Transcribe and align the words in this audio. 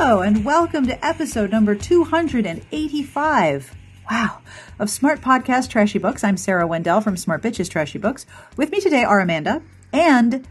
Hello, 0.00 0.20
and 0.20 0.44
welcome 0.44 0.86
to 0.86 1.04
episode 1.04 1.50
number 1.50 1.74
285. 1.74 3.74
Wow. 4.08 4.38
Of 4.78 4.90
Smart 4.90 5.20
Podcast 5.20 5.70
Trashy 5.70 5.98
Books. 5.98 6.22
I'm 6.22 6.36
Sarah 6.36 6.68
Wendell 6.68 7.00
from 7.00 7.16
Smart 7.16 7.42
Bitches 7.42 7.68
Trashy 7.68 7.98
Books. 7.98 8.24
With 8.56 8.70
me 8.70 8.78
today 8.78 9.02
are 9.02 9.18
Amanda 9.18 9.60
and 9.92 10.46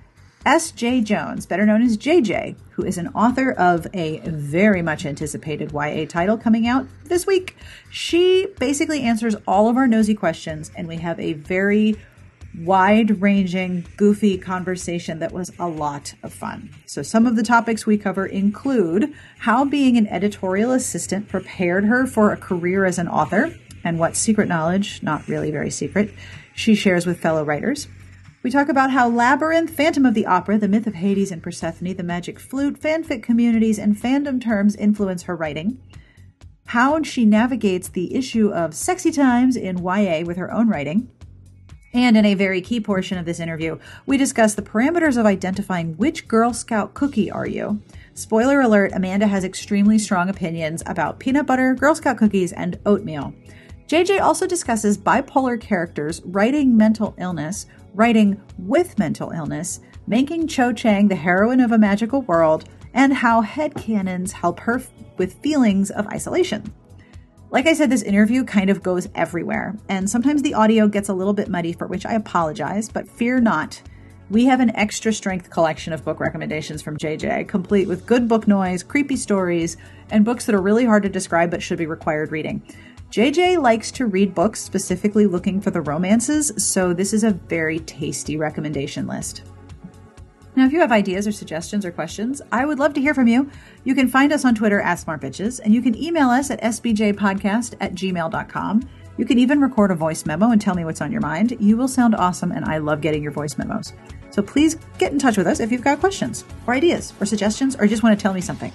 S. 0.45 0.73
Jae-Jones, 0.73 1.45
better 1.45 1.65
known 1.65 1.81
as 1.81 1.97
JJ, 1.97 2.57
who 2.71 2.83
is 2.83 2.97
an 2.97 3.07
author 3.15 3.53
of 3.53 3.87
a 3.93 4.19
very 4.19 4.81
much 4.81 5.05
anticipated 5.05 5.71
YA 5.71 6.05
title 6.07 6.37
coming 6.37 6.67
out 6.67 6.85
this 7.05 7.25
week. 7.25 7.55
She 7.89 8.47
basically 8.59 9.03
answers 9.03 9.37
all 9.47 9.69
of 9.69 9.77
our 9.77 9.87
nosy 9.87 10.13
questions, 10.13 10.71
and 10.75 10.89
we 10.89 10.97
have 10.97 11.21
a 11.21 11.31
very 11.31 11.95
wide 12.57 13.21
ranging, 13.21 13.85
goofy 13.97 14.37
conversation 14.37 15.19
that 15.19 15.31
was 15.31 15.51
a 15.59 15.67
lot 15.67 16.13
of 16.23 16.33
fun. 16.33 16.69
So, 16.85 17.01
some 17.01 17.27
of 17.27 17.35
the 17.35 17.43
topics 17.43 17.85
we 17.85 17.97
cover 17.97 18.25
include 18.25 19.13
how 19.39 19.65
being 19.65 19.97
an 19.97 20.07
editorial 20.07 20.71
assistant 20.71 21.27
prepared 21.27 21.85
her 21.85 22.07
for 22.07 22.31
a 22.31 22.37
career 22.37 22.85
as 22.85 22.97
an 22.97 23.07
author 23.07 23.53
and 23.83 23.99
what 23.99 24.15
secret 24.15 24.47
knowledge, 24.47 25.01
not 25.03 25.27
really 25.27 25.51
very 25.51 25.69
secret, 25.69 26.13
she 26.55 26.73
shares 26.75 27.05
with 27.05 27.19
fellow 27.19 27.43
writers. 27.43 27.87
We 28.43 28.51
talk 28.51 28.69
about 28.69 28.91
how 28.91 29.09
Labyrinth, 29.09 29.69
Phantom 29.69 30.05
of 30.05 30.13
the 30.13 30.25
Opera, 30.25 30.57
The 30.57 30.67
Myth 30.67 30.87
of 30.87 30.95
Hades 30.95 31.31
and 31.31 31.43
Persephone, 31.43 31.95
The 31.95 32.03
Magic 32.03 32.39
Flute, 32.39 32.79
fanfic 32.79 33.21
communities, 33.21 33.77
and 33.77 33.95
fandom 33.95 34.41
terms 34.41 34.75
influence 34.75 35.23
her 35.23 35.35
writing. 35.35 35.81
How 36.67 37.01
she 37.03 37.25
navigates 37.25 37.89
the 37.89 38.13
issue 38.15 38.49
of 38.49 38.73
sexy 38.73 39.11
times 39.11 39.55
in 39.55 39.79
YA 39.79 40.21
with 40.25 40.37
her 40.37 40.51
own 40.51 40.69
writing 40.69 41.09
and 41.93 42.17
in 42.17 42.25
a 42.25 42.33
very 42.33 42.61
key 42.61 42.79
portion 42.79 43.17
of 43.17 43.25
this 43.25 43.39
interview, 43.39 43.79
we 44.05 44.17
discuss 44.17 44.55
the 44.55 44.61
parameters 44.61 45.17
of 45.17 45.25
identifying 45.25 45.95
which 45.97 46.27
Girl 46.27 46.53
Scout 46.53 46.93
cookie 46.93 47.31
are 47.31 47.47
you. 47.47 47.81
Spoiler 48.13 48.61
alert 48.61 48.91
Amanda 48.93 49.27
has 49.27 49.43
extremely 49.43 49.97
strong 49.97 50.29
opinions 50.29 50.83
about 50.85 51.19
peanut 51.19 51.45
butter, 51.45 51.73
Girl 51.75 51.95
Scout 51.95 52.17
cookies, 52.17 52.53
and 52.53 52.79
oatmeal. 52.85 53.33
JJ 53.87 54.21
also 54.21 54.45
discusses 54.45 54.97
bipolar 54.97 55.59
characters, 55.59 56.21
writing 56.25 56.75
mental 56.75 57.15
illness, 57.17 57.67
writing 57.93 58.41
with 58.57 58.99
mental 58.99 59.31
illness, 59.31 59.79
making 60.07 60.47
Cho 60.47 60.73
Chang 60.73 61.07
the 61.07 61.15
heroine 61.15 61.61
of 61.61 61.71
a 61.71 61.77
magical 61.77 62.21
world, 62.23 62.65
and 62.93 63.13
how 63.13 63.41
headcanons 63.41 64.31
help 64.31 64.59
her 64.61 64.81
with 65.17 65.41
feelings 65.41 65.89
of 65.89 66.07
isolation. 66.07 66.73
Like 67.49 67.65
I 67.65 67.73
said, 67.73 67.89
this 67.89 68.01
interview 68.01 68.43
kind 68.43 68.69
of 68.69 68.83
goes 68.83 69.07
everywhere, 69.15 69.77
and 69.87 70.09
sometimes 70.09 70.41
the 70.41 70.53
audio 70.53 70.89
gets 70.89 71.07
a 71.07 71.13
little 71.13 71.31
bit 71.31 71.47
muddy, 71.47 71.71
for 71.71 71.87
which 71.87 72.05
I 72.05 72.13
apologize, 72.13 72.89
but 72.89 73.07
fear 73.07 73.39
not. 73.39 73.81
We 74.29 74.43
have 74.45 74.59
an 74.59 74.75
extra 74.75 75.13
strength 75.13 75.49
collection 75.49 75.93
of 75.93 76.03
book 76.03 76.19
recommendations 76.19 76.81
from 76.81 76.97
JJ, 76.97 77.47
complete 77.47 77.87
with 77.87 78.05
good 78.05 78.27
book 78.27 78.49
noise, 78.49 78.83
creepy 78.83 79.15
stories, 79.15 79.77
and 80.09 80.25
books 80.25 80.45
that 80.45 80.55
are 80.55 80.61
really 80.61 80.83
hard 80.83 81.03
to 81.03 81.09
describe 81.09 81.49
but 81.49 81.63
should 81.63 81.77
be 81.77 81.85
required 81.85 82.33
reading. 82.33 82.61
JJ 83.11 83.61
likes 83.61 83.91
to 83.91 84.07
read 84.07 84.35
books 84.35 84.61
specifically 84.61 85.25
looking 85.25 85.61
for 85.61 85.71
the 85.71 85.79
romances, 85.79 86.51
so 86.57 86.91
this 86.91 87.13
is 87.13 87.23
a 87.23 87.31
very 87.31 87.79
tasty 87.79 88.35
recommendation 88.35 89.07
list. 89.07 89.43
Now, 90.57 90.65
if 90.65 90.73
you 90.73 90.79
have 90.79 90.91
ideas 90.91 91.27
or 91.27 91.31
suggestions 91.31 91.85
or 91.85 91.91
questions, 91.91 92.41
I 92.51 92.65
would 92.65 92.79
love 92.79 92.95
to 92.95 92.99
hear 92.99 93.13
from 93.13 93.27
you. 93.27 93.47
You 93.83 93.93
can 93.93 94.07
find 94.07 94.33
us 94.33 94.43
on 94.43 94.55
Twitter 94.55 94.81
at 94.81 94.97
SmartBitches, 94.97 95.59
and 95.63 95.71
you 95.71 95.83
can 95.83 95.95
email 95.95 96.29
us 96.29 96.49
at 96.49 96.59
sbjpodcast 96.63 97.75
at 97.79 97.93
gmail.com. 97.93 98.89
You 99.17 99.25
can 99.25 99.37
even 99.37 99.61
record 99.61 99.91
a 99.91 99.95
voice 99.95 100.25
memo 100.25 100.49
and 100.49 100.59
tell 100.59 100.73
me 100.73 100.83
what's 100.83 100.99
on 100.99 101.11
your 101.11 101.21
mind. 101.21 101.55
You 101.59 101.77
will 101.77 101.87
sound 101.87 102.15
awesome, 102.15 102.51
and 102.51 102.65
I 102.65 102.79
love 102.79 103.01
getting 103.01 103.21
your 103.21 103.31
voice 103.31 103.55
memos. 103.59 103.93
So 104.31 104.41
please 104.41 104.77
get 104.97 105.11
in 105.11 105.19
touch 105.19 105.37
with 105.37 105.45
us 105.45 105.59
if 105.59 105.71
you've 105.71 105.83
got 105.83 105.99
questions 105.99 106.43
or 106.65 106.73
ideas 106.73 107.13
or 107.21 107.27
suggestions 107.27 107.75
or 107.75 107.85
just 107.85 108.01
want 108.01 108.17
to 108.17 108.21
tell 108.21 108.33
me 108.33 108.41
something. 108.41 108.73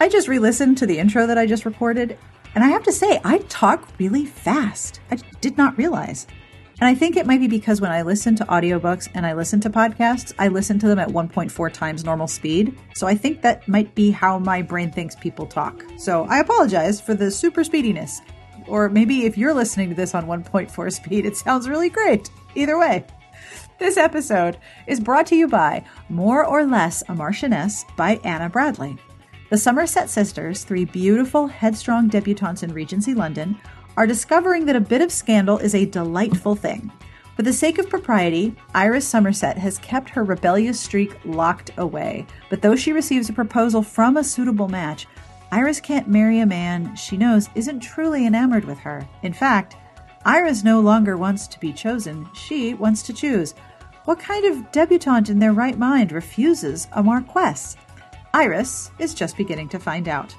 I 0.00 0.10
just 0.10 0.28
re 0.28 0.38
listened 0.38 0.76
to 0.76 0.86
the 0.86 0.98
intro 0.98 1.26
that 1.26 1.38
I 1.38 1.46
just 1.46 1.64
recorded, 1.64 2.18
and 2.54 2.62
I 2.62 2.68
have 2.68 2.82
to 2.82 2.92
say, 2.92 3.22
I 3.24 3.38
talk 3.48 3.88
really 3.98 4.26
fast. 4.26 5.00
I 5.10 5.16
did 5.40 5.56
not 5.56 5.78
realize. 5.78 6.26
And 6.80 6.88
I 6.88 6.94
think 6.94 7.16
it 7.16 7.26
might 7.26 7.40
be 7.40 7.46
because 7.46 7.80
when 7.80 7.92
I 7.92 8.02
listen 8.02 8.34
to 8.36 8.44
audiobooks 8.46 9.08
and 9.14 9.24
I 9.24 9.32
listen 9.32 9.60
to 9.60 9.70
podcasts, 9.70 10.32
I 10.38 10.48
listen 10.48 10.78
to 10.80 10.88
them 10.88 10.98
at 10.98 11.08
1.4 11.08 11.72
times 11.72 12.04
normal 12.04 12.26
speed. 12.26 12.76
So 12.94 13.06
I 13.06 13.14
think 13.14 13.42
that 13.42 13.66
might 13.68 13.94
be 13.94 14.10
how 14.10 14.38
my 14.38 14.60
brain 14.60 14.90
thinks 14.90 15.14
people 15.14 15.46
talk. 15.46 15.84
So 15.98 16.24
I 16.28 16.40
apologize 16.40 17.00
for 17.00 17.14
the 17.14 17.30
super 17.30 17.62
speediness. 17.62 18.20
Or 18.66 18.88
maybe 18.88 19.24
if 19.24 19.38
you're 19.38 19.54
listening 19.54 19.90
to 19.90 19.94
this 19.94 20.14
on 20.14 20.26
1.4 20.26 20.92
speed, 21.04 21.26
it 21.26 21.36
sounds 21.36 21.68
really 21.68 21.90
great. 21.90 22.30
Either 22.54 22.78
way. 22.78 23.04
This 23.78 23.96
episode 23.96 24.56
is 24.86 25.00
brought 25.00 25.26
to 25.26 25.36
you 25.36 25.48
by 25.48 25.84
More 26.08 26.44
or 26.44 26.64
Less 26.64 27.02
a 27.02 27.14
Marchioness 27.14 27.84
by 27.96 28.20
Anna 28.24 28.48
Bradley. 28.48 28.96
The 29.50 29.58
Somerset 29.58 30.08
sisters, 30.08 30.64
three 30.64 30.84
beautiful, 30.84 31.46
headstrong 31.46 32.08
debutantes 32.08 32.62
in 32.62 32.72
Regency 32.72 33.14
London, 33.14 33.60
are 33.96 34.06
discovering 34.06 34.66
that 34.66 34.76
a 34.76 34.80
bit 34.80 35.02
of 35.02 35.12
scandal 35.12 35.58
is 35.58 35.74
a 35.74 35.86
delightful 35.86 36.54
thing. 36.54 36.90
For 37.36 37.42
the 37.42 37.52
sake 37.52 37.78
of 37.78 37.88
propriety, 37.88 38.54
Iris 38.74 39.06
Somerset 39.06 39.58
has 39.58 39.78
kept 39.78 40.08
her 40.10 40.22
rebellious 40.22 40.78
streak 40.78 41.18
locked 41.24 41.72
away. 41.78 42.26
But 42.48 42.62
though 42.62 42.76
she 42.76 42.92
receives 42.92 43.28
a 43.28 43.32
proposal 43.32 43.82
from 43.82 44.16
a 44.16 44.24
suitable 44.24 44.68
match, 44.68 45.06
Iris 45.50 45.80
can't 45.80 46.08
marry 46.08 46.40
a 46.40 46.46
man 46.46 46.94
she 46.94 47.16
knows 47.16 47.48
isn't 47.54 47.80
truly 47.80 48.26
enamored 48.26 48.64
with 48.64 48.78
her. 48.78 49.08
In 49.22 49.32
fact, 49.32 49.76
Iris 50.24 50.64
no 50.64 50.80
longer 50.80 51.16
wants 51.16 51.46
to 51.48 51.60
be 51.60 51.72
chosen, 51.72 52.28
she 52.34 52.74
wants 52.74 53.02
to 53.02 53.12
choose. 53.12 53.54
What 54.04 54.18
kind 54.18 54.44
of 54.44 54.70
debutante 54.70 55.30
in 55.30 55.38
their 55.38 55.52
right 55.52 55.78
mind 55.78 56.12
refuses 56.12 56.88
a 56.92 57.02
Marquess? 57.02 57.76
Iris 58.32 58.90
is 58.98 59.14
just 59.14 59.36
beginning 59.36 59.68
to 59.70 59.78
find 59.78 60.08
out. 60.08 60.34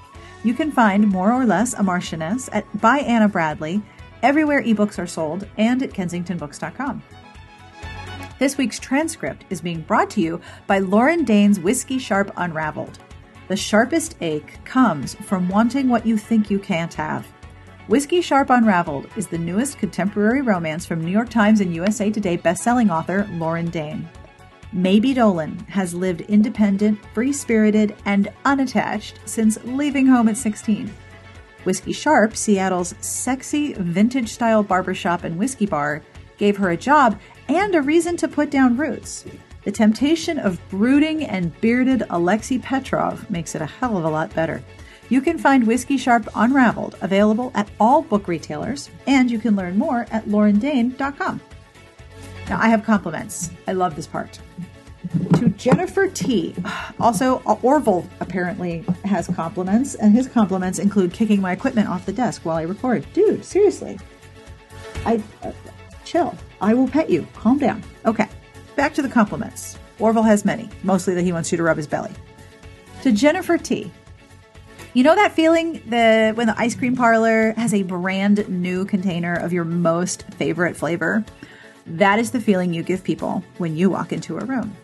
You 0.46 0.54
can 0.54 0.70
find 0.70 1.08
More 1.08 1.32
or 1.32 1.44
Less 1.44 1.74
a 1.74 1.78
Marchioness 1.78 2.48
at 2.52 2.64
by 2.80 2.98
Anna 2.98 3.28
Bradley 3.28 3.82
everywhere 4.22 4.62
ebooks 4.62 4.96
are 4.96 5.06
sold 5.08 5.44
and 5.58 5.82
at 5.82 5.90
kensingtonbooks.com. 5.90 7.02
This 8.38 8.56
week's 8.56 8.78
transcript 8.78 9.44
is 9.50 9.60
being 9.60 9.80
brought 9.80 10.08
to 10.10 10.20
you 10.20 10.40
by 10.68 10.78
Lauren 10.78 11.24
Dane's 11.24 11.58
Whiskey 11.58 11.98
Sharp 11.98 12.30
Unraveled. 12.36 13.00
The 13.48 13.56
sharpest 13.56 14.14
ache 14.20 14.64
comes 14.64 15.16
from 15.16 15.48
wanting 15.48 15.88
what 15.88 16.06
you 16.06 16.16
think 16.16 16.48
you 16.48 16.60
can't 16.60 16.94
have. 16.94 17.26
Whiskey 17.88 18.20
Sharp 18.20 18.48
Unraveled 18.50 19.08
is 19.16 19.26
the 19.26 19.38
newest 19.38 19.78
contemporary 19.78 20.42
romance 20.42 20.86
from 20.86 21.04
New 21.04 21.10
York 21.10 21.28
Times 21.28 21.60
and 21.60 21.74
USA 21.74 22.08
Today 22.08 22.38
bestselling 22.38 22.92
author 22.92 23.28
Lauren 23.32 23.68
Dane. 23.68 24.08
Maybe 24.76 25.14
Dolan 25.14 25.56
has 25.70 25.94
lived 25.94 26.20
independent, 26.20 26.98
free 27.14 27.32
spirited, 27.32 27.96
and 28.04 28.28
unattached 28.44 29.18
since 29.24 29.56
leaving 29.64 30.06
home 30.06 30.28
at 30.28 30.36
16. 30.36 30.92
Whiskey 31.64 31.94
Sharp, 31.94 32.36
Seattle's 32.36 32.94
sexy 33.00 33.72
vintage 33.72 34.28
style 34.28 34.62
barbershop 34.62 35.24
and 35.24 35.38
whiskey 35.38 35.64
bar, 35.64 36.02
gave 36.36 36.58
her 36.58 36.72
a 36.72 36.76
job 36.76 37.18
and 37.48 37.74
a 37.74 37.80
reason 37.80 38.18
to 38.18 38.28
put 38.28 38.50
down 38.50 38.76
roots. 38.76 39.24
The 39.64 39.72
temptation 39.72 40.38
of 40.38 40.60
brooding 40.68 41.24
and 41.24 41.58
bearded 41.62 42.02
Alexei 42.10 42.58
Petrov 42.58 43.30
makes 43.30 43.54
it 43.54 43.62
a 43.62 43.66
hell 43.66 43.96
of 43.96 44.04
a 44.04 44.10
lot 44.10 44.34
better. 44.34 44.62
You 45.08 45.22
can 45.22 45.38
find 45.38 45.66
Whiskey 45.66 45.96
Sharp 45.96 46.28
Unraveled 46.34 46.96
available 47.00 47.50
at 47.54 47.70
all 47.80 48.02
book 48.02 48.28
retailers, 48.28 48.90
and 49.06 49.30
you 49.30 49.38
can 49.38 49.56
learn 49.56 49.78
more 49.78 50.06
at 50.10 50.26
laurendane.com. 50.26 51.40
Now, 52.48 52.60
I 52.60 52.68
have 52.68 52.84
compliments. 52.84 53.50
I 53.66 53.72
love 53.72 53.96
this 53.96 54.06
part. 54.06 54.38
To 55.34 55.48
Jennifer 55.50 56.08
T. 56.08 56.54
Also, 56.98 57.38
Orville 57.62 58.08
apparently 58.20 58.84
has 59.04 59.28
compliments, 59.28 59.94
and 59.94 60.14
his 60.14 60.28
compliments 60.28 60.78
include 60.78 61.12
kicking 61.12 61.40
my 61.40 61.52
equipment 61.52 61.88
off 61.88 62.06
the 62.06 62.12
desk 62.12 62.44
while 62.44 62.56
I 62.56 62.62
record. 62.62 63.06
Dude, 63.12 63.44
seriously. 63.44 63.98
I. 65.04 65.22
Uh, 65.42 65.52
chill. 66.04 66.34
I 66.60 66.74
will 66.74 66.88
pet 66.88 67.10
you. 67.10 67.26
Calm 67.34 67.58
down. 67.58 67.82
Okay, 68.04 68.28
back 68.74 68.94
to 68.94 69.02
the 69.02 69.08
compliments. 69.08 69.78
Orville 69.98 70.22
has 70.22 70.44
many, 70.44 70.68
mostly 70.82 71.14
that 71.14 71.22
he 71.22 71.32
wants 71.32 71.50
you 71.52 71.58
to 71.58 71.62
rub 71.62 71.76
his 71.76 71.86
belly. 71.86 72.12
To 73.02 73.12
Jennifer 73.12 73.58
T. 73.58 73.90
You 74.94 75.02
know 75.02 75.14
that 75.14 75.32
feeling 75.32 75.82
that 75.86 76.36
when 76.36 76.46
the 76.46 76.58
ice 76.58 76.74
cream 76.74 76.96
parlor 76.96 77.52
has 77.52 77.74
a 77.74 77.82
brand 77.82 78.48
new 78.48 78.84
container 78.86 79.34
of 79.34 79.52
your 79.52 79.64
most 79.64 80.22
favorite 80.34 80.76
flavor? 80.76 81.24
That 81.86 82.18
is 82.18 82.32
the 82.32 82.40
feeling 82.40 82.74
you 82.74 82.82
give 82.82 83.04
people 83.04 83.44
when 83.58 83.76
you 83.76 83.90
walk 83.90 84.12
into 84.12 84.38
a 84.38 84.44
room. 84.44 84.76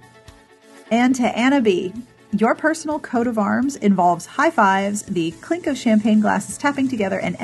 And 0.91 1.15
to 1.17 1.27
Anna 1.37 1.61
B, 1.61 1.93
your 2.33 2.55
personal 2.55 2.99
coat 2.99 3.27
of 3.27 3.39
arms 3.39 3.77
involves 3.77 4.25
high 4.25 4.51
fives, 4.51 5.03
the 5.03 5.33
clink 5.33 5.67
of 5.67 5.77
champagne 5.77 6.21
glasses 6.21 6.57
tapping 6.57 6.89
together, 6.89 7.19
and 7.19 7.37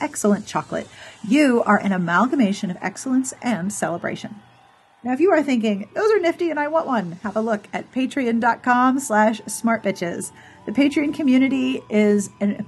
excellent 0.00 0.46
chocolate. 0.46 0.86
You 1.26 1.62
are 1.64 1.78
an 1.78 1.92
amalgamation 1.92 2.70
of 2.70 2.76
excellence 2.80 3.34
and 3.42 3.72
celebration. 3.72 4.36
Now, 5.04 5.12
if 5.12 5.20
you 5.20 5.30
are 5.30 5.42
thinking, 5.42 5.88
those 5.94 6.10
are 6.10 6.18
nifty 6.18 6.50
and 6.50 6.58
I 6.58 6.68
want 6.68 6.86
one, 6.86 7.12
have 7.22 7.36
a 7.36 7.40
look 7.40 7.68
at 7.72 7.90
patreon.com 7.92 8.98
slash 8.98 9.40
smartbitches. 9.42 10.32
The 10.66 10.72
Patreon 10.72 11.14
community 11.14 11.80
is 11.88 12.30
a 12.40 12.64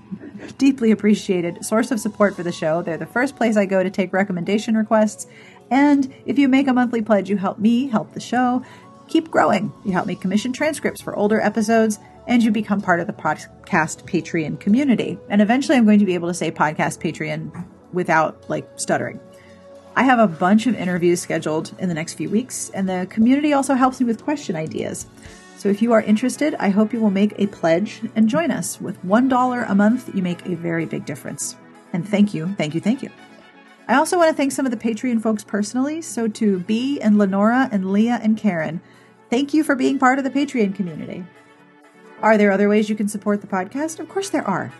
deeply 0.56 0.90
appreciated 0.90 1.64
source 1.64 1.90
of 1.90 2.00
support 2.00 2.36
for 2.36 2.42
the 2.42 2.52
show. 2.52 2.82
They're 2.82 2.96
the 2.96 3.04
first 3.04 3.36
place 3.36 3.56
I 3.56 3.66
go 3.66 3.82
to 3.82 3.90
take 3.90 4.12
recommendation 4.12 4.76
requests 4.76 5.26
and 5.70 6.12
if 6.26 6.38
you 6.38 6.48
make 6.48 6.68
a 6.68 6.72
monthly 6.72 7.02
pledge, 7.02 7.30
you 7.30 7.36
help 7.36 7.58
me 7.58 7.88
help 7.88 8.12
the 8.12 8.20
show. 8.20 8.62
keep 9.08 9.30
growing. 9.30 9.72
You 9.84 9.92
help 9.92 10.06
me 10.06 10.14
commission 10.14 10.52
transcripts 10.52 11.00
for 11.00 11.16
older 11.16 11.40
episodes, 11.40 11.98
and 12.28 12.42
you 12.42 12.52
become 12.52 12.80
part 12.80 13.00
of 13.00 13.08
the 13.08 13.12
podcast 13.12 13.48
Patreon 14.04 14.60
community. 14.60 15.18
And 15.28 15.42
eventually, 15.42 15.76
I'm 15.76 15.84
going 15.84 15.98
to 15.98 16.04
be 16.04 16.14
able 16.14 16.28
to 16.28 16.34
say 16.34 16.50
podcast 16.52 17.00
Patreon 17.00 17.66
without 17.92 18.48
like 18.48 18.68
stuttering. 18.76 19.18
I 19.96 20.04
have 20.04 20.20
a 20.20 20.28
bunch 20.28 20.68
of 20.68 20.76
interviews 20.76 21.20
scheduled 21.20 21.74
in 21.80 21.88
the 21.88 21.94
next 21.94 22.14
few 22.14 22.30
weeks, 22.30 22.70
and 22.72 22.88
the 22.88 23.06
community 23.10 23.52
also 23.52 23.74
helps 23.74 24.00
me 24.00 24.06
with 24.06 24.22
question 24.22 24.54
ideas. 24.54 25.06
So 25.56 25.68
if 25.68 25.82
you 25.82 25.92
are 25.92 26.00
interested, 26.00 26.54
I 26.54 26.70
hope 26.70 26.92
you 26.92 27.00
will 27.00 27.10
make 27.10 27.34
a 27.36 27.48
pledge 27.48 28.00
and 28.14 28.28
join 28.28 28.50
us. 28.50 28.80
With 28.80 29.02
$1 29.04 29.70
a 29.70 29.74
month, 29.74 30.14
you 30.14 30.22
make 30.22 30.46
a 30.46 30.54
very 30.54 30.86
big 30.86 31.04
difference. 31.04 31.56
And 31.92 32.08
thank 32.08 32.32
you, 32.32 32.54
thank 32.56 32.74
you, 32.74 32.80
thank 32.80 33.02
you. 33.02 33.10
I 33.90 33.96
also 33.96 34.18
want 34.18 34.30
to 34.30 34.36
thank 34.36 34.52
some 34.52 34.66
of 34.66 34.70
the 34.70 34.78
Patreon 34.78 35.20
folks 35.20 35.42
personally. 35.42 36.00
So 36.00 36.28
to 36.28 36.60
B 36.60 37.00
and 37.00 37.18
Lenora 37.18 37.68
and 37.72 37.90
Leah 37.90 38.20
and 38.22 38.38
Karen, 38.38 38.80
thank 39.30 39.52
you 39.52 39.64
for 39.64 39.74
being 39.74 39.98
part 39.98 40.16
of 40.16 40.22
the 40.22 40.30
Patreon 40.30 40.76
community. 40.76 41.24
Are 42.22 42.38
there 42.38 42.52
other 42.52 42.68
ways 42.68 42.88
you 42.88 42.94
can 42.94 43.08
support 43.08 43.40
the 43.40 43.48
podcast? 43.48 43.98
Of 43.98 44.08
course 44.08 44.30
there 44.30 44.46
are. 44.46 44.72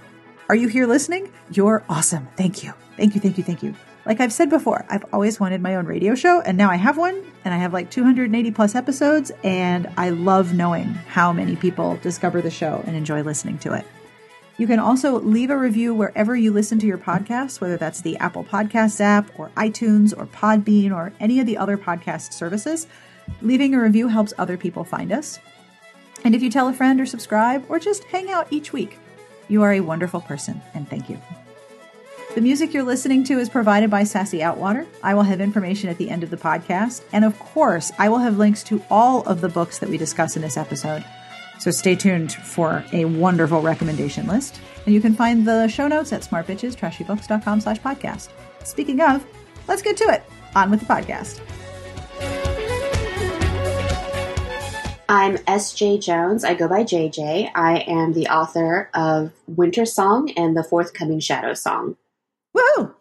Are 0.48 0.54
you 0.54 0.68
here 0.68 0.86
listening? 0.86 1.32
You're 1.50 1.82
awesome. 1.88 2.28
Thank 2.36 2.62
you. 2.62 2.72
Thank 2.96 3.16
you, 3.16 3.20
thank 3.20 3.36
you, 3.36 3.42
thank 3.42 3.64
you. 3.64 3.74
Like 4.06 4.20
I've 4.20 4.32
said 4.32 4.48
before, 4.48 4.86
I've 4.88 5.04
always 5.12 5.40
wanted 5.40 5.60
my 5.60 5.74
own 5.74 5.86
radio 5.86 6.14
show, 6.14 6.40
and 6.42 6.56
now 6.56 6.70
I 6.70 6.76
have 6.76 6.96
one, 6.96 7.20
and 7.44 7.52
I 7.52 7.56
have 7.56 7.72
like 7.72 7.90
280 7.90 8.52
plus 8.52 8.76
episodes, 8.76 9.32
and 9.42 9.92
I 9.96 10.10
love 10.10 10.54
knowing 10.54 10.86
how 10.86 11.32
many 11.32 11.56
people 11.56 11.96
discover 11.96 12.40
the 12.40 12.50
show 12.50 12.84
and 12.86 12.94
enjoy 12.94 13.22
listening 13.22 13.58
to 13.58 13.72
it. 13.72 13.84
You 14.60 14.66
can 14.66 14.78
also 14.78 15.18
leave 15.20 15.48
a 15.48 15.56
review 15.56 15.94
wherever 15.94 16.36
you 16.36 16.52
listen 16.52 16.78
to 16.80 16.86
your 16.86 16.98
podcasts, 16.98 17.62
whether 17.62 17.78
that's 17.78 18.02
the 18.02 18.18
Apple 18.18 18.44
Podcasts 18.44 19.00
app, 19.00 19.30
or 19.38 19.48
iTunes, 19.56 20.12
or 20.14 20.26
Podbean, 20.26 20.94
or 20.94 21.14
any 21.18 21.40
of 21.40 21.46
the 21.46 21.56
other 21.56 21.78
podcast 21.78 22.34
services. 22.34 22.86
Leaving 23.40 23.74
a 23.74 23.80
review 23.80 24.08
helps 24.08 24.34
other 24.36 24.58
people 24.58 24.84
find 24.84 25.12
us. 25.12 25.38
And 26.24 26.34
if 26.34 26.42
you 26.42 26.50
tell 26.50 26.68
a 26.68 26.74
friend 26.74 27.00
or 27.00 27.06
subscribe, 27.06 27.64
or 27.70 27.78
just 27.78 28.04
hang 28.04 28.30
out 28.30 28.48
each 28.50 28.70
week, 28.70 28.98
you 29.48 29.62
are 29.62 29.72
a 29.72 29.80
wonderful 29.80 30.20
person, 30.20 30.60
and 30.74 30.86
thank 30.90 31.08
you. 31.08 31.18
The 32.34 32.42
music 32.42 32.74
you're 32.74 32.82
listening 32.82 33.24
to 33.24 33.38
is 33.38 33.48
provided 33.48 33.88
by 33.88 34.04
Sassy 34.04 34.40
Outwater. 34.40 34.86
I 35.02 35.14
will 35.14 35.22
have 35.22 35.40
information 35.40 35.88
at 35.88 35.96
the 35.96 36.10
end 36.10 36.22
of 36.22 36.28
the 36.28 36.36
podcast. 36.36 37.00
And 37.14 37.24
of 37.24 37.38
course, 37.38 37.92
I 37.98 38.10
will 38.10 38.18
have 38.18 38.36
links 38.36 38.62
to 38.64 38.84
all 38.90 39.22
of 39.22 39.40
the 39.40 39.48
books 39.48 39.78
that 39.78 39.88
we 39.88 39.96
discuss 39.96 40.36
in 40.36 40.42
this 40.42 40.58
episode. 40.58 41.02
So 41.60 41.70
stay 41.70 41.94
tuned 41.94 42.32
for 42.32 42.82
a 42.92 43.04
wonderful 43.04 43.60
recommendation 43.60 44.26
list. 44.26 44.58
And 44.86 44.94
you 44.94 45.00
can 45.00 45.14
find 45.14 45.46
the 45.46 45.68
show 45.68 45.88
notes 45.88 46.10
at 46.12 46.22
smartbitchestrashybooks.com 46.22 47.60
slash 47.60 47.78
podcast. 47.80 48.30
Speaking 48.64 49.00
of, 49.02 49.24
let's 49.68 49.82
get 49.82 49.98
to 49.98 50.04
it. 50.04 50.24
On 50.56 50.70
with 50.70 50.80
the 50.80 50.86
podcast. 50.86 51.40
I'm 55.08 55.36
S. 55.46 55.74
Jae-Jones. 55.74 56.44
I 56.44 56.54
go 56.54 56.66
by 56.66 56.82
JJ. 56.82 57.50
I 57.54 57.80
am 57.80 58.14
the 58.14 58.28
author 58.28 58.88
of 58.94 59.32
Winter 59.46 59.84
Song 59.84 60.30
and 60.36 60.56
the 60.56 60.64
forthcoming 60.64 61.20
Shadow 61.20 61.52
Song. 61.52 61.96
Woo! 62.54 62.94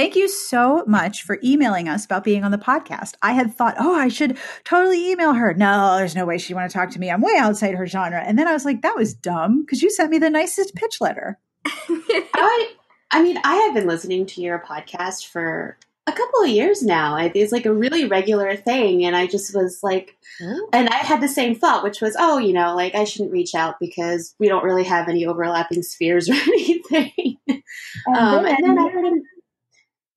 Thank 0.00 0.16
you 0.16 0.28
so 0.28 0.82
much 0.86 1.24
for 1.24 1.38
emailing 1.44 1.86
us 1.86 2.06
about 2.06 2.24
being 2.24 2.42
on 2.42 2.52
the 2.52 2.56
podcast. 2.56 3.16
I 3.20 3.32
had 3.32 3.54
thought, 3.54 3.74
oh, 3.78 3.94
I 3.94 4.08
should 4.08 4.38
totally 4.64 5.10
email 5.10 5.34
her. 5.34 5.52
No, 5.52 5.98
there's 5.98 6.16
no 6.16 6.24
way 6.24 6.38
she'd 6.38 6.54
want 6.54 6.70
to 6.70 6.74
talk 6.74 6.88
to 6.92 6.98
me. 6.98 7.10
I'm 7.10 7.20
way 7.20 7.36
outside 7.36 7.74
her 7.74 7.86
genre. 7.86 8.18
And 8.18 8.38
then 8.38 8.48
I 8.48 8.54
was 8.54 8.64
like, 8.64 8.80
that 8.80 8.96
was 8.96 9.12
dumb 9.12 9.60
because 9.60 9.82
you 9.82 9.90
sent 9.90 10.10
me 10.10 10.16
the 10.16 10.30
nicest 10.30 10.74
pitch 10.74 11.02
letter. 11.02 11.38
I, 11.66 12.72
I 13.10 13.22
mean, 13.22 13.40
I 13.44 13.56
have 13.56 13.74
been 13.74 13.86
listening 13.86 14.24
to 14.24 14.40
your 14.40 14.60
podcast 14.60 15.26
for 15.26 15.76
a 16.06 16.12
couple 16.12 16.44
of 16.44 16.48
years 16.48 16.82
now. 16.82 17.16
It's 17.16 17.52
like 17.52 17.66
a 17.66 17.74
really 17.74 18.06
regular 18.06 18.56
thing. 18.56 19.04
And 19.04 19.14
I 19.14 19.26
just 19.26 19.54
was 19.54 19.80
like, 19.82 20.16
oh. 20.40 20.68
and 20.72 20.88
I 20.88 20.96
had 20.96 21.20
the 21.20 21.28
same 21.28 21.54
thought, 21.54 21.84
which 21.84 22.00
was, 22.00 22.16
oh, 22.18 22.38
you 22.38 22.54
know, 22.54 22.74
like 22.74 22.94
I 22.94 23.04
shouldn't 23.04 23.32
reach 23.32 23.54
out 23.54 23.74
because 23.78 24.34
we 24.38 24.48
don't 24.48 24.64
really 24.64 24.84
have 24.84 25.10
any 25.10 25.26
overlapping 25.26 25.82
spheres 25.82 26.30
or 26.30 26.34
anything. 26.34 27.36
And, 27.46 27.62
um, 28.16 28.44
then, 28.44 28.54
and 28.56 28.64
then 28.64 28.78
I 28.78 28.88
heard 28.88 29.04
him. 29.04 29.22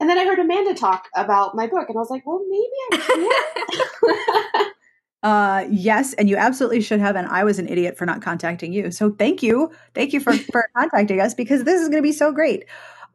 And 0.03 0.09
then 0.09 0.17
I 0.17 0.25
heard 0.25 0.37
Amanda 0.37 0.73
talk 0.73 1.07
about 1.15 1.55
my 1.55 1.65
book, 1.65 1.87
and 1.87 1.97
I 1.97 2.01
was 2.01 2.09
like, 2.09 2.25
"Well, 2.25 2.43
maybe 2.49 2.65
I 2.91 3.31
can." 4.51 4.71
Uh, 5.23 5.65
yes, 5.71 6.11
and 6.15 6.29
you 6.29 6.35
absolutely 6.35 6.81
should 6.81 6.99
have. 6.99 7.15
And 7.15 7.25
I 7.29 7.45
was 7.45 7.57
an 7.57 7.69
idiot 7.69 7.97
for 7.97 8.05
not 8.05 8.21
contacting 8.21 8.73
you. 8.73 8.91
So 8.91 9.11
thank 9.11 9.41
you, 9.41 9.71
thank 9.93 10.11
you 10.11 10.19
for 10.19 10.33
for 10.33 10.67
contacting 10.77 11.21
us 11.21 11.33
because 11.33 11.63
this 11.63 11.81
is 11.81 11.87
going 11.87 12.03
to 12.03 12.05
be 12.05 12.11
so 12.11 12.33
great. 12.33 12.65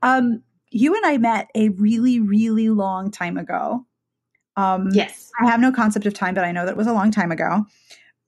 Um, 0.01 0.43
you 0.71 0.97
and 0.97 1.05
I 1.05 1.19
met 1.19 1.51
a 1.55 1.69
really, 1.69 2.19
really 2.19 2.71
long 2.71 3.11
time 3.11 3.37
ago. 3.37 3.85
Um, 4.57 4.89
yes. 4.95 5.31
I 5.39 5.51
have 5.51 5.61
no 5.61 5.71
concept 5.71 6.07
of 6.07 6.15
time, 6.15 6.35
but 6.35 6.45
I 6.45 6.53
know 6.53 6.65
that 6.65 6.79
was 6.79 6.87
a 6.87 6.95
long 6.95 7.11
time 7.11 7.31
ago 7.31 7.67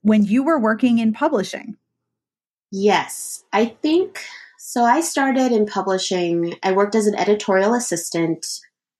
when 0.03 0.23
you 0.25 0.43
were 0.43 0.59
working 0.59 0.99
in 0.99 1.11
publishing. 1.11 1.75
Yes. 2.69 3.43
I 3.51 3.65
think 3.81 4.23
so. 4.63 4.83
I 4.83 5.01
started 5.01 5.51
in 5.51 5.65
publishing, 5.65 6.55
I 6.63 6.71
worked 6.71 6.95
as 6.95 7.07
an 7.07 7.15
editorial 7.15 7.73
assistant, 7.73 8.45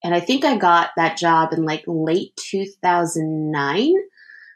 and 0.03 0.15
I 0.15 0.19
think 0.19 0.43
I 0.43 0.57
got 0.57 0.89
that 0.97 1.17
job 1.17 1.53
in 1.53 1.63
like 1.63 1.83
late 1.87 2.35
2009. 2.37 3.93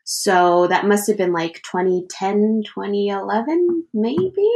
So 0.03 0.67
that 0.67 0.85
must 0.85 1.07
have 1.07 1.17
been 1.17 1.33
like 1.33 1.63
2010, 1.63 2.63
2011, 2.65 3.87
maybe. 3.93 4.49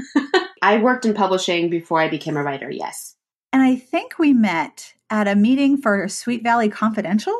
I 0.62 0.78
worked 0.78 1.04
in 1.04 1.14
publishing 1.14 1.70
before 1.70 2.00
I 2.00 2.08
became 2.08 2.36
a 2.36 2.42
writer, 2.42 2.70
yes. 2.70 3.16
And 3.52 3.62
I 3.62 3.76
think 3.76 4.18
we 4.18 4.32
met 4.32 4.94
at 5.10 5.28
a 5.28 5.34
meeting 5.34 5.76
for 5.76 6.08
Sweet 6.08 6.42
Valley 6.42 6.68
Confidential. 6.68 7.36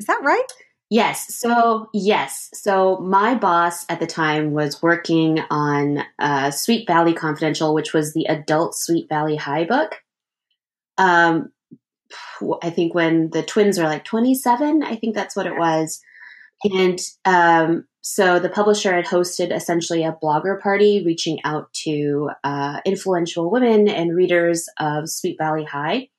Is 0.00 0.06
that 0.06 0.20
right? 0.22 0.52
Yes. 0.92 1.34
So, 1.34 1.88
yes. 1.94 2.50
So, 2.52 2.98
my 2.98 3.34
boss 3.34 3.86
at 3.88 3.98
the 3.98 4.06
time 4.06 4.52
was 4.52 4.82
working 4.82 5.40
on 5.48 6.04
uh, 6.18 6.50
Sweet 6.50 6.86
Valley 6.86 7.14
Confidential, 7.14 7.72
which 7.72 7.94
was 7.94 8.12
the 8.12 8.26
adult 8.26 8.76
Sweet 8.76 9.08
Valley 9.08 9.36
High 9.36 9.64
book. 9.64 10.02
Um, 10.98 11.50
I 12.62 12.68
think 12.68 12.94
when 12.94 13.30
the 13.30 13.42
twins 13.42 13.78
are 13.78 13.88
like 13.88 14.04
27, 14.04 14.82
I 14.82 14.96
think 14.96 15.14
that's 15.14 15.34
what 15.34 15.46
it 15.46 15.56
was. 15.56 15.98
And 16.62 16.98
um, 17.24 17.86
so 18.02 18.38
the 18.38 18.50
publisher 18.50 18.94
had 18.94 19.06
hosted 19.06 19.50
essentially 19.50 20.04
a 20.04 20.18
blogger 20.22 20.60
party 20.60 21.02
reaching 21.06 21.38
out 21.42 21.72
to 21.84 22.32
uh, 22.44 22.80
influential 22.84 23.50
women 23.50 23.88
and 23.88 24.14
readers 24.14 24.68
of 24.78 25.08
Sweet 25.08 25.38
Valley 25.38 25.64
High. 25.64 26.10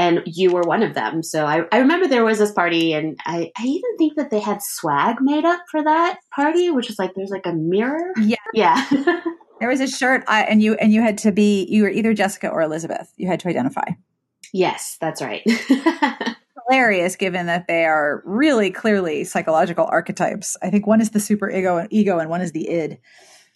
And 0.00 0.22
you 0.24 0.50
were 0.50 0.62
one 0.62 0.82
of 0.82 0.94
them. 0.94 1.22
So 1.22 1.44
I, 1.44 1.64
I 1.70 1.78
remember 1.78 2.08
there 2.08 2.24
was 2.24 2.38
this 2.38 2.52
party, 2.52 2.94
and 2.94 3.18
I, 3.26 3.52
I 3.58 3.64
even 3.64 3.96
think 3.98 4.16
that 4.16 4.30
they 4.30 4.40
had 4.40 4.62
swag 4.62 5.16
made 5.20 5.44
up 5.44 5.60
for 5.70 5.82
that 5.82 6.20
party, 6.34 6.70
which 6.70 6.88
was 6.88 6.98
like 6.98 7.12
there's 7.14 7.30
like 7.30 7.44
a 7.44 7.52
mirror. 7.52 8.12
Yeah. 8.18 8.36
Yeah. 8.54 8.84
there 9.60 9.68
was 9.68 9.80
a 9.80 9.86
shirt, 9.86 10.24
I, 10.26 10.44
and 10.44 10.62
you 10.62 10.74
and 10.74 10.92
you 10.92 11.02
had 11.02 11.18
to 11.18 11.32
be 11.32 11.66
you 11.68 11.82
were 11.82 11.90
either 11.90 12.14
Jessica 12.14 12.48
or 12.48 12.62
Elizabeth. 12.62 13.12
You 13.16 13.28
had 13.28 13.40
to 13.40 13.48
identify. 13.48 13.84
Yes, 14.52 14.96
that's 15.00 15.22
right 15.22 15.44
hilarious 16.70 17.16
given 17.16 17.46
that 17.46 17.66
they 17.66 17.84
are 17.84 18.22
really 18.24 18.70
clearly 18.70 19.24
psychological 19.24 19.86
archetypes. 19.86 20.56
I 20.62 20.70
think 20.70 20.86
one 20.86 21.00
is 21.00 21.10
the 21.10 21.20
super 21.20 21.50
ego 21.50 21.78
and 21.78 21.92
ego 21.92 22.18
and 22.18 22.30
one 22.30 22.40
is 22.40 22.52
the 22.52 22.68
id. 22.68 22.98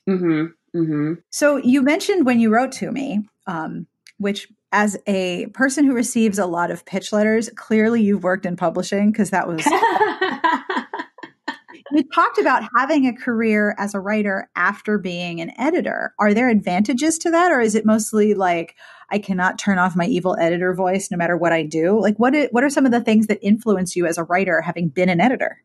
Mm-hmm. 0.08 0.78
Mm-hmm. 0.78 1.12
So 1.30 1.56
you 1.56 1.82
mentioned 1.82 2.26
when 2.26 2.40
you 2.40 2.50
wrote 2.50 2.72
to 2.72 2.90
me, 2.90 3.28
um, 3.46 3.86
which 4.18 4.48
as 4.74 4.98
a 5.06 5.46
person 5.54 5.84
who 5.84 5.94
receives 5.94 6.36
a 6.36 6.46
lot 6.46 6.72
of 6.72 6.84
pitch 6.84 7.12
letters, 7.12 7.48
clearly 7.54 8.02
you've 8.02 8.24
worked 8.24 8.44
in 8.44 8.56
publishing 8.56 9.12
because 9.12 9.30
that 9.30 9.46
was 9.46 9.64
you 11.92 12.02
talked 12.12 12.38
about 12.38 12.64
having 12.76 13.06
a 13.06 13.14
career 13.14 13.76
as 13.78 13.94
a 13.94 14.00
writer 14.00 14.50
after 14.56 14.98
being 14.98 15.40
an 15.40 15.52
editor. 15.60 16.12
Are 16.18 16.34
there 16.34 16.48
advantages 16.48 17.18
to 17.18 17.30
that, 17.30 17.52
or 17.52 17.60
is 17.60 17.76
it 17.76 17.86
mostly 17.86 18.34
like 18.34 18.74
I 19.10 19.20
cannot 19.20 19.60
turn 19.60 19.78
off 19.78 19.94
my 19.94 20.06
evil 20.06 20.36
editor 20.40 20.74
voice 20.74 21.08
no 21.08 21.16
matter 21.16 21.36
what 21.36 21.52
I 21.52 21.62
do? 21.62 22.00
Like, 22.00 22.18
what 22.18 22.34
is, 22.34 22.48
what 22.50 22.64
are 22.64 22.70
some 22.70 22.84
of 22.84 22.90
the 22.90 23.00
things 23.00 23.28
that 23.28 23.38
influence 23.42 23.94
you 23.94 24.06
as 24.06 24.18
a 24.18 24.24
writer, 24.24 24.60
having 24.60 24.88
been 24.88 25.08
an 25.08 25.20
editor? 25.20 25.62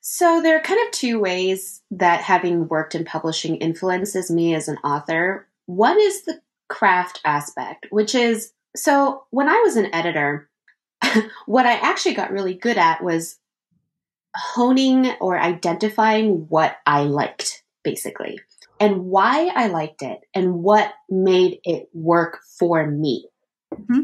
So 0.00 0.40
there 0.40 0.56
are 0.56 0.62
kind 0.62 0.80
of 0.86 0.92
two 0.92 1.20
ways 1.20 1.82
that 1.90 2.22
having 2.22 2.68
worked 2.68 2.94
in 2.94 3.04
publishing 3.04 3.56
influences 3.56 4.30
me 4.30 4.54
as 4.54 4.68
an 4.68 4.78
author. 4.78 5.46
One 5.66 6.00
is 6.00 6.22
the 6.22 6.40
craft 6.68 7.20
aspect, 7.24 7.86
which 7.90 8.14
is 8.14 8.52
so 8.74 9.24
when 9.30 9.48
I 9.48 9.62
was 9.64 9.76
an 9.76 9.94
editor, 9.94 10.48
what 11.46 11.66
I 11.66 11.74
actually 11.74 12.14
got 12.14 12.32
really 12.32 12.54
good 12.54 12.78
at 12.78 13.02
was 13.02 13.38
honing 14.36 15.10
or 15.20 15.38
identifying 15.38 16.46
what 16.48 16.76
I 16.86 17.02
liked, 17.02 17.62
basically, 17.82 18.40
and 18.78 19.06
why 19.06 19.50
I 19.54 19.68
liked 19.68 20.02
it 20.02 20.20
and 20.34 20.62
what 20.62 20.92
made 21.08 21.60
it 21.64 21.88
work 21.92 22.40
for 22.58 22.86
me. 22.86 23.26
Mm-hmm. 23.74 24.00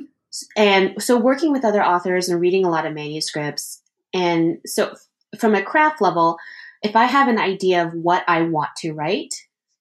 And 0.57 1.03
so, 1.03 1.19
working 1.19 1.53
with 1.53 1.65
other 1.65 1.85
authors 1.85 2.29
and 2.29 2.41
reading 2.41 2.65
a 2.65 2.71
lot 2.71 2.87
of 2.87 2.95
manuscripts. 2.95 3.83
And 4.15 4.59
so, 4.65 4.95
from 5.39 5.55
a 5.55 5.63
craft 5.63 6.01
level, 6.01 6.39
if 6.83 6.97
I 6.97 7.05
have 7.05 7.29
an 7.29 7.39
idea 7.39 7.87
of 7.87 7.93
what 7.93 8.25
I 8.27 8.43
want 8.43 8.71
to 8.79 8.93
write, 8.93 9.35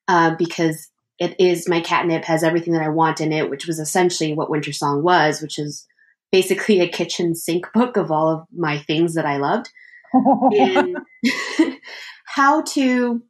uh, 0.07 0.35
because 0.35 0.90
it 1.21 1.39
is 1.39 1.69
my 1.69 1.81
catnip 1.81 2.25
has 2.25 2.43
everything 2.43 2.73
that 2.73 2.81
I 2.81 2.89
want 2.89 3.21
in 3.21 3.31
it, 3.31 3.47
which 3.47 3.67
was 3.67 3.77
essentially 3.77 4.33
what 4.33 4.49
Winter 4.49 4.73
Song 4.73 5.03
was, 5.03 5.39
which 5.39 5.59
is 5.59 5.85
basically 6.31 6.79
a 6.79 6.89
kitchen 6.89 7.35
sink 7.35 7.67
book 7.75 7.95
of 7.95 8.09
all 8.09 8.27
of 8.29 8.47
my 8.51 8.79
things 8.79 9.13
that 9.13 9.25
I 9.27 9.37
loved. 9.37 9.69
and 10.13 10.97
how 12.25 12.63
to 12.63 13.21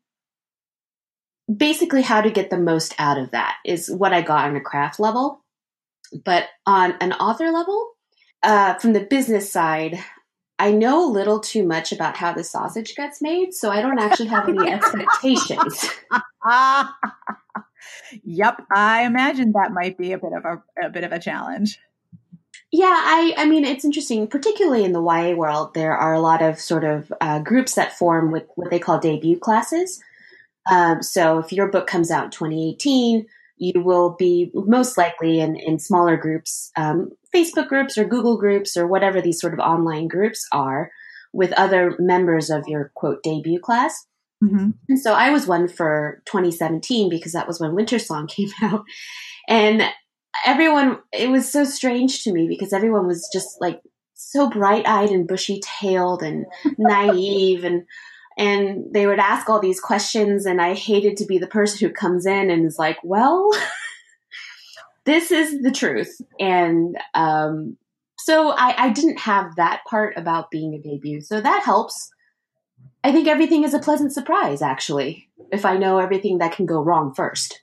basically 1.54 2.02
how 2.02 2.22
to 2.22 2.32
get 2.32 2.50
the 2.50 2.58
most 2.58 2.96
out 2.98 3.18
of 3.18 3.32
that 3.32 3.58
is 3.66 3.92
what 3.92 4.14
I 4.14 4.22
got 4.22 4.46
on 4.46 4.56
a 4.56 4.62
craft 4.62 4.98
level. 4.98 5.44
But 6.24 6.46
on 6.66 6.96
an 7.02 7.12
author 7.12 7.52
level, 7.52 7.92
uh, 8.42 8.76
from 8.76 8.94
the 8.94 9.02
business 9.02 9.52
side, 9.52 10.00
I 10.58 10.72
know 10.72 11.06
a 11.06 11.12
little 11.12 11.42
too 11.42 11.68
much 11.68 11.92
about 11.92 12.16
how 12.16 12.32
the 12.32 12.46
sausage 12.46 12.96
gets 12.96 13.22
made, 13.22 13.54
so 13.54 13.70
I 13.70 13.82
don't 13.82 14.00
actually 14.00 14.28
have 14.28 14.48
any 14.48 14.72
expectations. 14.72 15.90
Yep, 18.24 18.62
I 18.72 19.04
imagine 19.04 19.54
that 19.54 19.72
might 19.72 19.98
be 19.98 20.12
a 20.12 20.18
bit 20.18 20.34
of 20.34 20.46
a, 20.46 20.86
a 20.86 20.90
bit 20.90 21.04
of 21.04 21.12
a 21.12 21.20
challenge. 21.20 21.80
Yeah, 22.72 22.86
I, 22.96 23.34
I 23.38 23.46
mean, 23.46 23.66
it's 23.66 23.84
interesting, 23.84 24.28
particularly 24.28 24.86
in 24.86 24.94
the 24.94 25.04
YA 25.04 25.36
world, 25.36 25.74
there 25.74 25.96
are 25.96 26.14
a 26.14 26.22
lot 26.22 26.42
of 26.42 26.60
sort 26.60 26.86
of 26.86 27.12
uh, 27.20 27.40
groups 27.40 27.76
that 27.76 27.98
form 27.98 28.32
with 28.32 28.44
what 28.56 28.70
they 28.70 28.80
call 28.80 28.98
debut 28.98 29.38
classes. 29.38 30.02
Um, 30.72 31.02
so 31.02 31.40
if 31.40 31.52
your 31.52 31.68
book 31.68 31.86
comes 31.86 32.12
out 32.12 32.26
in 32.26 32.32
2018, 32.32 33.26
you 33.58 33.82
will 33.82 34.16
be 34.18 34.52
most 34.54 34.98
likely 34.98 35.40
in, 35.40 35.56
in 35.58 35.80
smaller 35.80 36.16
groups, 36.16 36.72
um, 36.78 37.12
Facebook 37.34 37.68
groups 37.68 37.98
or 37.98 38.06
Google 38.06 38.38
groups 38.38 38.78
or 38.78 38.88
whatever 38.88 39.22
these 39.22 39.40
sort 39.40 39.54
of 39.54 39.60
online 39.60 40.08
groups 40.08 40.48
are 40.52 40.92
with 41.34 41.52
other 41.54 41.96
members 42.00 42.50
of 42.50 42.68
your 42.68 42.92
quote 42.96 43.22
debut 43.22 43.60
class. 43.60 44.08
Mm-hmm. 44.44 44.70
And 44.90 45.00
so 45.00 45.14
I 45.14 45.30
was 45.30 45.48
one 45.48 45.68
for 45.68 46.22
2017 46.26 47.10
because 47.10 47.34
that 47.34 47.48
was 47.48 47.60
when 47.60 47.76
Winter 47.76 48.00
Song 48.00 48.28
came 48.28 48.50
out. 48.62 48.84
And 49.48 49.84
everyone, 50.46 51.00
it 51.12 51.30
was 51.30 51.52
so 51.52 51.64
strange 51.64 52.24
to 52.24 52.32
me 52.32 52.48
because 52.48 52.74
everyone 52.74 53.08
was 53.08 53.30
just 53.32 53.60
like 53.60 53.82
so 54.14 54.50
bright 54.50 54.88
eyed 54.88 55.10
and 55.10 55.28
bushy 55.28 55.60
tailed 55.64 56.22
and 56.24 56.46
naive 56.78 57.64
and 57.64 57.84
and 58.38 58.86
they 58.94 59.08
would 59.08 59.20
ask 59.20 59.50
all 59.50 59.60
these 59.60 59.80
questions 59.80 60.46
and 60.46 60.62
i 60.62 60.74
hated 60.74 61.18
to 61.18 61.26
be 61.26 61.38
the 61.38 61.48
person 61.48 61.86
who 61.86 61.94
comes 61.94 62.26
in 62.26 62.50
and 62.50 62.66
is 62.66 62.78
like 62.78 62.98
well 63.04 63.50
this 65.06 65.32
is 65.32 65.62
the 65.64 65.72
truth 65.72 66.22
and 66.40 66.96
um, 67.16 67.76
so 68.20 68.52
I, 68.52 68.86
I 68.86 68.90
didn't 68.90 69.20
have 69.20 69.56
that 69.56 69.82
part 69.90 70.16
about 70.16 70.52
being 70.52 70.76
a 70.76 70.80
debut 70.80 71.22
so 71.22 71.42
that 71.42 71.64
helps 71.64 72.12
i 73.04 73.12
think 73.12 73.28
everything 73.28 73.64
is 73.64 73.74
a 73.74 73.80
pleasant 73.80 74.14
surprise 74.14 74.62
actually 74.62 75.30
if 75.52 75.66
i 75.66 75.78
know 75.78 76.00
everything 76.00 76.38
that 76.38 76.54
can 76.54 76.66
go 76.66 76.82
wrong 76.82 77.14
first 77.14 77.62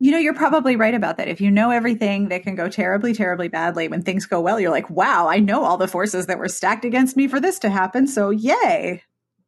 you 0.00 0.10
know, 0.10 0.18
you're 0.18 0.34
probably 0.34 0.76
right 0.76 0.94
about 0.94 1.16
that. 1.16 1.28
If 1.28 1.40
you 1.40 1.50
know 1.50 1.70
everything 1.70 2.28
that 2.28 2.42
can 2.42 2.56
go 2.56 2.68
terribly, 2.68 3.14
terribly 3.14 3.48
badly, 3.48 3.88
when 3.88 4.02
things 4.02 4.26
go 4.26 4.40
well, 4.40 4.60
you're 4.60 4.70
like, 4.70 4.90
wow, 4.90 5.28
I 5.28 5.38
know 5.38 5.64
all 5.64 5.78
the 5.78 5.88
forces 5.88 6.26
that 6.26 6.38
were 6.38 6.48
stacked 6.48 6.84
against 6.84 7.16
me 7.16 7.28
for 7.28 7.40
this 7.40 7.58
to 7.60 7.70
happen. 7.70 8.06
So, 8.06 8.28
yay. 8.28 9.02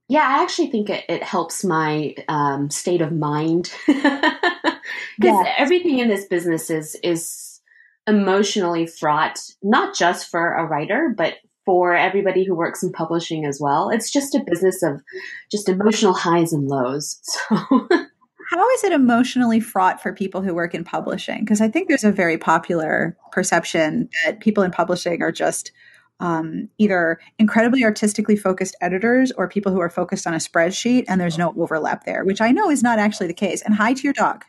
Yeah, 0.09 0.23
I 0.27 0.43
actually 0.43 0.71
think 0.71 0.89
it, 0.89 1.05
it 1.09 1.23
helps 1.23 1.65
my 1.65 2.15
um, 2.29 2.71
state 2.71 3.01
of 3.01 3.13
mind 3.13 3.71
because 3.87 4.79
yeah. 5.19 5.55
everything 5.59 5.99
in 5.99 6.09
this 6.09 6.27
business 6.27 6.71
is 6.71 6.95
is 7.03 7.61
emotionally 8.07 8.87
fraught, 8.87 9.41
not 9.63 9.97
just 9.97 10.31
for 10.31 10.55
a 10.55 10.65
writer, 10.65 11.13
but 11.17 11.35
for 11.67 11.95
everybody 11.95 12.45
who 12.45 12.55
works 12.55 12.83
in 12.83 12.93
publishing 12.93 13.45
as 13.45 13.61
well. 13.61 13.91
It's 13.91 14.11
just 14.11 14.35
a 14.35 14.45
business 14.47 14.83
of 14.83 15.03
just 15.51 15.69
emotional 15.69 16.15
highs 16.15 16.53
and 16.53 16.67
lows. 16.69 17.21
So 18.49 18.59
how 18.59 18.71
is 18.71 18.85
it 18.85 18.93
emotionally 18.93 19.59
fraught 19.59 20.01
for 20.01 20.13
people 20.13 20.41
who 20.41 20.55
work 20.55 20.73
in 20.73 20.85
publishing? 20.85 21.41
Because 21.41 21.61
I 21.61 21.69
think 21.69 21.89
there's 21.89 22.05
a 22.05 22.13
very 22.13 22.39
popular 22.39 23.17
perception 23.33 24.09
that 24.25 24.39
people 24.39 24.63
in 24.63 24.71
publishing 24.71 25.21
are 25.21 25.33
just 25.33 25.73
um, 26.21 26.69
either 26.79 27.19
incredibly 27.41 27.83
artistically 27.83 28.37
focused 28.37 28.77
editors 28.81 29.33
or 29.33 29.49
people 29.49 29.73
who 29.73 29.81
are 29.81 29.91
focused 29.91 30.29
on 30.29 30.35
a 30.35 30.39
spreadsheet 30.39 31.07
and 31.09 31.21
there's 31.21 31.37
no 31.37 31.55
overlap 31.59 32.05
there, 32.05 32.25
which 32.25 32.41
I 32.41 32.53
know 32.53 32.71
is 32.71 32.85
not 32.85 33.01
actually 33.01 33.27
the 33.27 33.35
case. 33.35 33.63
And 33.63 33.75
hi 33.75 33.95
to 33.95 34.03
your 34.03 34.13
dog. 34.13 34.45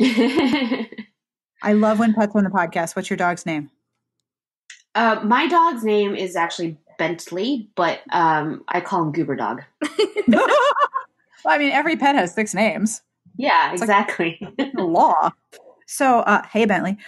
I 0.00 1.74
love 1.74 1.98
when 1.98 2.14
pets 2.14 2.34
on 2.34 2.44
the 2.44 2.50
podcast. 2.50 2.96
What's 2.96 3.10
your 3.10 3.18
dog's 3.18 3.44
name? 3.44 3.70
Uh, 4.94 5.20
my 5.24 5.46
dog's 5.46 5.84
name 5.84 6.14
is 6.14 6.36
actually 6.36 6.78
Bentley, 6.98 7.68
but 7.74 8.00
um, 8.12 8.64
I 8.68 8.80
call 8.80 9.02
him 9.02 9.12
Goober 9.12 9.36
Dog. 9.36 9.62
well, 10.28 10.46
I 11.46 11.58
mean, 11.58 11.72
every 11.72 11.96
pet 11.96 12.14
has 12.14 12.34
six 12.34 12.54
names. 12.54 13.02
Yeah, 13.36 13.72
it's 13.72 13.82
exactly. 13.82 14.38
Like 14.58 14.72
law. 14.74 15.30
So, 15.86 16.20
uh, 16.20 16.42
hey, 16.52 16.64
Bentley 16.64 16.98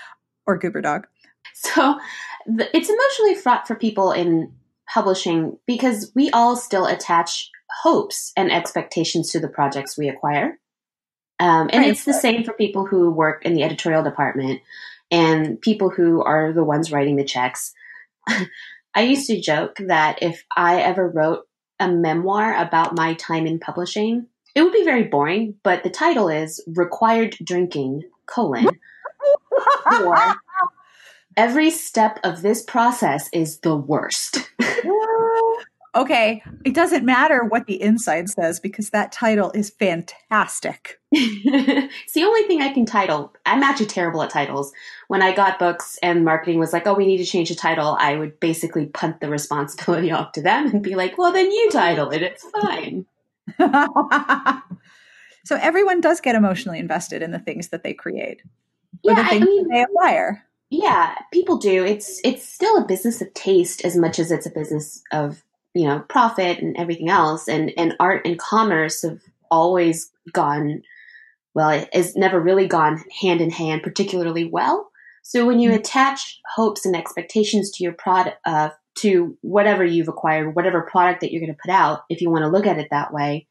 or 0.47 0.59
Goober 0.59 0.81
Dog. 0.81 1.07
So, 1.53 1.99
the, 2.47 2.75
it's 2.77 2.89
emotionally 2.89 3.35
fraught 3.41 3.67
for 3.67 3.75
people 3.75 4.13
in 4.13 4.53
publishing 4.93 5.59
because 5.67 6.11
we 6.15 6.31
all 6.31 6.57
still 6.57 6.87
attach 6.87 7.51
hopes 7.83 8.33
and 8.37 8.51
expectations 8.51 9.31
to 9.31 9.41
the 9.41 9.49
projects 9.49 9.97
we 9.97 10.09
acquire. 10.09 10.59
Um, 11.41 11.69
and 11.73 11.83
right. 11.83 11.89
it's 11.89 12.05
the 12.05 12.15
same 12.15 12.45
for 12.45 12.53
people 12.53 12.87
who 12.87 13.11
work 13.11 13.45
in 13.45 13.55
the 13.55 13.65
editorial 13.65 14.03
department 14.03 14.61
and 15.15 15.61
people 15.61 15.91
who 15.91 16.23
are 16.25 16.53
the 16.53 16.65
ones 16.65 16.91
writing 16.91 17.15
the 17.15 17.25
checks. 17.25 17.73
I 18.97 19.03
used 19.03 19.29
to 19.29 19.41
joke 19.41 19.77
that 19.87 20.19
if 20.23 20.45
I 20.57 20.83
ever 20.83 21.09
wrote 21.09 21.47
a 21.79 21.89
memoir 21.89 22.57
about 22.57 22.97
my 22.97 23.15
time 23.15 23.47
in 23.47 23.61
publishing, 23.61 24.27
it 24.57 24.63
would 24.63 24.73
be 24.73 24.85
very 24.85 25.05
boring, 25.05 25.55
but 25.63 25.85
the 25.85 25.91
title 25.91 26.29
is 26.29 26.61
Required 26.67 27.37
Drinking, 27.45 28.03
colon, 28.27 28.69
or 29.87 30.35
Every 31.37 31.71
step 31.71 32.21
of 32.23 32.43
this 32.43 32.63
process 32.63 33.29
is 33.33 33.59
the 33.59 33.77
worst. 33.77 34.51
okay, 35.95 36.43
it 36.65 36.75
doesn't 36.75 37.05
matter 37.05 37.45
what 37.45 37.67
the 37.67 37.81
inside 37.81 38.29
says 38.29 38.61
because 38.61 38.91
that 38.91 39.13
title 39.13 39.51
is 39.53 39.71
fantastic. 39.71 41.01
it's 41.13 42.13
the 42.13 42.25
only 42.25 42.43
thing 42.45 42.63
I 42.63 42.73
can 42.73 42.87
title. 42.87 43.35
I'm 43.47 43.63
actually 43.63 43.87
terrible 43.87 44.23
at 44.23 44.31
titles. 44.31 44.73
When 45.09 45.23
I 45.23 45.35
got 45.35 45.59
books 45.59 45.99
and 46.03 46.25
marketing 46.25 46.59
was 46.59 46.73
like, 46.73 46.87
oh, 46.87 46.95
we 46.95 47.07
need 47.07 47.19
to 47.19 47.25
change 47.25 47.49
the 47.49 47.55
title, 47.55 47.97
I 47.99 48.17
would 48.17 48.41
basically 48.41 48.87
punt 48.87 49.21
the 49.21 49.29
responsibility 49.29 50.11
off 50.13 50.33
to 50.33 50.43
them 50.43 50.67
and 50.67 50.83
be 50.83 50.95
like, 50.95 51.19
well, 51.19 51.33
then 51.33 51.51
you 51.51 51.71
title 51.71 52.11
it. 52.11 52.23
It's 52.23 52.45
fine. 52.63 53.07
so 55.45 55.57
everyone 55.57 56.01
does 56.01 56.21
get 56.21 56.35
emotionally 56.35 56.79
invested 56.79 57.23
in 57.23 57.31
the 57.31 57.39
things 57.39 57.69
that 57.69 57.83
they 57.83 57.93
create 57.93 58.41
yeah, 59.05 59.15
the 59.15 59.29
things 59.29 59.43
I 59.43 59.45
mean, 59.45 59.69
they 59.69 59.83
acquire. 59.83 60.45
Yeah, 60.71 61.15
people 61.33 61.59
do. 61.59 61.85
It's 61.85 62.21
it's 62.25 62.47
still 62.49 62.79
a 62.79 62.87
business 62.87 63.21
of 63.21 63.33
taste 63.35 63.85
as 63.85 63.97
much 63.97 64.19
as 64.19 64.31
it's 64.31 64.47
a 64.47 64.51
business 64.51 65.03
of 65.13 65.43
you 65.75 65.87
know 65.87 66.01
profit 66.09 66.59
and 66.61 66.77
everything 66.77 67.09
else. 67.09 67.49
And 67.49 67.73
and 67.77 67.95
art 68.01 68.27
and 68.27 68.39
commerce 68.39 69.03
have 69.03 69.21
always 69.51 70.11
gone 70.33 70.83
well. 71.55 71.71
It 71.71 71.89
has 71.93 72.17
never 72.17 72.41
really 72.41 72.67
gone 72.67 73.05
hand 73.21 73.41
in 73.41 73.51
hand 73.51 73.83
particularly 73.83 74.45
well. 74.45 74.91
So 75.23 75.47
when 75.47 75.59
you 75.59 75.71
mm-hmm. 75.71 75.81
attach 75.81 76.41
hopes 76.55 76.85
and 76.85 76.95
expectations 76.95 77.71
to 77.73 77.83
your 77.83 77.95
product, 77.95 78.37
uh, 78.45 78.71
to 78.97 79.37
whatever 79.41 79.85
you've 79.85 80.09
acquired, 80.09 80.55
whatever 80.55 80.83
product 80.83 81.21
that 81.21 81.33
you're 81.33 81.41
going 81.41 81.53
to 81.53 81.61
put 81.61 81.73
out, 81.73 82.05
if 82.09 82.21
you 82.21 82.31
want 82.31 82.43
to 82.43 82.51
look 82.51 82.67
at 82.67 82.79
it 82.79 82.89
that 82.91 83.13
way, 83.13 83.47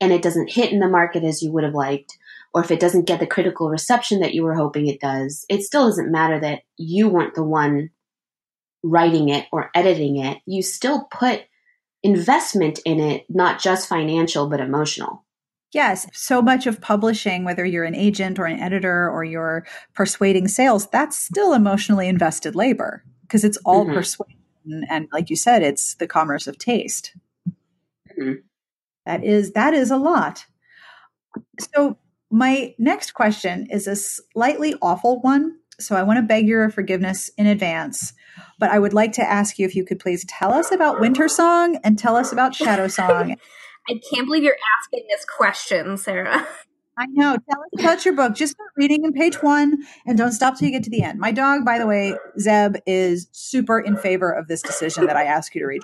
and 0.00 0.12
it 0.12 0.22
doesn't 0.22 0.50
hit 0.50 0.72
in 0.72 0.78
the 0.78 0.88
market 0.88 1.24
as 1.24 1.42
you 1.42 1.50
would 1.52 1.64
have 1.64 1.74
liked, 1.74 2.16
or 2.54 2.62
if 2.62 2.70
it 2.70 2.80
doesn't 2.80 3.06
get 3.06 3.18
the 3.18 3.26
critical 3.26 3.68
reception 3.68 4.20
that 4.20 4.34
you 4.34 4.42
were 4.42 4.54
hoping 4.54 4.86
it 4.86 5.00
does, 5.00 5.44
it 5.48 5.62
still 5.62 5.86
doesn't 5.86 6.12
matter 6.12 6.38
that 6.40 6.62
you 6.76 7.08
weren't 7.08 7.34
the 7.34 7.42
one 7.42 7.90
writing 8.82 9.28
it 9.28 9.46
or 9.52 9.70
editing 9.74 10.16
it. 10.16 10.38
You 10.46 10.62
still 10.62 11.08
put 11.10 11.42
investment 12.06 12.78
in 12.84 13.00
it, 13.00 13.26
not 13.28 13.60
just 13.60 13.88
financial, 13.88 14.48
but 14.48 14.60
emotional. 14.60 15.24
Yes, 15.72 16.06
so 16.12 16.40
much 16.40 16.66
of 16.66 16.80
publishing, 16.80 17.44
whether 17.44 17.64
you're 17.64 17.84
an 17.84 17.94
agent 17.94 18.38
or 18.38 18.46
an 18.46 18.60
editor 18.60 19.10
or 19.10 19.24
you're 19.24 19.66
persuading 19.94 20.48
sales, 20.48 20.88
that's 20.88 21.18
still 21.18 21.52
emotionally 21.52 22.08
invested 22.08 22.54
labor 22.54 23.04
because 23.22 23.44
it's 23.44 23.58
all 23.64 23.84
mm-hmm. 23.84 23.94
persuasion 23.94 24.36
and 24.88 25.08
like 25.12 25.30
you 25.30 25.36
said 25.36 25.62
it's 25.62 25.94
the 25.96 26.06
commerce 26.06 26.46
of 26.46 26.58
taste 26.58 27.12
mm-hmm. 27.48 28.34
that 29.04 29.24
is 29.24 29.52
that 29.52 29.74
is 29.74 29.90
a 29.90 29.96
lot 29.96 30.46
so 31.60 31.96
my 32.30 32.74
next 32.78 33.12
question 33.12 33.66
is 33.70 33.86
a 33.86 33.96
slightly 33.96 34.74
awful 34.82 35.20
one 35.20 35.56
so 35.78 35.96
i 35.96 36.02
want 36.02 36.18
to 36.18 36.22
beg 36.22 36.46
your 36.46 36.70
forgiveness 36.70 37.30
in 37.36 37.46
advance 37.46 38.12
but 38.58 38.70
i 38.70 38.78
would 38.78 38.92
like 38.92 39.12
to 39.12 39.22
ask 39.22 39.58
you 39.58 39.66
if 39.66 39.74
you 39.74 39.84
could 39.84 39.98
please 39.98 40.24
tell 40.26 40.52
us 40.52 40.72
about 40.72 41.00
winter 41.00 41.28
song 41.28 41.78
and 41.84 41.98
tell 41.98 42.16
us 42.16 42.32
about 42.32 42.54
shadow 42.54 42.88
song 42.88 43.36
i 43.88 44.00
can't 44.12 44.26
believe 44.26 44.42
you're 44.42 44.56
asking 44.80 45.06
this 45.08 45.24
question 45.24 45.96
sarah 45.96 46.46
I 46.98 47.06
know. 47.10 47.36
Tell 47.50 47.60
us 47.60 47.80
about 47.80 48.04
your 48.06 48.14
book. 48.14 48.34
Just 48.34 48.54
start 48.54 48.70
reading 48.74 49.04
in 49.04 49.12
page 49.12 49.42
one 49.42 49.84
and 50.06 50.16
don't 50.16 50.32
stop 50.32 50.56
till 50.56 50.66
you 50.66 50.72
get 50.72 50.82
to 50.84 50.90
the 50.90 51.02
end. 51.02 51.18
My 51.18 51.30
dog, 51.30 51.62
by 51.62 51.78
the 51.78 51.86
way, 51.86 52.16
Zeb, 52.40 52.76
is 52.86 53.28
super 53.32 53.78
in 53.78 53.98
favor 53.98 54.30
of 54.30 54.48
this 54.48 54.62
decision 54.62 55.04
that 55.06 55.14
I 55.14 55.24
ask 55.24 55.54
you 55.54 55.60
to 55.60 55.66
read 55.66 55.82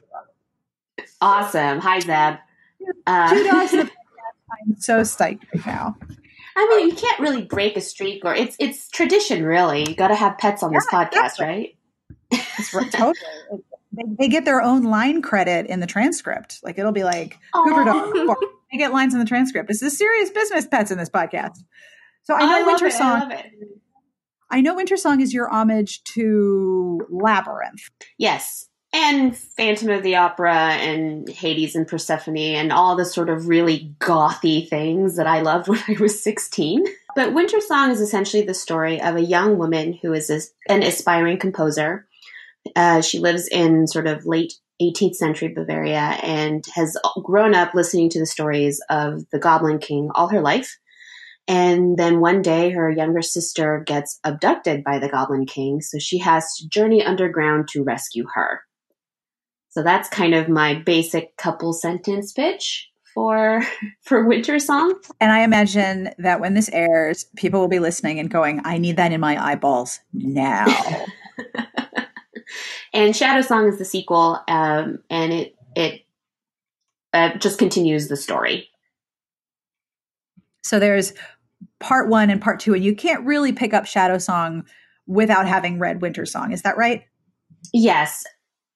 Awesome. 1.21 1.81
Hi, 1.81 2.01
Zeb. 2.01 2.39
Uh, 3.07 3.35
Two 3.35 3.45
dogs 3.45 3.75
I'm 4.53 4.77
so 4.79 5.01
psyched 5.01 5.43
right 5.55 5.67
now. 5.67 5.97
I 6.57 6.67
mean, 6.69 6.89
you 6.89 6.95
can't 6.95 7.19
really 7.21 7.43
break 7.43 7.77
a 7.77 7.81
streak, 7.81 8.25
or 8.25 8.35
it's 8.35 8.57
it's 8.59 8.89
tradition, 8.89 9.45
really. 9.45 9.89
You 9.89 9.95
got 9.95 10.09
to 10.09 10.15
have 10.15 10.39
pets 10.39 10.63
on 10.63 10.73
yeah, 10.73 10.79
this 10.79 10.87
podcast, 10.87 11.41
right? 11.41 11.77
It's 12.31 12.75
r- 12.75 12.85
totally. 12.85 13.15
They, 13.93 14.05
they 14.19 14.29
get 14.29 14.45
their 14.45 14.63
own 14.63 14.85
line 14.85 15.23
credit 15.23 15.67
in 15.67 15.81
the 15.81 15.87
transcript. 15.87 16.61
Like 16.63 16.79
it'll 16.79 16.93
be 16.93 17.05
like 17.05 17.39
Hoover 17.55 17.85
Dog. 17.85 18.37
They 18.71 18.79
get 18.79 18.93
lines 18.93 19.13
in 19.13 19.21
the 19.21 19.27
transcript. 19.27 19.69
This 19.69 19.83
is 19.83 19.97
serious 19.97 20.31
business, 20.31 20.67
pets 20.67 20.91
in 20.91 20.97
this 20.97 21.11
podcast. 21.11 21.59
So 22.23 22.35
I 22.35 22.41
know 22.41 22.59
I 22.59 22.63
Winter 22.63 22.87
it, 22.87 22.95
I 22.95 22.99
Song. 22.99 23.33
it. 23.33 23.47
I 24.51 24.61
know 24.61 24.75
Winter 24.75 24.97
Song 24.97 25.21
is 25.21 25.35
your 25.35 25.51
homage 25.51 26.03
to 26.05 27.07
Labyrinth. 27.11 27.91
Yes. 28.19 28.69
And 28.95 29.37
Phantom 29.37 29.89
of 29.89 30.03
the 30.03 30.17
Opera 30.17 30.55
and 30.55 31.27
Hades 31.29 31.75
and 31.75 31.89
Persephone 31.89 32.37
and 32.37 32.73
all 32.73 32.95
the 32.95 33.07
sort 33.07 33.31
of 33.31 33.49
really 33.49 33.95
gothy 33.99 34.69
things 34.69 35.17
that 35.17 35.27
I 35.27 35.41
loved 35.41 35.69
when 35.69 35.81
I 35.89 35.97
was 35.99 36.23
16. 36.23 36.85
But 37.17 37.33
Winter 37.33 37.61
Song 37.61 37.91
is 37.91 38.01
essentially 38.01 38.43
the 38.43 38.55
story 38.55 39.01
of 39.01 39.17
a 39.17 39.23
young 39.23 39.59
woman 39.59 39.99
who 40.03 40.13
is 40.13 40.31
an 40.69 40.83
aspiring 40.83 41.39
composer. 41.39 42.07
Uh, 42.77 43.01
she 43.01 43.19
lives 43.19 43.49
in 43.49 43.87
sort 43.87 44.07
of 44.07 44.27
late 44.27 44.55
18th 44.81 45.15
century 45.15 45.49
Bavaria 45.49 46.19
and 46.23 46.65
has 46.75 46.97
grown 47.23 47.55
up 47.55 47.75
listening 47.75 48.11
to 48.11 48.19
the 48.19 48.27
stories 48.27 48.83
of 48.91 49.25
the 49.31 49.39
Goblin 49.39 49.79
King 49.79 50.11
all 50.15 50.29
her 50.29 50.41
life. 50.41 50.79
And 51.49 51.97
then 51.97 52.21
one 52.21 52.41
day, 52.41 52.71
her 52.71 52.91
younger 52.91 53.23
sister 53.23 53.83
gets 53.85 54.21
abducted 54.23 54.85
by 54.85 54.99
the 54.99 55.09
Goblin 55.09 55.45
King, 55.45 55.81
so 55.81 55.99
she 55.99 56.19
has 56.19 56.57
to 56.57 56.69
journey 56.69 57.05
underground 57.05 57.69
to 57.69 57.83
rescue 57.83 58.27
her. 58.35 58.63
So 59.73 59.83
that's 59.83 60.09
kind 60.11 60.35
of 60.35 60.51
my 60.51 60.75
basic 60.75 61.37
couple 61.39 61.73
sentence 61.73 62.33
pitch 62.33 62.91
for 63.15 63.63
for 64.03 64.27
Winter 64.27 64.59
Song. 64.59 64.95
And 65.19 65.33
I 65.33 65.41
imagine 65.41 66.11
that 66.19 66.41
when 66.41 66.55
this 66.55 66.69
airs, 66.73 67.25
people 67.37 67.61
will 67.61 67.69
be 67.69 67.79
listening 67.79 68.19
and 68.19 68.31
going, 68.31 68.61
I 68.65 68.77
need 68.77 68.99
that 68.99 69.13
in 69.13 69.21
my 69.21 69.43
eyeballs 69.43 70.01
now. 70.13 70.67
and 72.93 73.17
Shadow 73.17 73.41
Song 73.41 73.67
is 73.67 73.79
the 73.79 73.85
sequel, 73.87 74.41
um, 74.47 74.99
and 75.09 75.33
it 75.33 75.57
it 75.75 76.03
uh, 77.15 77.37
just 77.39 77.59
continues 77.59 78.09
the 78.09 78.17
story. 78.17 78.69
so 80.63 80.79
there's 80.79 81.15
part 81.81 82.11
one 82.11 82.29
and 82.29 82.43
part 82.43 82.61
two, 82.61 82.75
and 82.75 82.85
you 82.85 82.95
can't 82.95 83.25
really 83.25 83.53
pick 83.53 83.73
up 83.73 83.87
Shadow 83.87 84.19
Song 84.19 84.67
without 85.07 85.49
having 85.49 85.79
read 85.79 86.03
Winter 86.03 86.27
Song. 86.27 86.53
Is 86.53 86.61
that 86.63 86.77
right? 86.77 87.05
Yes. 87.73 88.25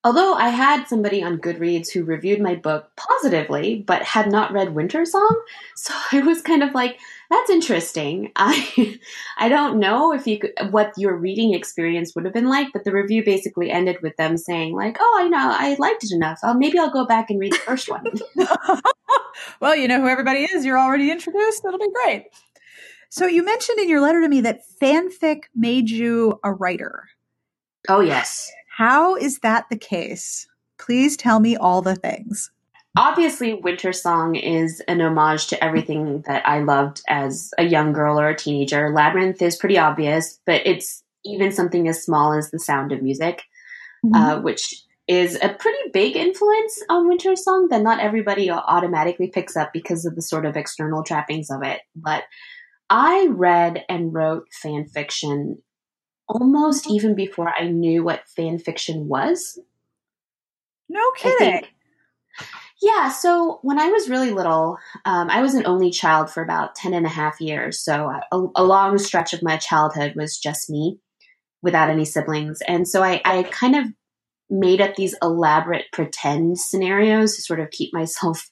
Although 0.06 0.34
I 0.34 0.50
had 0.50 0.84
somebody 0.84 1.20
on 1.20 1.38
Goodreads 1.40 1.90
who 1.90 2.04
reviewed 2.04 2.40
my 2.40 2.54
book 2.54 2.92
positively, 2.94 3.82
but 3.84 4.02
had 4.02 4.30
not 4.30 4.52
read 4.52 4.72
Winter 4.72 5.04
Song, 5.04 5.42
so 5.74 5.92
I 6.12 6.20
was 6.20 6.42
kind 6.42 6.62
of 6.62 6.72
like, 6.74 7.00
"That's 7.28 7.50
interesting." 7.50 8.30
I, 8.36 9.00
I 9.38 9.48
don't 9.48 9.80
know 9.80 10.12
if 10.12 10.24
you 10.28 10.38
could, 10.38 10.52
what 10.70 10.92
your 10.96 11.16
reading 11.16 11.54
experience 11.54 12.14
would 12.14 12.24
have 12.24 12.32
been 12.32 12.48
like, 12.48 12.68
but 12.72 12.84
the 12.84 12.92
review 12.92 13.24
basically 13.24 13.68
ended 13.72 13.96
with 14.00 14.16
them 14.16 14.36
saying, 14.36 14.76
"Like, 14.76 14.96
oh, 15.00 15.16
I 15.18 15.26
know, 15.26 15.50
I 15.50 15.74
liked 15.80 16.04
it 16.04 16.12
enough. 16.12 16.38
Oh, 16.44 16.54
maybe 16.54 16.78
I'll 16.78 16.92
go 16.92 17.04
back 17.04 17.28
and 17.28 17.40
read 17.40 17.54
the 17.54 17.56
first 17.56 17.90
one." 17.90 18.04
well, 19.60 19.74
you 19.74 19.88
know 19.88 20.00
who 20.00 20.06
everybody 20.06 20.44
is. 20.44 20.64
You're 20.64 20.78
already 20.78 21.10
introduced. 21.10 21.64
It'll 21.64 21.80
be 21.80 21.90
great. 22.04 22.26
So 23.10 23.26
you 23.26 23.44
mentioned 23.44 23.80
in 23.80 23.88
your 23.88 24.00
letter 24.00 24.20
to 24.20 24.28
me 24.28 24.40
that 24.42 24.60
fanfic 24.80 25.46
made 25.52 25.90
you 25.90 26.38
a 26.44 26.52
writer. 26.52 27.08
oh 27.88 28.02
yes. 28.02 28.52
How 28.76 29.16
is 29.16 29.38
that 29.38 29.70
the 29.70 29.78
case? 29.78 30.46
Please 30.78 31.16
tell 31.16 31.40
me 31.40 31.56
all 31.56 31.80
the 31.80 31.96
things. 31.96 32.50
obviously 32.94 33.54
winter 33.54 33.90
song 33.90 34.34
is 34.34 34.82
an 34.86 35.00
homage 35.00 35.46
to 35.46 35.64
everything 35.64 36.22
that 36.26 36.46
i 36.46 36.60
loved 36.60 37.00
as 37.08 37.50
a 37.58 37.64
young 37.64 37.92
girl 37.92 38.18
or 38.18 38.28
a 38.28 38.36
teenager 38.36 38.90
labyrinth 38.92 39.40
is 39.40 39.56
pretty 39.56 39.78
obvious 39.78 40.40
but 40.46 40.60
it's 40.66 41.02
even 41.24 41.52
something 41.52 41.88
as 41.88 42.02
small 42.02 42.32
as 42.32 42.50
the 42.50 42.58
sound 42.58 42.92
of 42.92 43.02
music 43.02 43.42
uh, 44.14 44.40
which 44.40 44.74
is 45.08 45.36
a 45.42 45.48
pretty 45.48 45.90
big 45.92 46.16
influence 46.16 46.82
on 46.88 47.08
winter 47.08 47.36
song 47.36 47.68
that 47.70 47.82
not 47.82 48.00
everybody 48.00 48.50
automatically 48.50 49.28
picks 49.28 49.56
up 49.56 49.72
because 49.72 50.04
of 50.04 50.14
the 50.14 50.22
sort 50.22 50.46
of 50.46 50.56
external 50.56 51.02
trappings 51.02 51.50
of 51.50 51.62
it 51.62 51.80
but 51.94 52.24
i 52.90 53.26
read 53.30 53.84
and 53.88 54.14
wrote 54.14 54.46
fan 54.62 54.86
fiction 54.86 55.58
almost 56.28 56.90
even 56.90 57.14
before 57.14 57.52
i 57.58 57.66
knew 57.66 58.02
what 58.02 58.28
fan 58.28 58.58
fiction 58.58 59.08
was 59.08 59.58
no 60.88 61.10
kidding. 61.16 61.62
Yeah, 62.82 63.10
so 63.10 63.58
when 63.62 63.78
I 63.78 63.88
was 63.88 64.10
really 64.10 64.30
little, 64.30 64.76
um, 65.04 65.30
I 65.30 65.40
was 65.40 65.54
an 65.54 65.66
only 65.66 65.90
child 65.90 66.30
for 66.30 66.42
about 66.42 66.74
10 66.74 66.92
and 66.92 67.06
a 67.06 67.10
half 67.10 67.40
years. 67.40 67.80
So 67.82 68.10
a, 68.30 68.46
a 68.54 68.64
long 68.64 68.98
stretch 68.98 69.32
of 69.32 69.42
my 69.42 69.56
childhood 69.56 70.14
was 70.14 70.38
just 70.38 70.68
me 70.68 70.98
without 71.62 71.88
any 71.88 72.04
siblings. 72.04 72.60
And 72.68 72.86
so 72.86 73.02
I, 73.02 73.22
I 73.24 73.44
kind 73.44 73.76
of 73.76 73.86
made 74.50 74.80
up 74.80 74.94
these 74.94 75.16
elaborate 75.22 75.86
pretend 75.92 76.58
scenarios 76.58 77.34
to 77.36 77.42
sort 77.42 77.60
of 77.60 77.70
keep 77.70 77.94
myself, 77.94 78.50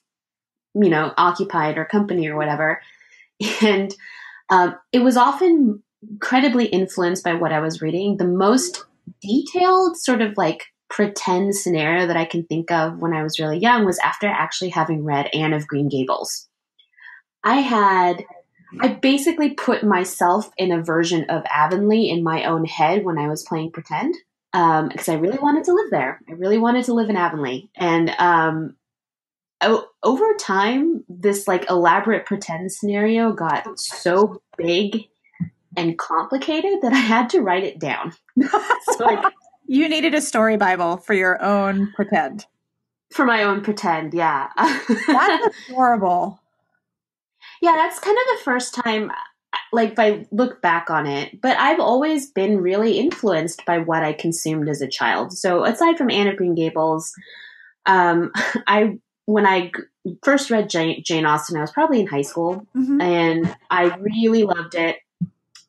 you 0.73 0.89
know, 0.89 1.13
occupied 1.17 1.77
or 1.77 1.85
company 1.85 2.27
or 2.27 2.35
whatever. 2.35 2.81
And 3.61 3.93
um, 4.49 4.75
it 4.93 4.99
was 4.99 5.17
often 5.17 5.83
incredibly 6.09 6.65
influenced 6.65 7.23
by 7.23 7.33
what 7.33 7.51
I 7.51 7.59
was 7.59 7.81
reading. 7.81 8.17
The 8.17 8.27
most 8.27 8.85
detailed 9.21 9.97
sort 9.97 10.21
of 10.21 10.37
like 10.37 10.65
pretend 10.89 11.55
scenario 11.55 12.07
that 12.07 12.17
I 12.17 12.25
can 12.25 12.45
think 12.45 12.71
of 12.71 12.99
when 12.99 13.13
I 13.13 13.23
was 13.23 13.39
really 13.39 13.57
young 13.57 13.85
was 13.85 13.99
after 13.99 14.27
actually 14.27 14.69
having 14.69 15.03
read 15.03 15.29
Anne 15.33 15.53
of 15.53 15.67
Green 15.67 15.89
Gables. 15.89 16.47
I 17.43 17.57
had, 17.57 18.23
I 18.81 18.89
basically 18.89 19.51
put 19.51 19.83
myself 19.83 20.49
in 20.57 20.71
a 20.71 20.81
version 20.81 21.25
of 21.29 21.43
Avonlea 21.53 22.09
in 22.09 22.23
my 22.23 22.45
own 22.45 22.65
head 22.65 23.03
when 23.03 23.17
I 23.17 23.27
was 23.27 23.43
playing 23.43 23.71
pretend 23.71 24.15
because 24.51 25.09
I 25.09 25.15
really 25.15 25.37
wanted 25.37 25.65
to 25.65 25.73
live 25.73 25.91
there. 25.91 26.21
I 26.29 26.33
really 26.33 26.57
wanted 26.57 26.85
to 26.85 26.93
live 26.93 27.09
in 27.09 27.17
Avonlea. 27.17 27.69
And 27.75 28.09
um, 28.11 28.75
o- 29.61 29.87
over 30.01 30.33
time, 30.39 31.03
this 31.09 31.47
like 31.47 31.69
elaborate 31.69 32.25
pretend 32.25 32.71
scenario 32.71 33.33
got 33.33 33.79
so 33.79 34.41
big 34.57 35.07
and 35.77 35.97
complicated 35.97 36.79
that 36.81 36.93
I 36.93 36.97
had 36.99 37.29
to 37.31 37.41
write 37.41 37.63
it 37.63 37.79
down. 37.79 38.13
so 38.41 39.03
like 39.05 39.23
You 39.67 39.89
needed 39.89 40.13
a 40.13 40.21
story 40.21 40.57
Bible 40.57 40.97
for 40.97 41.13
your 41.15 41.41
own 41.43 41.91
pretend. 41.95 42.45
for 43.13 43.25
my 43.25 43.41
own 43.43 43.61
pretend, 43.61 44.13
yeah. 44.13 44.49
That's 45.07 45.55
adorable. 45.69 46.39
yeah, 47.61 47.73
that's 47.75 47.99
kind 47.99 48.15
of 48.17 48.37
the 48.37 48.43
first 48.43 48.75
time 48.75 49.11
like 49.73 49.93
if 49.93 49.99
I 49.99 50.27
look 50.31 50.61
back 50.61 50.89
on 50.89 51.07
it, 51.07 51.41
but 51.41 51.57
I've 51.57 51.79
always 51.79 52.29
been 52.29 52.59
really 52.61 52.99
influenced 52.99 53.65
by 53.65 53.79
what 53.79 54.03
I 54.03 54.13
consumed 54.13 54.69
as 54.69 54.81
a 54.81 54.87
child. 54.87 55.33
So 55.33 55.63
aside 55.63 55.97
from 55.97 56.11
Anne 56.11 56.27
of 56.27 56.35
Green 56.37 56.55
Gables, 56.55 57.11
um, 57.85 58.31
I 58.67 58.99
when 59.25 59.47
I 59.47 59.71
first 60.23 60.51
read 60.51 60.69
Jane, 60.69 61.01
Jane 61.03 61.25
Austen, 61.25 61.57
I 61.57 61.61
was 61.61 61.71
probably 61.71 62.01
in 62.01 62.07
high 62.07 62.21
school, 62.21 62.67
Mhm. 62.75 63.01
and 63.01 63.55
I 63.71 63.95
really 63.95 64.43
loved 64.43 64.75
it. 64.75 64.97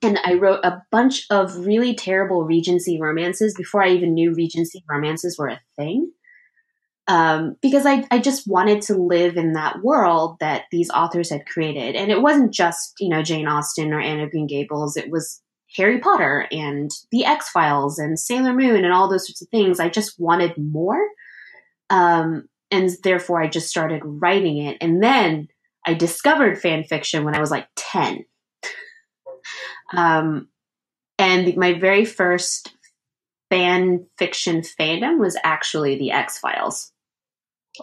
And 0.07 0.21
I 0.25 0.35
wrote 0.35 0.61
a 0.63 0.83
bunch 0.93 1.27
of 1.31 1.67
really 1.67 1.93
terrible 1.93 2.45
Regency 2.45 3.01
romances 3.01 3.55
before 3.55 3.83
I 3.83 3.91
even 3.91 4.15
knew 4.15 4.33
Regency 4.33 4.85
romances 4.89 5.37
were 5.37 5.49
a 5.49 5.61
thing. 5.75 6.13
Um, 7.09 7.57
because 7.61 7.87
I, 7.87 8.05
I 8.13 8.21
just 8.21 8.47
wanted 8.47 8.83
to 8.83 8.95
live 8.95 9.37
in 9.37 9.55
that 9.55 9.83
world 9.83 10.37
that 10.39 10.67
these 10.71 10.91
authors 10.91 11.29
had 11.29 11.47
created. 11.47 11.97
And 11.97 12.13
it 12.13 12.23
wasn't 12.23 12.55
just, 12.55 12.95
you 13.01 13.09
know, 13.09 13.23
Jane 13.23 13.49
Austen 13.49 13.93
or 13.93 14.01
Anne 14.01 14.21
of 14.21 14.31
Green 14.31 14.47
Gables. 14.47 14.97
It 14.97 15.11
was 15.11 15.43
Harry 15.77 15.99
Potter 15.99 16.47
and 16.53 16.89
The 17.11 17.25
X 17.25 17.51
Files 17.51 17.99
and 17.99 18.17
Sailor 18.17 18.53
Moon 18.53 18.85
and 18.85 18.95
all 18.95 19.11
those 19.11 19.27
sorts 19.27 19.43
of 19.43 19.49
things. 19.49 19.81
I 19.81 19.89
just 19.89 20.21
wanted 20.21 20.57
more. 20.57 21.05
Um, 21.91 22.49
and 22.71 22.91
therefore 23.03 23.43
I 23.43 23.49
just 23.49 23.71
started 23.71 24.03
writing 24.05 24.59
it. 24.59 24.77
And 24.81 25.03
then 25.03 25.49
I 25.85 25.95
discovered 25.95 26.61
fan 26.61 26.85
fiction 26.85 27.25
when 27.25 27.35
I 27.35 27.41
was 27.41 27.51
like 27.51 27.67
10. 27.75 28.25
Um, 29.93 30.49
and 31.19 31.57
my 31.57 31.75
very 31.75 32.05
first 32.05 32.73
fan 33.51 34.07
fiction 34.19 34.63
fandom 34.63 35.19
was 35.19 35.37
actually 35.45 35.99
the 35.99 36.11
X 36.11 36.39
Files. 36.39 36.93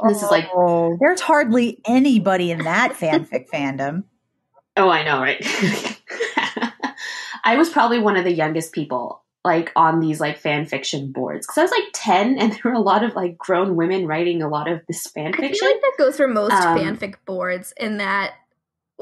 This 0.08 0.24
is 0.24 0.32
like, 0.32 0.50
Oh, 0.54 0.98
there's 1.00 1.22
hardly 1.22 1.80
anybody 1.86 2.52
in 2.52 2.64
that 2.64 2.94
fanfic 2.94 3.48
fandom. 3.50 4.04
oh, 4.78 4.90
I 4.90 5.04
know, 5.04 5.22
right? 5.22 5.38
I 7.46 7.58
was 7.58 7.70
probably 7.70 8.00
one 8.00 8.16
of 8.18 8.24
the 8.24 8.32
youngest 8.34 8.74
people 8.74 9.24
like 9.46 9.72
on 9.76 10.00
these 10.00 10.22
like 10.22 10.38
fan 10.38 10.66
fiction 10.66 11.12
boards 11.12 11.46
because 11.46 11.58
I 11.58 11.64
was 11.64 11.72
like 11.72 11.90
10 11.94 12.38
and 12.40 12.54
there 12.54 12.62
were 12.64 12.74
a 12.74 12.80
lot 12.80 13.04
of 13.04 13.14
like 13.14 13.38
grown 13.38 13.76
women 13.76 14.08
writing 14.08 14.42
a 14.42 14.48
lot 14.48 14.72
of 14.72 14.80
this 14.88 15.06
fan 15.08 15.34
I 15.34 15.38
fiction. 15.38 15.54
feel 15.60 15.70
like 15.70 15.82
that 15.82 15.94
goes 15.98 16.16
for 16.18 16.28
most 16.30 16.54
Um, 16.54 16.78
fanfic 16.78 17.16
boards 17.26 17.74
in 17.76 17.98
that 17.98 18.36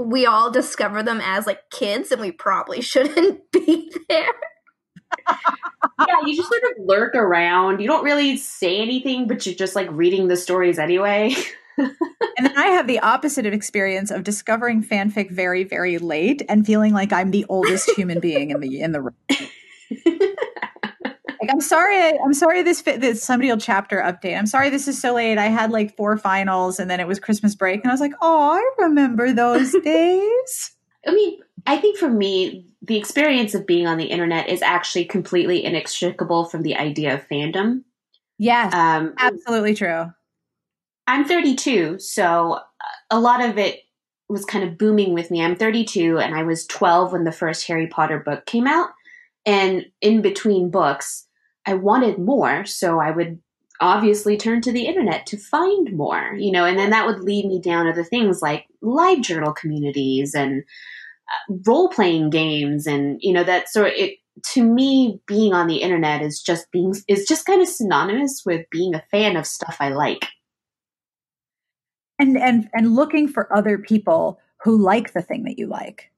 we 0.02 0.26
all 0.26 0.52
discover 0.52 1.04
them 1.04 1.22
as 1.22 1.46
like 1.48 1.70
kids 1.70 2.12
and 2.12 2.22
we 2.22 2.32
probably 2.32 2.82
shouldn't 2.82 3.40
be 3.52 3.92
there. 4.10 4.34
yeah, 5.28 6.16
you 6.26 6.36
just 6.36 6.50
sort 6.50 6.64
of 6.64 6.86
lurk 6.86 7.16
around. 7.16 7.82
You 7.82 7.88
don't 7.88 8.04
really 8.04 8.38
say 8.38 8.82
anything, 8.82 9.28
but 9.28 9.46
you're 9.46 9.56
just 9.56 9.76
like 9.76 9.88
reading 9.92 10.28
the 10.28 10.38
stories 10.38 10.80
anyway. 10.80 11.36
And 11.78 12.46
then 12.46 12.58
I 12.58 12.68
have 12.68 12.86
the 12.86 13.00
opposite 13.00 13.46
of 13.46 13.54
experience 13.54 14.12
of 14.12 14.24
discovering 14.24 14.84
fanfic 14.84 15.32
very, 15.32 15.64
very 15.64 15.98
late 15.98 16.42
and 16.48 16.66
feeling 16.66 16.94
like 16.94 17.12
I'm 17.12 17.32
the 17.32 17.46
oldest 17.50 17.90
human 17.92 18.20
being 18.20 18.52
in 18.52 18.60
the 18.60 18.82
in 18.82 18.92
the 18.92 19.02
room. 19.02 19.16
I'm 21.52 21.60
sorry. 21.60 22.18
I'm 22.18 22.34
sorry. 22.34 22.64
This 22.64 22.80
fit 22.80 23.02
this 23.02 23.22
somebody 23.22 23.50
will 23.50 23.58
chapter 23.58 23.98
update. 23.98 24.38
I'm 24.38 24.48
sorry. 24.48 24.70
This 24.70 24.88
is 24.88 25.02
so 25.02 25.16
late. 25.16 25.38
I 25.38 25.48
had 25.48 25.70
like 25.70 25.98
four 25.98 26.18
finals, 26.18 26.80
and 26.80 26.90
then 26.90 27.02
it 27.02 27.08
was 27.08 27.20
Christmas 27.20 27.56
break, 27.56 27.82
and 27.82 27.92
I 27.92 27.94
was 27.94 28.00
like, 28.00 28.14
oh, 28.22 28.52
I 28.52 28.84
remember 28.84 29.34
those 29.34 29.76
days. 29.84 30.72
I 31.06 31.12
mean, 31.12 31.40
I 31.66 31.76
think 31.76 31.98
for 31.98 32.10
me, 32.10 32.68
the 32.82 32.96
experience 32.96 33.54
of 33.54 33.68
being 33.68 33.86
on 33.86 33.98
the 33.98 34.06
internet 34.06 34.48
is 34.48 34.62
actually 34.62 35.04
completely 35.04 35.66
inextricable 35.66 36.46
from 36.46 36.62
the 36.62 36.78
idea 36.78 37.16
of 37.16 37.28
fandom. 37.28 37.84
Yes, 38.38 38.74
um, 38.74 39.14
absolutely 39.18 39.76
true. 39.76 40.06
I'm 41.06 41.26
32, 41.26 42.00
so 42.00 42.60
a 43.10 43.20
lot 43.20 43.44
of 43.44 43.58
it 43.58 43.82
was 44.30 44.46
kind 44.46 44.64
of 44.64 44.78
booming 44.78 45.14
with 45.14 45.30
me. 45.30 45.44
I'm 45.44 45.58
32, 45.58 46.18
and 46.18 46.34
I 46.34 46.44
was 46.44 46.66
12 46.68 47.12
when 47.12 47.26
the 47.26 47.34
first 47.34 47.68
Harry 47.68 47.88
Potter 47.88 48.20
book 48.20 48.46
came 48.46 48.68
out. 48.68 48.92
And 49.46 49.88
in 50.00 50.22
between 50.22 50.70
books, 50.70 51.28
I 51.66 51.76
wanted 51.76 52.18
more, 52.18 52.66
so 52.66 53.00
I 53.00 53.12
would 53.12 53.40
obviously 53.80 54.38
turn 54.38 54.62
to 54.62 54.72
the 54.72 54.86
internet 54.86 55.26
to 55.26 55.38
find 55.38 55.92
more, 55.96 56.36
you 56.38 56.52
know, 56.52 56.66
and 56.66 56.78
then 56.78 56.92
that 56.92 57.08
would 57.08 57.22
lead 57.22 57.46
me 57.46 57.60
down 57.60 57.88
other 57.88 58.04
things 58.04 58.42
like 58.42 58.66
live 58.82 59.22
journal 59.22 59.54
communities 59.54 60.34
and 60.36 60.64
uh, 61.30 61.56
role 61.66 61.90
playing 61.90 62.30
games 62.30 62.86
and 62.86 63.18
you 63.22 63.34
know 63.34 63.44
that 63.44 63.70
sort 63.70 63.88
of 63.88 63.94
it 63.96 64.18
to 64.54 64.64
me 64.64 65.20
being 65.28 65.54
on 65.54 65.68
the 65.68 65.82
internet 65.82 66.22
is 66.22 66.42
just 66.42 66.72
being 66.72 66.94
is 67.08 67.28
just 67.28 67.46
kind 67.46 67.62
of 67.62 67.68
synonymous 67.68 68.44
with 68.46 68.66
being 68.72 68.94
a 68.96 69.04
fan 69.12 69.36
of 69.36 69.48
stuff 69.48 69.78
I 69.80 69.90
like. 69.90 70.28
And 72.20 72.38
and 72.38 72.70
and 72.74 72.96
looking 72.96 73.28
for 73.28 73.56
other 73.56 73.78
people 73.78 74.40
who 74.64 74.78
like 74.78 75.14
the 75.14 75.24
thing 75.24 75.44
that 75.44 75.58
you 75.58 75.68
like. 75.68 76.12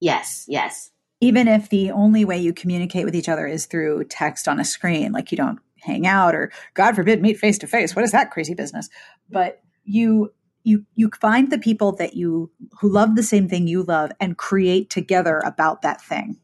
Yes, 0.00 0.46
yes 0.48 0.90
even 1.20 1.48
if 1.48 1.68
the 1.68 1.90
only 1.90 2.24
way 2.24 2.38
you 2.38 2.52
communicate 2.52 3.04
with 3.04 3.14
each 3.14 3.28
other 3.28 3.46
is 3.46 3.66
through 3.66 4.04
text 4.04 4.48
on 4.48 4.58
a 4.58 4.64
screen, 4.64 5.12
like 5.12 5.30
you 5.30 5.36
don't 5.36 5.58
hang 5.80 6.06
out 6.06 6.34
or 6.34 6.50
God 6.74 6.94
forbid 6.94 7.22
meet 7.22 7.38
face 7.38 7.58
to 7.58 7.66
face. 7.66 7.94
What 7.94 8.04
is 8.04 8.12
that 8.12 8.30
crazy 8.30 8.54
business? 8.54 8.88
But 9.30 9.62
you 9.84 10.32
you 10.62 10.84
you 10.94 11.10
find 11.20 11.50
the 11.50 11.58
people 11.58 11.92
that 11.92 12.14
you 12.14 12.50
who 12.80 12.88
love 12.88 13.16
the 13.16 13.22
same 13.22 13.48
thing 13.48 13.66
you 13.66 13.82
love 13.82 14.12
and 14.20 14.36
create 14.36 14.90
together 14.90 15.40
about 15.44 15.82
that 15.82 16.00
thing. 16.00 16.38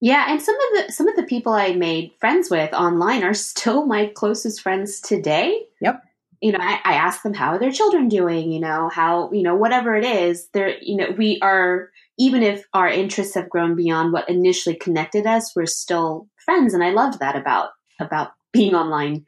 Yeah, 0.00 0.26
and 0.28 0.40
some 0.40 0.54
of 0.54 0.86
the 0.86 0.92
some 0.92 1.08
of 1.08 1.16
the 1.16 1.24
people 1.24 1.52
I 1.52 1.74
made 1.74 2.12
friends 2.18 2.50
with 2.50 2.72
online 2.72 3.22
are 3.22 3.34
still 3.34 3.86
my 3.86 4.06
closest 4.06 4.62
friends 4.62 5.00
today. 5.00 5.62
Yep. 5.80 6.02
You 6.40 6.52
know, 6.52 6.58
I, 6.60 6.80
I 6.84 6.94
ask 6.94 7.22
them 7.22 7.34
how 7.34 7.50
are 7.50 7.58
their 7.58 7.70
children 7.70 8.08
doing, 8.08 8.50
you 8.50 8.60
know, 8.60 8.88
how, 8.88 9.30
you 9.30 9.42
know, 9.42 9.54
whatever 9.54 9.94
it 9.94 10.06
is, 10.06 10.48
they're 10.54 10.78
you 10.80 10.96
know, 10.96 11.10
we 11.16 11.38
are 11.42 11.90
even 12.20 12.42
if 12.42 12.66
our 12.74 12.86
interests 12.86 13.34
have 13.34 13.48
grown 13.48 13.74
beyond 13.74 14.12
what 14.12 14.28
initially 14.28 14.76
connected 14.76 15.26
us, 15.26 15.56
we're 15.56 15.64
still 15.64 16.28
friends. 16.44 16.74
And 16.74 16.84
I 16.84 16.90
love 16.90 17.18
that 17.18 17.34
about 17.34 17.70
about 17.98 18.32
being 18.52 18.74
online. 18.74 19.24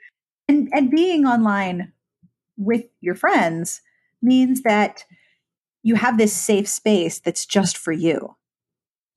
And 0.47 0.69
and 0.73 0.91
being 0.91 1.25
online 1.25 1.91
with 2.59 2.85
your 3.01 3.15
friends 3.15 3.81
means 4.21 4.61
that 4.63 5.05
you 5.83 5.95
have 5.95 6.19
this 6.19 6.37
safe 6.37 6.69
space 6.69 7.19
that's 7.19 7.47
just 7.47 7.79
for 7.79 7.93
you. 7.93 8.37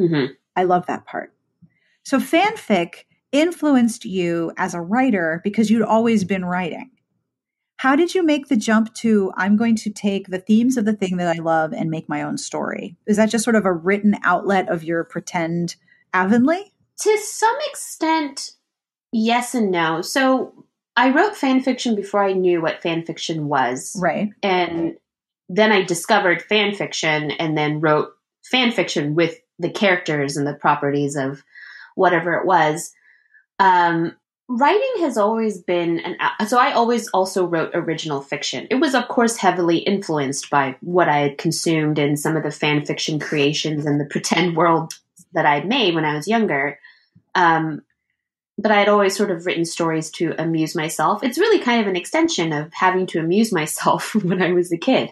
Mm-hmm. 0.01 0.31
I 0.55 0.63
love 0.63 0.85
that 0.85 1.05
part. 1.05 1.33
So 2.03 2.17
fanfic 2.19 3.03
influenced 3.33 4.05
you 4.05 4.53
as 4.55 4.73
a 4.73 4.79
writer 4.79 5.41
because 5.43 5.69
you'd 5.69 5.81
always 5.81 6.23
been 6.23 6.45
writing. 6.45 6.91
How 7.77 7.95
did 7.95 8.15
you 8.15 8.23
make 8.23 8.47
the 8.47 8.55
jump 8.55 8.93
to 8.95 9.31
I'm 9.35 9.57
going 9.57 9.75
to 9.77 9.89
take 9.89 10.27
the 10.27 10.39
themes 10.39 10.77
of 10.77 10.85
the 10.85 10.93
thing 10.93 11.17
that 11.17 11.35
I 11.35 11.39
love 11.39 11.73
and 11.73 11.89
make 11.89 12.07
my 12.07 12.21
own 12.21 12.37
story? 12.37 12.95
Is 13.05 13.17
that 13.17 13.29
just 13.29 13.43
sort 13.43 13.55
of 13.55 13.65
a 13.65 13.73
written 13.73 14.15
outlet 14.23 14.69
of 14.69 14.83
your 14.83 15.03
pretend 15.03 15.75
Avonlea? 16.13 16.71
To 17.01 17.17
some 17.17 17.57
extent, 17.67 18.51
yes 19.11 19.53
and 19.53 19.71
no. 19.71 20.01
So 20.01 20.65
I 20.95 21.09
wrote 21.11 21.35
fan 21.35 21.61
fiction 21.61 21.95
before 21.95 22.23
I 22.23 22.33
knew 22.33 22.61
what 22.61 22.81
fan 22.81 23.03
fiction 23.03 23.47
was. 23.49 23.95
Right. 23.99 24.29
And 24.41 24.95
then 25.49 25.71
I 25.71 25.83
discovered 25.83 26.41
fan 26.41 26.73
fiction 26.73 27.31
and 27.31 27.57
then 27.57 27.81
wrote 27.81 28.09
fan 28.43 28.71
fiction 28.71 29.15
with 29.15 29.35
the 29.59 29.69
characters 29.69 30.37
and 30.37 30.47
the 30.47 30.53
properties 30.53 31.15
of 31.15 31.43
whatever 31.95 32.33
it 32.35 32.45
was. 32.45 32.93
Um, 33.59 34.15
writing 34.47 34.93
has 34.99 35.17
always 35.17 35.61
been 35.61 35.99
an 35.99 36.17
so 36.47 36.57
i 36.59 36.71
always 36.71 37.07
also 37.09 37.45
wrote 37.45 37.71
original 37.73 38.21
fiction. 38.21 38.67
It 38.69 38.75
was 38.75 38.93
of 38.93 39.07
course 39.07 39.37
heavily 39.37 39.77
influenced 39.77 40.49
by 40.49 40.75
what 40.81 41.09
i 41.09 41.17
had 41.17 41.37
consumed 41.37 41.97
and 41.97 42.19
some 42.19 42.37
of 42.37 42.43
the 42.43 42.51
fan 42.51 42.85
fiction 42.85 43.19
creations 43.19 43.85
and 43.85 43.99
the 43.99 44.05
pretend 44.05 44.55
world 44.55 44.93
that 45.33 45.45
i'd 45.45 45.67
made 45.67 45.95
when 45.95 46.05
i 46.05 46.15
was 46.15 46.27
younger. 46.27 46.79
Um, 47.33 47.81
but 48.57 48.71
i 48.71 48.75
had 48.75 48.89
always 48.89 49.17
sort 49.17 49.31
of 49.31 49.45
written 49.45 49.65
stories 49.65 50.11
to 50.11 50.35
amuse 50.37 50.75
myself. 50.75 51.23
It's 51.23 51.39
really 51.39 51.59
kind 51.59 51.81
of 51.81 51.87
an 51.87 51.95
extension 51.95 52.53
of 52.53 52.71
having 52.73 53.07
to 53.07 53.19
amuse 53.19 53.51
myself 53.51 54.13
when 54.23 54.41
i 54.41 54.51
was 54.51 54.71
a 54.71 54.77
kid. 54.77 55.11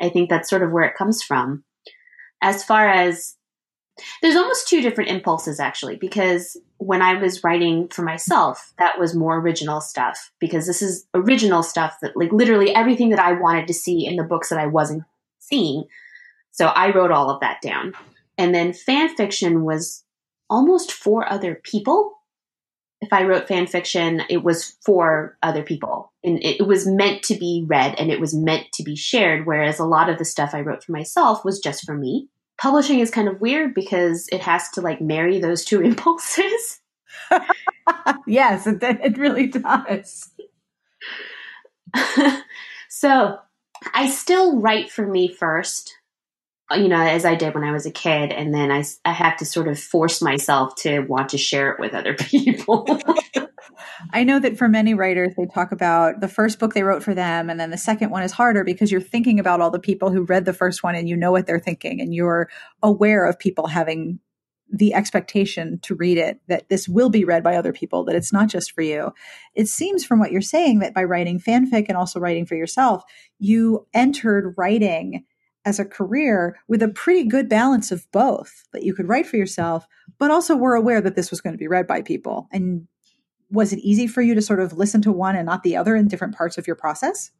I 0.00 0.10
think 0.10 0.30
that's 0.30 0.48
sort 0.48 0.62
of 0.62 0.70
where 0.70 0.84
it 0.84 0.96
comes 0.96 1.22
from. 1.24 1.64
As 2.40 2.62
far 2.62 2.88
as 2.88 3.34
there's 4.22 4.36
almost 4.36 4.68
two 4.68 4.80
different 4.80 5.10
impulses 5.10 5.60
actually, 5.60 5.96
because 5.96 6.56
when 6.78 7.02
I 7.02 7.14
was 7.14 7.42
writing 7.42 7.88
for 7.88 8.02
myself, 8.02 8.72
that 8.78 8.98
was 8.98 9.14
more 9.14 9.38
original 9.38 9.80
stuff 9.80 10.32
because 10.38 10.66
this 10.66 10.82
is 10.82 11.06
original 11.14 11.62
stuff 11.62 11.96
that 12.02 12.16
like 12.16 12.32
literally 12.32 12.74
everything 12.74 13.10
that 13.10 13.18
I 13.18 13.32
wanted 13.32 13.66
to 13.68 13.74
see 13.74 14.06
in 14.06 14.16
the 14.16 14.24
books 14.24 14.48
that 14.48 14.58
I 14.58 14.66
wasn't 14.66 15.04
seeing. 15.38 15.84
So 16.50 16.66
I 16.66 16.92
wrote 16.92 17.10
all 17.10 17.30
of 17.30 17.40
that 17.40 17.60
down. 17.62 17.94
And 18.36 18.54
then 18.54 18.72
fan 18.72 19.14
fiction 19.16 19.64
was 19.64 20.04
almost 20.48 20.92
for 20.92 21.30
other 21.30 21.60
people. 21.62 22.14
If 23.00 23.12
I 23.12 23.24
wrote 23.24 23.46
fan 23.46 23.66
fiction, 23.66 24.22
it 24.28 24.42
was 24.42 24.76
for 24.84 25.36
other 25.42 25.62
people 25.62 26.12
and 26.24 26.42
it 26.42 26.66
was 26.66 26.86
meant 26.86 27.22
to 27.24 27.36
be 27.36 27.64
read 27.66 27.94
and 27.96 28.10
it 28.10 28.20
was 28.20 28.34
meant 28.34 28.72
to 28.74 28.82
be 28.82 28.96
shared. 28.96 29.46
Whereas 29.46 29.78
a 29.78 29.84
lot 29.84 30.08
of 30.08 30.18
the 30.18 30.24
stuff 30.24 30.50
I 30.52 30.62
wrote 30.62 30.82
for 30.84 30.92
myself 30.92 31.44
was 31.44 31.60
just 31.60 31.84
for 31.84 31.96
me 31.96 32.28
publishing 32.58 32.98
is 33.00 33.10
kind 33.10 33.28
of 33.28 33.40
weird 33.40 33.74
because 33.74 34.28
it 34.30 34.40
has 34.40 34.68
to 34.70 34.80
like 34.80 35.00
marry 35.00 35.38
those 35.38 35.64
two 35.64 35.80
impulses. 35.82 36.80
yes, 38.26 38.66
it, 38.66 38.82
it 38.82 39.16
really 39.16 39.46
does. 39.46 40.30
so 42.88 43.38
I 43.94 44.08
still 44.08 44.60
write 44.60 44.90
for 44.90 45.06
me 45.06 45.32
first, 45.32 45.97
you 46.76 46.88
know, 46.88 47.00
as 47.00 47.24
I 47.24 47.34
did 47.34 47.54
when 47.54 47.64
I 47.64 47.72
was 47.72 47.86
a 47.86 47.90
kid. 47.90 48.30
And 48.30 48.54
then 48.54 48.70
I, 48.70 48.84
I 49.04 49.12
have 49.12 49.36
to 49.38 49.46
sort 49.46 49.68
of 49.68 49.78
force 49.78 50.20
myself 50.20 50.74
to 50.76 51.00
want 51.00 51.30
to 51.30 51.38
share 51.38 51.72
it 51.72 51.80
with 51.80 51.94
other 51.94 52.14
people. 52.18 52.86
I 54.12 54.24
know 54.24 54.38
that 54.38 54.58
for 54.58 54.68
many 54.68 54.94
writers, 54.94 55.34
they 55.36 55.46
talk 55.46 55.72
about 55.72 56.20
the 56.20 56.28
first 56.28 56.58
book 56.58 56.74
they 56.74 56.82
wrote 56.82 57.02
for 57.02 57.14
them, 57.14 57.50
and 57.50 57.58
then 57.58 57.70
the 57.70 57.78
second 57.78 58.10
one 58.10 58.22
is 58.22 58.32
harder 58.32 58.64
because 58.64 58.92
you're 58.92 59.00
thinking 59.00 59.40
about 59.40 59.60
all 59.60 59.70
the 59.70 59.78
people 59.78 60.10
who 60.10 60.22
read 60.24 60.44
the 60.44 60.52
first 60.52 60.82
one 60.82 60.94
and 60.94 61.08
you 61.08 61.16
know 61.16 61.32
what 61.32 61.46
they're 61.46 61.58
thinking, 61.58 62.00
and 62.00 62.14
you're 62.14 62.48
aware 62.82 63.26
of 63.26 63.38
people 63.38 63.66
having 63.66 64.20
the 64.70 64.92
expectation 64.94 65.78
to 65.80 65.94
read 65.94 66.18
it 66.18 66.40
that 66.48 66.68
this 66.68 66.88
will 66.88 67.08
be 67.08 67.24
read 67.24 67.42
by 67.42 67.56
other 67.56 67.72
people, 67.72 68.04
that 68.04 68.14
it's 68.14 68.32
not 68.32 68.48
just 68.48 68.72
for 68.72 68.82
you. 68.82 69.10
It 69.54 69.66
seems 69.66 70.04
from 70.04 70.18
what 70.18 70.30
you're 70.30 70.42
saying 70.42 70.80
that 70.80 70.94
by 70.94 71.04
writing 71.04 71.40
fanfic 71.40 71.86
and 71.88 71.96
also 71.96 72.20
writing 72.20 72.44
for 72.44 72.54
yourself, 72.54 73.02
you 73.38 73.86
entered 73.94 74.54
writing 74.58 75.24
as 75.68 75.78
a 75.78 75.84
career 75.84 76.58
with 76.66 76.82
a 76.82 76.88
pretty 76.88 77.24
good 77.24 77.46
balance 77.46 77.92
of 77.92 78.10
both 78.10 78.64
that 78.72 78.84
you 78.84 78.94
could 78.94 79.06
write 79.06 79.26
for 79.26 79.36
yourself, 79.36 79.86
but 80.18 80.30
also 80.30 80.56
were 80.56 80.74
aware 80.74 81.02
that 81.02 81.14
this 81.14 81.30
was 81.30 81.42
going 81.42 81.52
to 81.52 81.58
be 81.58 81.68
read 81.68 81.86
by 81.86 82.00
people. 82.00 82.48
And 82.50 82.88
was 83.50 83.74
it 83.74 83.80
easy 83.80 84.06
for 84.06 84.22
you 84.22 84.34
to 84.34 84.40
sort 84.40 84.60
of 84.60 84.72
listen 84.72 85.02
to 85.02 85.12
one 85.12 85.36
and 85.36 85.44
not 85.44 85.62
the 85.62 85.76
other 85.76 85.94
in 85.94 86.08
different 86.08 86.34
parts 86.34 86.56
of 86.56 86.66
your 86.66 86.74
process? 86.74 87.32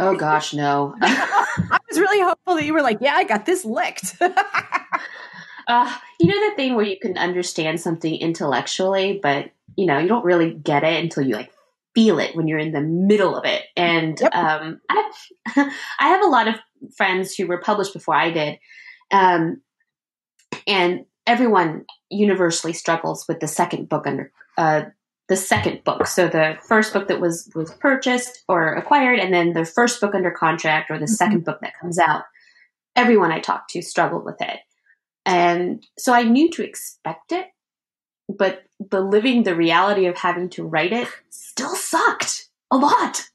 Oh 0.00 0.16
gosh, 0.16 0.52
no. 0.52 0.96
I 1.00 1.78
was 1.88 2.00
really 2.00 2.20
hopeful 2.20 2.56
that 2.56 2.64
you 2.64 2.72
were 2.72 2.82
like, 2.82 2.98
yeah, 3.00 3.14
I 3.14 3.22
got 3.22 3.46
this 3.46 3.64
licked. 3.64 4.16
uh, 4.20 5.96
you 6.18 6.26
know 6.26 6.50
the 6.50 6.56
thing 6.56 6.74
where 6.74 6.84
you 6.84 6.98
can 7.00 7.16
understand 7.16 7.80
something 7.80 8.16
intellectually, 8.16 9.20
but 9.22 9.52
you 9.76 9.86
know 9.86 9.98
you 9.98 10.08
don't 10.08 10.24
really 10.24 10.54
get 10.54 10.82
it 10.82 11.00
until 11.00 11.22
you 11.22 11.36
like 11.36 11.52
feel 11.94 12.18
it 12.18 12.36
when 12.36 12.46
you're 12.46 12.58
in 12.58 12.72
the 12.72 12.80
middle 12.80 13.36
of 13.36 13.44
it. 13.44 13.64
And 13.76 14.18
yep. 14.20 14.34
um, 14.34 14.80
I, 14.88 15.10
I 15.98 16.08
have 16.08 16.22
a 16.22 16.28
lot 16.28 16.48
of 16.48 16.54
friends 16.96 17.34
who 17.34 17.46
were 17.46 17.60
published 17.60 17.92
before 17.92 18.14
I 18.14 18.30
did, 18.30 18.58
um, 19.10 19.60
and 20.66 21.04
everyone 21.26 21.84
universally 22.08 22.72
struggles 22.72 23.26
with 23.28 23.40
the 23.40 23.48
second 23.48 23.88
book 23.88 24.06
under 24.06 24.32
uh, 24.58 24.82
the 25.28 25.36
second 25.36 25.84
book. 25.84 26.06
So 26.06 26.26
the 26.26 26.56
first 26.66 26.92
book 26.92 27.08
that 27.08 27.20
was 27.20 27.50
was 27.54 27.72
purchased 27.74 28.42
or 28.48 28.74
acquired, 28.74 29.18
and 29.18 29.32
then 29.32 29.52
the 29.52 29.64
first 29.64 30.00
book 30.00 30.14
under 30.14 30.30
contract 30.30 30.90
or 30.90 30.98
the 30.98 31.04
mm-hmm. 31.04 31.14
second 31.14 31.44
book 31.44 31.60
that 31.60 31.78
comes 31.80 31.98
out. 31.98 32.24
Everyone 32.96 33.30
I 33.30 33.38
talked 33.38 33.70
to 33.70 33.82
struggled 33.82 34.24
with 34.24 34.40
it, 34.40 34.58
and 35.24 35.86
so 35.98 36.12
I 36.12 36.24
knew 36.24 36.50
to 36.50 36.64
expect 36.64 37.32
it, 37.32 37.46
but 38.28 38.64
the 38.88 39.00
living 39.00 39.42
the 39.42 39.54
reality 39.54 40.06
of 40.06 40.16
having 40.16 40.48
to 40.50 40.66
write 40.66 40.92
it 40.92 41.08
still 41.28 41.74
sucked 41.74 42.48
a 42.70 42.76
lot. 42.76 43.28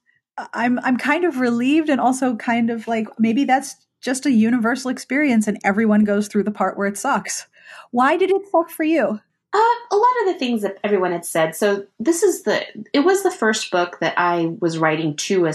I'm 0.54 0.80
I'm 0.80 0.98
kind 0.98 1.24
of 1.24 1.40
relieved 1.40 1.90
and 1.90 2.02
also 2.02 2.36
kind 2.36 2.70
of 2.70 2.88
like 2.88 3.08
maybe 3.20 3.46
that's 3.46 3.76
just 4.02 4.26
a 4.26 4.32
universal 4.32 4.92
experience 4.92 5.48
and 5.48 5.60
everyone 5.64 6.04
goes 6.04 6.28
through 6.28 6.44
the 6.44 6.52
part 6.52 6.78
where 6.78 6.88
it 6.88 6.98
sucks. 6.98 7.48
Why 7.92 8.18
did 8.18 8.32
it 8.32 8.42
suck 8.52 8.70
for 8.70 8.84
you? 8.84 9.20
Uh, 9.54 9.76
a 9.92 9.96
lot 9.96 10.22
of 10.22 10.34
the 10.34 10.38
things 10.38 10.62
that 10.64 10.78
everyone 10.84 11.14
had 11.14 11.26
said. 11.26 11.56
So 11.56 11.86
this 12.00 12.24
is 12.24 12.44
the 12.44 12.66
it 12.92 13.02
was 13.02 13.24
the 13.24 13.32
first 13.32 13.72
book 13.72 14.00
that 14.02 14.14
I 14.18 14.54
was 14.60 14.78
writing 14.78 15.16
to 15.18 15.46
a 15.46 15.54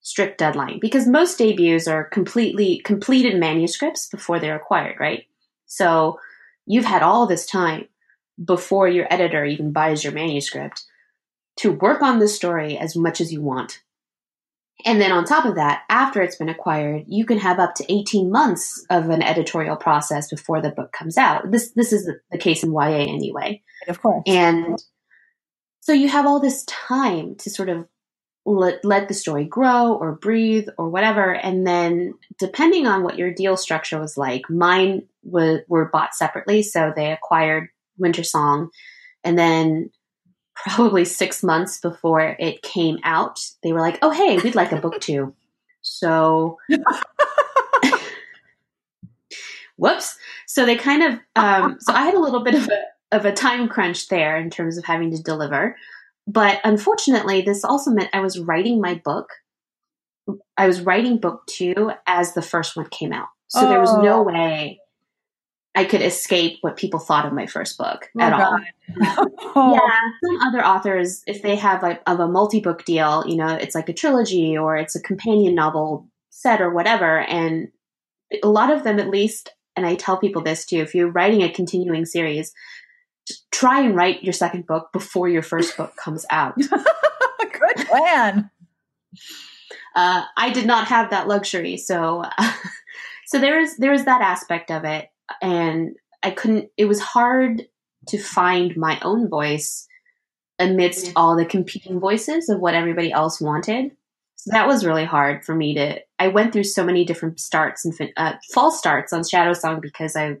strict 0.00 0.38
deadline 0.38 0.78
because 0.80 1.06
most 1.06 1.36
debuts 1.36 1.88
are 1.88 2.04
completely 2.04 2.78
completed 2.78 3.38
manuscripts 3.38 4.08
before 4.08 4.38
they're 4.38 4.56
acquired, 4.56 4.98
right? 5.00 5.24
So 5.66 6.20
you've 6.64 6.84
had 6.84 7.02
all 7.02 7.26
this 7.26 7.44
time 7.44 7.88
before 8.42 8.88
your 8.88 9.12
editor 9.12 9.44
even 9.44 9.72
buys 9.72 10.04
your 10.04 10.12
manuscript 10.12 10.84
to 11.56 11.72
work 11.72 12.02
on 12.02 12.18
the 12.18 12.28
story 12.28 12.76
as 12.76 12.96
much 12.96 13.20
as 13.20 13.32
you 13.32 13.40
want. 13.40 13.82
And 14.84 15.00
then 15.00 15.10
on 15.10 15.24
top 15.24 15.46
of 15.46 15.54
that, 15.54 15.84
after 15.88 16.20
it's 16.20 16.36
been 16.36 16.50
acquired, 16.50 17.04
you 17.06 17.24
can 17.24 17.38
have 17.38 17.58
up 17.58 17.74
to 17.76 17.92
18 17.92 18.30
months 18.30 18.84
of 18.90 19.08
an 19.08 19.22
editorial 19.22 19.76
process 19.76 20.28
before 20.28 20.60
the 20.60 20.70
book 20.70 20.92
comes 20.92 21.16
out. 21.16 21.50
This 21.50 21.70
this 21.70 21.94
is 21.94 22.04
the, 22.30 22.38
case 22.38 22.62
in 22.62 22.72
YA 22.72 22.88
anyway. 22.88 23.62
Of 23.88 24.02
course. 24.02 24.22
And 24.26 24.82
so 25.80 25.92
you 25.92 26.08
have 26.08 26.26
all 26.26 26.40
this 26.40 26.64
time 26.64 27.36
to 27.36 27.48
sort 27.48 27.70
of 27.70 27.86
let, 28.44 28.84
let 28.84 29.08
the 29.08 29.14
story 29.14 29.44
grow 29.44 29.94
or 29.94 30.12
breathe 30.12 30.68
or 30.76 30.90
whatever. 30.90 31.32
And 31.34 31.66
then 31.66 32.14
depending 32.38 32.86
on 32.86 33.02
what 33.02 33.18
your 33.18 33.32
deal 33.32 33.56
structure 33.56 33.98
was 33.98 34.16
like, 34.16 34.42
mine 34.50 35.06
were 35.24 35.90
bought 35.92 36.14
separately. 36.14 36.62
So 36.62 36.92
they 36.94 37.12
acquired 37.12 37.70
Winter 37.98 38.24
Song. 38.24 38.70
And 39.24 39.38
then 39.38 39.90
probably 40.54 41.04
six 41.04 41.42
months 41.42 41.80
before 41.80 42.36
it 42.38 42.62
came 42.62 42.98
out, 43.04 43.40
they 43.62 43.72
were 43.72 43.80
like, 43.80 43.98
oh, 44.02 44.10
hey, 44.10 44.38
we'd 44.38 44.54
like 44.54 44.72
a 44.72 44.80
book 44.80 45.00
too. 45.00 45.34
So, 45.82 46.58
whoops. 49.76 50.16
So 50.46 50.64
they 50.64 50.76
kind 50.76 51.02
of, 51.02 51.18
um, 51.36 51.76
so 51.80 51.92
I 51.92 52.02
had 52.02 52.14
a 52.14 52.20
little 52.20 52.42
bit 52.42 52.54
of 52.54 52.68
a, 52.68 53.16
of 53.16 53.24
a 53.24 53.32
time 53.32 53.68
crunch 53.68 54.08
there 54.08 54.36
in 54.36 54.50
terms 54.50 54.78
of 54.78 54.84
having 54.84 55.10
to 55.12 55.22
deliver. 55.22 55.76
But 56.26 56.60
unfortunately, 56.64 57.42
this 57.42 57.64
also 57.64 57.90
meant 57.90 58.10
I 58.12 58.20
was 58.20 58.38
writing 58.38 58.80
my 58.80 59.00
book. 59.04 59.28
I 60.56 60.66
was 60.66 60.80
writing 60.80 61.18
book 61.18 61.42
two 61.46 61.92
as 62.06 62.34
the 62.34 62.42
first 62.42 62.76
one 62.76 62.88
came 62.88 63.12
out. 63.12 63.28
So 63.48 63.68
there 63.68 63.80
was 63.80 63.96
no 63.98 64.20
Oh. 64.20 64.22
way 64.22 64.80
I 65.76 65.84
could 65.84 66.02
escape 66.02 66.58
what 66.62 66.76
people 66.76 66.98
thought 66.98 67.26
of 67.26 67.32
my 67.34 67.46
first 67.46 67.76
book 67.78 68.08
Oh, 68.16 68.20
at 68.20 68.32
all. 68.32 68.58
God. 68.58 69.28
Oh, 69.54 69.74
Yeah, 69.74 70.00
some 70.24 70.40
other 70.48 70.64
authors, 70.64 71.22
if 71.26 71.42
they 71.42 71.54
have 71.56 71.82
like 71.82 72.02
of 72.06 72.18
a 72.18 72.26
multi-book 72.26 72.84
deal, 72.84 73.24
you 73.26 73.36
know, 73.36 73.54
it's 73.54 73.74
like 73.74 73.88
a 73.88 73.92
trilogy 73.92 74.56
or 74.56 74.76
it's 74.76 74.96
a 74.96 75.00
companion 75.02 75.54
novel 75.54 76.08
set 76.30 76.60
or 76.60 76.70
whatever, 76.72 77.20
and 77.20 77.68
a 78.42 78.48
lot 78.48 78.70
of 78.72 78.82
them, 78.84 78.98
at 78.98 79.08
least, 79.08 79.50
and 79.76 79.86
I 79.86 79.94
tell 79.94 80.16
people 80.18 80.42
this 80.42 80.64
too: 80.66 80.78
if 80.78 80.94
you're 80.94 81.10
writing 81.10 81.42
a 81.42 81.52
continuing 81.52 82.04
series, 82.06 82.52
try 83.52 83.80
and 83.80 83.94
write 83.94 84.22
your 84.24 84.32
second 84.32 84.66
book 84.66 84.92
before 84.92 85.28
your 85.28 85.42
first 85.42 85.76
book 85.76 85.94
comes 85.96 86.24
out. 86.30 86.56
Good 86.58 87.86
plan. 87.86 88.50
uh, 89.94 90.24
I 90.36 90.50
did 90.52 90.66
not 90.66 90.88
have 90.88 91.10
that 91.10 91.28
luxury, 91.28 91.76
so 91.76 92.24
so 93.26 93.38
there 93.38 93.58
is 93.60 93.76
there 93.78 93.92
is 93.92 94.04
that 94.04 94.20
aspect 94.22 94.70
of 94.70 94.84
it, 94.84 95.08
and 95.40 95.96
I 96.22 96.30
couldn't. 96.30 96.70
It 96.76 96.86
was 96.86 97.00
hard 97.00 97.66
to 98.08 98.18
find 98.18 98.76
my 98.76 98.98
own 99.02 99.28
voice 99.28 99.86
amidst 100.58 101.12
all 101.16 101.36
the 101.36 101.44
competing 101.44 102.00
voices 102.00 102.48
of 102.48 102.60
what 102.60 102.74
everybody 102.74 103.12
else 103.12 103.40
wanted. 103.40 103.92
So 104.36 104.50
that 104.52 104.66
was 104.66 104.86
really 104.86 105.04
hard 105.04 105.44
for 105.44 105.54
me 105.54 105.74
to. 105.74 106.00
I 106.18 106.28
went 106.28 106.52
through 106.52 106.64
so 106.64 106.84
many 106.84 107.04
different 107.04 107.40
starts 107.40 107.84
and 107.84 107.94
fin- 107.94 108.12
uh, 108.16 108.34
false 108.52 108.78
starts 108.78 109.12
on 109.12 109.24
Shadow 109.24 109.52
Song 109.52 109.80
because 109.80 110.16
I 110.16 110.36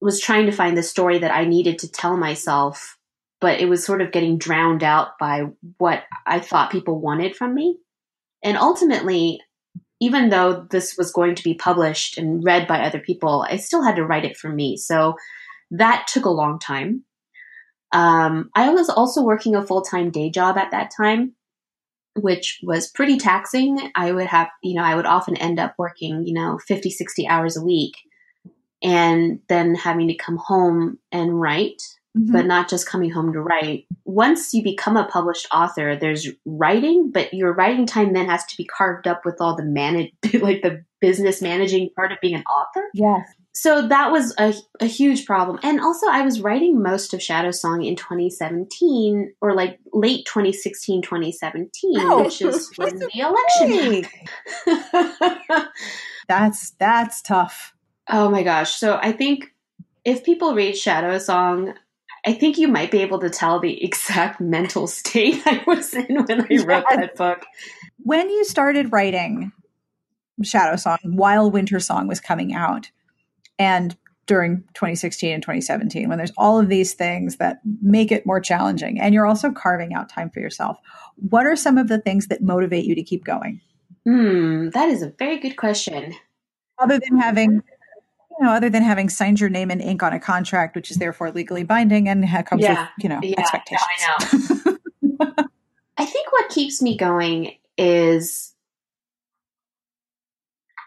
was 0.00 0.20
trying 0.20 0.46
to 0.46 0.52
find 0.52 0.76
the 0.76 0.82
story 0.82 1.18
that 1.18 1.34
I 1.34 1.44
needed 1.44 1.78
to 1.80 1.90
tell 1.90 2.16
myself, 2.16 2.96
but 3.40 3.60
it 3.60 3.68
was 3.68 3.84
sort 3.84 4.00
of 4.00 4.12
getting 4.12 4.38
drowned 4.38 4.82
out 4.82 5.18
by 5.18 5.44
what 5.78 6.04
I 6.26 6.40
thought 6.40 6.72
people 6.72 7.00
wanted 7.00 7.36
from 7.36 7.54
me. 7.54 7.78
And 8.42 8.56
ultimately, 8.56 9.40
even 10.00 10.30
though 10.30 10.66
this 10.70 10.96
was 10.96 11.12
going 11.12 11.34
to 11.34 11.44
be 11.44 11.54
published 11.54 12.16
and 12.16 12.42
read 12.42 12.66
by 12.66 12.80
other 12.80 12.98
people, 13.00 13.46
I 13.48 13.56
still 13.56 13.82
had 13.82 13.96
to 13.96 14.04
write 14.04 14.24
it 14.24 14.36
for 14.36 14.48
me. 14.48 14.76
So 14.76 15.14
that 15.70 16.06
took 16.08 16.24
a 16.24 16.30
long 16.30 16.58
time. 16.58 17.04
Um, 17.92 18.50
I 18.54 18.70
was 18.70 18.88
also 18.88 19.22
working 19.22 19.54
a 19.54 19.66
full 19.66 19.82
time 19.82 20.10
day 20.10 20.30
job 20.30 20.56
at 20.56 20.70
that 20.70 20.90
time, 20.96 21.34
which 22.14 22.60
was 22.62 22.90
pretty 22.90 23.18
taxing. 23.18 23.90
I 23.94 24.12
would 24.12 24.26
have, 24.26 24.48
you 24.62 24.74
know, 24.74 24.84
I 24.84 24.94
would 24.94 25.06
often 25.06 25.36
end 25.36 25.58
up 25.58 25.74
working, 25.78 26.24
you 26.26 26.32
know, 26.32 26.58
50, 26.66 26.90
60 26.90 27.28
hours 27.28 27.56
a 27.56 27.64
week 27.64 27.94
and 28.82 29.40
then 29.48 29.74
having 29.74 30.08
to 30.08 30.14
come 30.14 30.38
home 30.38 30.98
and 31.12 31.38
write 31.38 31.82
Mhm. 32.18 32.32
but 32.32 32.44
not 32.46 32.68
just 32.68 32.88
coming 32.88 33.10
home 33.10 33.32
to 33.32 33.40
write. 33.40 33.86
Once 34.04 34.52
you 34.52 34.64
become 34.64 34.96
a 34.96 35.04
published 35.06 35.46
author, 35.54 35.94
there's 35.94 36.26
writing, 36.44 37.10
but 37.12 37.32
your 37.32 37.52
writing 37.52 37.86
time 37.86 38.12
then 38.12 38.26
has 38.28 38.44
to 38.46 38.56
be 38.56 38.64
carved 38.64 39.06
up 39.06 39.24
with 39.24 39.40
all 39.40 39.54
the 39.54 39.62
manage, 39.64 40.12
like 40.40 40.62
the 40.62 40.84
business 41.00 41.40
managing 41.40 41.88
part 41.94 42.10
of 42.10 42.18
being 42.20 42.34
an 42.34 42.42
author. 42.44 42.88
yes. 42.94 43.28
So 43.52 43.88
that 43.88 44.12
was 44.12 44.32
a, 44.38 44.54
a 44.80 44.86
huge 44.86 45.26
problem. 45.26 45.58
And 45.64 45.80
also, 45.80 46.06
I 46.08 46.22
was 46.22 46.40
writing 46.40 46.80
most 46.82 47.12
of 47.12 47.20
Shadow 47.20 47.50
Song 47.50 47.82
in 47.82 47.96
2017 47.96 49.34
or 49.40 49.54
like 49.54 49.78
late 49.92 50.24
2016, 50.26 51.02
2017, 51.02 51.70
Oh, 51.98 52.22
which 52.22 52.40
is 52.40 52.70
when 52.76 52.96
the 52.96 53.10
election. 53.18 54.06
That's 56.28 56.70
that's 56.78 57.22
tough. 57.22 57.74
Oh 58.08 58.30
my 58.30 58.42
gosh. 58.44 58.74
So 58.76 58.98
I 59.02 59.10
think 59.12 59.52
if 60.04 60.22
people 60.24 60.54
read 60.54 60.76
Shadow 60.76 61.18
Song, 61.18 61.74
I 62.26 62.32
think 62.32 62.58
you 62.58 62.68
might 62.68 62.90
be 62.90 63.02
able 63.02 63.18
to 63.20 63.30
tell 63.30 63.60
the 63.60 63.82
exact 63.82 64.40
mental 64.40 64.86
state 64.86 65.42
I 65.46 65.62
was 65.66 65.94
in 65.94 66.24
when 66.24 66.42
I 66.42 66.64
wrote 66.64 66.84
that 66.90 67.16
book. 67.16 67.44
When 67.98 68.28
you 68.28 68.44
started 68.44 68.92
writing 68.92 69.52
Shadow 70.42 70.76
Song 70.76 70.98
while 71.04 71.50
Winter 71.50 71.80
Song 71.80 72.08
was 72.08 72.20
coming 72.20 72.54
out, 72.54 72.90
and 73.58 73.96
during 74.26 74.58
2016 74.74 75.32
and 75.32 75.42
2017, 75.42 76.08
when 76.08 76.16
there's 76.16 76.32
all 76.36 76.58
of 76.58 76.68
these 76.68 76.94
things 76.94 77.36
that 77.36 77.60
make 77.82 78.12
it 78.12 78.24
more 78.24 78.40
challenging, 78.40 79.00
and 79.00 79.12
you're 79.12 79.26
also 79.26 79.50
carving 79.50 79.92
out 79.92 80.08
time 80.08 80.30
for 80.30 80.40
yourself, 80.40 80.78
what 81.16 81.46
are 81.46 81.56
some 81.56 81.76
of 81.76 81.88
the 81.88 81.98
things 81.98 82.28
that 82.28 82.42
motivate 82.42 82.84
you 82.84 82.94
to 82.94 83.02
keep 83.02 83.24
going? 83.24 83.60
Hmm, 84.04 84.70
that 84.70 84.88
is 84.88 85.02
a 85.02 85.10
very 85.18 85.38
good 85.38 85.56
question. 85.56 86.14
Other 86.78 86.98
than 86.98 87.18
having, 87.18 87.62
know, 88.40 88.50
other 88.52 88.70
than 88.70 88.82
having 88.82 89.08
signed 89.08 89.40
your 89.40 89.50
name 89.50 89.70
in 89.70 89.80
ink 89.80 90.02
on 90.02 90.12
a 90.12 90.20
contract, 90.20 90.74
which 90.76 90.90
is 90.90 90.96
therefore 90.98 91.30
legally 91.30 91.64
binding 91.64 92.08
and 92.08 92.26
comes 92.46 92.62
Yeah. 92.62 92.80
with, 92.96 93.04
you 93.04 93.08
know, 93.08 93.20
Yeah, 93.22 93.34
expectations. 93.38 94.50
no, 95.02 95.26
I 95.96 96.04
think 96.06 96.32
what 96.32 96.48
keeps 96.50 96.80
me 96.80 96.96
going 96.96 97.52
is 97.76 98.54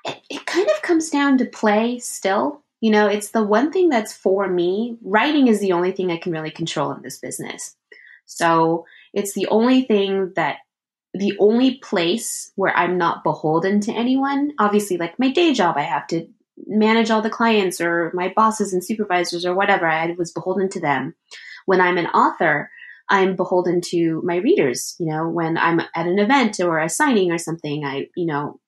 it, 0.06 0.18
it 0.30 0.46
kind 0.46 0.68
of 0.70 0.82
comes 0.82 1.10
down 1.10 1.38
to 1.38 1.46
play 1.46 2.00
still. 2.00 2.64
You 2.82 2.92
know, 2.92 3.08
it's 3.08 3.30
the 3.32 3.44
one 3.44 3.72
thing 3.72 3.90
that's 3.90 4.14
for 4.14 4.48
me. 4.48 4.98
Writing 5.02 5.48
is 5.48 5.60
the 5.60 5.72
only 5.72 5.92
thing 5.92 6.12
I 6.12 6.18
can 6.18 6.32
really 6.34 6.52
control 6.52 6.92
in 6.92 7.02
this 7.02 7.20
business. 7.20 7.76
So 8.26 8.86
it's 9.14 9.34
the 9.34 9.48
only 9.48 9.84
thing 9.84 10.34
that, 10.36 10.58
the 11.14 11.38
only 11.40 11.76
place 11.76 12.52
where 12.56 12.76
I'm 12.76 12.98
not 12.98 13.24
beholden 13.24 13.80
to 13.82 13.92
anyone. 13.94 14.52
Obviously, 14.60 14.98
like 14.98 15.20
my 15.20 15.30
day 15.30 15.54
job, 15.54 15.78
I 15.78 15.84
have 15.84 16.08
to 16.08 16.28
manage 16.58 17.10
all 17.10 17.22
the 17.22 17.30
clients 17.30 17.82
or 17.82 18.12
my 18.14 18.32
bosses 18.36 18.74
and 18.74 18.84
supervisors 18.84 19.46
or 19.46 19.56
whatever. 19.56 19.88
I 19.88 20.14
was 20.18 20.32
beholden 20.32 20.70
to 20.70 20.80
them. 20.80 21.16
When 21.66 21.82
I'm 21.82 21.98
an 21.98 22.08
author, 22.08 22.70
I'm 23.10 23.36
beholden 23.36 23.82
to 23.90 24.22
my 24.24 24.38
readers. 24.38 24.96
You 25.00 25.08
know, 25.08 25.30
when 25.30 25.58
I'm 25.58 25.80
at 25.80 26.08
an 26.08 26.20
event 26.20 26.60
or 26.60 26.80
a 26.80 26.90
signing 26.90 27.32
or 27.32 27.38
something, 27.38 27.86
I, 27.86 28.08
you 28.16 28.26
know, 28.26 28.60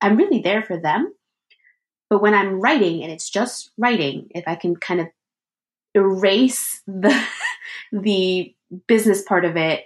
I'm 0.00 0.16
really 0.16 0.40
there 0.40 0.62
for 0.62 0.78
them. 0.78 1.12
But 2.08 2.22
when 2.22 2.34
I'm 2.34 2.60
writing 2.60 3.02
and 3.02 3.12
it's 3.12 3.28
just 3.28 3.72
writing, 3.76 4.28
if 4.30 4.44
I 4.46 4.54
can 4.54 4.76
kind 4.76 5.00
of 5.00 5.08
erase 5.94 6.82
the 6.86 7.18
the 7.92 8.54
business 8.86 9.22
part 9.22 9.44
of 9.44 9.56
it, 9.56 9.84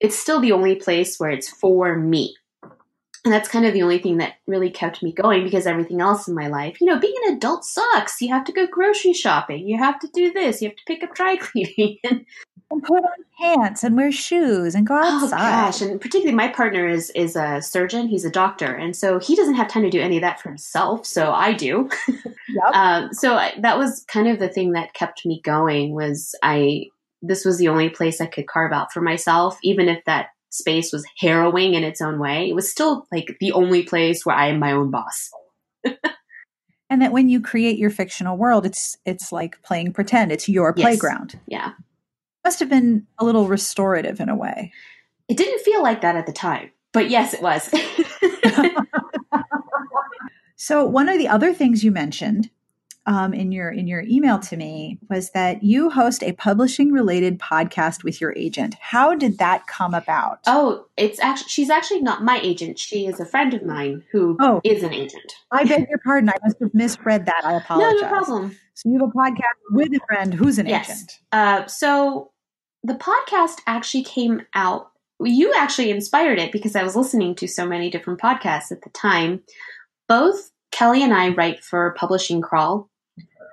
it's 0.00 0.18
still 0.18 0.40
the 0.40 0.52
only 0.52 0.76
place 0.76 1.18
where 1.18 1.30
it's 1.30 1.48
for 1.48 1.96
me. 1.96 2.36
And 3.24 3.32
that's 3.32 3.48
kind 3.48 3.64
of 3.64 3.72
the 3.72 3.82
only 3.82 3.98
thing 3.98 4.18
that 4.18 4.34
really 4.46 4.70
kept 4.70 5.02
me 5.02 5.12
going 5.12 5.44
because 5.44 5.66
everything 5.66 6.00
else 6.02 6.28
in 6.28 6.34
my 6.34 6.48
life, 6.48 6.78
you 6.80 6.86
know, 6.86 6.98
being 6.98 7.14
an 7.26 7.36
adult 7.36 7.64
sucks. 7.64 8.20
You 8.20 8.28
have 8.28 8.44
to 8.44 8.52
go 8.52 8.66
grocery 8.66 9.14
shopping. 9.14 9.66
You 9.66 9.78
have 9.78 9.98
to 10.00 10.08
do 10.08 10.30
this. 10.30 10.60
You 10.60 10.68
have 10.68 10.76
to 10.76 10.84
pick 10.86 11.02
up 11.02 11.14
dry 11.14 11.36
cleaning. 11.40 11.98
and 12.04 12.26
and 12.70 12.82
put 12.82 13.04
on 13.04 13.24
pants 13.38 13.84
and 13.84 13.96
wear 13.96 14.10
shoes 14.10 14.74
and 14.74 14.86
go 14.86 14.94
outside. 14.94 15.24
Oh 15.24 15.66
gosh, 15.66 15.80
and 15.80 16.00
particularly 16.00 16.34
my 16.34 16.48
partner 16.48 16.88
is 16.88 17.10
is 17.10 17.36
a 17.36 17.60
surgeon. 17.62 18.08
He's 18.08 18.24
a 18.24 18.30
doctor, 18.30 18.74
and 18.74 18.96
so 18.96 19.18
he 19.18 19.36
doesn't 19.36 19.54
have 19.54 19.68
time 19.68 19.82
to 19.82 19.90
do 19.90 20.00
any 20.00 20.16
of 20.16 20.22
that 20.22 20.40
for 20.40 20.48
himself. 20.48 21.06
So 21.06 21.32
I 21.32 21.52
do. 21.52 21.88
Yep. 22.46 22.74
um, 22.74 23.12
so 23.12 23.34
I, 23.34 23.54
that 23.62 23.78
was 23.78 24.04
kind 24.06 24.28
of 24.28 24.38
the 24.38 24.50
thing 24.50 24.72
that 24.72 24.92
kept 24.94 25.24
me 25.26 25.40
going. 25.42 25.92
Was 25.92 26.36
I 26.42 26.84
this 27.22 27.44
was 27.44 27.58
the 27.58 27.68
only 27.68 27.88
place 27.88 28.20
I 28.20 28.26
could 28.26 28.46
carve 28.46 28.72
out 28.72 28.92
for 28.92 29.00
myself, 29.00 29.58
even 29.62 29.88
if 29.88 30.04
that 30.04 30.28
space 30.54 30.92
was 30.92 31.04
harrowing 31.18 31.74
in 31.74 31.84
its 31.84 32.00
own 32.00 32.18
way. 32.18 32.48
It 32.48 32.54
was 32.54 32.70
still 32.70 33.06
like 33.12 33.36
the 33.40 33.52
only 33.52 33.82
place 33.82 34.24
where 34.24 34.36
I 34.36 34.48
am 34.48 34.58
my 34.58 34.72
own 34.72 34.90
boss. 34.90 35.30
and 35.84 37.02
that 37.02 37.12
when 37.12 37.28
you 37.28 37.40
create 37.40 37.78
your 37.78 37.90
fictional 37.90 38.36
world, 38.36 38.64
it's 38.64 38.96
it's 39.04 39.32
like 39.32 39.60
playing 39.62 39.92
pretend. 39.92 40.32
It's 40.32 40.48
your 40.48 40.72
Yes. 40.76 40.84
playground. 40.84 41.38
Yeah. 41.46 41.72
Must 42.44 42.60
have 42.60 42.68
been 42.68 43.06
a 43.18 43.24
little 43.24 43.48
restorative 43.48 44.20
in 44.20 44.28
a 44.28 44.36
way. 44.36 44.72
It 45.28 45.36
didn't 45.36 45.62
feel 45.62 45.82
like 45.82 46.02
that 46.02 46.16
at 46.16 46.26
the 46.26 46.32
time, 46.32 46.70
but 46.92 47.10
yes, 47.10 47.34
it 47.34 47.42
was. 47.42 47.68
So 50.56 50.84
one 50.84 51.10
of 51.10 51.18
the 51.18 51.28
other 51.28 51.52
things 51.52 51.84
you 51.84 51.90
mentioned 51.90 52.48
um, 53.06 53.34
in 53.34 53.52
your 53.52 53.70
in 53.70 53.86
your 53.86 54.02
email 54.02 54.38
to 54.38 54.56
me 54.56 54.98
was 55.10 55.30
that 55.32 55.62
you 55.62 55.90
host 55.90 56.22
a 56.22 56.32
publishing 56.32 56.90
related 56.92 57.38
podcast 57.38 58.02
with 58.02 58.20
your 58.20 58.32
agent. 58.36 58.74
How 58.80 59.14
did 59.14 59.38
that 59.38 59.66
come 59.66 59.92
about? 59.94 60.38
oh, 60.46 60.86
it's 60.96 61.20
actually 61.20 61.48
she's 61.48 61.70
actually 61.70 62.00
not 62.00 62.22
my 62.24 62.40
agent. 62.42 62.78
She 62.78 63.06
is 63.06 63.20
a 63.20 63.26
friend 63.26 63.52
of 63.54 63.62
mine 63.64 64.02
who 64.12 64.36
is 64.64 64.82
Oh. 64.82 64.86
an 64.86 64.92
agent. 64.94 65.32
I 65.50 65.64
beg 65.64 65.86
your 65.90 65.98
pardon. 65.98 66.30
I 66.30 66.34
must 66.42 66.56
have 66.60 66.72
misread 66.74 67.26
that. 67.26 67.42
I 67.44 67.50
No, 67.52 67.56
apologize. 67.58 68.00
no 68.02 68.08
problem. 68.08 68.58
So 68.74 68.88
you 68.88 68.98
have 69.00 69.08
a 69.08 69.12
podcast 69.12 69.58
with 69.70 69.92
a 69.94 70.00
friend 70.06 70.32
who's 70.34 70.58
an 70.58 70.66
Yes. 70.66 70.90
agent. 70.90 71.12
Uh, 71.32 71.66
so 71.66 72.32
the 72.82 72.94
podcast 72.94 73.60
actually 73.66 74.04
came 74.04 74.42
out. 74.54 74.90
You 75.20 75.52
actually 75.54 75.90
inspired 75.90 76.38
it 76.38 76.52
because 76.52 76.74
I 76.74 76.82
was 76.82 76.96
listening 76.96 77.34
to 77.36 77.46
so 77.46 77.66
many 77.66 77.88
different 77.90 78.20
podcasts 78.20 78.72
at 78.72 78.82
the 78.82 78.90
time. 78.90 79.42
Both 80.08 80.50
Kelly 80.72 81.02
and 81.02 81.14
I 81.14 81.28
write 81.30 81.62
for 81.62 81.94
Publishing 81.96 82.40
Crawl, 82.42 82.90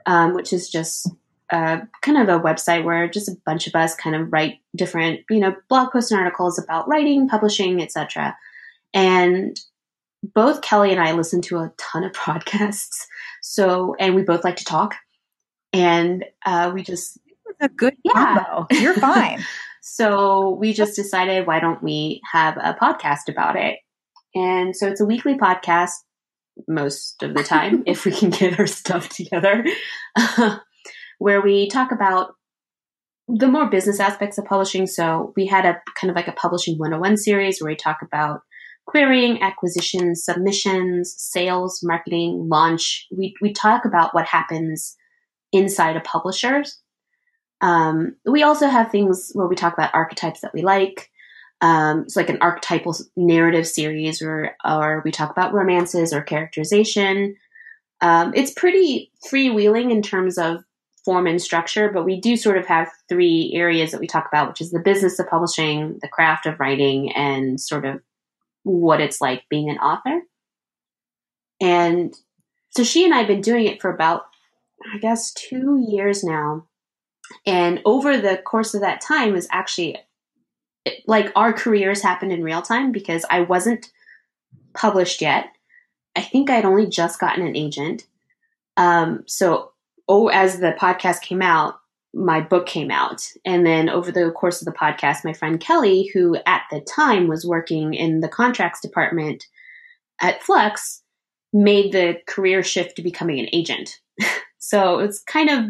um, 0.05 0.33
which 0.33 0.53
is 0.53 0.69
just 0.69 1.09
uh, 1.51 1.81
kind 2.01 2.17
of 2.17 2.29
a 2.29 2.41
website 2.41 2.83
where 2.83 3.09
just 3.09 3.27
a 3.29 3.35
bunch 3.45 3.67
of 3.67 3.75
us 3.75 3.93
kind 3.95 4.15
of 4.15 4.31
write 4.31 4.59
different, 4.75 5.21
you 5.29 5.39
know, 5.39 5.53
blog 5.69 5.91
posts 5.91 6.11
and 6.11 6.19
articles 6.19 6.57
about 6.57 6.87
writing, 6.87 7.27
publishing, 7.27 7.81
etc. 7.81 8.35
And 8.93 9.59
both 10.35 10.61
Kelly 10.61 10.91
and 10.91 11.01
I 11.01 11.11
listen 11.13 11.41
to 11.43 11.57
a 11.57 11.71
ton 11.77 12.03
of 12.03 12.11
podcasts. 12.13 13.05
So, 13.41 13.95
and 13.99 14.15
we 14.15 14.21
both 14.23 14.43
like 14.43 14.57
to 14.57 14.65
talk. 14.65 14.95
And 15.73 16.25
uh, 16.45 16.71
we 16.73 16.83
just 16.83 17.17
a 17.59 17.69
good 17.69 17.95
Yeah. 18.03 18.13
combo. 18.13 18.67
You're 18.71 18.93
fine. 18.99 19.43
so 19.81 20.51
we 20.51 20.73
just 20.73 20.95
decided, 20.95 21.47
why 21.47 21.59
don't 21.59 21.81
we 21.83 22.21
have 22.31 22.57
a 22.57 22.73
podcast 22.79 23.29
about 23.29 23.55
it? 23.55 23.77
And 24.35 24.75
so 24.75 24.87
it's 24.87 25.01
a 25.01 25.05
weekly 25.05 25.35
podcast 25.35 25.91
most 26.67 27.23
of 27.23 27.33
the 27.33 27.43
time, 27.43 27.83
if 27.87 28.05
we 28.05 28.11
can 28.11 28.29
get 28.29 28.59
our 28.59 28.67
stuff 28.67 29.09
together, 29.09 29.65
where 31.19 31.41
we 31.41 31.69
talk 31.69 31.91
about 31.91 32.35
the 33.27 33.47
more 33.47 33.69
business 33.69 33.99
aspects 33.99 34.37
of 34.37 34.45
publishing. 34.45 34.87
So 34.87 35.33
we 35.37 35.45
had 35.45 35.65
a 35.65 35.81
kind 35.99 36.09
of 36.09 36.15
like 36.15 36.27
a 36.27 36.33
publishing 36.33 36.77
101 36.77 37.17
series 37.17 37.61
where 37.61 37.71
we 37.71 37.75
talk 37.75 37.99
about 38.01 38.41
querying, 38.87 39.41
acquisitions, 39.41 40.25
submissions, 40.25 41.13
sales, 41.17 41.79
marketing, 41.83 42.47
launch. 42.49 43.07
We, 43.15 43.35
we 43.41 43.53
talk 43.53 43.85
about 43.85 44.13
what 44.13 44.25
happens 44.25 44.97
inside 45.53 45.95
a 45.95 46.01
publisher's 46.01 46.81
um, 47.61 48.15
we 48.25 48.43
also 48.43 48.67
have 48.67 48.91
things 48.91 49.31
where 49.33 49.47
we 49.47 49.55
talk 49.55 49.73
about 49.73 49.93
archetypes 49.93 50.41
that 50.41 50.53
we 50.53 50.63
like. 50.63 51.10
Um, 51.61 52.01
it's 52.01 52.15
like 52.15 52.29
an 52.29 52.39
archetypal 52.41 52.95
narrative 53.15 53.67
series, 53.67 54.21
or 54.21 54.55
or 54.65 55.01
we 55.05 55.11
talk 55.11 55.31
about 55.31 55.53
romances 55.53 56.13
or 56.13 56.21
characterization. 56.21 57.35
Um, 58.01 58.33
it's 58.35 58.51
pretty 58.51 59.11
freewheeling 59.29 59.91
in 59.91 60.01
terms 60.01 60.37
of 60.37 60.63
form 61.05 61.27
and 61.27 61.41
structure, 61.41 61.91
but 61.91 62.05
we 62.05 62.19
do 62.19 62.35
sort 62.35 62.57
of 62.57 62.65
have 62.65 62.89
three 63.09 63.51
areas 63.53 63.91
that 63.91 63.99
we 63.99 64.07
talk 64.07 64.27
about, 64.27 64.49
which 64.49 64.61
is 64.61 64.71
the 64.71 64.79
business 64.79 65.19
of 65.19 65.27
publishing, 65.27 65.99
the 66.01 66.07
craft 66.07 66.45
of 66.45 66.59
writing, 66.59 67.11
and 67.13 67.59
sort 67.59 67.85
of 67.85 68.01
what 68.63 69.01
it's 69.01 69.21
like 69.21 69.43
being 69.49 69.69
an 69.69 69.77
author. 69.77 70.21
And 71.59 72.15
so 72.71 72.83
she 72.83 73.05
and 73.05 73.13
I 73.13 73.19
have 73.19 73.27
been 73.27 73.41
doing 73.41 73.67
it 73.67 73.81
for 73.81 73.93
about, 73.93 74.23
I 74.93 74.97
guess, 74.97 75.31
two 75.33 75.85
years 75.87 76.23
now 76.23 76.65
and 77.45 77.81
over 77.85 78.17
the 78.17 78.37
course 78.37 78.73
of 78.73 78.81
that 78.81 79.01
time 79.01 79.33
was 79.33 79.47
actually 79.51 79.97
like 81.07 81.31
our 81.35 81.53
careers 81.53 82.01
happened 82.01 82.31
in 82.31 82.43
real 82.43 82.61
time 82.61 82.91
because 82.91 83.25
I 83.29 83.41
wasn't 83.41 83.91
published 84.73 85.21
yet. 85.21 85.47
I 86.15 86.21
think 86.21 86.49
I'd 86.49 86.65
only 86.65 86.87
just 86.87 87.19
gotten 87.19 87.45
an 87.45 87.55
agent. 87.55 88.05
Um, 88.77 89.23
so, 89.27 89.71
oh, 90.07 90.27
as 90.27 90.59
the 90.59 90.75
podcast 90.79 91.21
came 91.21 91.41
out, 91.41 91.75
my 92.13 92.41
book 92.41 92.65
came 92.65 92.91
out. 92.91 93.25
And 93.45 93.65
then 93.65 93.89
over 93.89 94.11
the 94.11 94.31
course 94.31 94.61
of 94.61 94.65
the 94.65 94.77
podcast, 94.77 95.23
my 95.23 95.33
friend 95.33 95.59
Kelly, 95.59 96.09
who 96.13 96.37
at 96.45 96.63
the 96.71 96.81
time 96.81 97.27
was 97.27 97.45
working 97.45 97.93
in 97.93 98.19
the 98.19 98.27
contracts 98.27 98.81
department 98.81 99.45
at 100.19 100.43
Flux, 100.43 101.03
made 101.53 101.91
the 101.91 102.17
career 102.27 102.63
shift 102.63 102.97
to 102.97 103.01
becoming 103.01 103.39
an 103.39 103.47
agent. 103.53 103.99
so 104.71 104.99
it's 104.99 105.19
kind 105.23 105.49
of 105.49 105.65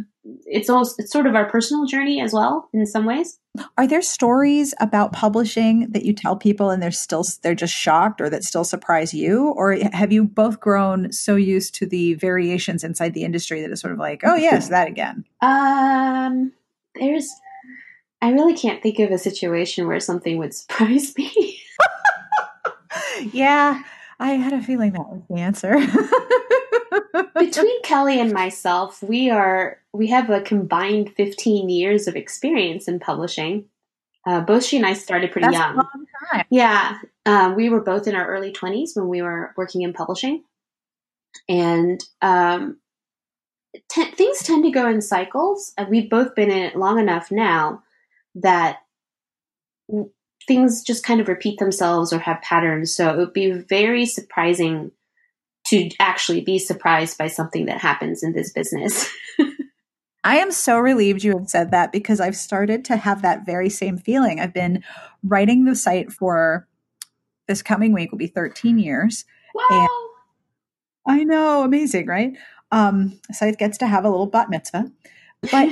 it's 0.45 0.69
also 0.69 0.93
it's 0.99 1.11
sort 1.11 1.25
of 1.25 1.33
our 1.33 1.49
personal 1.49 1.87
journey 1.87 2.21
as 2.21 2.33
well 2.33 2.69
in 2.71 2.85
some 2.85 3.03
ways. 3.03 3.39
Are 3.75 3.87
there 3.87 4.03
stories 4.03 4.75
about 4.79 5.11
publishing 5.11 5.89
that 5.89 6.05
you 6.05 6.13
tell 6.13 6.35
people 6.35 6.69
and 6.69 6.83
they're 6.83 6.91
still 6.91 7.25
they're 7.41 7.55
just 7.55 7.73
shocked 7.73 8.21
or 8.21 8.29
that 8.29 8.43
still 8.43 8.63
surprise 8.63 9.11
you 9.11 9.49
or 9.57 9.75
have 9.91 10.11
you 10.11 10.23
both 10.23 10.59
grown 10.59 11.11
so 11.11 11.35
used 11.35 11.73
to 11.75 11.87
the 11.87 12.13
variations 12.13 12.83
inside 12.83 13.15
the 13.15 13.23
industry 13.23 13.61
that 13.61 13.71
it's 13.71 13.81
sort 13.81 13.91
of 13.91 13.97
like, 13.97 14.21
"Oh, 14.23 14.35
yes, 14.35 14.69
that 14.69 14.87
again." 14.87 15.25
Um, 15.41 16.51
there's 16.93 17.27
I 18.21 18.29
really 18.29 18.53
can't 18.53 18.83
think 18.83 18.99
of 18.99 19.09
a 19.09 19.17
situation 19.17 19.87
where 19.87 19.99
something 19.99 20.37
would 20.37 20.53
surprise 20.53 21.17
me. 21.17 21.59
yeah, 23.33 23.81
I 24.19 24.33
had 24.33 24.53
a 24.53 24.61
feeling 24.61 24.91
that 24.91 25.09
was 25.09 25.23
the 25.27 25.39
answer. 25.39 25.73
Between 27.37 27.81
Kelly 27.83 28.19
and 28.19 28.31
myself, 28.31 29.01
we 29.03 29.29
are 29.29 29.79
we 29.93 30.07
have 30.07 30.29
a 30.29 30.41
combined 30.41 31.13
15 31.15 31.69
years 31.69 32.07
of 32.07 32.15
experience 32.15 32.87
in 32.87 32.99
publishing. 32.99 33.65
Uh, 34.25 34.41
both 34.41 34.63
she 34.63 34.77
and 34.77 34.85
I 34.85 34.93
started 34.93 35.31
pretty 35.31 35.47
That's 35.47 35.57
a 35.57 35.59
young. 35.59 35.75
long 35.77 36.05
time. 36.31 36.45
Yeah, 36.49 36.97
um, 37.25 37.55
we 37.55 37.69
were 37.69 37.81
both 37.81 38.07
in 38.07 38.15
our 38.15 38.27
early 38.27 38.51
20s 38.51 38.95
when 38.95 39.07
we 39.07 39.21
were 39.21 39.53
working 39.57 39.81
in 39.81 39.93
publishing. 39.93 40.43
And 41.49 42.03
um, 42.21 42.77
te- 43.89 44.11
things 44.11 44.43
tend 44.43 44.63
to 44.63 44.71
go 44.71 44.87
in 44.87 45.01
cycles. 45.01 45.73
And 45.77 45.89
we've 45.89 46.09
both 46.09 46.35
been 46.35 46.51
in 46.51 46.63
it 46.63 46.75
long 46.75 46.99
enough 46.99 47.31
now 47.31 47.81
that 48.35 48.79
w- 49.89 50.11
things 50.47 50.83
just 50.83 51.03
kind 51.03 51.19
of 51.19 51.27
repeat 51.27 51.57
themselves 51.59 52.13
or 52.13 52.19
have 52.19 52.41
patterns. 52.41 52.95
So 52.95 53.09
it 53.09 53.17
would 53.17 53.33
be 53.33 53.51
very 53.51 54.05
surprising 54.05 54.91
to 55.71 55.89
actually 55.99 56.41
be 56.41 56.59
surprised 56.59 57.17
by 57.17 57.27
something 57.27 57.65
that 57.65 57.79
happens 57.79 58.23
in 58.23 58.33
this 58.33 58.51
business. 58.51 59.09
I 60.23 60.37
am 60.37 60.51
so 60.51 60.77
relieved 60.77 61.23
you 61.23 61.37
have 61.37 61.49
said 61.49 61.71
that 61.71 61.93
because 61.93 62.19
I've 62.19 62.35
started 62.35 62.83
to 62.85 62.97
have 62.97 63.21
that 63.21 63.45
very 63.45 63.69
same 63.69 63.97
feeling. 63.97 64.39
I've 64.39 64.53
been 64.53 64.83
writing 65.23 65.63
the 65.63 65.75
site 65.75 66.11
for 66.11 66.67
this 67.47 67.61
coming 67.61 67.93
week 67.93 68.11
will 68.11 68.19
be 68.19 68.27
13 68.27 68.79
years. 68.79 69.23
wow. 69.55 69.87
I 71.07 71.23
know, 71.23 71.63
amazing, 71.63 72.05
right? 72.05 72.37
Um, 72.71 73.19
site 73.31 73.57
gets 73.57 73.77
to 73.79 73.87
have 73.87 74.03
a 74.03 74.09
little 74.09 74.27
bat 74.27 74.49
mitzvah. 74.49 74.91
But 75.41 75.69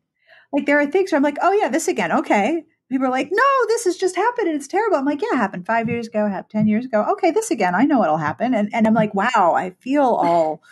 like 0.52 0.66
there 0.66 0.78
are 0.80 0.86
things 0.86 1.10
where 1.10 1.16
I'm 1.16 1.22
like, 1.22 1.38
oh 1.42 1.52
yeah, 1.52 1.68
this 1.68 1.88
again, 1.88 2.12
okay. 2.12 2.64
People 2.90 3.06
are 3.06 3.10
like, 3.10 3.28
no, 3.30 3.66
this 3.68 3.84
has 3.84 3.96
just 3.96 4.16
happened 4.16 4.48
and 4.48 4.56
it's 4.56 4.66
terrible. 4.66 4.96
I'm 4.96 5.04
like, 5.04 5.22
yeah, 5.22 5.28
it 5.32 5.36
happened 5.36 5.64
five 5.64 5.88
years 5.88 6.08
ago, 6.08 6.28
happened 6.28 6.50
ten 6.50 6.66
years 6.66 6.84
ago. 6.84 7.06
Okay, 7.12 7.30
this 7.30 7.50
again, 7.50 7.74
I 7.74 7.84
know 7.84 8.02
it'll 8.02 8.16
happen. 8.16 8.52
And 8.52 8.68
and 8.74 8.86
I'm 8.86 8.94
like, 8.94 9.14
wow, 9.14 9.54
I 9.56 9.70
feel 9.80 10.02
all 10.02 10.62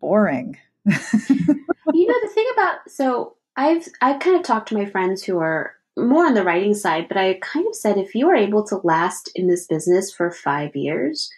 boring. 0.00 0.58
you 0.84 0.96
know 0.96 2.20
the 2.22 2.30
thing 2.34 2.46
about 2.54 2.78
so 2.88 3.36
I've 3.56 3.86
I've 4.00 4.20
kind 4.20 4.36
of 4.36 4.42
talked 4.42 4.68
to 4.68 4.76
my 4.76 4.84
friends 4.84 5.22
who 5.22 5.38
are 5.38 5.74
more 5.96 6.26
on 6.26 6.34
the 6.34 6.44
writing 6.44 6.74
side, 6.74 7.08
but 7.08 7.16
I 7.16 7.38
kind 7.42 7.66
of 7.66 7.74
said 7.74 7.98
if 7.98 8.14
you 8.14 8.28
are 8.28 8.36
able 8.36 8.64
to 8.66 8.80
last 8.84 9.30
in 9.34 9.46
this 9.46 9.66
business 9.66 10.12
for 10.12 10.30
five 10.30 10.74
years, 10.74 11.30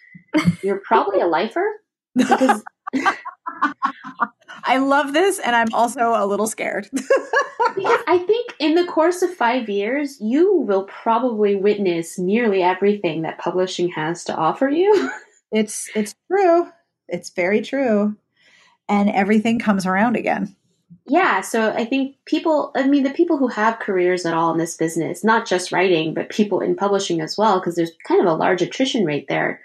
you're 0.63 0.81
probably 0.85 1.21
a 1.21 1.27
lifer 1.27 1.65
because 2.15 2.63
I 4.63 4.77
love 4.77 5.13
this, 5.13 5.39
and 5.39 5.55
I'm 5.55 5.73
also 5.73 6.13
a 6.15 6.25
little 6.25 6.47
scared. 6.47 6.89
because 6.93 8.01
I 8.07 8.23
think 8.25 8.53
in 8.59 8.75
the 8.75 8.85
course 8.85 9.21
of 9.21 9.33
five 9.33 9.69
years, 9.69 10.19
you 10.19 10.53
will 10.53 10.83
probably 10.83 11.55
witness 11.55 12.17
nearly 12.17 12.63
everything 12.63 13.21
that 13.23 13.37
publishing 13.37 13.89
has 13.89 14.23
to 14.25 14.35
offer 14.35 14.69
you. 14.69 15.11
it's 15.51 15.89
it's 15.95 16.15
true. 16.27 16.67
It's 17.07 17.29
very 17.29 17.61
true. 17.61 18.15
And 18.87 19.09
everything 19.09 19.59
comes 19.59 19.85
around 19.85 20.15
again. 20.15 20.55
Yeah, 21.07 21.41
so 21.41 21.71
I 21.71 21.85
think 21.85 22.15
people, 22.25 22.71
I 22.75 22.87
mean, 22.87 23.03
the 23.03 23.11
people 23.11 23.37
who 23.37 23.47
have 23.47 23.79
careers 23.79 24.25
at 24.25 24.33
all 24.33 24.51
in 24.51 24.57
this 24.57 24.75
business, 24.75 25.23
not 25.23 25.45
just 25.45 25.71
writing, 25.71 26.15
but 26.15 26.29
people 26.29 26.61
in 26.61 26.75
publishing 26.75 27.21
as 27.21 27.37
well, 27.37 27.59
because 27.59 27.75
there's 27.75 27.91
kind 28.07 28.21
of 28.21 28.27
a 28.27 28.33
large 28.33 28.63
attrition 28.63 29.05
rate 29.05 29.27
there. 29.29 29.61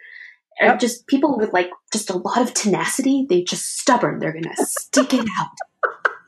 Yep. 0.60 0.78
just 0.78 1.06
people 1.06 1.38
with 1.38 1.52
like 1.52 1.70
just 1.92 2.10
a 2.10 2.18
lot 2.18 2.40
of 2.40 2.52
tenacity. 2.54 3.26
They 3.28 3.42
just 3.42 3.78
stubborn. 3.78 4.18
They're 4.18 4.32
gonna 4.32 4.54
stick 4.56 5.14
it 5.14 5.26
out. 5.40 5.48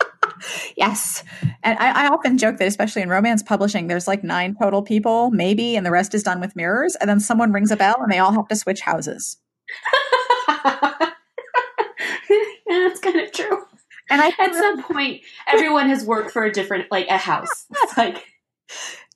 Yes. 0.76 1.22
And 1.62 1.78
I, 1.78 2.04
I 2.04 2.08
often 2.08 2.36
joke 2.36 2.56
that, 2.56 2.66
especially 2.66 3.02
in 3.02 3.08
romance 3.08 3.42
publishing, 3.42 3.86
there's 3.86 4.08
like 4.08 4.24
nine 4.24 4.56
total 4.60 4.82
people, 4.82 5.30
maybe, 5.30 5.76
and 5.76 5.86
the 5.86 5.90
rest 5.90 6.14
is 6.14 6.22
done 6.22 6.40
with 6.40 6.56
mirrors. 6.56 6.96
And 6.96 7.08
then 7.08 7.20
someone 7.20 7.52
rings 7.52 7.70
a 7.70 7.76
bell 7.76 7.96
and 8.00 8.10
they 8.10 8.18
all 8.18 8.32
have 8.32 8.48
to 8.48 8.56
switch 8.56 8.80
houses. 8.80 9.36
yeah, 10.48 11.10
that's 12.68 13.00
kind 13.00 13.20
of 13.20 13.32
true. 13.32 13.64
And 14.10 14.20
I 14.20 14.32
At 14.38 14.54
some 14.54 14.82
point, 14.92 15.22
everyone 15.46 15.88
has 15.88 16.04
worked 16.04 16.32
for 16.32 16.44
a 16.44 16.52
different, 16.52 16.90
like 16.90 17.08
a 17.08 17.18
house. 17.18 17.66
It's 17.70 17.96
like, 17.96 18.26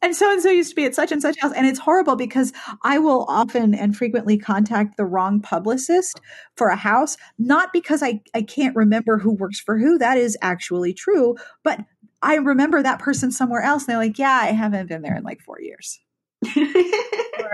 and 0.02 0.14
so 0.14 0.30
and 0.30 0.42
so 0.42 0.50
used 0.50 0.70
to 0.70 0.76
be 0.76 0.84
at 0.84 0.94
such 0.94 1.12
and 1.12 1.22
such 1.22 1.38
house. 1.40 1.52
And 1.54 1.66
it's 1.66 1.78
horrible 1.78 2.16
because 2.16 2.52
i 2.82 2.98
will 2.98 3.24
often 3.28 3.74
and 3.74 3.96
frequently 3.96 4.38
contact 4.38 4.96
the 4.96 5.04
wrong 5.04 5.40
publicist 5.40 6.20
for 6.56 6.68
a 6.68 6.76
house 6.76 7.16
not 7.38 7.72
because 7.72 8.02
i 8.02 8.20
i 8.34 8.42
can't 8.42 8.76
remember 8.76 9.18
who 9.18 9.32
works 9.32 9.60
for 9.60 9.78
who 9.78 9.98
that 9.98 10.18
is 10.18 10.36
actually 10.42 10.92
true 10.92 11.36
but 11.62 11.80
i 12.22 12.36
remember 12.36 12.82
that 12.82 12.98
person 12.98 13.30
somewhere 13.30 13.62
else 13.62 13.84
and 13.84 13.88
they're 13.88 13.98
like 13.98 14.18
yeah 14.18 14.40
i 14.42 14.46
haven't 14.46 14.88
been 14.88 15.02
there 15.02 15.16
in 15.16 15.22
like 15.22 15.40
four 15.40 15.60
years 15.60 16.00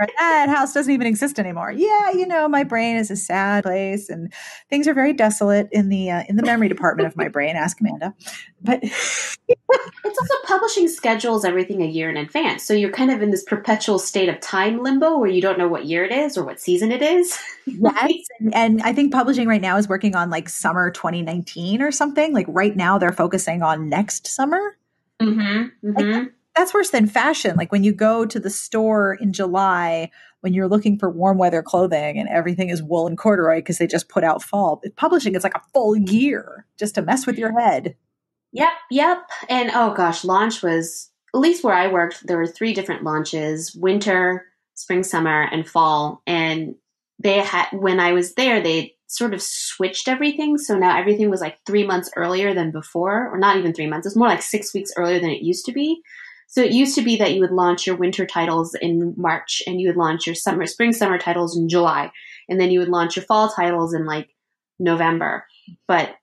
or 0.03 0.13
that 0.17 0.49
house 0.49 0.73
doesn't 0.73 0.91
even 0.91 1.07
exist 1.07 1.39
anymore. 1.39 1.71
Yeah, 1.71 2.11
you 2.11 2.27
know, 2.27 2.47
my 2.47 2.63
brain 2.63 2.97
is 2.97 3.09
a 3.11 3.15
sad 3.15 3.63
place, 3.63 4.09
and 4.09 4.31
things 4.69 4.87
are 4.87 4.93
very 4.93 5.13
desolate 5.13 5.69
in 5.71 5.89
the 5.89 6.11
uh, 6.11 6.23
in 6.27 6.35
the 6.35 6.43
memory 6.43 6.69
department 6.69 7.07
of 7.07 7.15
my 7.15 7.27
brain. 7.29 7.55
Ask 7.55 7.79
Amanda. 7.79 8.13
But 8.61 8.79
it's 8.83 9.37
also 10.05 10.33
publishing 10.45 10.87
schedules 10.87 11.45
everything 11.45 11.81
a 11.81 11.87
year 11.87 12.09
in 12.09 12.17
advance, 12.17 12.63
so 12.63 12.73
you're 12.73 12.91
kind 12.91 13.11
of 13.11 13.21
in 13.21 13.31
this 13.31 13.43
perpetual 13.43 13.99
state 13.99 14.29
of 14.29 14.39
time 14.39 14.81
limbo 14.81 15.17
where 15.17 15.29
you 15.29 15.41
don't 15.41 15.57
know 15.57 15.67
what 15.67 15.85
year 15.85 16.03
it 16.03 16.11
is 16.11 16.37
or 16.37 16.43
what 16.43 16.59
season 16.59 16.91
it 16.91 17.01
is. 17.01 17.37
yes, 17.65 18.13
and, 18.39 18.53
and 18.55 18.81
I 18.83 18.93
think 18.93 19.13
publishing 19.13 19.47
right 19.47 19.61
now 19.61 19.77
is 19.77 19.87
working 19.87 20.15
on 20.15 20.29
like 20.29 20.49
summer 20.49 20.91
2019 20.91 21.81
or 21.81 21.91
something. 21.91 22.33
Like 22.33 22.45
right 22.49 22.75
now, 22.75 22.97
they're 22.97 23.11
focusing 23.11 23.63
on 23.63 23.89
next 23.89 24.27
summer. 24.27 24.77
Mm-hmm, 25.21 25.89
mm-hmm 25.89 26.23
that's 26.55 26.73
worse 26.73 26.89
than 26.89 27.07
fashion. 27.07 27.55
Like 27.55 27.71
when 27.71 27.83
you 27.83 27.93
go 27.93 28.25
to 28.25 28.39
the 28.39 28.49
store 28.49 29.13
in 29.13 29.33
July 29.33 30.11
when 30.43 30.53
you're 30.53 30.67
looking 30.67 30.99
for 30.99 31.09
warm 31.09 31.37
weather 31.37 31.63
clothing 31.63 32.19
and 32.19 32.27
everything 32.27 32.69
is 32.69 32.83
wool 32.83 33.07
and 33.07 33.17
corduroy 33.17 33.59
because 33.59 33.77
they 33.77 33.87
just 33.87 34.09
put 34.09 34.25
out 34.25 34.43
fall. 34.43 34.81
Publishing 34.97 35.35
is 35.35 35.43
like 35.43 35.55
a 35.55 35.61
full 35.73 35.95
year 35.95 36.65
just 36.77 36.95
to 36.95 37.01
mess 37.01 37.25
with 37.25 37.37
your 37.37 37.57
head. 37.57 37.95
Yep, 38.51 38.73
yep. 38.91 39.19
And 39.47 39.71
oh 39.73 39.93
gosh, 39.93 40.25
launch 40.25 40.61
was 40.61 41.09
at 41.33 41.39
least 41.39 41.63
where 41.63 41.73
I 41.73 41.87
worked, 41.87 42.27
there 42.27 42.37
were 42.37 42.45
three 42.45 42.73
different 42.73 43.05
launches 43.05 43.73
winter, 43.73 44.45
spring, 44.73 45.03
summer, 45.03 45.47
and 45.49 45.65
fall. 45.65 46.21
And 46.27 46.75
they 47.19 47.39
had, 47.39 47.67
when 47.71 48.01
I 48.01 48.11
was 48.11 48.33
there, 48.33 48.61
they 48.61 48.95
sort 49.07 49.33
of 49.33 49.41
switched 49.41 50.09
everything. 50.09 50.57
So 50.57 50.77
now 50.77 50.99
everything 50.99 51.29
was 51.29 51.39
like 51.39 51.57
three 51.65 51.87
months 51.87 52.11
earlier 52.17 52.53
than 52.53 52.71
before, 52.71 53.29
or 53.29 53.39
not 53.39 53.55
even 53.55 53.73
three 53.73 53.87
months. 53.87 54.05
It's 54.05 54.17
more 54.17 54.27
like 54.27 54.41
six 54.41 54.73
weeks 54.73 54.91
earlier 54.97 55.21
than 55.21 55.29
it 55.29 55.41
used 55.41 55.65
to 55.67 55.71
be. 55.71 56.01
So 56.53 56.61
it 56.61 56.71
used 56.71 56.93
to 56.95 57.01
be 57.01 57.15
that 57.15 57.33
you 57.33 57.39
would 57.39 57.49
launch 57.49 57.87
your 57.87 57.95
winter 57.95 58.27
titles 58.27 58.75
in 58.79 59.15
March 59.17 59.63
and 59.65 59.81
you 59.81 59.87
would 59.87 59.97
launch 59.97 60.27
your 60.27 60.35
summer, 60.35 60.67
spring, 60.67 60.93
summer 60.93 61.17
titles 61.17 61.57
in 61.57 61.67
July. 61.67 62.11
And 62.47 62.61
then 62.61 62.69
you 62.69 62.77
would 62.77 62.89
launch 62.89 63.15
your 63.15 63.25
fall 63.25 63.49
titles 63.49 63.95
in 63.95 64.05
like 64.05 64.29
November. 64.77 65.47
But 65.87 66.13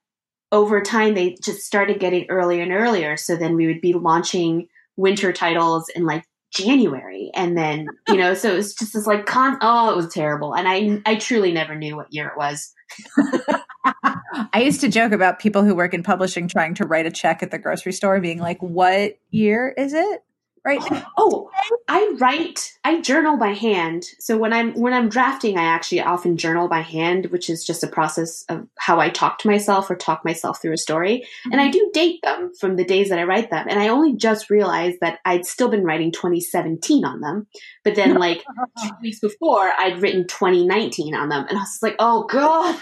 over 0.49 0.79
time, 0.81 1.15
they 1.15 1.35
just 1.43 1.63
started 1.63 1.99
getting 1.99 2.27
earlier 2.29 2.63
and 2.63 2.71
earlier. 2.71 3.17
So 3.17 3.35
then 3.35 3.57
we 3.57 3.67
would 3.67 3.81
be 3.81 3.91
launching 3.91 4.69
winter 4.95 5.33
titles 5.33 5.89
in 5.93 6.05
like 6.05 6.23
January. 6.53 7.29
And 7.35 7.57
then, 7.57 7.87
you 8.07 8.15
know, 8.15 8.33
so 8.33 8.53
it 8.53 8.55
was 8.55 8.73
just 8.73 8.93
this 8.93 9.05
like 9.05 9.25
con, 9.25 9.57
oh, 9.61 9.91
it 9.91 9.97
was 9.97 10.13
terrible. 10.13 10.55
And 10.55 10.65
I, 10.65 11.01
I 11.05 11.15
truly 11.17 11.51
never 11.51 11.75
knew 11.75 11.97
what 11.97 12.13
year 12.13 12.29
it 12.29 12.37
was. 12.37 12.73
I 14.53 14.61
used 14.61 14.81
to 14.81 14.89
joke 14.89 15.11
about 15.11 15.39
people 15.39 15.63
who 15.63 15.75
work 15.75 15.93
in 15.93 16.03
publishing 16.03 16.47
trying 16.47 16.75
to 16.75 16.85
write 16.85 17.05
a 17.05 17.11
check 17.11 17.43
at 17.43 17.51
the 17.51 17.59
grocery 17.59 17.93
store 17.93 18.19
being 18.19 18.39
like, 18.39 18.61
what 18.61 19.17
year 19.29 19.73
is 19.77 19.93
it? 19.93 20.23
Right. 20.63 20.81
Oh, 21.17 21.51
I 21.87 22.15
write, 22.19 22.77
I 22.83 22.99
journal 23.01 23.37
by 23.37 23.49
hand. 23.53 24.05
So 24.17 24.37
when 24.37 24.53
I'm, 24.53 24.73
when 24.73 24.93
I'm 24.93 25.09
drafting, 25.09 25.57
I 25.57 25.63
actually 25.63 26.01
often 26.01 26.35
journal 26.35 26.67
by 26.67 26.79
hand, 26.81 27.27
which 27.27 27.47
is 27.47 27.63
just 27.63 27.83
a 27.83 27.87
process 27.87 28.43
of 28.49 28.67
how 28.79 28.99
I 28.99 29.09
talk 29.09 29.37
to 29.39 29.49
myself 29.49 29.91
or 29.91 29.95
talk 29.95 30.25
myself 30.25 30.59
through 30.59 30.73
a 30.73 30.77
story. 30.77 31.19
Mm-hmm. 31.19 31.51
And 31.51 31.61
I 31.61 31.65
mm-hmm. 31.65 31.71
do 31.73 31.91
date 31.93 32.21
them 32.23 32.53
from 32.59 32.75
the 32.75 32.85
days 32.85 33.09
that 33.09 33.19
I 33.19 33.23
write 33.23 33.51
them. 33.51 33.67
And 33.69 33.79
I 33.79 33.89
only 33.89 34.15
just 34.15 34.49
realized 34.49 34.97
that 35.01 35.19
I'd 35.25 35.45
still 35.45 35.69
been 35.69 35.83
writing 35.83 36.11
2017 36.11 37.05
on 37.05 37.19
them. 37.19 37.45
But 37.83 37.95
then 37.95 38.15
like 38.19 38.43
two 38.81 38.89
weeks 39.03 39.19
before 39.19 39.71
I'd 39.77 40.01
written 40.01 40.25
2019 40.25 41.13
on 41.13 41.29
them. 41.29 41.45
And 41.49 41.57
I 41.57 41.61
was 41.61 41.79
like, 41.83 41.97
oh 41.99 42.23
God. 42.23 42.79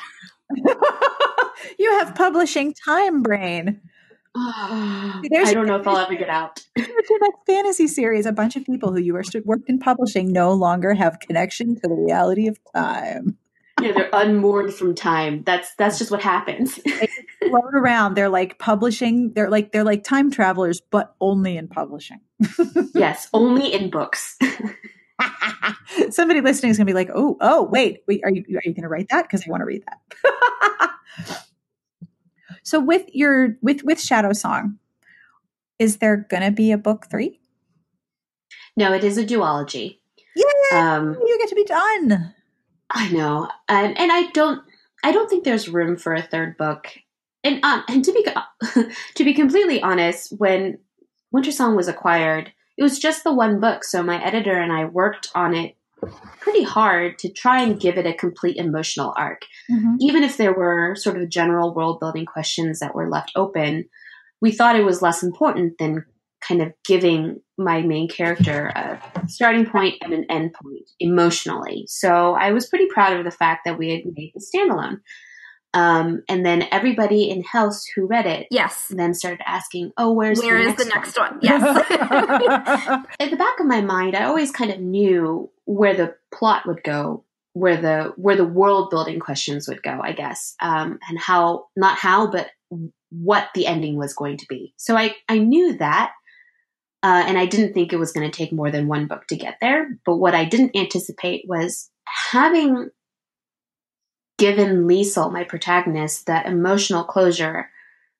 you 1.77 1.91
have 1.99 2.15
publishing 2.15 2.73
time 2.73 3.21
brain. 3.21 3.81
Ah, 4.35 5.21
I 5.23 5.53
don't 5.53 5.65
know 5.65 5.77
if 5.77 5.87
I'll 5.87 5.97
ever 5.97 6.15
get 6.15 6.29
out. 6.29 6.63
that 6.75 7.33
fantasy 7.47 7.87
series, 7.87 8.25
a 8.25 8.31
bunch 8.31 8.55
of 8.55 8.63
people 8.63 8.91
who 8.91 8.99
you 8.99 9.13
were 9.13 9.23
worked 9.43 9.69
in 9.69 9.79
publishing 9.79 10.31
no 10.31 10.53
longer 10.53 10.93
have 10.93 11.19
connection 11.19 11.75
to 11.75 11.81
the 11.81 11.95
reality 11.95 12.47
of 12.47 12.59
time. 12.75 13.37
Yeah, 13.81 13.93
they're 13.93 14.09
unmoored 14.11 14.73
from 14.73 14.93
time. 14.93 15.43
That's 15.43 15.73
that's 15.75 15.97
just 15.97 16.11
what 16.11 16.21
happens. 16.21 16.75
they 16.75 17.07
float 17.39 17.73
around. 17.73 18.15
They're 18.15 18.29
like 18.29 18.59
publishing. 18.59 19.33
They're 19.33 19.49
like 19.49 19.71
they're 19.71 19.83
like 19.83 20.03
time 20.03 20.31
travelers, 20.31 20.81
but 20.91 21.15
only 21.21 21.57
in 21.57 21.67
publishing. 21.67 22.19
yes, 22.93 23.29
only 23.33 23.73
in 23.73 23.89
books. 23.89 24.37
Somebody 26.09 26.41
listening 26.41 26.71
is 26.71 26.77
going 26.77 26.87
to 26.87 26.93
be 26.93 26.95
like, 26.95 27.09
"Oh, 27.13 27.37
oh, 27.41 27.63
wait, 27.63 28.03
wait, 28.07 28.21
are 28.23 28.31
you 28.31 28.43
are 28.55 28.61
you 28.63 28.73
going 28.73 28.83
to 28.83 28.89
write 28.89 29.07
that? 29.09 29.23
Because 29.23 29.43
I 29.47 29.49
want 29.49 29.61
to 29.61 29.65
read 29.65 29.83
that." 29.85 31.45
So 32.63 32.79
with 32.79 33.03
your 33.13 33.57
with 33.61 33.83
with 33.83 33.97
Shadowsong, 33.97 34.77
is 35.77 35.97
there 35.97 36.17
going 36.17 36.43
to 36.43 36.51
be 36.51 36.71
a 36.71 36.77
book 36.77 37.07
three? 37.09 37.39
No, 38.75 38.93
it 38.93 39.03
is 39.03 39.17
a 39.17 39.25
duology. 39.25 39.99
Yeah, 40.35 40.95
um, 40.95 41.17
you 41.25 41.37
get 41.39 41.49
to 41.49 41.55
be 41.55 41.65
done. 41.65 42.33
I 42.89 43.09
know, 43.09 43.49
um, 43.67 43.93
and 43.97 44.11
I 44.11 44.29
don't. 44.31 44.61
I 45.03 45.11
don't 45.11 45.29
think 45.29 45.43
there's 45.43 45.69
room 45.69 45.95
for 45.95 46.13
a 46.13 46.21
third 46.21 46.57
book. 46.57 46.89
And 47.43 47.63
um, 47.63 47.83
and 47.87 48.03
to 48.03 48.11
be 48.13 48.25
to 49.15 49.23
be 49.23 49.33
completely 49.33 49.81
honest, 49.81 50.33
when 50.37 50.79
Wintersong 51.33 51.75
was 51.75 51.87
acquired, 51.87 52.51
it 52.77 52.83
was 52.83 52.99
just 52.99 53.23
the 53.23 53.33
one 53.33 53.59
book. 53.59 53.83
So 53.83 54.03
my 54.03 54.23
editor 54.23 54.57
and 54.57 54.71
I 54.71 54.85
worked 54.85 55.29
on 55.35 55.55
it 55.55 55.75
pretty 56.39 56.63
hard 56.63 57.19
to 57.19 57.31
try 57.31 57.61
and 57.61 57.79
give 57.79 57.97
it 57.97 58.05
a 58.05 58.13
complete 58.13 58.57
emotional 58.57 59.13
arc. 59.17 59.43
Mm-hmm. 59.69 59.95
Even 59.99 60.23
if 60.23 60.37
there 60.37 60.53
were 60.53 60.95
sort 60.95 61.17
of 61.17 61.29
general 61.29 61.73
world 61.73 61.99
building 61.99 62.25
questions 62.25 62.79
that 62.79 62.95
were 62.95 63.09
left 63.09 63.31
open, 63.35 63.85
we 64.41 64.51
thought 64.51 64.75
it 64.75 64.85
was 64.85 65.01
less 65.01 65.23
important 65.23 65.77
than 65.79 66.05
kind 66.47 66.61
of 66.61 66.71
giving 66.85 67.41
my 67.57 67.81
main 67.81 68.07
character 68.07 68.67
a 68.67 69.01
starting 69.27 69.65
point 69.65 69.95
and 70.01 70.13
an 70.13 70.25
end 70.29 70.53
point 70.53 70.89
emotionally. 70.99 71.83
So 71.87 72.33
I 72.33 72.51
was 72.51 72.67
pretty 72.67 72.87
proud 72.87 73.17
of 73.17 73.25
the 73.25 73.31
fact 73.31 73.61
that 73.65 73.77
we 73.77 73.91
had 73.91 74.01
made 74.05 74.31
the 74.33 74.41
standalone. 74.41 74.99
Um, 75.73 76.23
and 76.27 76.43
then 76.43 76.65
everybody 76.71 77.29
in 77.29 77.43
house 77.43 77.85
who 77.95 78.07
read 78.07 78.25
it, 78.25 78.47
yes, 78.49 78.87
then 78.89 79.13
started 79.13 79.41
asking, 79.45 79.91
"Oh, 79.97 80.11
where's 80.13 80.39
where 80.39 80.55
the 80.55 80.61
is 80.61 80.67
next 80.67 80.83
the 80.83 80.89
next 80.89 81.17
one?" 81.17 81.31
one? 81.33 81.39
Yes. 81.43 81.61
At 83.19 83.29
the 83.29 83.37
back 83.37 83.59
of 83.59 83.67
my 83.67 83.81
mind, 83.81 84.15
I 84.15 84.23
always 84.23 84.51
kind 84.51 84.71
of 84.71 84.79
knew 84.79 85.51
where 85.69 85.93
the 85.93 86.15
plot 86.33 86.65
would 86.65 86.83
go, 86.83 87.23
where 87.53 87.79
the 87.79 88.13
where 88.17 88.35
the 88.35 88.43
world 88.43 88.89
building 88.89 89.19
questions 89.19 89.67
would 89.67 89.83
go, 89.83 89.99
I 90.01 90.13
guess, 90.13 90.55
um, 90.59 90.97
and 91.07 91.19
how 91.19 91.67
not 91.75 91.99
how, 91.99 92.31
but 92.31 92.49
what 93.11 93.49
the 93.53 93.67
ending 93.67 93.95
was 93.95 94.15
going 94.15 94.37
to 94.37 94.47
be. 94.49 94.73
So 94.77 94.97
I 94.97 95.15
I 95.27 95.37
knew 95.37 95.77
that. 95.77 96.13
Uh, 97.01 97.23
and 97.25 97.37
I 97.37 97.45
didn't 97.45 97.73
think 97.73 97.93
it 97.93 97.99
was 97.99 98.11
going 98.11 98.29
to 98.29 98.37
take 98.37 98.51
more 98.51 98.71
than 98.71 98.89
one 98.89 99.07
book 99.07 99.25
to 99.27 99.37
get 99.37 99.59
there. 99.61 99.97
But 100.05 100.17
what 100.17 100.35
I 100.35 100.43
didn't 100.43 100.75
anticipate 100.75 101.45
was 101.47 101.89
having 102.05 102.89
given 104.37 104.85
Liesl, 104.85 105.31
my 105.31 105.45
protagonist, 105.45 106.25
that 106.25 106.45
emotional 106.45 107.05
closure 107.05 107.69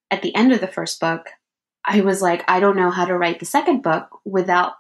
at 0.10 0.22
the 0.22 0.34
end 0.34 0.54
of 0.54 0.62
the 0.62 0.68
first 0.68 1.02
book, 1.02 1.28
I 1.84 2.00
was 2.00 2.22
like, 2.22 2.46
I 2.48 2.62
don't 2.62 2.78
know 2.78 2.90
how 2.90 3.04
to 3.04 3.18
write 3.18 3.42
the 3.42 3.46
second 3.46 3.84
book 3.84 4.08
without 4.24 4.74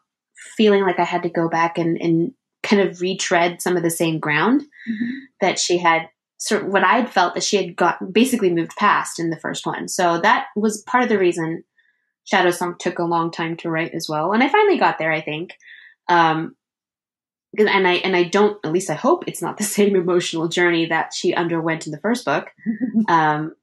feeling 0.55 0.84
like 0.84 0.99
I 0.99 1.03
had 1.03 1.24
to 1.24 1.30
go 1.30 1.49
back 1.49 1.78
and, 1.78 1.97
and 2.01 2.34
kind 2.70 2.82
of 2.82 3.01
retread 3.01 3.61
some 3.61 3.76
of 3.76 3.84
the 3.84 3.89
same 3.89 4.20
ground 4.20 4.61
mm-hmm. 4.61 5.09
that 5.41 5.57
she 5.57 5.78
had 5.78 6.09
sort 6.38 6.63
of 6.63 6.70
what 6.70 6.84
I'd 6.84 7.09
felt 7.09 7.34
that 7.34 7.43
she 7.43 7.57
had 7.57 7.76
got 7.76 8.13
basically 8.13 8.53
moved 8.53 8.76
past 8.78 9.20
in 9.20 9.30
the 9.30 9.39
first 9.39 9.65
one. 9.65 9.88
So 9.88 10.20
that 10.22 10.45
was 10.55 10.84
part 10.84 11.03
of 11.03 11.09
the 11.09 11.20
reason 11.20 11.63
Shadowsong 12.32 12.80
took 12.80 12.99
a 12.99 13.03
long 13.03 13.32
time 13.32 13.57
to 13.57 13.70
write 13.70 13.93
as 13.93 14.07
well. 14.07 14.32
And 14.32 14.43
I 14.43 14.49
finally 14.49 14.78
got 14.78 14.99
there, 14.99 15.11
I 15.11 15.22
think. 15.22 15.55
Um, 16.07 16.55
and 17.57 17.88
I 17.88 17.93
and 17.93 18.15
I 18.15 18.24
don't 18.24 18.63
at 18.63 18.72
least 18.72 18.91
I 18.91 18.93
hope 18.93 19.24
it's 19.28 19.41
not 19.41 19.57
the 19.57 19.63
same 19.78 19.95
emotional 19.95 20.47
journey 20.47 20.86
that 20.88 21.13
she 21.13 21.34
underwent 21.34 21.86
in 21.86 21.91
the 21.91 21.99
first 21.99 22.26
book. 22.26 22.49
Um, 23.07 23.55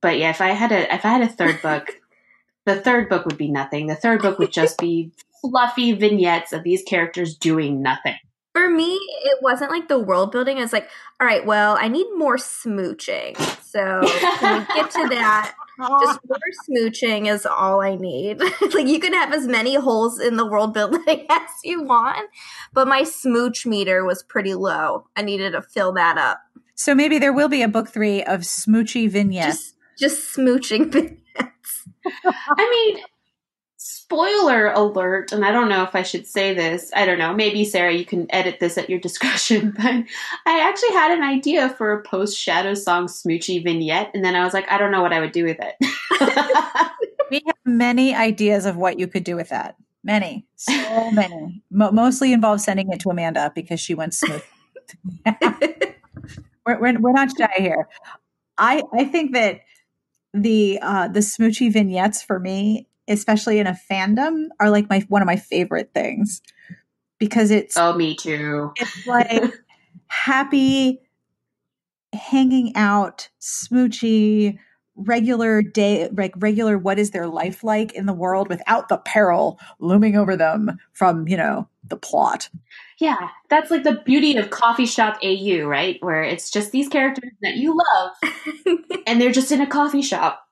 but 0.00 0.16
yeah, 0.16 0.30
if 0.30 0.40
I 0.40 0.50
had 0.50 0.72
a 0.72 0.94
if 0.94 1.04
I 1.04 1.08
had 1.08 1.22
a 1.22 1.28
third 1.28 1.60
book, 1.60 1.96
the 2.66 2.80
third 2.80 3.08
book 3.08 3.26
would 3.26 3.36
be 3.36 3.50
nothing. 3.50 3.88
The 3.88 3.96
third 3.96 4.22
book 4.22 4.38
would 4.38 4.52
just 4.52 4.78
be 4.78 5.10
fluffy 5.40 5.92
vignettes 5.92 6.52
of 6.52 6.62
these 6.62 6.82
characters 6.82 7.36
doing 7.36 7.82
nothing. 7.82 8.16
For 8.54 8.68
me, 8.68 8.94
it 9.24 9.38
wasn't 9.40 9.70
like 9.70 9.88
the 9.88 9.98
world 9.98 10.32
building. 10.32 10.58
It's 10.58 10.72
like, 10.72 10.88
all 11.20 11.26
right, 11.26 11.44
well, 11.46 11.76
I 11.78 11.88
need 11.88 12.06
more 12.16 12.36
smooching. 12.36 13.36
So 13.62 14.00
can 14.38 14.58
we 14.58 14.74
get 14.74 14.90
to 14.90 15.08
that? 15.10 15.54
Just 15.78 16.20
more 16.28 16.38
smooching 16.68 17.32
is 17.32 17.46
all 17.46 17.80
I 17.80 17.94
need. 17.94 18.40
like 18.74 18.86
you 18.86 18.98
can 18.98 19.12
have 19.12 19.32
as 19.32 19.46
many 19.46 19.76
holes 19.76 20.18
in 20.18 20.36
the 20.36 20.46
world 20.46 20.74
building 20.74 21.26
as 21.30 21.50
you 21.62 21.82
want, 21.82 22.28
but 22.72 22.88
my 22.88 23.04
smooch 23.04 23.64
meter 23.64 24.04
was 24.04 24.22
pretty 24.22 24.54
low. 24.54 25.06
I 25.14 25.22
needed 25.22 25.52
to 25.52 25.62
fill 25.62 25.92
that 25.92 26.18
up. 26.18 26.40
So 26.74 26.94
maybe 26.94 27.18
there 27.18 27.32
will 27.32 27.48
be 27.48 27.62
a 27.62 27.68
book 27.68 27.88
three 27.88 28.22
of 28.24 28.40
smoochy 28.40 29.08
vignettes. 29.08 29.74
Just, 29.98 30.16
just 30.16 30.36
smooching 30.36 30.92
vignettes. 30.92 31.88
I 32.24 32.70
mean, 32.70 33.04
spoiler 33.78 34.72
alert, 34.72 35.32
and 35.32 35.44
I 35.44 35.52
don't 35.52 35.68
know 35.68 35.84
if 35.84 35.94
I 35.94 36.02
should 36.02 36.26
say 36.26 36.52
this. 36.52 36.90
I 36.94 37.06
don't 37.06 37.18
know. 37.18 37.32
Maybe 37.32 37.64
Sarah, 37.64 37.92
you 37.92 38.04
can 38.04 38.26
edit 38.30 38.58
this 38.60 38.76
at 38.76 38.90
your 38.90 38.98
discretion. 39.08 39.72
But 39.76 40.04
I 40.46 40.60
actually 40.60 40.92
had 40.92 41.16
an 41.16 41.24
idea 41.24 41.70
for 41.70 41.92
a 41.92 42.02
post 42.02 42.36
Shadowsong 42.36 43.04
smoochy 43.04 43.62
vignette, 43.64 44.10
and 44.12 44.24
then 44.24 44.34
I 44.34 44.44
was 44.44 44.52
like, 44.52 44.70
I 44.70 44.76
don't 44.78 44.92
know 44.92 45.00
what 45.00 45.12
I 45.12 45.20
would 45.20 45.32
do 45.32 45.44
with 45.44 45.58
it. 45.60 45.76
we 47.30 47.40
have 47.46 47.56
many 47.64 48.14
ideas 48.14 48.66
of 48.66 48.76
what 48.76 48.98
you 48.98 49.06
could 49.06 49.24
do 49.24 49.36
with 49.36 49.48
that. 49.48 49.76
Many, 50.04 50.46
so 50.56 51.10
many. 51.10 51.62
Mo- 51.70 51.92
mostly 51.92 52.32
involve 52.32 52.60
sending 52.60 52.90
it 52.92 53.00
to 53.00 53.10
Amanda 53.10 53.52
because 53.54 53.80
she 53.80 53.94
went 53.94 54.14
smooth. 54.14 54.42
we're, 56.66 56.80
we're, 56.80 56.98
we're 56.98 57.12
not 57.12 57.30
shy 57.36 57.48
here. 57.56 57.88
I 58.56 58.82
I 58.92 59.04
think 59.04 59.34
that 59.34 59.60
the 60.34 60.78
uh, 60.82 61.08
the 61.08 61.20
smoochy 61.20 61.72
vignettes 61.72 62.22
for 62.22 62.40
me 62.40 62.87
especially 63.08 63.58
in 63.58 63.66
a 63.66 63.78
fandom, 63.90 64.48
are 64.60 64.70
like 64.70 64.88
my 64.88 65.04
one 65.08 65.22
of 65.22 65.26
my 65.26 65.36
favorite 65.36 65.90
things 65.94 66.42
because 67.18 67.50
it's 67.50 67.76
oh 67.76 67.94
me 67.94 68.14
too. 68.14 68.72
It's 68.76 69.06
like 69.06 69.52
happy 70.08 71.00
hanging 72.12 72.74
out, 72.74 73.28
smoochy, 73.40 74.58
regular 74.96 75.62
day, 75.62 76.08
like 76.12 76.32
regular. 76.36 76.78
What 76.78 76.98
is 76.98 77.10
their 77.10 77.26
life 77.26 77.64
like 77.64 77.92
in 77.92 78.06
the 78.06 78.12
world 78.12 78.48
without 78.48 78.88
the 78.88 78.98
peril 78.98 79.58
looming 79.78 80.16
over 80.16 80.36
them 80.36 80.78
from 80.92 81.28
you 81.28 81.36
know 81.36 81.68
the 81.84 81.96
plot? 81.96 82.48
Yeah, 82.98 83.28
that's 83.48 83.70
like 83.70 83.84
the 83.84 84.02
beauty 84.04 84.36
of 84.36 84.50
coffee 84.50 84.86
shop 84.86 85.18
AU, 85.22 85.64
right? 85.64 85.98
Where 86.00 86.22
it's 86.22 86.50
just 86.50 86.72
these 86.72 86.88
characters 86.88 87.32
that 87.42 87.56
you 87.56 87.76
love, 87.76 88.76
and 89.06 89.20
they're 89.20 89.32
just 89.32 89.52
in 89.52 89.60
a 89.60 89.66
coffee 89.66 90.02
shop, 90.02 90.44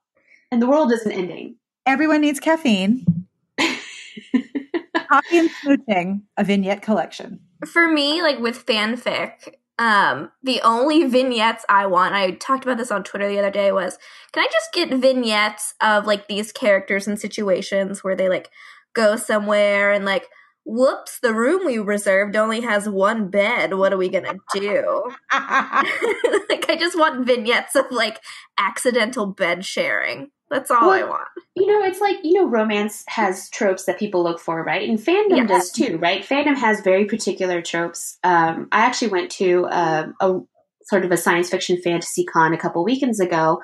and 0.51 0.61
the 0.61 0.67
world 0.67 0.93
isn't 0.93 1.13
ending 1.13 1.57
everyone 1.87 2.20
needs 2.20 2.41
caffeine. 2.41 3.26
Coffee 3.59 5.39
and 5.39 5.51
smooching, 5.51 6.22
a 6.37 6.45
vignette 6.45 6.82
collection. 6.82 7.41
For 7.64 7.89
me, 7.89 8.20
like 8.22 8.39
with 8.39 8.66
fanfic, 8.66 9.55
um, 9.78 10.30
the 10.43 10.61
only 10.62 11.05
vignettes 11.05 11.64
I 11.68 11.87
want, 11.87 12.14
I 12.14 12.32
talked 12.32 12.64
about 12.64 12.78
this 12.78 12.91
on 12.91 13.05
Twitter 13.05 13.28
the 13.28 13.39
other 13.39 13.51
day, 13.51 13.72
was 13.72 13.99
can 14.32 14.43
I 14.43 14.49
just 14.51 14.72
get 14.72 14.93
vignettes 14.99 15.74
of 15.80 16.07
like 16.07 16.28
these 16.28 16.53
characters 16.53 17.07
and 17.07 17.18
situations 17.18 18.03
where 18.03 18.16
they 18.16 18.28
like 18.28 18.51
go 18.95 19.16
somewhere 19.16 19.93
and 19.93 20.05
like, 20.05 20.28
whoops, 20.64 21.20
the 21.20 21.34
room 21.34 21.64
we 21.64 21.78
reserved 21.78 22.34
only 22.34 22.62
has 22.62 22.89
one 22.89 23.28
bed. 23.30 23.74
What 23.74 23.93
are 23.93 23.99
we 23.99 24.09
gonna 24.09 24.37
do? 24.53 25.03
like, 25.32 26.68
I 26.68 26.76
just 26.78 26.99
want 26.99 27.26
vignettes 27.26 27.76
of 27.76 27.87
like 27.91 28.20
accidental 28.59 29.26
bed 29.26 29.64
sharing. 29.64 30.30
That's 30.51 30.71
all 30.71 30.89
well, 30.89 31.05
I 31.05 31.09
want. 31.09 31.29
You 31.57 31.67
know, 31.67 31.85
it's 31.85 32.01
like, 32.01 32.19
you 32.23 32.35
know, 32.35 32.47
romance 32.47 33.05
has 33.09 33.51
tropes 33.51 33.85
that 33.85 33.99
people 33.99 34.23
look 34.23 34.39
for, 34.39 34.63
right? 34.63 34.89
And 34.89 34.99
fandom 34.99 35.37
yes. 35.37 35.49
does 35.49 35.73
too, 35.73 35.99
right? 35.99 36.23
Fandom 36.23 36.57
has 36.57 36.81
very 36.81 37.05
particular 37.07 37.61
tropes. 37.63 38.19
Um, 38.23 38.69
I 38.71 38.83
actually 38.83 39.09
went 39.09 39.31
to 39.33 39.67
uh, 39.67 40.07
a 40.21 40.41
sort 40.83 41.05
of 41.05 41.11
a 41.11 41.17
science 41.17 41.51
fiction 41.51 41.81
fantasy 41.83 42.25
con 42.25 42.55
a 42.55 42.59
couple 42.59 42.85
weekends 42.85 43.19
ago 43.19 43.61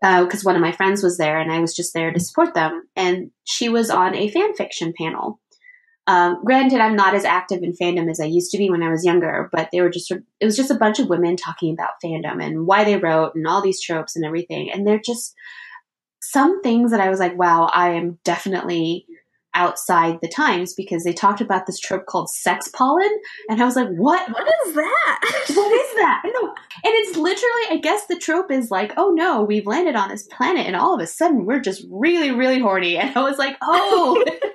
because 0.00 0.46
uh, 0.46 0.48
one 0.48 0.54
of 0.54 0.62
my 0.62 0.72
friends 0.72 1.02
was 1.02 1.18
there 1.18 1.38
and 1.38 1.52
I 1.52 1.60
was 1.60 1.74
just 1.74 1.92
there 1.94 2.12
to 2.12 2.20
support 2.20 2.54
them. 2.54 2.84
And 2.94 3.32
she 3.44 3.68
was 3.68 3.90
on 3.90 4.14
a 4.14 4.30
fan 4.30 4.54
fiction 4.54 4.94
panel. 4.96 5.40
Um, 6.06 6.42
granted, 6.44 6.80
I'm 6.80 6.96
not 6.96 7.14
as 7.14 7.24
active 7.24 7.62
in 7.62 7.72
fandom 7.72 8.10
as 8.10 8.20
I 8.20 8.24
used 8.24 8.50
to 8.52 8.58
be 8.58 8.70
when 8.70 8.82
I 8.82 8.88
was 8.90 9.04
younger, 9.04 9.48
but 9.52 9.68
they 9.70 9.80
were 9.80 9.90
just, 9.90 10.10
it 10.10 10.44
was 10.44 10.56
just 10.56 10.70
a 10.70 10.76
bunch 10.76 10.98
of 10.98 11.08
women 11.08 11.36
talking 11.36 11.72
about 11.72 12.00
fandom 12.02 12.42
and 12.42 12.66
why 12.66 12.84
they 12.84 12.96
wrote 12.96 13.34
and 13.34 13.46
all 13.46 13.62
these 13.62 13.80
tropes 13.80 14.16
and 14.16 14.24
everything. 14.24 14.70
And 14.72 14.86
they're 14.86 15.00
just, 15.04 15.34
some 16.20 16.62
things 16.62 16.90
that 16.90 17.00
I 17.00 17.08
was 17.08 17.18
like, 17.18 17.38
wow, 17.38 17.70
I 17.72 17.90
am 17.90 18.18
definitely 18.24 19.06
outside 19.54 20.18
the 20.22 20.28
times 20.28 20.74
because 20.74 21.02
they 21.02 21.12
talked 21.12 21.40
about 21.40 21.66
this 21.66 21.78
trope 21.78 22.06
called 22.06 22.30
sex 22.30 22.68
pollen. 22.68 23.10
And 23.48 23.60
I 23.60 23.64
was 23.64 23.76
like 23.76 23.88
what? 23.88 24.30
What 24.30 24.46
is 24.66 24.74
that? 24.74 25.20
What 25.54 25.72
is 25.72 25.94
that? 25.96 26.22
And 26.82 26.94
it's 26.94 27.16
literally 27.16 27.62
I 27.70 27.78
guess 27.82 28.06
the 28.06 28.16
trope 28.16 28.50
is 28.50 28.70
like 28.70 28.92
oh 28.96 29.10
no 29.10 29.42
we've 29.42 29.66
landed 29.66 29.96
on 29.96 30.08
this 30.08 30.22
planet 30.22 30.66
and 30.66 30.76
all 30.76 30.94
of 30.94 31.00
a 31.00 31.06
sudden 31.06 31.44
we're 31.44 31.60
just 31.60 31.84
really 31.90 32.30
really 32.30 32.58
horny. 32.58 32.96
And 32.96 33.16
I 33.16 33.22
was 33.22 33.38
like 33.38 33.56
oh. 33.60 34.24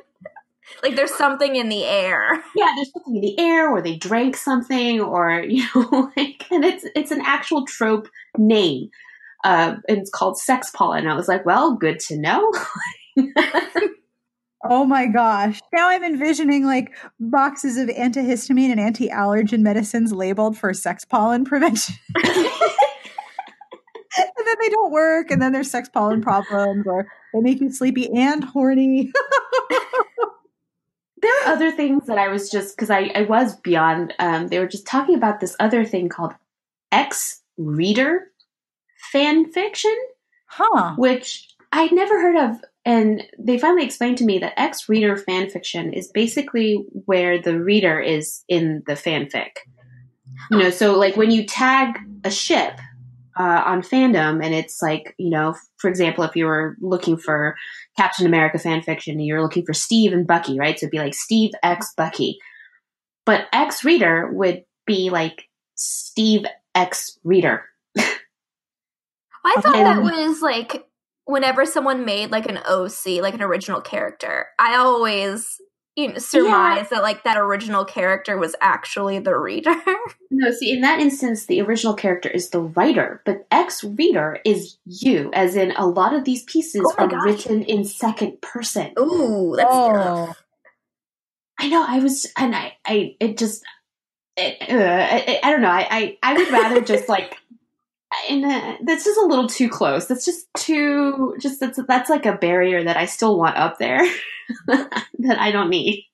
Like 0.83 0.95
there's 0.95 1.15
something 1.15 1.55
in 1.55 1.69
the 1.69 1.83
air. 1.83 2.43
Yeah 2.55 2.71
there's 2.75 2.91
something 2.91 3.15
in 3.15 3.21
the 3.21 3.39
air 3.39 3.69
or 3.69 3.81
they 3.81 3.95
drank 3.95 4.35
something 4.35 4.99
or 5.01 5.39
you 5.47 5.65
know 5.75 6.11
like 6.17 6.45
and 6.51 6.65
it's 6.65 6.85
it's 6.95 7.11
an 7.11 7.21
actual 7.23 7.65
trope 7.65 8.09
name 8.37 8.89
uh, 9.45 9.77
and 9.87 9.99
it's 9.99 10.09
called 10.09 10.37
sex 10.39 10.71
pollen. 10.71 11.07
I 11.07 11.13
was 11.13 11.27
like, 11.27 11.45
well, 11.45 11.75
good 11.75 11.99
to 11.99 12.17
know. 12.17 12.51
oh 14.67 14.85
my 14.85 15.05
gosh. 15.05 15.59
Now 15.71 15.89
I'm 15.89 16.03
envisioning 16.03 16.65
like 16.65 16.95
boxes 17.19 17.77
of 17.77 17.89
antihistamine 17.89 18.71
and 18.71 18.79
anti 18.79 19.09
allergen 19.09 19.61
medicines 19.61 20.11
labeled 20.11 20.57
for 20.57 20.73
sex 20.73 21.05
pollen 21.05 21.45
prevention. 21.45 21.93
and 22.15 22.25
then 24.17 24.55
they 24.59 24.69
don't 24.69 24.91
work, 24.91 25.29
and 25.29 25.39
then 25.39 25.51
there's 25.51 25.69
sex 25.69 25.89
pollen 25.89 26.23
problems, 26.23 26.87
or 26.87 27.05
they 27.33 27.39
make 27.39 27.61
you 27.61 27.71
sleepy 27.71 28.11
and 28.11 28.43
horny. 28.43 29.11
there 31.21 31.43
are 31.43 31.53
other 31.53 31.71
things 31.71 32.07
that 32.07 32.17
I 32.17 32.29
was 32.29 32.49
just 32.49 32.75
because 32.75 32.89
I, 32.89 33.11
I 33.13 33.21
was 33.23 33.57
beyond. 33.57 34.15
Um, 34.17 34.47
they 34.47 34.57
were 34.57 34.65
just 34.65 34.87
talking 34.87 35.13
about 35.13 35.39
this 35.39 35.55
other 35.59 35.85
thing 35.85 36.09
called 36.09 36.33
X 36.91 37.43
Reader, 37.57 38.31
fan 39.15 39.49
fiction, 39.49 39.95
huh? 40.47 40.93
Which 40.97 41.47
I'd 41.71 41.93
never 41.93 42.21
heard 42.21 42.35
of, 42.35 42.57
and 42.83 43.23
they 43.39 43.57
finally 43.57 43.85
explained 43.85 44.17
to 44.17 44.25
me 44.25 44.39
that 44.39 44.59
X 44.59 44.89
reader 44.89 45.15
fan 45.15 45.49
fiction 45.49 45.93
is 45.93 46.11
basically 46.11 46.83
where 47.05 47.41
the 47.41 47.57
reader 47.57 48.01
is 48.01 48.43
in 48.49 48.83
the 48.87 48.93
fanfic. 48.93 49.51
You 50.51 50.57
know, 50.57 50.69
so 50.69 50.99
like 50.99 51.15
when 51.15 51.31
you 51.31 51.45
tag 51.45 51.97
a 52.25 52.29
ship 52.29 52.77
uh, 53.39 53.63
on 53.65 53.83
fandom, 53.83 54.43
and 54.43 54.53
it's 54.53 54.81
like 54.81 55.15
you 55.17 55.29
know, 55.29 55.55
for 55.77 55.89
example, 55.89 56.25
if 56.25 56.35
you 56.35 56.45
were 56.45 56.75
looking 56.81 57.17
for 57.17 57.55
Captain 57.97 58.25
America 58.25 58.59
fan 58.59 58.81
fiction, 58.81 59.13
and 59.13 59.25
you're 59.25 59.41
looking 59.41 59.65
for 59.65 59.73
Steve 59.73 60.11
and 60.11 60.27
Bucky, 60.27 60.59
right? 60.59 60.77
So 60.77 60.87
it'd 60.87 60.91
be 60.91 60.99
like 60.99 61.13
Steve 61.13 61.51
X 61.63 61.93
Bucky, 61.95 62.37
but 63.25 63.47
X 63.53 63.85
reader 63.85 64.29
would 64.33 64.65
be 64.85 65.09
like 65.09 65.43
Steve 65.75 66.43
X 66.75 67.17
reader 67.23 67.63
I 69.45 69.61
thought 69.61 69.73
that 69.73 70.01
was 70.01 70.41
like 70.41 70.87
whenever 71.25 71.65
someone 71.65 72.05
made 72.05 72.31
like 72.31 72.49
an 72.49 72.57
OC, 72.57 73.21
like 73.21 73.33
an 73.33 73.41
original 73.41 73.81
character. 73.81 74.47
I 74.59 74.75
always 74.75 75.59
you 75.95 76.09
know, 76.09 76.17
surmise 76.17 76.77
yeah. 76.77 76.87
that 76.91 77.01
like 77.03 77.23
that 77.23 77.37
original 77.37 77.85
character 77.85 78.37
was 78.37 78.55
actually 78.59 79.19
the 79.19 79.37
reader. 79.37 79.75
no, 80.31 80.51
see, 80.51 80.73
in 80.73 80.81
that 80.81 80.99
instance, 80.99 81.45
the 81.45 81.61
original 81.61 81.93
character 81.93 82.29
is 82.29 82.49
the 82.49 82.59
writer, 82.59 83.21
but 83.25 83.47
ex 83.49 83.83
reader 83.83 84.39
is 84.43 84.77
you, 84.85 85.31
as 85.33 85.55
in 85.55 85.71
a 85.71 85.87
lot 85.87 86.13
of 86.13 86.25
these 86.25 86.43
pieces 86.43 86.81
oh 86.83 86.95
are 86.97 87.07
gosh. 87.07 87.23
written 87.23 87.63
in 87.63 87.85
second 87.85 88.41
person. 88.41 88.93
Ooh, 88.99 89.53
that's 89.55 89.69
oh. 89.71 90.33
I 91.57 91.69
know. 91.69 91.85
I 91.87 91.99
was, 91.99 92.27
and 92.37 92.53
I, 92.53 92.73
I, 92.85 93.15
it 93.21 93.37
just, 93.37 93.63
it, 94.35 94.69
uh, 94.69 94.75
I, 94.75 95.39
I 95.41 95.49
don't 95.49 95.61
know. 95.61 95.69
I, 95.69 95.87
I, 95.89 96.17
I 96.21 96.33
would 96.33 96.51
rather 96.51 96.81
just 96.81 97.07
like 97.07 97.37
and 98.29 98.45
uh, 98.45 98.77
that's 98.83 99.03
just 99.03 99.19
a 99.19 99.25
little 99.25 99.47
too 99.47 99.69
close. 99.69 100.07
That's 100.07 100.25
just 100.25 100.47
too 100.57 101.35
just 101.39 101.59
that's 101.59 101.79
that's 101.87 102.09
like 102.09 102.25
a 102.25 102.37
barrier 102.37 102.83
that 102.83 102.97
I 102.97 103.05
still 103.05 103.37
want 103.37 103.57
up 103.57 103.77
there 103.79 104.01
that 104.67 105.39
I 105.39 105.51
don't 105.51 105.69
need. 105.69 106.05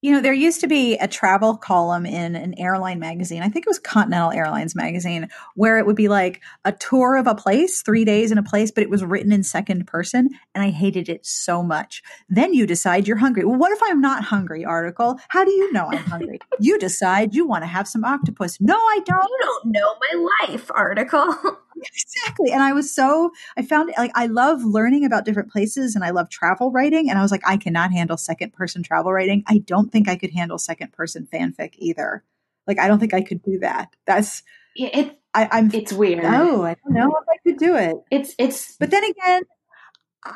You 0.00 0.12
know, 0.12 0.20
there 0.20 0.32
used 0.32 0.60
to 0.60 0.68
be 0.68 0.96
a 0.96 1.08
travel 1.08 1.56
column 1.56 2.06
in 2.06 2.36
an 2.36 2.54
airline 2.56 3.00
magazine. 3.00 3.42
I 3.42 3.48
think 3.48 3.66
it 3.66 3.68
was 3.68 3.80
Continental 3.80 4.30
Airlines 4.30 4.76
magazine, 4.76 5.28
where 5.56 5.76
it 5.78 5.86
would 5.86 5.96
be 5.96 6.06
like 6.06 6.40
a 6.64 6.70
tour 6.70 7.16
of 7.16 7.26
a 7.26 7.34
place, 7.34 7.82
three 7.82 8.04
days 8.04 8.30
in 8.30 8.38
a 8.38 8.42
place, 8.42 8.70
but 8.70 8.84
it 8.84 8.90
was 8.90 9.04
written 9.04 9.32
in 9.32 9.42
second 9.42 9.88
person. 9.88 10.28
And 10.54 10.62
I 10.62 10.70
hated 10.70 11.08
it 11.08 11.26
so 11.26 11.64
much. 11.64 12.00
Then 12.28 12.54
you 12.54 12.64
decide 12.64 13.08
you're 13.08 13.16
hungry. 13.16 13.44
Well, 13.44 13.58
what 13.58 13.72
if 13.72 13.80
I'm 13.82 14.00
not 14.00 14.22
hungry, 14.22 14.64
article? 14.64 15.18
How 15.30 15.44
do 15.44 15.50
you 15.50 15.72
know 15.72 15.88
I'm 15.90 15.98
hungry? 15.98 16.38
you 16.60 16.78
decide 16.78 17.34
you 17.34 17.44
want 17.46 17.64
to 17.64 17.68
have 17.68 17.88
some 17.88 18.04
octopus. 18.04 18.60
No, 18.60 18.76
I 18.76 19.00
don't. 19.04 19.28
You 19.28 19.38
don't 19.40 19.72
know 19.72 19.94
my 20.12 20.30
life, 20.46 20.70
article. 20.72 21.34
exactly. 21.82 22.50
And 22.52 22.62
I 22.62 22.72
was 22.72 22.94
so, 22.94 23.30
I 23.56 23.62
found 23.62 23.92
like, 23.96 24.12
I 24.14 24.26
love 24.26 24.64
learning 24.64 25.04
about 25.04 25.24
different 25.24 25.50
places 25.50 25.94
and 25.94 26.04
I 26.04 26.10
love 26.10 26.30
travel 26.30 26.70
writing. 26.70 27.10
And 27.10 27.18
I 27.18 27.22
was 27.22 27.30
like, 27.30 27.46
I 27.46 27.56
cannot 27.56 27.92
handle 27.92 28.16
second 28.16 28.52
person 28.52 28.82
travel 28.82 29.12
writing. 29.12 29.44
I 29.46 29.58
don't 29.58 29.90
think 29.90 30.08
I 30.08 30.16
could 30.16 30.30
handle 30.30 30.58
second 30.58 30.92
person 30.92 31.28
fanfic 31.32 31.74
either. 31.76 32.24
Like, 32.66 32.78
I 32.78 32.88
don't 32.88 32.98
think 32.98 33.14
I 33.14 33.22
could 33.22 33.42
do 33.42 33.58
that. 33.60 33.88
That's, 34.06 34.42
it, 34.76 35.18
I, 35.34 35.58
am 35.58 35.70
it's 35.72 35.92
weird. 35.92 36.24
Oh, 36.24 36.64
I 36.64 36.74
don't 36.74 36.94
know 36.94 37.16
if 37.20 37.28
I 37.28 37.36
could 37.46 37.58
do 37.58 37.76
it. 37.76 37.96
It's, 38.10 38.34
it's, 38.38 38.76
but 38.76 38.90
then 38.90 39.04
again, 39.04 39.42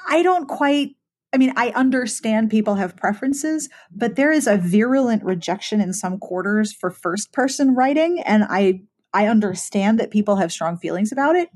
I 0.08 0.22
don't 0.22 0.48
quite, 0.48 0.96
I 1.34 1.38
mean, 1.38 1.52
I 1.56 1.70
understand 1.70 2.50
people 2.50 2.74
have 2.74 2.96
preferences, 2.96 3.68
but 3.90 4.16
there 4.16 4.32
is 4.32 4.46
a 4.46 4.58
virulent 4.58 5.24
rejection 5.24 5.80
in 5.80 5.92
some 5.92 6.18
quarters 6.18 6.72
for 6.72 6.90
first 6.90 7.32
person 7.32 7.74
writing. 7.74 8.20
And 8.20 8.44
I, 8.44 8.82
I 9.14 9.26
understand 9.26 10.00
that 10.00 10.10
people 10.10 10.36
have 10.36 10.52
strong 10.52 10.78
feelings 10.78 11.12
about 11.12 11.36
it. 11.36 11.50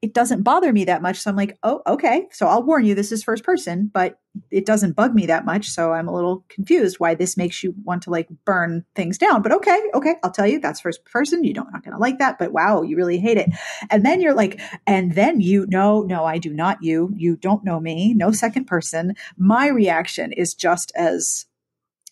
It 0.00 0.14
doesn't 0.14 0.42
bother 0.42 0.72
me 0.72 0.84
that 0.84 1.02
much. 1.02 1.18
So 1.18 1.30
I'm 1.30 1.36
like, 1.36 1.58
oh, 1.62 1.82
okay. 1.86 2.28
So 2.30 2.46
I'll 2.46 2.62
warn 2.62 2.84
you, 2.84 2.94
this 2.94 3.10
is 3.10 3.24
first 3.24 3.42
person, 3.44 3.90
but 3.92 4.20
it 4.50 4.66
doesn't 4.66 4.92
bug 4.92 5.14
me 5.14 5.26
that 5.26 5.44
much. 5.44 5.68
So 5.68 5.92
I'm 5.92 6.08
a 6.08 6.14
little 6.14 6.44
confused 6.48 7.00
why 7.00 7.14
this 7.14 7.36
makes 7.36 7.62
you 7.62 7.74
want 7.82 8.02
to 8.04 8.10
like 8.10 8.28
burn 8.44 8.84
things 8.94 9.18
down. 9.18 9.42
But 9.42 9.52
okay, 9.52 9.80
okay, 9.94 10.14
I'll 10.22 10.30
tell 10.30 10.46
you 10.46 10.60
that's 10.60 10.80
first 10.80 11.04
person. 11.04 11.44
You 11.44 11.54
don't 11.54 11.72
not 11.72 11.84
gonna 11.84 11.98
like 11.98 12.18
that, 12.18 12.38
but 12.38 12.52
wow, 12.52 12.82
you 12.82 12.96
really 12.96 13.18
hate 13.18 13.36
it. 13.36 13.50
And 13.90 14.04
then 14.04 14.20
you're 14.20 14.34
like, 14.34 14.60
and 14.86 15.14
then 15.14 15.40
you 15.40 15.66
no, 15.68 16.02
no, 16.02 16.24
I 16.24 16.38
do 16.38 16.52
not 16.52 16.82
you. 16.82 17.12
You 17.16 17.36
don't 17.36 17.64
know 17.64 17.80
me. 17.80 18.14
No 18.14 18.30
second 18.30 18.66
person. 18.66 19.14
My 19.36 19.68
reaction 19.68 20.32
is 20.32 20.54
just 20.54 20.92
as 20.94 21.46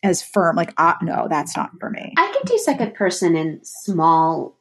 as 0.02 0.22
firm, 0.22 0.56
like, 0.56 0.74
ah, 0.78 0.98
no, 1.00 1.28
that's 1.30 1.56
not 1.56 1.70
for 1.78 1.88
me. 1.88 2.12
I 2.16 2.32
can 2.32 2.42
do 2.44 2.58
second 2.58 2.94
person 2.94 3.36
in 3.36 3.60
small 3.62 4.58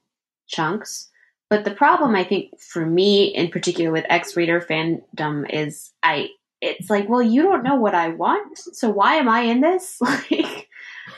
chunks. 0.51 1.09
But 1.49 1.65
the 1.65 1.71
problem, 1.75 2.15
I 2.15 2.23
think, 2.23 2.59
for 2.61 2.85
me 2.85 3.25
in 3.25 3.49
particular 3.49 3.91
with 3.91 4.05
X 4.09 4.37
Reader 4.37 4.61
fandom 4.61 5.45
is 5.51 5.91
I. 6.03 6.29
It's 6.61 6.91
like, 6.91 7.09
well, 7.09 7.23
you 7.23 7.41
don't 7.41 7.63
know 7.63 7.75
what 7.75 7.95
I 7.95 8.09
want, 8.09 8.55
so 8.55 8.87
why 8.89 9.15
am 9.15 9.27
I 9.27 9.41
in 9.41 9.61
this? 9.61 9.99
Like, 10.31 10.69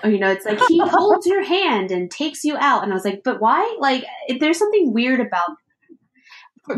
or, 0.04 0.10
you 0.10 0.18
know, 0.18 0.32
it's 0.32 0.46
like 0.46 0.60
he 0.70 0.80
holds 0.84 1.28
your 1.28 1.44
hand 1.44 1.92
and 1.92 2.10
takes 2.10 2.44
you 2.44 2.56
out, 2.58 2.84
and 2.84 2.92
I 2.92 2.96
was 2.96 3.06
like, 3.06 3.22
but 3.24 3.42
why? 3.42 3.78
Like, 3.80 4.06
there's 4.40 4.58
something 4.58 4.94
weird 4.94 5.20
about 5.20 5.58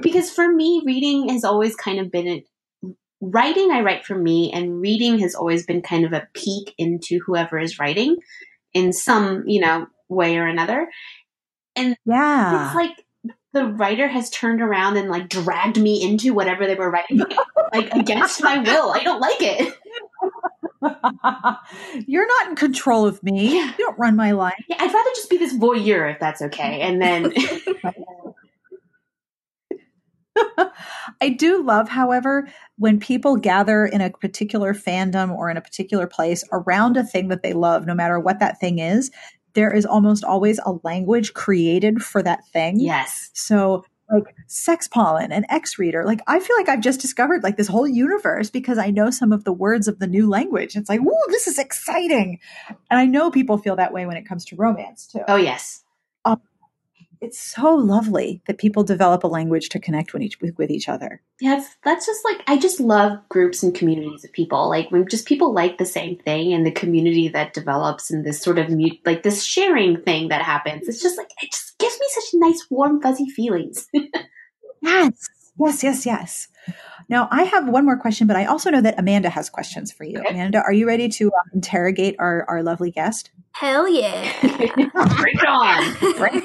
because 0.02 0.32
for 0.32 0.52
me, 0.52 0.82
reading 0.86 1.30
has 1.30 1.44
always 1.44 1.76
kind 1.76 2.00
of 2.00 2.12
been 2.12 2.42
writing. 3.22 3.72
I 3.72 3.82
write 3.82 4.06
for 4.06 4.16
me, 4.16 4.52
and 4.52 4.82
reading 4.82 5.20
has 5.20 5.36
always 5.36 5.66
been 5.66 5.82
kind 5.82 6.06
of 6.06 6.14
a 6.14 6.28
peek 6.34 6.74
into 6.78 7.20
whoever 7.26 7.60
is 7.60 7.80
writing 7.80 8.18
in 8.74 8.92
some, 8.92 9.44
you 9.46 9.62
know, 9.62 9.88
way 10.10 10.38
or 10.38 10.48
another. 10.48 10.88
And 11.76 11.98
yeah, 12.06 12.68
it's 12.68 12.76
like 12.76 13.06
the 13.54 13.66
writer 13.66 14.08
has 14.08 14.30
turned 14.30 14.62
around 14.62 14.98
and 14.98 15.10
like 15.10 15.30
dragged 15.30 15.80
me 15.80 16.04
into 16.04 16.34
whatever 16.34 16.68
they 16.68 16.76
were 16.76 16.92
writing, 16.92 17.22
like 17.74 17.92
against 17.94 18.44
my 18.44 18.58
will. 18.58 18.92
I 18.92 19.04
don't 19.04 19.22
like 19.22 19.38
it. 19.40 19.74
You're 22.08 22.28
not 22.28 22.50
in 22.50 22.56
control 22.56 23.06
of 23.06 23.24
me. 23.24 23.56
Yeah. 23.56 23.74
You 23.78 23.86
don't 23.86 23.98
run 23.98 24.16
my 24.16 24.32
life. 24.32 24.64
Yeah, 24.68 24.76
I'd 24.80 24.94
rather 24.94 25.10
just 25.16 25.30
be 25.30 25.38
this 25.38 25.54
voyeur 25.54 26.12
if 26.14 26.20
that's 26.20 26.42
okay. 26.42 26.82
And 26.82 27.02
then 27.02 27.34
I 31.22 31.30
do 31.30 31.64
love, 31.64 31.88
however, 31.90 32.48
when 32.78 33.00
people 33.00 33.38
gather 33.38 33.86
in 33.86 34.02
a 34.02 34.10
particular 34.10 34.74
fandom 34.74 35.32
or 35.32 35.50
in 35.50 35.58
a 35.58 35.62
particular 35.62 36.08
place 36.08 36.44
around 36.52 36.98
a 36.98 37.04
thing 37.04 37.30
that 37.30 37.42
they 37.42 37.54
love, 37.54 37.86
no 37.86 37.96
matter 37.96 38.20
what 38.20 38.40
that 38.40 38.60
thing 38.60 38.80
is, 38.80 39.12
there 39.56 39.74
is 39.74 39.86
almost 39.86 40.24
always 40.24 40.60
a 40.66 40.74
language 40.84 41.34
created 41.34 42.04
for 42.04 42.22
that 42.22 42.46
thing. 42.48 42.80
Yes. 42.80 43.32
So 43.34 43.86
like 44.12 44.36
sex 44.48 44.88
pollen 44.88 45.32
and 45.32 45.46
x 45.50 45.80
reader 45.80 46.06
like 46.06 46.22
i 46.28 46.40
feel 46.40 46.56
like 46.58 46.70
i've 46.70 46.82
just 46.82 47.02
discovered 47.02 47.42
like 47.42 47.58
this 47.58 47.68
whole 47.68 47.88
universe 47.88 48.52
because 48.52 48.78
i 48.78 48.92
know 48.92 49.10
some 49.10 49.32
of 49.32 49.44
the 49.44 49.52
words 49.52 49.88
of 49.88 49.98
the 49.98 50.06
new 50.06 50.30
language 50.30 50.76
it's 50.76 50.90
like 50.90 51.00
whoa 51.00 51.18
this 51.30 51.48
is 51.48 51.58
exciting 51.58 52.40
and 52.68 53.00
i 53.00 53.06
know 53.06 53.32
people 53.32 53.58
feel 53.58 53.76
that 53.76 53.92
way 53.92 54.06
when 54.06 54.16
it 54.16 54.24
comes 54.24 54.46
to 54.46 54.56
romance 54.56 55.08
too 55.08 55.22
oh 55.28 55.36
yes 55.36 55.84
it's 57.26 57.40
so 57.40 57.74
lovely 57.74 58.42
that 58.46 58.60
people 58.60 58.84
develop 58.84 59.24
a 59.24 59.28
language 59.28 59.70
to 59.70 59.80
connect 59.80 60.14
with 60.14 60.22
each 60.22 60.40
with, 60.40 60.56
with 60.58 60.70
each 60.70 60.88
other. 60.88 61.22
Yeah, 61.42 61.64
that's 61.84 62.06
just 62.06 62.24
like 62.24 62.42
I 62.48 62.58
just 62.58 62.80
love 62.80 63.18
groups 63.30 63.64
and 63.64 63.74
communities 63.74 64.24
of 64.24 64.32
people. 64.32 64.70
Like 64.70 64.92
when 64.92 65.08
just 65.08 65.28
people 65.28 65.54
like 65.54 65.78
the 65.78 65.86
same 65.86 66.18
thing 66.18 66.54
and 66.54 66.66
the 66.66 66.72
community 66.72 67.28
that 67.30 67.54
develops 67.54 68.12
and 68.12 68.26
this 68.26 68.42
sort 68.42 68.60
of 68.60 68.70
mute, 68.70 69.00
like 69.06 69.24
this 69.24 69.44
sharing 69.44 70.02
thing 70.02 70.30
that 70.30 70.44
happens. 70.44 70.88
It's 70.88 71.02
just 71.02 71.18
like 71.18 71.30
it 71.42 71.52
just 71.52 71.78
gives 71.80 72.00
me 72.00 72.08
such 72.10 72.24
nice, 72.36 72.68
warm, 72.70 73.02
fuzzy 73.02 73.30
feelings. 73.30 73.88
yes, 74.82 75.28
yes, 75.60 75.84
yes, 75.84 76.06
yes. 76.06 76.48
Now 77.08 77.28
I 77.32 77.44
have 77.44 77.68
one 77.68 77.86
more 77.86 77.98
question, 77.98 78.28
but 78.28 78.36
I 78.36 78.46
also 78.46 78.70
know 78.70 78.82
that 78.82 79.00
Amanda 79.00 79.30
has 79.30 79.50
questions 79.50 79.92
for 79.92 80.04
you. 80.04 80.20
Okay. 80.20 80.30
Amanda, 80.30 80.62
are 80.62 80.74
you 80.74 80.88
ready 80.88 81.08
to 81.10 81.28
uh, 81.28 81.50
interrogate 81.54 82.16
our 82.20 82.46
our 82.50 82.64
lovely 82.64 82.92
guest? 82.92 83.32
Hell 83.52 83.88
yeah. 83.88 84.32
Bring 84.42 85.34
it 85.34 85.48
on. 85.48 86.42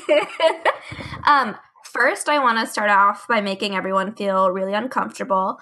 um, 1.27 1.57
first, 1.85 2.29
I 2.29 2.39
want 2.39 2.59
to 2.59 2.71
start 2.71 2.91
off 2.91 3.27
by 3.27 3.41
making 3.41 3.75
everyone 3.75 4.15
feel 4.15 4.51
really 4.51 4.75
uncomfortable 4.75 5.59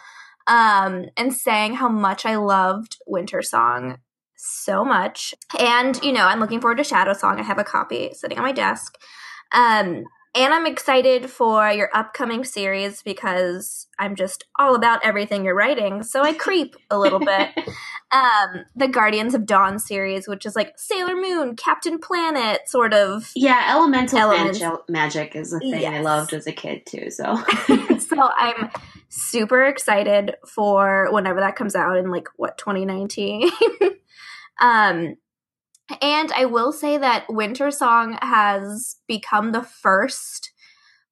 um, 0.47 1.07
and 1.17 1.33
saying 1.33 1.75
how 1.75 1.89
much 1.89 2.27
I 2.27 2.37
loved 2.37 2.99
Wintersong 3.09 3.99
so 4.37 4.85
much. 4.85 5.35
And, 5.59 5.99
you 6.03 6.13
know, 6.13 6.27
I'm 6.27 6.41
looking 6.41 6.61
forward 6.61 6.79
to 6.79 6.85
Shadowsong. 6.85 7.39
I 7.39 7.43
have 7.43 7.59
a 7.59 7.65
copy 7.65 8.13
sitting 8.15 8.39
on 8.39 8.45
my 8.45 8.53
desk. 8.53 8.99
Um, 9.53 10.05
and 10.35 10.53
I'm 10.53 10.67
excited 10.67 11.31
for 11.31 11.71
your 11.71 11.91
upcoming 11.95 12.45
series 12.45 13.03
because 13.03 13.87
I'm 13.99 14.15
just 14.15 14.45
all 14.59 14.75
about 14.75 15.05
everything 15.05 15.45
you're 15.45 15.55
writing. 15.55 16.03
So 16.03 16.23
I 16.23 16.33
creep 16.33 16.77
a 16.91 16.99
little 16.99 17.19
bit. 17.19 17.51
um, 18.11 18.65
the 18.77 18.89
Guardians 18.89 19.35
of 19.35 19.47
Dawn 19.47 19.79
series, 19.79 20.29
which 20.29 20.47
is 20.47 20.55
like 20.55 20.75
Sailor 20.77 21.17
Moon, 21.17 21.57
Captain 21.57 21.99
Planet, 21.99 22.69
sort 22.69 22.95
of. 22.95 23.31
Yeah, 23.35 23.69
elemental 23.71 24.19
Element. 24.19 24.61
Mag- 24.61 24.79
magic 24.89 25.35
is 25.35 25.53
a 25.53 25.59
thing 25.59 25.81
yes. 25.81 25.95
I 25.95 26.01
loved 26.01 26.33
as 26.33 26.47
a 26.47 26.53
kid 26.53 26.87
too. 26.87 27.11
So, 27.11 27.37
so 27.99 28.31
I'm 28.37 28.71
super 29.09 29.65
excited 29.65 30.37
for 30.47 31.09
whenever 31.11 31.41
that 31.41 31.57
comes 31.57 31.75
out 31.75 31.97
in 31.97 32.11
like 32.11 32.29
what 32.37 32.59
2019. 32.59 33.51
um, 34.61 35.17
and 36.03 36.33
I 36.33 36.45
will 36.45 36.73
say 36.73 36.99
that 36.99 37.27
Wintersong 37.29 38.19
has 38.23 38.97
become 39.07 39.53
the 39.53 39.63
first 39.63 40.53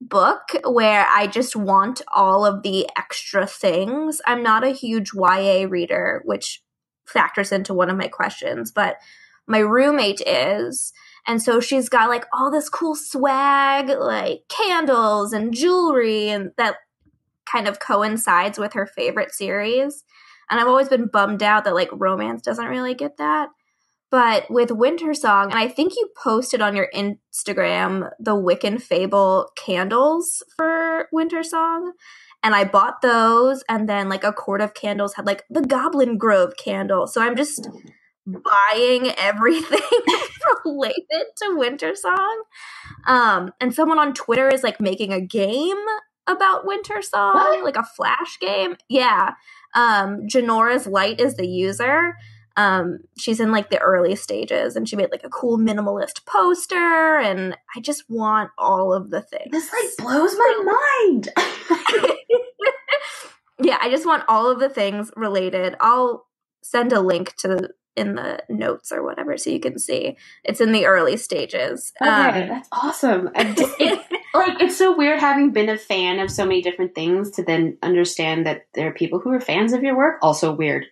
book 0.01 0.43
where 0.65 1.07
I 1.09 1.27
just 1.27 1.57
want 1.57 2.03
all 2.13 2.45
of 2.45 2.63
the 2.63 2.87
extra 2.97 3.47
things. 3.47 4.21
I'm 4.27 4.43
not 4.43 4.65
a 4.65 4.71
huge 4.71 5.13
YA 5.15 5.67
reader, 5.69 6.23
which 6.25 6.63
factors 7.07 7.53
into 7.53 7.73
one 7.73 7.89
of 7.89 7.97
my 7.97 8.09
questions, 8.09 8.71
but 8.71 8.97
my 9.47 9.59
roommate 9.59 10.21
is. 10.27 10.93
And 11.27 11.43
so 11.43 11.61
she's 11.61 11.89
got 11.89 12.09
like 12.09 12.27
all 12.33 12.51
this 12.51 12.69
cool 12.69 12.95
swag, 12.95 13.89
like 13.89 14.43
candles 14.49 15.33
and 15.33 15.55
jewelry, 15.55 16.29
and 16.29 16.51
that 16.57 16.77
kind 17.51 17.67
of 17.69 17.81
coincides 17.81 18.59
with 18.59 18.75
her 18.75 18.87
favorite 18.87 19.33
series. 19.33 20.05
And 20.51 20.61
I've 20.61 20.69
always 20.69 20.89
been 20.89 21.07
bummed 21.07 21.43
out 21.43 21.65
that 21.65 21.75
like 21.75 21.89
romance 21.93 22.43
doesn't 22.43 22.67
really 22.67 22.95
get 22.95 23.17
that. 23.17 23.49
But 24.17 24.51
with 24.51 24.71
Wintersong, 24.71 25.51
and 25.51 25.59
I 25.59 25.69
think 25.69 25.95
you 25.95 26.09
posted 26.17 26.63
on 26.63 26.75
your 26.75 26.89
Instagram 26.95 28.09
the 28.19 28.31
Wiccan 28.31 28.81
Fable 28.81 29.51
candles 29.59 30.43
for 30.57 31.07
Wintersong. 31.13 31.91
And 32.43 32.55
I 32.55 32.65
bought 32.65 33.03
those, 33.03 33.63
and 33.69 33.87
then 33.87 34.09
like 34.09 34.25
a 34.25 34.33
quart 34.33 34.63
of 34.63 34.73
candles 34.73 35.17
had 35.17 35.27
like 35.27 35.45
the 35.51 35.61
Goblin 35.61 36.17
Grove 36.17 36.55
candle. 36.57 37.07
So 37.07 37.21
I'm 37.21 37.37
just 37.37 37.69
buying 38.27 39.11
everything 39.19 39.81
related 40.65 41.27
to 41.43 41.49
Wintersong. 41.51 42.37
Um, 43.07 43.53
and 43.61 43.75
someone 43.75 43.99
on 43.99 44.15
Twitter 44.15 44.49
is 44.49 44.63
like 44.63 44.81
making 44.81 45.13
a 45.13 45.21
game 45.21 45.85
about 46.27 46.65
Wintersong, 46.65 47.35
what? 47.35 47.65
like 47.65 47.77
a 47.77 47.85
flash 47.85 48.39
game. 48.41 48.79
Yeah. 48.89 49.35
Um, 49.75 50.23
Janora's 50.27 50.87
Light 50.87 51.21
is 51.21 51.37
the 51.37 51.47
user 51.47 52.15
um, 52.57 53.01
she's 53.19 53.41
in 53.41 53.53
like 53.53 53.69
the 53.71 53.79
early 53.79 54.17
stages 54.17 54.77
and 54.77 54.89
she 54.89 54.97
made 54.97 55.11
like 55.11 55.25
a 55.25 55.29
cool 55.29 55.59
minimalist 55.59 56.25
poster 56.25 57.19
and 57.19 57.57
I 57.75 57.81
just 57.81 58.05
want 58.09 58.51
all 58.57 58.95
of 58.95 59.11
the 59.11 59.21
things. 59.21 59.51
This 59.51 59.71
like 59.73 59.97
blows 59.99 60.35
my 60.37 60.79
mind. 61.09 61.29
yeah, 63.61 63.79
I 63.81 63.91
just 63.91 64.07
want 64.07 64.25
all 64.29 64.51
of 64.51 64.59
the 64.59 64.71
things 64.71 65.11
related. 65.17 65.77
I'll 65.81 66.27
send 66.63 66.93
a 66.93 67.01
link 67.01 67.37
to 67.37 67.71
in 67.95 68.15
the 68.15 68.43
notes 68.49 68.93
or 68.93 69.03
whatever 69.03 69.37
so 69.39 69.51
you 69.51 69.61
can 69.61 69.79
see. 69.79 70.17
It's 70.45 70.61
in 70.61 70.73
the 70.73 70.87
early 70.87 71.17
stages. 71.17 71.93
Okay, 72.01 72.43
um, 72.43 72.49
that's 72.49 72.69
awesome. 72.73 73.31
It, 73.79 74.01
like 74.35 74.61
it's 74.61 74.77
so 74.77 74.95
weird 74.95 75.19
having 75.19 75.51
been 75.53 75.71
a 75.71 75.79
fan 75.79 76.19
of 76.21 76.31
so 76.31 76.45
many 76.45 76.61
different 76.61 76.95
things 76.95 77.31
to 77.33 77.43
then 77.43 77.79
understand 77.83 78.45
that 78.47 78.67
there 78.75 78.89
are 78.89 78.93
people 78.93 79.19
who 79.19 79.33
are 79.33 79.41
fans 79.41 79.73
of 79.73 79.83
your 79.83 79.97
work. 79.97 80.19
Also 80.21 80.53
weird. 80.53 80.85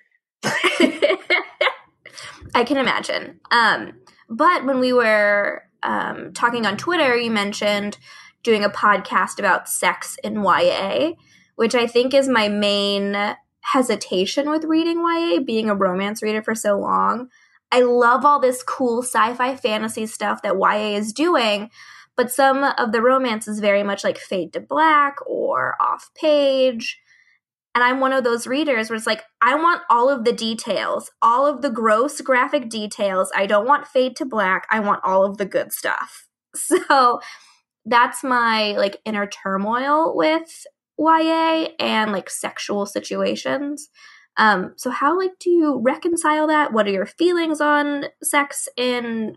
I 2.55 2.65
can 2.65 2.77
imagine. 2.77 3.41
Um, 3.51 3.95
but 4.29 4.65
when 4.65 4.81
we 4.81 4.93
were 4.93 5.63
um, 5.83 6.33
talking 6.33 6.67
on 6.67 6.77
Twitter, 6.77 7.17
you 7.17 7.31
mentioned 7.31 7.99
doing 8.43 8.65
a 8.65 8.71
podcast 8.71 9.39
about 9.39 9.69
sex 9.69 10.17
in 10.23 10.43
YA, 10.43 11.13
which 11.57 11.75
I 11.75 11.87
think 11.87 12.15
is 12.15 12.29
my 12.29 12.49
main 12.49 13.37
hesitation 13.61 14.51
with 14.51 14.65
reading 14.65 14.99
YA, 14.99 15.41
being 15.41 15.69
a 15.69 15.75
romance 15.75 16.23
reader 16.23 16.43
for 16.43 16.55
so 16.55 16.79
long. 16.79 17.29
I 17.73 17.81
love 17.81 18.25
all 18.25 18.39
this 18.39 18.63
cool 18.63 19.03
sci 19.03 19.35
fi 19.35 19.57
fantasy 19.57 20.07
stuff 20.07 20.43
that 20.43 20.57
YA 20.57 20.97
is 20.97 21.13
doing, 21.13 21.71
but 22.17 22.31
some 22.31 22.63
of 22.63 22.93
the 22.93 23.03
romance 23.03 23.49
is 23.49 23.59
very 23.59 23.83
much 23.83 24.05
like 24.05 24.19
Fade 24.19 24.53
to 24.53 24.61
Black 24.61 25.17
or 25.27 25.75
Off 25.81 26.11
Page. 26.15 27.01
And 27.75 27.83
I'm 27.83 27.99
one 27.99 28.13
of 28.13 28.23
those 28.23 28.47
readers 28.47 28.89
where 28.89 28.97
it's 28.97 29.07
like, 29.07 29.25
I 29.43 29.57
want 29.57 29.83
all 29.91 30.09
of 30.09 30.25
the 30.25 30.33
details, 30.33 31.11
all 31.21 31.47
of 31.47 31.61
the 31.61 31.71
gross 31.71 32.21
graphic 32.21 32.69
details. 32.69 33.33
I 33.35 33.47
don't 33.47 33.67
want 33.67 33.89
fade 33.89 34.15
to 34.17 34.25
black. 34.25 34.67
I 34.71 34.79
want 34.81 35.03
all 35.03 35.25
of 35.25 35.39
the 35.39 35.47
good 35.47 35.73
stuff. 35.73 36.29
So 36.57 37.19
that's 37.85 38.23
my 38.23 38.73
like 38.73 39.01
inner 39.05 39.27
turmoil 39.27 40.17
with 40.17 40.65
YA 40.99 41.69
and 41.81 42.13
like 42.13 42.31
sexual 42.31 42.87
situations. 42.87 43.91
Um, 44.37 44.75
so 44.77 44.91
how 44.91 45.19
like 45.19 45.33
do 45.41 45.51
you 45.51 45.81
reconcile 45.81 46.47
that? 46.47 46.73
What 46.73 46.87
are 46.87 46.93
your 46.93 47.07
feelings 47.07 47.61
on 47.61 48.07
sex 48.23 48.69
in, 48.77 49.37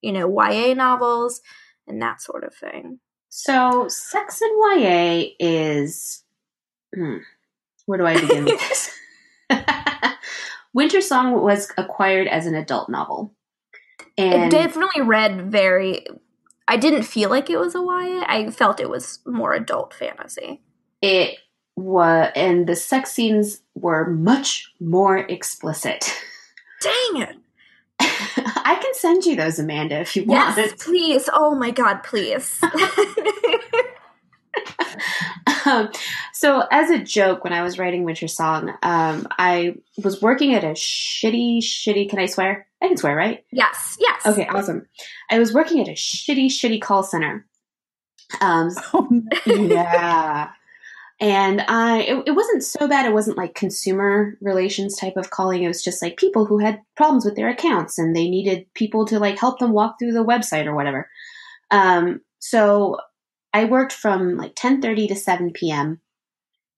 you 0.00 0.12
know, 0.12 0.28
YA 0.28 0.74
novels 0.74 1.40
and 1.86 2.00
that 2.02 2.20
sort 2.20 2.44
of 2.44 2.54
thing? 2.54 3.00
So 3.28 3.86
sex 3.88 4.40
in 4.42 4.50
YA 4.80 5.28
is 5.38 6.24
hmm, 6.94 7.18
where 7.88 7.96
do 7.96 8.06
I 8.06 8.20
begin 8.20 8.44
with 8.44 8.60
this? 8.60 8.94
Wintersong 10.76 11.40
was 11.40 11.72
acquired 11.78 12.28
as 12.28 12.44
an 12.44 12.54
adult 12.54 12.90
novel. 12.90 13.34
And 14.18 14.44
it 14.44 14.50
definitely 14.50 15.00
read 15.02 15.50
very 15.50 16.04
I 16.68 16.76
didn't 16.76 17.04
feel 17.04 17.30
like 17.30 17.48
it 17.48 17.58
was 17.58 17.74
a 17.74 17.78
YA. 17.78 18.24
I 18.28 18.50
felt 18.50 18.78
it 18.78 18.90
was 18.90 19.20
more 19.26 19.54
adult 19.54 19.94
fantasy. 19.94 20.60
It 21.00 21.38
was, 21.76 22.30
and 22.36 22.66
the 22.66 22.76
sex 22.76 23.12
scenes 23.12 23.62
were 23.74 24.10
much 24.10 24.70
more 24.78 25.16
explicit. 25.16 26.14
Dang 26.82 27.22
it! 27.22 27.36
I 28.00 28.78
can 28.82 28.94
send 28.94 29.24
you 29.24 29.34
those, 29.34 29.58
Amanda, 29.58 29.98
if 30.00 30.14
you 30.14 30.26
yes, 30.28 30.28
want. 30.28 30.58
Yes, 30.58 30.84
please. 30.84 31.30
Oh 31.32 31.54
my 31.54 31.70
god, 31.70 32.02
please. 32.02 32.60
Um, 35.68 35.90
so, 36.32 36.62
as 36.70 36.90
a 36.90 36.98
joke, 36.98 37.44
when 37.44 37.52
I 37.52 37.62
was 37.62 37.78
writing 37.78 38.04
Wintersong, 38.04 38.74
um, 38.82 39.26
I 39.38 39.74
was 40.02 40.22
working 40.22 40.54
at 40.54 40.64
a 40.64 40.68
shitty, 40.68 41.58
shitty. 41.58 42.08
Can 42.08 42.18
I 42.18 42.26
swear? 42.26 42.66
I 42.82 42.88
can 42.88 42.96
swear, 42.96 43.14
right? 43.14 43.44
Yes. 43.52 43.96
Yes. 44.00 44.24
Okay. 44.24 44.46
Awesome. 44.46 44.86
I 45.30 45.38
was 45.38 45.52
working 45.52 45.80
at 45.80 45.88
a 45.88 45.92
shitty, 45.92 46.46
shitty 46.46 46.80
call 46.80 47.02
center. 47.02 47.46
Um, 48.40 48.70
oh, 48.94 49.08
yeah. 49.46 50.50
And 51.20 51.62
I, 51.66 52.02
it, 52.02 52.22
it 52.28 52.30
wasn't 52.30 52.62
so 52.62 52.86
bad. 52.86 53.04
It 53.04 53.12
wasn't 53.12 53.36
like 53.36 53.54
consumer 53.54 54.38
relations 54.40 54.96
type 54.96 55.16
of 55.16 55.30
calling. 55.30 55.64
It 55.64 55.68
was 55.68 55.82
just 55.82 56.00
like 56.00 56.16
people 56.16 56.44
who 56.44 56.58
had 56.58 56.80
problems 56.96 57.24
with 57.24 57.34
their 57.34 57.48
accounts 57.48 57.98
and 57.98 58.14
they 58.14 58.30
needed 58.30 58.72
people 58.74 59.04
to 59.06 59.18
like 59.18 59.38
help 59.38 59.58
them 59.58 59.72
walk 59.72 59.96
through 59.98 60.12
the 60.12 60.24
website 60.24 60.66
or 60.66 60.76
whatever. 60.76 61.08
Um, 61.72 62.20
so 62.38 62.98
I 63.52 63.64
worked 63.64 63.92
from 63.92 64.36
like 64.36 64.54
10:30 64.54 65.08
to 65.08 65.16
7 65.16 65.52
p.m. 65.52 66.00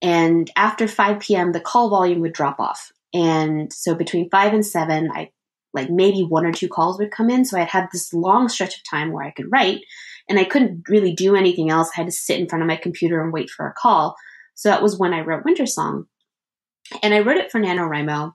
and 0.00 0.50
after 0.56 0.86
5 0.88 1.20
p.m. 1.20 1.52
the 1.52 1.60
call 1.60 1.90
volume 1.90 2.20
would 2.20 2.32
drop 2.32 2.60
off. 2.60 2.92
And 3.12 3.72
so 3.72 3.94
between 3.94 4.30
5 4.30 4.54
and 4.54 4.66
7 4.66 5.10
I 5.12 5.30
like 5.72 5.90
maybe 5.90 6.22
one 6.22 6.44
or 6.44 6.52
two 6.52 6.68
calls 6.68 6.98
would 6.98 7.12
come 7.12 7.30
in 7.30 7.44
so 7.44 7.58
I'd 7.58 7.68
have 7.68 7.88
this 7.92 8.12
long 8.12 8.48
stretch 8.48 8.76
of 8.76 8.82
time 8.90 9.12
where 9.12 9.24
I 9.24 9.30
could 9.30 9.46
write 9.52 9.80
and 10.28 10.38
I 10.38 10.44
couldn't 10.44 10.88
really 10.88 11.12
do 11.12 11.36
anything 11.36 11.70
else. 11.70 11.90
I 11.90 12.00
had 12.00 12.06
to 12.06 12.12
sit 12.12 12.40
in 12.40 12.48
front 12.48 12.62
of 12.62 12.68
my 12.68 12.76
computer 12.76 13.22
and 13.22 13.32
wait 13.32 13.50
for 13.50 13.66
a 13.66 13.74
call. 13.74 14.16
So 14.54 14.68
that 14.68 14.82
was 14.82 14.98
when 14.98 15.14
I 15.14 15.20
wrote 15.20 15.44
Wintersong. 15.44 16.04
And 17.02 17.14
I 17.14 17.20
wrote 17.20 17.36
it 17.36 17.52
for 17.52 17.60
NaNoWriMo 17.60 18.32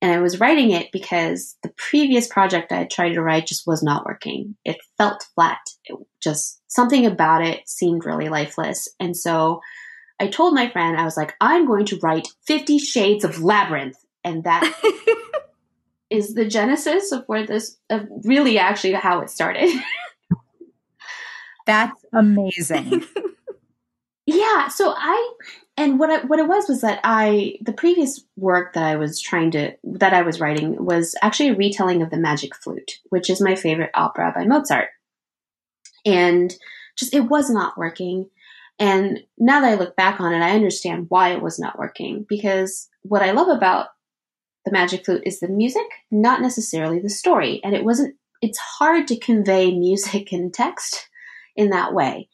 and 0.00 0.12
I 0.12 0.20
was 0.20 0.38
writing 0.38 0.70
it 0.70 0.92
because 0.92 1.56
the 1.62 1.72
previous 1.76 2.28
project 2.28 2.70
I 2.70 2.78
had 2.78 2.90
tried 2.90 3.14
to 3.14 3.22
write 3.22 3.46
just 3.46 3.66
was 3.66 3.82
not 3.82 4.06
working. 4.06 4.56
It 4.64 4.76
felt 4.96 5.26
flat. 5.34 5.58
It 5.84 5.96
just 6.20 6.60
something 6.68 7.04
about 7.04 7.44
it 7.44 7.68
seemed 7.68 8.04
really 8.04 8.28
lifeless. 8.28 8.88
And 9.00 9.16
so 9.16 9.60
I 10.20 10.28
told 10.28 10.54
my 10.54 10.68
friend, 10.70 10.96
I 10.96 11.04
was 11.04 11.16
like, 11.16 11.34
I'm 11.40 11.66
going 11.66 11.86
to 11.86 11.98
write 12.02 12.28
50 12.46 12.78
Shades 12.78 13.24
of 13.24 13.42
Labyrinth. 13.42 13.96
And 14.24 14.44
that 14.44 14.72
is 16.10 16.34
the 16.34 16.46
genesis 16.46 17.12
of 17.12 17.24
where 17.26 17.46
this, 17.46 17.76
of 17.90 18.06
really 18.24 18.58
actually 18.58 18.92
how 18.94 19.20
it 19.20 19.30
started. 19.30 19.68
That's 21.66 22.04
amazing. 22.12 23.04
yeah. 24.26 24.68
So 24.68 24.94
I, 24.96 25.32
and 25.78 26.00
what 26.00 26.10
I, 26.10 26.26
what 26.26 26.40
it 26.40 26.48
was 26.48 26.68
was 26.68 26.80
that 26.80 26.98
I 27.04 27.54
the 27.60 27.72
previous 27.72 28.24
work 28.36 28.74
that 28.74 28.82
I 28.82 28.96
was 28.96 29.20
trying 29.20 29.52
to 29.52 29.74
that 29.84 30.12
I 30.12 30.22
was 30.22 30.40
writing 30.40 30.84
was 30.84 31.14
actually 31.22 31.50
a 31.50 31.54
retelling 31.54 32.02
of 32.02 32.10
the 32.10 32.18
Magic 32.18 32.56
Flute, 32.56 32.98
which 33.10 33.30
is 33.30 33.40
my 33.40 33.54
favorite 33.54 33.92
opera 33.94 34.32
by 34.34 34.44
Mozart. 34.44 34.88
And 36.04 36.52
just 36.98 37.14
it 37.14 37.28
was 37.28 37.48
not 37.48 37.78
working. 37.78 38.28
And 38.80 39.20
now 39.38 39.60
that 39.60 39.70
I 39.70 39.74
look 39.76 39.94
back 39.94 40.20
on 40.20 40.34
it, 40.34 40.40
I 40.40 40.50
understand 40.50 41.06
why 41.10 41.30
it 41.30 41.42
was 41.42 41.60
not 41.60 41.78
working 41.78 42.26
because 42.28 42.88
what 43.02 43.22
I 43.22 43.30
love 43.30 43.48
about 43.48 43.86
the 44.64 44.72
Magic 44.72 45.04
Flute 45.04 45.22
is 45.24 45.38
the 45.38 45.48
music, 45.48 45.86
not 46.10 46.42
necessarily 46.42 46.98
the 46.98 47.08
story. 47.08 47.60
And 47.62 47.76
it 47.76 47.84
wasn't 47.84 48.16
it's 48.42 48.58
hard 48.58 49.06
to 49.08 49.16
convey 49.16 49.70
music 49.78 50.32
and 50.32 50.52
text 50.52 51.08
in 51.54 51.70
that 51.70 51.94
way. 51.94 52.28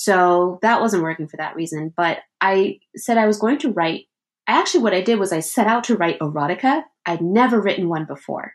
So 0.00 0.60
that 0.62 0.80
wasn't 0.80 1.02
working 1.02 1.26
for 1.26 1.38
that 1.38 1.56
reason. 1.56 1.92
But 1.96 2.18
I 2.40 2.78
said 2.94 3.18
I 3.18 3.26
was 3.26 3.36
going 3.36 3.58
to 3.58 3.72
write. 3.72 4.04
Actually, 4.46 4.84
what 4.84 4.94
I 4.94 5.00
did 5.00 5.18
was 5.18 5.32
I 5.32 5.40
set 5.40 5.66
out 5.66 5.82
to 5.84 5.96
write 5.96 6.20
erotica. 6.20 6.84
I'd 7.04 7.20
never 7.20 7.60
written 7.60 7.88
one 7.88 8.04
before. 8.04 8.52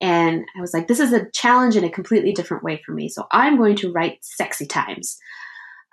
And 0.00 0.44
I 0.56 0.60
was 0.60 0.74
like, 0.74 0.88
this 0.88 0.98
is 0.98 1.12
a 1.12 1.30
challenge 1.30 1.76
in 1.76 1.84
a 1.84 1.90
completely 1.90 2.32
different 2.32 2.64
way 2.64 2.82
for 2.84 2.92
me. 2.92 3.08
So 3.08 3.28
I'm 3.30 3.58
going 3.58 3.76
to 3.76 3.92
write 3.92 4.24
sexy 4.24 4.66
times. 4.66 5.18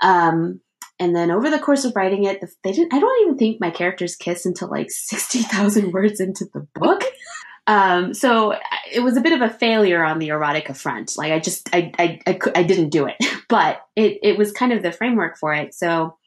Um, 0.01 0.59
and 0.99 1.15
then 1.15 1.29
over 1.29 1.51
the 1.51 1.59
course 1.59 1.85
of 1.85 1.95
writing 1.95 2.23
it, 2.23 2.43
they 2.63 2.71
didn't, 2.71 2.95
I 2.95 2.99
don't 2.99 3.21
even 3.21 3.37
think 3.37 3.61
my 3.61 3.69
characters 3.69 4.15
kiss 4.15 4.43
until 4.43 4.71
like 4.71 4.89
60,000 4.89 5.91
words 5.91 6.19
into 6.19 6.45
the 6.51 6.67
book. 6.73 7.03
Um, 7.67 8.13
so 8.13 8.55
it 8.91 9.01
was 9.01 9.17
a 9.17 9.21
bit 9.21 9.33
of 9.33 9.41
a 9.41 9.53
failure 9.53 10.03
on 10.03 10.19
the 10.19 10.29
erotica 10.29 10.75
front. 10.75 11.17
Like 11.17 11.33
I 11.33 11.39
just, 11.39 11.69
I, 11.73 11.91
I, 11.99 12.19
I, 12.25 12.39
I 12.55 12.63
didn't 12.63 12.89
do 12.89 13.05
it, 13.05 13.17
but 13.49 13.81
it, 13.95 14.19
it 14.23 14.37
was 14.37 14.51
kind 14.51 14.71
of 14.71 14.81
the 14.81 14.93
framework 14.93 15.37
for 15.37 15.53
it. 15.53 15.75
So 15.75 16.17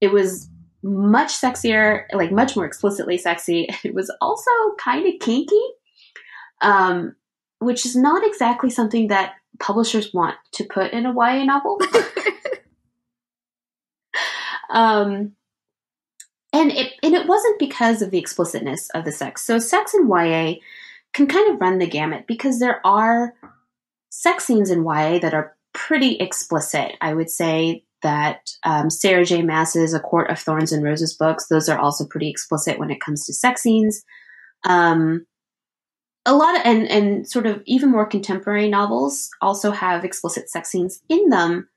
it 0.00 0.12
was 0.12 0.50
much 0.82 1.32
sexier, 1.32 2.04
like 2.12 2.32
much 2.32 2.56
more 2.56 2.66
explicitly 2.66 3.16
sexy. 3.16 3.68
It 3.84 3.94
was 3.94 4.12
also 4.20 4.50
kind 4.78 5.06
of 5.06 5.20
kinky, 5.20 5.62
um, 6.60 7.14
which 7.60 7.86
is 7.86 7.94
not 7.96 8.26
exactly 8.26 8.70
something 8.70 9.08
that 9.08 9.34
publishers 9.60 10.12
want 10.12 10.36
to 10.52 10.64
put 10.64 10.92
in 10.92 11.06
a 11.06 11.14
YA 11.14 11.44
novel. 11.44 11.80
um, 14.70 15.32
and 16.56 16.72
it 16.72 16.94
and 17.02 17.14
it 17.14 17.26
wasn't 17.26 17.58
because 17.58 18.02
of 18.02 18.10
the 18.10 18.18
explicitness 18.18 18.88
of 18.90 19.04
the 19.04 19.12
sex. 19.12 19.44
So 19.44 19.58
sex 19.58 19.94
in 19.94 20.08
YA 20.08 20.54
can 21.12 21.26
kind 21.26 21.52
of 21.52 21.60
run 21.60 21.78
the 21.78 21.86
gamut 21.86 22.26
because 22.26 22.58
there 22.58 22.84
are 22.86 23.34
sex 24.10 24.44
scenes 24.44 24.70
in 24.70 24.84
YA 24.84 25.18
that 25.18 25.34
are 25.34 25.56
pretty 25.72 26.16
explicit. 26.16 26.92
I 27.00 27.14
would 27.14 27.30
say 27.30 27.84
that 28.02 28.50
um, 28.64 28.90
Sarah 28.90 29.24
J. 29.24 29.42
Maas's 29.42 29.94
A 29.94 30.00
Court 30.00 30.30
of 30.30 30.38
Thorns 30.38 30.72
and 30.72 30.82
Roses 30.82 31.14
books, 31.14 31.48
those 31.48 31.68
are 31.68 31.78
also 31.78 32.06
pretty 32.06 32.30
explicit 32.30 32.78
when 32.78 32.90
it 32.90 33.00
comes 33.00 33.26
to 33.26 33.34
sex 33.34 33.62
scenes. 33.62 34.04
Um, 34.64 35.26
a 36.24 36.34
lot 36.34 36.56
of, 36.56 36.62
and, 36.64 36.88
and 36.88 37.28
sort 37.28 37.46
of 37.46 37.62
even 37.66 37.90
more 37.90 38.06
contemporary 38.06 38.68
novels 38.68 39.28
also 39.40 39.70
have 39.70 40.04
explicit 40.04 40.50
sex 40.50 40.70
scenes 40.70 41.00
in 41.08 41.28
them, 41.28 41.68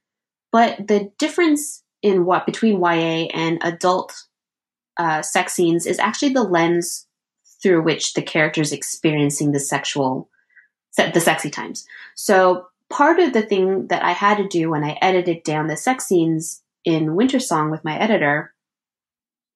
but 0.52 0.88
the 0.88 1.12
difference 1.20 1.84
in 2.02 2.26
what 2.26 2.46
between 2.46 2.80
YA 2.80 3.28
and 3.34 3.60
adult 3.62 4.14
uh, 5.00 5.22
sex 5.22 5.54
scenes 5.54 5.88
is 5.88 5.98
actually 5.98 6.34
the 6.34 6.44
lens 6.44 7.08
through 7.64 7.82
which 7.82 8.14
the 8.14 8.22
character 8.22 8.62
is 8.62 8.74
experiencing 8.74 9.52
the 9.52 9.60
sexual, 9.60 10.30
the 10.98 11.22
sexy 11.22 11.50
times. 11.50 11.88
So 12.16 12.68
part 12.90 13.20
of 13.20 13.34
the 13.34 13.42
thing 13.42 13.88
that 13.88 14.04
I 14.04 14.12
had 14.12 14.38
to 14.38 14.48
do 14.48 14.70
when 14.70 14.84
I 14.84 14.98
edited 15.02 15.44
down 15.44 15.68
the 15.68 15.78
sex 15.78 16.06
scenes 16.06 16.62
in 16.84 17.08
Wintersong 17.08 17.72
with 17.72 17.84
my 17.84 17.98
editor 17.98 18.54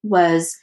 was 0.01 0.57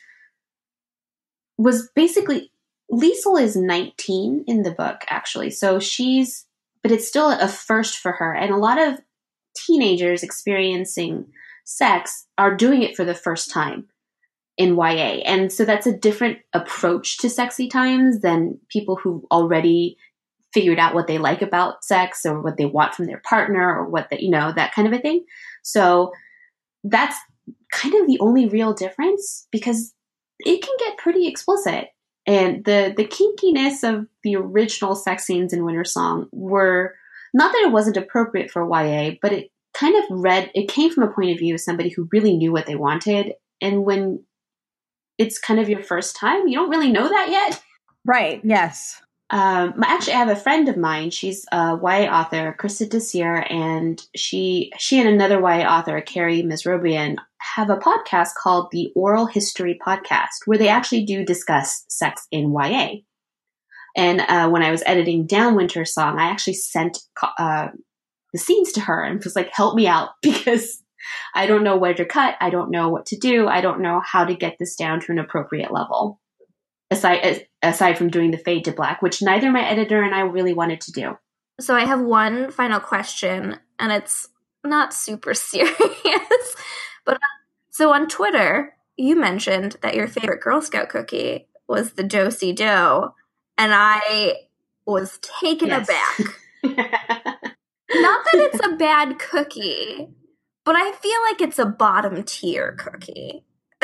was 1.59 1.91
basically 1.95 2.51
Liesl 2.91 3.41
is 3.41 3.55
19 3.55 4.45
in 4.47 4.63
the 4.63 4.71
book 4.71 5.03
actually. 5.09 5.51
So 5.51 5.79
she's 5.79 6.47
but 6.83 6.91
it's 6.91 7.07
still 7.07 7.31
a 7.31 7.49
first 7.49 7.99
for 7.99 8.13
her 8.13 8.35
and 8.35 8.51
a 8.51 8.57
lot 8.57 8.81
of 8.81 8.99
teenagers 9.55 10.23
experiencing 10.23 11.27
sex 11.65 12.27
are 12.39 12.55
doing 12.55 12.83
it 12.83 12.97
for 12.97 13.05
the 13.05 13.15
first 13.15 13.51
time 13.51 13.90
in 14.61 14.77
YA. 14.77 15.23
And 15.25 15.51
so 15.51 15.65
that's 15.65 15.87
a 15.87 15.97
different 15.97 16.37
approach 16.53 17.17
to 17.19 17.31
sexy 17.31 17.67
times 17.67 18.21
than 18.21 18.61
people 18.69 18.95
who 18.95 19.27
already 19.33 19.97
figured 20.53 20.79
out 20.79 20.95
what 20.95 21.07
they 21.07 21.17
like 21.17 21.41
about 21.41 21.83
sex 21.83 22.27
or 22.27 22.43
what 22.43 22.59
they 22.59 22.67
want 22.67 22.95
from 22.95 23.07
their 23.07 23.23
partner 23.25 23.75
or 23.75 23.89
what 23.89 24.11
that, 24.11 24.21
you 24.21 24.29
know, 24.29 24.53
that 24.55 24.75
kind 24.75 24.87
of 24.87 24.93
a 24.93 24.99
thing. 24.99 25.25
So 25.63 26.13
that's 26.85 27.17
kind 27.73 27.95
of 27.95 28.07
the 28.07 28.19
only 28.21 28.49
real 28.51 28.75
difference 28.75 29.49
because 29.51 29.95
it 30.41 30.61
can 30.61 30.75
get 30.79 30.99
pretty 30.99 31.27
explicit. 31.27 31.89
And 32.27 32.63
the 32.67 32.93
the 32.95 33.07
kinkiness 33.07 33.83
of 33.83 34.09
the 34.25 34.37
original 34.37 34.95
sex 34.95 35.25
scenes 35.25 35.55
in 35.55 35.61
Wintersong 35.61 36.27
were 36.33 36.95
not 37.33 37.53
that 37.53 37.63
it 37.63 37.73
wasn't 37.73 37.97
appropriate 37.97 38.51
for 38.51 38.63
YA, 38.63 39.13
but 39.23 39.33
it 39.33 39.51
kind 39.73 39.97
of 39.97 40.05
read 40.11 40.51
it 40.55 40.69
came 40.69 40.93
from 40.93 41.05
a 41.05 41.13
point 41.13 41.31
of 41.31 41.39
view 41.39 41.55
of 41.55 41.63
somebody 41.63 41.89
who 41.89 42.11
really 42.13 42.37
knew 42.37 42.53
what 42.53 42.67
they 42.67 42.77
wanted. 42.77 43.33
And 43.63 43.85
when 43.85 44.23
it's 45.21 45.39
kind 45.39 45.61
of 45.61 45.69
your 45.69 45.83
first 45.83 46.17
time. 46.17 46.49
You 46.49 46.57
don't 46.57 46.71
really 46.71 46.91
know 46.91 47.07
that 47.07 47.29
yet. 47.31 47.63
Right. 48.07 48.41
Yes. 48.43 49.01
um, 49.29 49.75
actually, 49.85 50.15
I 50.15 50.19
have 50.19 50.31
a 50.31 50.35
friend 50.35 50.67
of 50.69 50.79
mine. 50.79 51.11
She's 51.11 51.45
a 51.53 51.79
YA 51.81 52.11
author, 52.11 52.57
Christa 52.59 52.89
Desir, 52.89 53.47
and 53.51 54.03
she 54.17 54.73
she 54.79 54.99
and 54.99 55.09
another 55.09 55.39
YA 55.39 55.69
author, 55.69 56.01
Carrie 56.01 56.43
Mesrobian, 56.43 57.17
have 57.55 57.69
a 57.69 57.77
podcast 57.77 58.31
called 58.37 58.71
the 58.73 58.91
Oral 58.97 59.27
History 59.27 59.79
Podcast, 59.87 60.47
where 60.47 60.59
they 60.59 60.69
actually 60.69 61.05
do 61.05 61.25
discuss 61.25 61.85
sex 61.89 62.27
in 62.33 62.53
YA. 62.53 63.03
And 63.95 64.23
uh, 64.23 64.49
when 64.49 64.63
I 64.63 64.71
was 64.71 64.83
editing 64.87 65.27
Down 65.27 65.55
Wintersong, 65.55 66.19
I 66.19 66.31
actually 66.31 66.55
sent 66.55 66.99
uh, 67.39 67.69
the 68.33 68.39
scenes 68.39 68.73
to 68.73 68.81
her 68.81 69.05
and 69.05 69.23
was 69.23 69.37
like, 69.37 69.51
"Help 69.53 69.75
me 69.75 69.87
out 69.87 70.11
because 70.23 70.80
I 71.35 71.47
don't 71.47 71.65
know 71.65 71.77
where 71.77 71.95
to 71.95 72.05
cut. 72.05 72.37
I 72.41 72.51
don't 72.51 72.71
know 72.71 72.89
what 72.89 73.07
to 73.07 73.17
do. 73.17 73.49
I 73.49 73.61
don't 73.61 73.81
know 73.81 74.01
how 74.05 74.25
to 74.25 74.35
get 74.35 74.57
this 74.59 74.77
down 74.77 75.01
to 75.01 75.13
an 75.13 75.19
appropriate 75.19 75.73
level." 75.73 76.21
Aside 76.91 77.47
aside 77.63 77.97
from 77.99 78.11
doing 78.11 78.31
the 78.31 78.39
fade 78.39 78.65
to 78.65 78.73
black, 78.73 79.03
which 79.03 79.23
neither 79.23 79.51
my 79.51 79.63
editor 79.63 80.03
and 80.03 80.15
I 80.15 80.21
really 80.21 80.55
wanted 80.55 80.81
to 80.83 80.93
do. 80.93 81.19
So 81.61 81.75
I 81.75 81.85
have 81.85 82.01
one 82.01 82.51
final 82.51 82.81
question, 82.81 83.59
and 83.79 83.93
it's 83.93 84.29
not 84.65 84.95
super 84.95 85.35
serious. 85.35 86.57
but 87.05 87.19
so 87.71 87.93
on 87.93 88.09
Twitter, 88.09 88.75
you 88.97 89.17
mentioned 89.17 89.77
that 89.83 89.95
your 89.95 90.09
favorite 90.09 90.41
Girl 90.41 90.61
Scout 90.61 90.89
cookie 90.89 91.47
was 91.69 91.93
the 91.93 92.03
Do-si-do, 92.03 92.65
and 92.65 93.73
I 93.75 94.35
was 94.87 95.19
taken 95.41 95.69
yes. 95.69 95.89
aback. 95.89 96.41
not 96.65 98.25
that 98.25 98.35
it's 98.35 98.67
a 98.67 98.77
bad 98.77 99.19
cookie, 99.19 100.09
but 100.65 100.77
I 100.77 100.93
feel 100.93 101.19
like 101.29 101.41
it's 101.41 101.59
a 101.59 101.67
bottom 101.67 102.23
tier 102.23 102.73
cookie. 102.73 103.45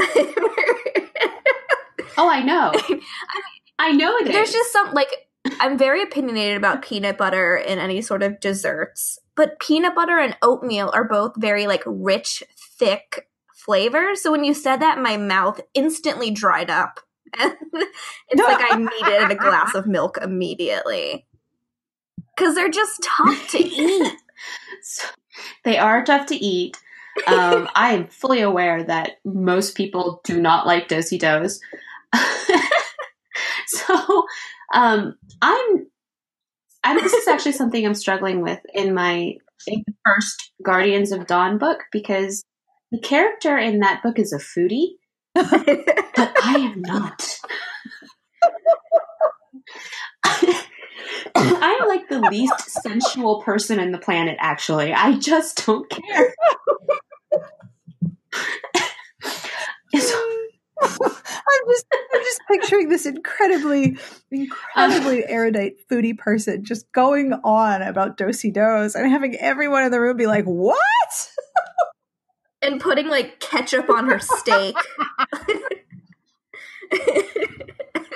oh, 2.18 2.29
I 2.29 2.43
know. 2.43 2.72
I 2.74 3.01
I 3.79 3.93
know 3.93 4.16
it 4.16 4.24
There's 4.24 4.49
is. 4.49 4.55
just 4.55 4.72
some 4.72 4.93
like 4.93 5.29
I'm 5.61 5.79
very 5.79 6.03
opinionated 6.03 6.57
about 6.57 6.83
peanut 6.83 7.18
butter 7.18 7.57
in 7.57 7.79
any 7.79 8.01
sort 8.03 8.22
of 8.22 8.41
desserts, 8.41 9.18
but 9.37 9.59
peanut 9.61 9.95
butter 9.95 10.18
and 10.18 10.37
oatmeal 10.43 10.91
are 10.95 11.07
both 11.07 11.33
very 11.37 11.66
like 11.66 11.83
rich, 11.87 12.43
thick 12.79 13.29
flavors. 13.55 14.22
So 14.22 14.31
when 14.31 14.45
you 14.45 14.55
said 14.55 14.79
that, 14.79 14.99
my 14.99 15.16
mouth 15.16 15.61
instantly 15.74 16.31
dried 16.31 16.70
up. 16.70 17.01
And 17.39 17.55
it's 18.31 18.43
like 18.43 18.72
I 18.72 18.77
needed 18.79 19.31
a 19.31 19.35
glass 19.35 19.74
of 19.74 19.87
milk 19.87 20.18
immediately. 20.22 21.27
Cause 22.39 22.55
they're 22.55 22.70
just 22.70 23.03
tough 23.03 23.51
to 23.51 23.59
eat. 23.59 24.12
So, 24.82 25.09
they 25.64 25.78
are 25.78 26.05
tough 26.05 26.26
to 26.26 26.37
eat. 26.37 26.78
Um, 27.26 27.68
I 27.74 27.93
am 27.95 28.07
fully 28.07 28.41
aware 28.41 28.82
that 28.84 29.18
most 29.24 29.76
people 29.76 30.20
do 30.24 30.41
not 30.41 30.66
like 30.66 30.89
Do-si-dos. 30.89 31.61
so 33.66 34.24
um, 34.72 35.16
I'm, 35.43 35.87
I'm. 36.84 37.03
This 37.03 37.12
is 37.12 37.28
actually 37.28 37.53
something 37.53 37.84
I'm 37.84 37.95
struggling 37.95 38.43
with 38.43 38.61
in 38.72 38.95
my 38.95 39.34
in 39.66 39.82
the 39.87 39.95
first 40.05 40.53
Guardians 40.62 41.12
of 41.12 41.26
Dawn 41.26 41.59
book 41.59 41.80
because 41.93 42.45
the 42.93 43.01
character 43.01 43.59
in 43.59 43.80
that 43.80 44.03
book 44.03 44.18
is 44.18 44.32
a 44.32 44.39
foodie, 44.39 44.93
but 45.34 45.47
I 46.16 46.72
am 46.72 46.82
not. 46.82 47.39
I 51.35 51.79
am 51.81 51.89
like 51.89 52.09
the 52.09 52.21
least 52.31 52.71
sensual 52.83 53.43
person 53.43 53.79
in 53.79 53.93
the 53.93 53.99
planet, 53.99 54.37
actually. 54.41 54.93
I 54.93 55.19
just 55.19 55.67
don't 55.67 55.89
care. 55.89 56.35
I'm 60.83 61.69
just 61.69 61.87
I'm 62.14 62.23
just 62.23 62.41
picturing 62.49 62.89
this 62.89 63.07
incredibly 63.07 63.97
incredibly 64.31 65.25
uh, 65.25 65.29
erudite 65.29 65.77
foodie 65.91 66.17
person 66.17 66.64
just 66.64 66.91
going 66.93 67.33
on 67.33 67.83
about 67.83 68.17
Do-si-dos 68.17 68.95
and 68.95 69.11
having 69.11 69.37
everyone 69.37 69.85
in 69.85 69.91
the 69.91 70.01
room 70.01 70.17
be 70.17 70.27
like, 70.27 70.45
"What?" 70.45 70.77
and 72.62 72.81
putting 72.81 73.09
like 73.09 73.41
ketchup 73.41 73.89
on 73.91 74.09
her 74.09 74.19
steak. 74.19 74.77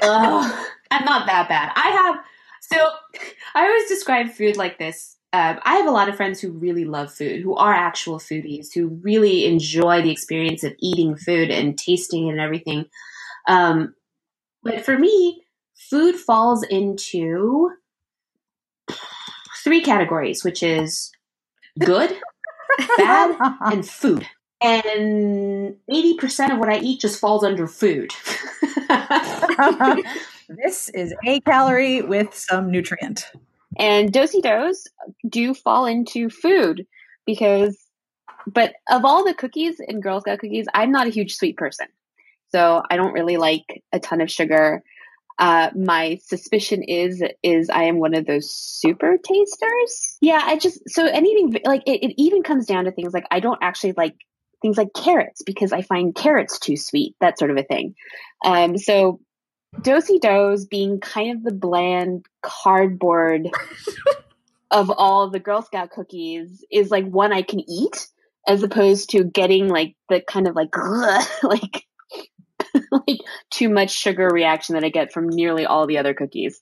Ugh, 0.02 0.66
I'm 0.90 1.04
not 1.04 1.26
that 1.26 1.48
bad. 1.48 1.72
I 1.74 1.90
have 1.90 2.24
so 2.72 2.90
I 3.54 3.64
always 3.66 3.88
describe 3.88 4.30
food 4.30 4.56
like 4.56 4.78
this 4.78 5.16
um, 5.32 5.60
I 5.62 5.76
have 5.76 5.86
a 5.86 5.92
lot 5.92 6.08
of 6.08 6.16
friends 6.16 6.40
who 6.40 6.50
really 6.50 6.84
love 6.84 7.12
food, 7.12 7.40
who 7.40 7.54
are 7.54 7.72
actual 7.72 8.18
foodies, 8.18 8.74
who 8.74 8.88
really 9.02 9.46
enjoy 9.46 10.02
the 10.02 10.10
experience 10.10 10.64
of 10.64 10.74
eating 10.80 11.16
food 11.16 11.50
and 11.50 11.78
tasting 11.78 12.26
it 12.26 12.32
and 12.32 12.40
everything. 12.40 12.86
Um, 13.46 13.94
but 14.64 14.84
for 14.84 14.98
me, 14.98 15.42
food 15.88 16.16
falls 16.16 16.64
into 16.64 17.70
three 19.62 19.82
categories, 19.82 20.42
which 20.42 20.64
is 20.64 21.12
good, 21.78 22.18
bad, 22.96 23.36
and 23.66 23.88
food. 23.88 24.26
And 24.60 25.76
80% 25.88 26.52
of 26.52 26.58
what 26.58 26.68
I 26.68 26.80
eat 26.80 27.00
just 27.00 27.20
falls 27.20 27.44
under 27.44 27.68
food. 27.68 28.12
this 30.56 30.88
is 30.90 31.14
a 31.26 31.40
calorie 31.40 32.02
with 32.02 32.34
some 32.34 32.70
nutrient. 32.70 33.30
And 33.78 34.12
Do-si-dos 34.12 34.88
do 35.28 35.54
fall 35.54 35.86
into 35.86 36.28
food 36.28 36.86
because, 37.24 37.78
but 38.46 38.74
of 38.90 39.04
all 39.04 39.24
the 39.24 39.34
cookies 39.34 39.76
in 39.80 40.00
Girl 40.00 40.20
Scout 40.20 40.40
cookies, 40.40 40.66
I'm 40.74 40.90
not 40.90 41.06
a 41.06 41.10
huge 41.10 41.36
sweet 41.36 41.56
person. 41.56 41.86
So 42.50 42.82
I 42.90 42.96
don't 42.96 43.12
really 43.12 43.36
like 43.36 43.82
a 43.92 44.00
ton 44.00 44.20
of 44.20 44.30
sugar. 44.30 44.82
Uh, 45.38 45.70
my 45.74 46.18
suspicion 46.24 46.82
is 46.82 47.22
is 47.42 47.70
I 47.70 47.84
am 47.84 47.98
one 47.98 48.14
of 48.14 48.26
those 48.26 48.50
super 48.50 49.16
tasters. 49.16 50.18
Yeah, 50.20 50.40
I 50.42 50.58
just 50.58 50.80
so 50.90 51.06
anything 51.06 51.62
like 51.64 51.82
it, 51.86 52.04
it 52.04 52.14
even 52.18 52.42
comes 52.42 52.66
down 52.66 52.84
to 52.84 52.92
things 52.92 53.14
like 53.14 53.24
I 53.30 53.40
don't 53.40 53.58
actually 53.62 53.94
like 53.96 54.16
things 54.60 54.76
like 54.76 54.88
carrots 54.94 55.42
because 55.42 55.72
I 55.72 55.80
find 55.80 56.14
carrots 56.14 56.58
too 56.58 56.76
sweet, 56.76 57.14
that 57.20 57.38
sort 57.38 57.50
of 57.50 57.56
a 57.56 57.62
thing. 57.62 57.94
Um, 58.44 58.76
so 58.76 59.20
Do-si-dos 59.82 60.66
being 60.66 61.00
kind 61.00 61.36
of 61.36 61.44
the 61.44 61.52
bland 61.52 62.26
cardboard 62.42 63.48
of 64.70 64.90
all 64.90 65.30
the 65.30 65.40
Girl 65.40 65.62
Scout 65.62 65.90
cookies 65.90 66.64
is 66.70 66.90
like 66.90 67.06
one 67.06 67.32
I 67.32 67.42
can 67.42 67.60
eat 67.68 68.08
as 68.46 68.62
opposed 68.62 69.10
to 69.10 69.24
getting 69.24 69.68
like 69.68 69.94
the 70.08 70.20
kind 70.20 70.48
of 70.48 70.54
like 70.54 70.76
like 71.42 71.86
like 72.90 73.20
too 73.50 73.68
much 73.68 73.90
sugar 73.90 74.28
reaction 74.28 74.74
that 74.74 74.84
I 74.84 74.88
get 74.88 75.12
from 75.12 75.28
nearly 75.28 75.66
all 75.66 75.86
the 75.86 75.98
other 75.98 76.14
cookies. 76.14 76.60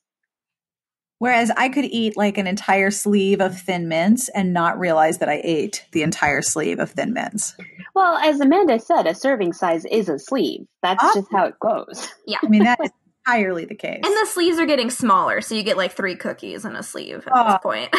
Whereas 1.18 1.50
I 1.56 1.68
could 1.68 1.84
eat 1.84 2.16
like 2.16 2.38
an 2.38 2.46
entire 2.46 2.90
sleeve 2.90 3.40
of 3.40 3.58
thin 3.58 3.88
mints 3.88 4.28
and 4.28 4.52
not 4.52 4.78
realize 4.78 5.18
that 5.18 5.28
I 5.28 5.40
ate 5.42 5.84
the 5.92 6.02
entire 6.02 6.42
sleeve 6.42 6.78
of 6.78 6.92
thin 6.92 7.12
mints. 7.12 7.56
Well, 7.94 8.16
as 8.18 8.40
Amanda 8.40 8.78
said, 8.78 9.06
a 9.06 9.14
serving 9.14 9.52
size 9.52 9.84
is 9.84 10.08
a 10.08 10.18
sleeve. 10.18 10.66
That's 10.82 11.02
just 11.14 11.28
how 11.32 11.46
it 11.46 11.58
goes. 11.58 12.08
Yeah. 12.26 12.38
I 12.42 12.48
mean, 12.48 12.62
that 12.62 12.78
is 12.84 12.90
entirely 13.26 13.64
the 13.64 13.74
case. 13.74 14.00
And 14.04 14.14
the 14.14 14.26
sleeves 14.26 14.58
are 14.58 14.66
getting 14.66 14.90
smaller, 14.90 15.40
so 15.40 15.54
you 15.54 15.64
get 15.64 15.76
like 15.76 15.92
three 15.92 16.14
cookies 16.14 16.64
in 16.64 16.76
a 16.76 16.82
sleeve 16.82 17.26
at 17.26 17.48
this 17.48 17.58
point. 17.62 17.94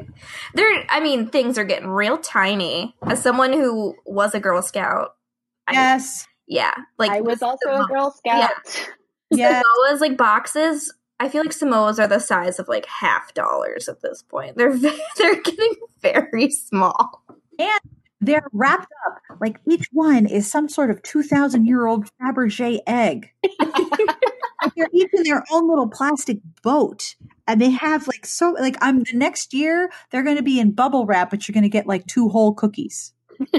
They're, 0.54 0.84
I 0.88 1.00
mean, 1.00 1.28
things 1.28 1.58
are 1.58 1.64
getting 1.64 1.88
real 1.88 2.16
tiny. 2.16 2.96
As 3.02 3.22
someone 3.22 3.52
who 3.52 3.94
was 4.06 4.34
a 4.34 4.40
Girl 4.40 4.62
Scout, 4.62 5.14
yes, 5.70 6.24
I, 6.26 6.32
yeah, 6.46 6.74
like 6.98 7.10
I 7.10 7.20
was 7.20 7.42
also 7.42 7.68
a 7.68 7.86
Girl 7.86 8.10
Scout. 8.10 8.50
Yeah, 9.30 9.62
Samoa's 9.62 10.00
like 10.00 10.16
boxes. 10.16 10.92
I 11.20 11.28
feel 11.28 11.42
like 11.42 11.50
Samoas 11.50 11.98
are 11.98 12.06
the 12.06 12.20
size 12.20 12.58
of 12.58 12.68
like 12.68 12.86
half 12.86 13.34
dollars 13.34 13.88
at 13.88 14.02
this 14.02 14.22
point. 14.22 14.56
They're 14.56 14.76
they're 15.16 15.42
getting 15.42 15.74
very 16.00 16.50
small. 16.50 17.22
And 17.58 17.80
they're 18.20 18.46
wrapped 18.52 18.92
up 19.06 19.18
like 19.40 19.60
each 19.68 19.86
one 19.92 20.26
is 20.26 20.50
some 20.50 20.68
sort 20.68 20.90
of 20.90 21.02
2000 21.02 21.66
year 21.66 21.86
old 21.86 22.08
Fabergé 22.20 22.80
egg. 22.86 23.30
they're 24.76 24.88
each 24.92 25.10
in 25.12 25.22
their 25.24 25.44
own 25.50 25.68
little 25.68 25.88
plastic 25.88 26.38
boat. 26.62 27.14
And 27.46 27.60
they 27.60 27.70
have 27.70 28.06
like 28.06 28.26
so 28.26 28.54
like 28.58 28.76
I'm 28.80 29.00
the 29.00 29.12
next 29.14 29.54
year 29.54 29.90
they're 30.10 30.22
going 30.22 30.36
to 30.36 30.42
be 30.42 30.60
in 30.60 30.72
bubble 30.72 31.06
wrap, 31.06 31.30
but 31.30 31.48
you're 31.48 31.54
going 31.54 31.62
to 31.62 31.68
get 31.68 31.86
like 31.86 32.06
two 32.06 32.28
whole 32.28 32.54
cookies. 32.54 33.12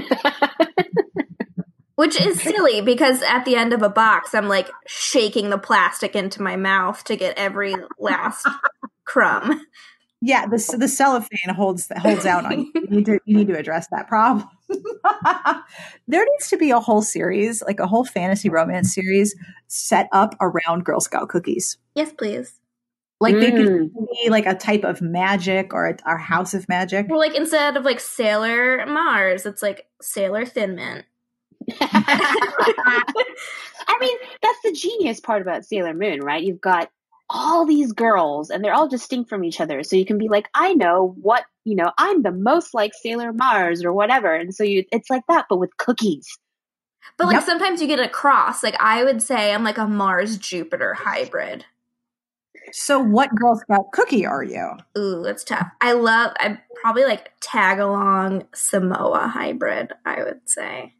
Which 2.00 2.18
is 2.18 2.40
silly 2.40 2.80
because 2.80 3.20
at 3.20 3.44
the 3.44 3.56
end 3.56 3.74
of 3.74 3.82
a 3.82 3.90
box, 3.90 4.34
I'm 4.34 4.48
like 4.48 4.70
shaking 4.86 5.50
the 5.50 5.58
plastic 5.58 6.16
into 6.16 6.40
my 6.40 6.56
mouth 6.56 7.04
to 7.04 7.14
get 7.14 7.36
every 7.36 7.74
last 7.98 8.48
crumb. 9.04 9.66
Yeah, 10.22 10.46
the 10.46 10.76
the 10.78 10.88
cellophane 10.88 11.54
holds 11.54 11.92
holds 11.98 12.24
out 12.24 12.46
on 12.46 12.60
you. 12.60 12.72
You 12.74 12.88
need 12.88 13.04
to 13.04 13.20
you 13.26 13.36
need 13.36 13.48
to 13.48 13.58
address 13.58 13.86
that 13.90 14.08
problem. 14.08 14.48
there 16.08 16.24
needs 16.24 16.48
to 16.48 16.56
be 16.56 16.70
a 16.70 16.80
whole 16.80 17.02
series, 17.02 17.62
like 17.62 17.80
a 17.80 17.86
whole 17.86 18.06
fantasy 18.06 18.48
romance 18.48 18.94
series, 18.94 19.36
set 19.66 20.08
up 20.10 20.34
around 20.40 20.86
Girl 20.86 21.00
Scout 21.00 21.28
cookies. 21.28 21.76
Yes, 21.94 22.14
please. 22.14 22.60
Like 23.20 23.34
mm. 23.34 23.40
they 23.42 23.50
could 23.50 23.90
be 23.92 24.30
like 24.30 24.46
a 24.46 24.54
type 24.54 24.84
of 24.84 25.02
magic 25.02 25.74
or 25.74 25.88
a, 25.88 25.96
or 26.06 26.16
house 26.16 26.54
of 26.54 26.66
magic. 26.66 27.10
Or 27.10 27.18
like 27.18 27.34
instead 27.34 27.76
of 27.76 27.84
like 27.84 28.00
Sailor 28.00 28.86
Mars, 28.86 29.44
it's 29.44 29.60
like 29.60 29.84
Sailor 30.00 30.46
Thin 30.46 30.76
Mint. 30.76 31.04
I 31.80 33.16
mean, 34.00 34.16
that's 34.42 34.58
the 34.64 34.72
genius 34.72 35.20
part 35.20 35.42
about 35.42 35.64
Sailor 35.64 35.94
Moon, 35.94 36.20
right? 36.20 36.42
You've 36.42 36.60
got 36.60 36.90
all 37.28 37.64
these 37.64 37.92
girls 37.92 38.50
and 38.50 38.64
they're 38.64 38.74
all 38.74 38.88
distinct 38.88 39.30
from 39.30 39.44
each 39.44 39.60
other. 39.60 39.82
So 39.82 39.96
you 39.96 40.04
can 40.04 40.18
be 40.18 40.28
like, 40.28 40.48
I 40.54 40.74
know 40.74 41.14
what, 41.20 41.44
you 41.64 41.76
know, 41.76 41.92
I'm 41.96 42.22
the 42.22 42.32
most 42.32 42.74
like 42.74 42.92
Sailor 42.94 43.32
Mars 43.32 43.84
or 43.84 43.92
whatever. 43.92 44.34
And 44.34 44.54
so 44.54 44.64
you, 44.64 44.84
it's 44.90 45.10
like 45.10 45.22
that, 45.28 45.46
but 45.48 45.58
with 45.58 45.76
cookies. 45.76 46.26
But 47.16 47.28
like 47.28 47.36
Yep. 47.36 47.44
sometimes 47.44 47.80
you 47.80 47.86
get 47.86 48.00
a 48.00 48.08
cross. 48.08 48.62
Like 48.62 48.76
I 48.80 49.04
would 49.04 49.22
say 49.22 49.52
I'm 49.52 49.64
like 49.64 49.78
a 49.78 49.86
Mars 49.86 50.38
Jupiter 50.38 50.94
hybrid. 50.94 51.64
So, 52.72 53.00
what 53.00 53.34
Girl 53.34 53.56
Scout 53.56 53.90
cookie 53.92 54.26
are 54.26 54.44
you? 54.44 54.72
Ooh, 54.96 55.22
that's 55.22 55.44
tough. 55.44 55.66
I 55.80 55.92
love 55.92 56.32
i'm 56.40 56.58
probably 56.80 57.04
like 57.04 57.32
tag 57.40 57.78
along 57.78 58.44
Samoa 58.54 59.28
hybrid, 59.28 59.92
I 60.04 60.22
would 60.22 60.48
say. 60.48 60.94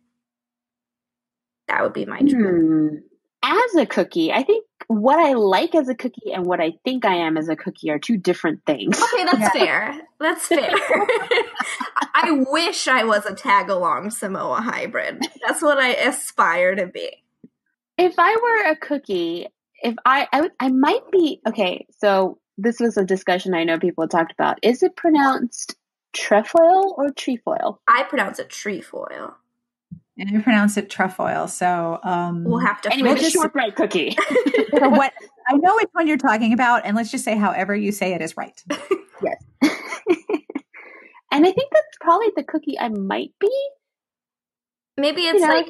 That 1.70 1.82
would 1.84 1.92
be 1.92 2.04
my 2.04 2.20
dream. 2.20 2.88
Hmm. 2.90 2.96
As 3.42 3.74
a 3.76 3.86
cookie, 3.86 4.32
I 4.32 4.42
think 4.42 4.66
what 4.88 5.18
I 5.18 5.32
like 5.34 5.74
as 5.74 5.88
a 5.88 5.94
cookie 5.94 6.32
and 6.34 6.44
what 6.44 6.60
I 6.60 6.72
think 6.84 7.04
I 7.06 7.14
am 7.14 7.38
as 7.38 7.48
a 7.48 7.56
cookie 7.56 7.90
are 7.90 7.98
two 7.98 8.16
different 8.18 8.60
things. 8.66 9.00
Okay, 9.00 9.24
that's 9.24 9.38
Yeah. 9.38 9.50
fair. 9.64 10.00
That's 10.18 10.46
fair. 10.46 10.70
I 12.14 12.44
wish 12.50 12.88
I 12.88 13.04
was 13.04 13.24
a 13.26 13.34
tag 13.34 13.70
along 13.70 14.10
Samoa 14.10 14.60
hybrid. 14.60 15.20
That's 15.46 15.62
what 15.62 15.78
I 15.78 15.90
aspire 15.94 16.74
to 16.74 16.86
be. 16.86 17.10
if 17.96 18.14
I 18.18 18.36
were 18.42 18.70
a 18.72 18.76
cookie, 18.76 19.46
if 19.82 19.94
I, 20.04 20.26
I, 20.32 20.40
would- 20.42 20.52
I 20.60 20.68
might 20.68 21.10
be 21.10 21.40
okay. 21.46 21.86
So 21.98 22.38
this 22.58 22.80
was 22.80 22.96
a 22.96 23.04
discussion 23.04 23.54
I 23.54 23.64
know 23.64 23.78
people 23.78 24.06
talked 24.08 24.32
about. 24.32 24.58
Is 24.62 24.82
it 24.82 24.96
pronounced 24.96 25.76
trefoil 26.12 26.94
or 26.98 27.10
trefoil? 27.10 27.80
I 27.88 28.02
pronounce 28.02 28.38
it 28.38 28.50
trefoil. 28.50 29.36
And 30.20 30.36
I 30.36 30.40
pronounce 30.42 30.76
it 30.76 30.90
trefoil. 30.90 31.48
So, 31.48 31.98
um, 32.04 32.44
We'll 32.44 32.58
have 32.58 32.80
to 32.82 32.92
Anyway, 32.92 33.08
We'll 33.14 33.18
just- 33.18 33.32
shortbread 33.32 33.74
cookie. 33.74 34.14
for 34.78 34.90
what 34.90 35.12
I 35.48 35.56
know 35.56 35.74
which 35.76 35.88
one 35.92 36.06
you're 36.06 36.18
talking 36.18 36.52
about, 36.52 36.82
and 36.84 36.94
let's 36.94 37.10
just 37.10 37.24
say 37.24 37.36
however 37.36 37.74
you 37.74 37.90
say 37.90 38.12
it 38.14 38.20
is 38.22 38.36
right. 38.36 38.62
Yes. 39.22 39.42
and 41.30 41.46
I 41.46 41.52
think 41.52 41.70
that's 41.72 41.98
probably 42.00 42.28
the 42.34 42.42
cookie 42.42 42.78
I 42.78 42.88
might 42.88 43.32
be. 43.38 43.50
Maybe 44.96 45.22
You 45.22 45.32
it's 45.34 45.42
know, 45.42 45.48
like 45.48 45.68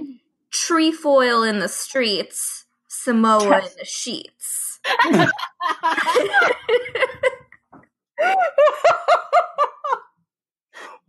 trefoil 0.53 1.43
in 1.43 1.59
the 1.59 1.69
streets, 1.69 2.65
Samoa 2.89 3.41
Tref- 3.41 3.73
in 3.73 3.77
the 3.79 3.85
sheets. 3.85 4.79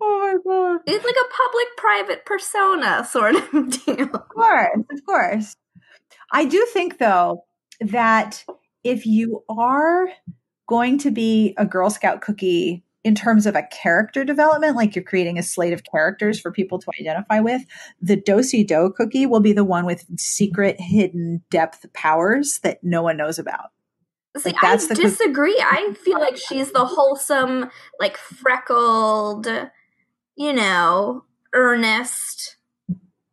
Oh 0.02 0.20
my 0.20 0.52
god! 0.52 0.82
It's 0.88 1.06
like 1.06 1.16
a 1.16 1.44
public 1.44 1.68
private 1.78 2.26
persona 2.26 3.06
sort 3.06 3.36
of 3.36 3.86
deal. 3.86 4.10
Of 4.14 4.30
course, 4.30 4.80
of 4.92 5.06
course. 5.06 5.56
I 6.32 6.46
do 6.46 6.66
think 6.72 6.98
though 6.98 7.46
that 7.80 8.44
if 8.84 9.06
you 9.06 9.44
are 9.50 10.08
going 10.68 10.98
to 11.00 11.12
be 11.12 11.54
a 11.58 11.66
Girl 11.66 11.90
Scout 11.90 12.22
cookie 12.22 12.84
in 13.04 13.16
terms 13.16 13.46
of 13.46 13.56
a 13.56 13.68
character 13.72 14.24
development, 14.24 14.76
like 14.76 14.96
you're 14.96 15.04
creating 15.04 15.38
a 15.38 15.44
slate 15.44 15.74
of 15.74 15.84
characters 15.84 16.40
for 16.40 16.52
people 16.52 16.80
to 16.80 16.88
identify 17.00 17.40
with, 17.40 17.64
the 18.00 18.16
Dosey 18.16 18.66
Do 18.66 18.94
cookie 18.96 19.26
will 19.26 19.40
be 19.40 19.54
the 19.54 19.64
one 19.64 19.86
with 19.86 20.06
secret, 20.20 20.80
hidden 20.80 21.42
depth 21.50 21.86
powers 21.94 22.60
that 22.64 22.80
no 22.84 23.02
one 23.02 23.18
knows 23.18 23.40
about. 23.40 23.72
See, 24.38 24.52
Like, 24.52 24.64
I 24.64 24.78
disagree. 24.78 25.58
I 25.60 25.94
feel 25.94 26.20
like 26.20 26.38
she's 26.38 26.72
the 26.72 26.86
wholesome, 26.86 27.70
like 28.00 28.16
freckled, 28.18 29.48
you 30.36 30.54
know, 30.54 31.26
earnest 31.54 32.58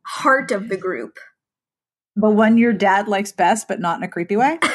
heart 0.07 0.51
of 0.51 0.69
the 0.69 0.77
group. 0.77 1.19
The 2.17 2.31
one 2.31 2.59
your 2.59 2.73
dad 2.73 3.07
likes 3.07 3.33
best, 3.33 3.69
but 3.69 3.81
not 3.81 3.99
in 3.99 4.03
a 4.03 4.09
creepy 4.09 4.37
way. 4.37 4.59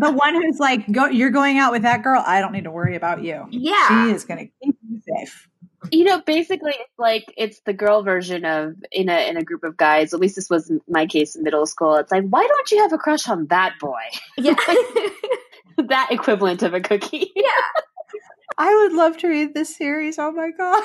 the 0.00 0.12
one 0.12 0.34
who's 0.34 0.58
like, 0.58 0.90
go, 0.90 1.06
you're 1.06 1.30
going 1.30 1.58
out 1.58 1.72
with 1.72 1.82
that 1.82 2.02
girl. 2.02 2.22
I 2.26 2.40
don't 2.40 2.52
need 2.52 2.64
to 2.64 2.70
worry 2.70 2.96
about 2.96 3.22
you. 3.22 3.46
Yeah. 3.50 4.06
She 4.06 4.12
is 4.12 4.24
going 4.24 4.38
to 4.38 4.52
keep 4.64 4.76
you 4.88 5.00
safe. 5.18 5.46
you 5.92 6.04
know, 6.04 6.22
basically, 6.22 6.72
it's 6.72 6.98
like 6.98 7.32
it's 7.36 7.60
the 7.66 7.72
girl 7.72 8.02
version 8.02 8.44
of 8.44 8.74
in 8.92 9.08
a 9.08 9.28
in 9.28 9.36
a 9.36 9.44
group 9.44 9.64
of 9.64 9.76
guys. 9.76 10.12
At 10.14 10.20
least 10.20 10.36
this 10.36 10.50
was 10.50 10.70
my 10.88 11.06
case 11.06 11.36
in 11.36 11.42
middle 11.42 11.66
school. 11.66 11.96
It's 11.96 12.12
like, 12.12 12.24
why 12.28 12.46
don't 12.46 12.70
you 12.70 12.78
have 12.82 12.92
a 12.92 12.98
crush 12.98 13.28
on 13.28 13.46
that 13.48 13.74
boy? 13.78 14.00
Yeah. 14.36 14.54
that 15.88 16.08
equivalent 16.10 16.62
of 16.62 16.74
a 16.74 16.80
cookie. 16.80 17.32
I 18.58 18.74
would 18.74 18.92
love 18.92 19.16
to 19.18 19.28
read 19.28 19.54
this 19.54 19.74
series. 19.74 20.18
Oh 20.18 20.32
my 20.32 20.50
god! 20.50 20.82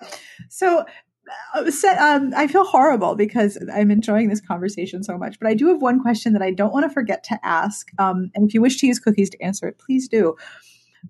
so, 0.48 0.84
uh, 1.54 1.70
um, 1.98 2.32
I 2.36 2.46
feel 2.46 2.64
horrible 2.64 3.14
because 3.14 3.58
I'm 3.72 3.90
enjoying 3.90 4.28
this 4.28 4.40
conversation 4.40 5.02
so 5.02 5.18
much. 5.18 5.38
But 5.38 5.48
I 5.48 5.54
do 5.54 5.68
have 5.68 5.82
one 5.82 6.00
question 6.00 6.32
that 6.32 6.42
I 6.42 6.50
don't 6.50 6.72
want 6.72 6.84
to 6.84 6.90
forget 6.90 7.24
to 7.24 7.38
ask. 7.44 7.88
Um, 7.98 8.30
and 8.34 8.48
if 8.48 8.54
you 8.54 8.60
wish 8.60 8.78
to 8.80 8.86
use 8.86 8.98
cookies 8.98 9.30
to 9.30 9.42
answer 9.42 9.66
it, 9.68 9.78
please 9.78 10.08
do. 10.08 10.36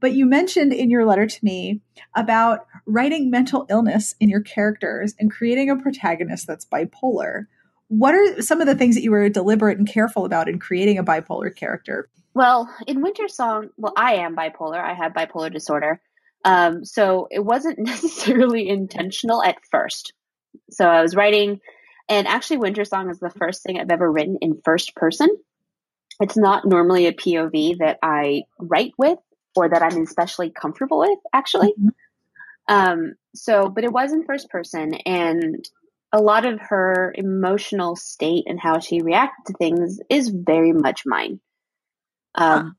But 0.01 0.13
you 0.13 0.27
mentioned 0.27 0.73
in 0.73 0.91
your 0.91 1.05
letter 1.05 1.27
to 1.27 1.45
me 1.45 1.81
about 2.15 2.67
writing 2.87 3.31
mental 3.31 3.67
illness 3.71 4.15
in 4.21 4.29
your 4.29 4.43
characters 4.43 5.15
and 5.19 5.31
creating 5.31 5.71
a 5.71 5.77
protagonist 5.77 6.47
that's 6.47 6.67
bipolar. 6.67 7.45
What 7.89 8.15
are 8.15 8.43
some 8.43 8.61
of 8.61 8.67
the 8.67 8.75
things 8.75 8.95
that 8.95 9.03
you 9.03 9.11
were 9.11 9.29
deliberate 9.29 9.79
and 9.79 9.89
careful 9.89 10.25
about 10.25 10.49
in 10.49 10.59
creating 10.59 10.99
a 10.99 11.05
bipolar 11.05 11.55
character? 11.55 12.09
Well, 12.37 12.69
in 12.87 13.03
Wintersong, 13.03 13.71
well, 13.79 13.95
I 13.97 14.17
am 14.17 14.37
bipolar. 14.37 14.79
I 14.79 14.93
have 14.93 15.15
bipolar 15.15 15.51
disorder. 15.51 16.03
Um, 16.45 16.85
so 16.85 17.29
it 17.31 17.43
wasn't 17.43 17.79
necessarily 17.93 18.69
intentional 18.69 19.43
at 19.43 19.57
first. 19.71 20.13
So 20.71 20.87
I 20.87 21.01
was 21.01 21.17
writing, 21.17 21.61
and 22.11 22.27
actually, 22.29 22.59
Wintersong 22.59 23.11
is 23.11 23.21
the 23.21 23.31
first 23.31 23.63
thing 23.63 23.81
I've 23.81 23.91
ever 23.91 24.13
written 24.13 24.37
in 24.43 24.61
first 24.67 24.95
person. 24.95 25.31
It's 26.21 26.37
not 26.37 26.67
normally 26.67 27.07
a 27.07 27.15
POV 27.15 27.79
that 27.79 27.99
I 28.03 28.43
write 28.61 28.93
with 28.99 29.19
or 29.57 29.71
that 29.71 29.83
I'm 29.83 30.03
especially 30.03 30.51
comfortable 30.51 30.99
with, 30.99 31.19
actually. 31.33 31.73
Mhm. 31.81 31.91
Um, 32.69 33.15
so, 33.35 33.71
but 33.71 33.85
it 33.85 33.93
was 33.93 34.13
in 34.13 34.27
first 34.27 34.51
person, 34.51 34.93
and 35.07 35.67
a 36.13 36.21
lot 36.21 36.45
of 36.45 36.61
her 36.61 37.15
emotional 37.17 37.97
state 37.97 38.45
and 38.47 38.61
how 38.61 38.79
she 38.79 39.01
reacted 39.01 39.47
to 39.47 39.53
things 39.55 40.01
is 40.11 40.29
very 40.29 40.75
much 40.75 41.07
mine. 41.07 41.41
Um, 42.37 42.77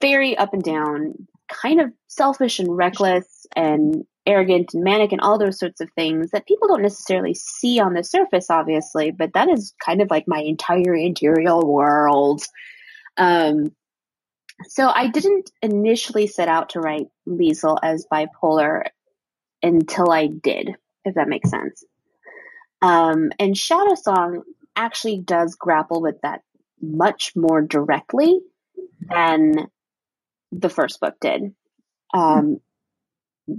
Very 0.00 0.36
up 0.36 0.54
and 0.54 0.62
down, 0.62 1.26
kind 1.48 1.80
of 1.80 1.92
selfish 2.06 2.58
and 2.58 2.74
reckless 2.74 3.46
and 3.54 4.04
arrogant 4.26 4.72
and 4.72 4.84
manic 4.84 5.12
and 5.12 5.20
all 5.20 5.38
those 5.38 5.58
sorts 5.58 5.80
of 5.80 5.90
things 5.92 6.30
that 6.30 6.46
people 6.46 6.68
don't 6.68 6.82
necessarily 6.82 7.34
see 7.34 7.80
on 7.80 7.94
the 7.94 8.04
surface, 8.04 8.48
obviously, 8.50 9.10
but 9.10 9.32
that 9.34 9.48
is 9.48 9.74
kind 9.84 10.00
of 10.00 10.10
like 10.10 10.24
my 10.26 10.40
entire 10.40 10.94
interior 10.94 11.58
world. 11.58 12.42
Um, 13.16 13.72
so 14.68 14.88
I 14.88 15.08
didn't 15.08 15.50
initially 15.62 16.26
set 16.26 16.48
out 16.48 16.70
to 16.70 16.80
write 16.80 17.08
Liesl 17.26 17.78
as 17.82 18.06
bipolar 18.12 18.84
until 19.62 20.10
I 20.10 20.28
did, 20.28 20.76
if 21.04 21.14
that 21.14 21.28
makes 21.28 21.50
sense. 21.50 21.84
Um, 22.80 23.32
and 23.38 23.54
Shadowsong 23.54 24.42
actually 24.76 25.18
does 25.18 25.56
grapple 25.56 26.00
with 26.00 26.20
that 26.22 26.42
much 26.80 27.32
more 27.36 27.60
directly 27.60 28.40
than 29.10 29.68
the 30.52 30.68
first 30.68 31.00
book 31.00 31.14
did. 31.20 31.54
Um, 32.12 32.60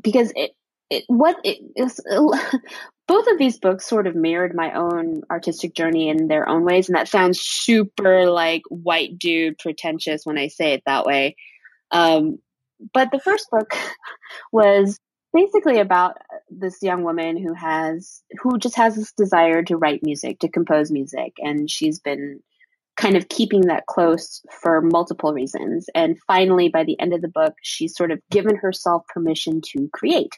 because 0.01 0.31
it, 0.35 0.51
it, 0.89 1.03
what 1.07 1.37
it 1.43 1.59
is, 1.75 1.99
both 3.07 3.27
of 3.27 3.37
these 3.37 3.59
books 3.59 3.87
sort 3.87 4.07
of 4.07 4.15
mirrored 4.15 4.55
my 4.55 4.73
own 4.73 5.21
artistic 5.29 5.73
journey 5.73 6.09
in 6.09 6.27
their 6.27 6.47
own 6.47 6.63
ways. 6.63 6.89
And 6.89 6.95
that 6.95 7.07
sounds 7.07 7.39
super 7.39 8.29
like 8.29 8.63
white 8.69 9.17
dude 9.17 9.57
pretentious 9.57 10.25
when 10.25 10.37
I 10.37 10.47
say 10.47 10.73
it 10.73 10.83
that 10.85 11.05
way. 11.05 11.35
Um, 11.91 12.39
but 12.93 13.11
the 13.11 13.19
first 13.19 13.49
book 13.51 13.73
was 14.51 14.99
basically 15.33 15.79
about 15.79 16.17
this 16.49 16.81
young 16.81 17.03
woman 17.03 17.37
who 17.37 17.53
has 17.53 18.21
who 18.41 18.57
just 18.57 18.75
has 18.75 18.95
this 18.95 19.13
desire 19.13 19.63
to 19.63 19.77
write 19.77 20.03
music 20.03 20.39
to 20.39 20.49
compose 20.49 20.91
music 20.91 21.33
and 21.39 21.69
she's 21.69 21.99
been 21.99 22.41
kind 22.97 23.15
of 23.15 23.29
keeping 23.29 23.61
that 23.61 23.85
close 23.87 24.41
for 24.61 24.81
multiple 24.81 25.33
reasons. 25.33 25.87
And 25.95 26.17
finally 26.27 26.69
by 26.69 26.83
the 26.83 26.99
end 26.99 27.13
of 27.13 27.21
the 27.21 27.27
book 27.27 27.53
she's 27.61 27.95
sort 27.95 28.11
of 28.11 28.19
given 28.29 28.55
herself 28.55 29.03
permission 29.07 29.61
to 29.73 29.89
create. 29.93 30.37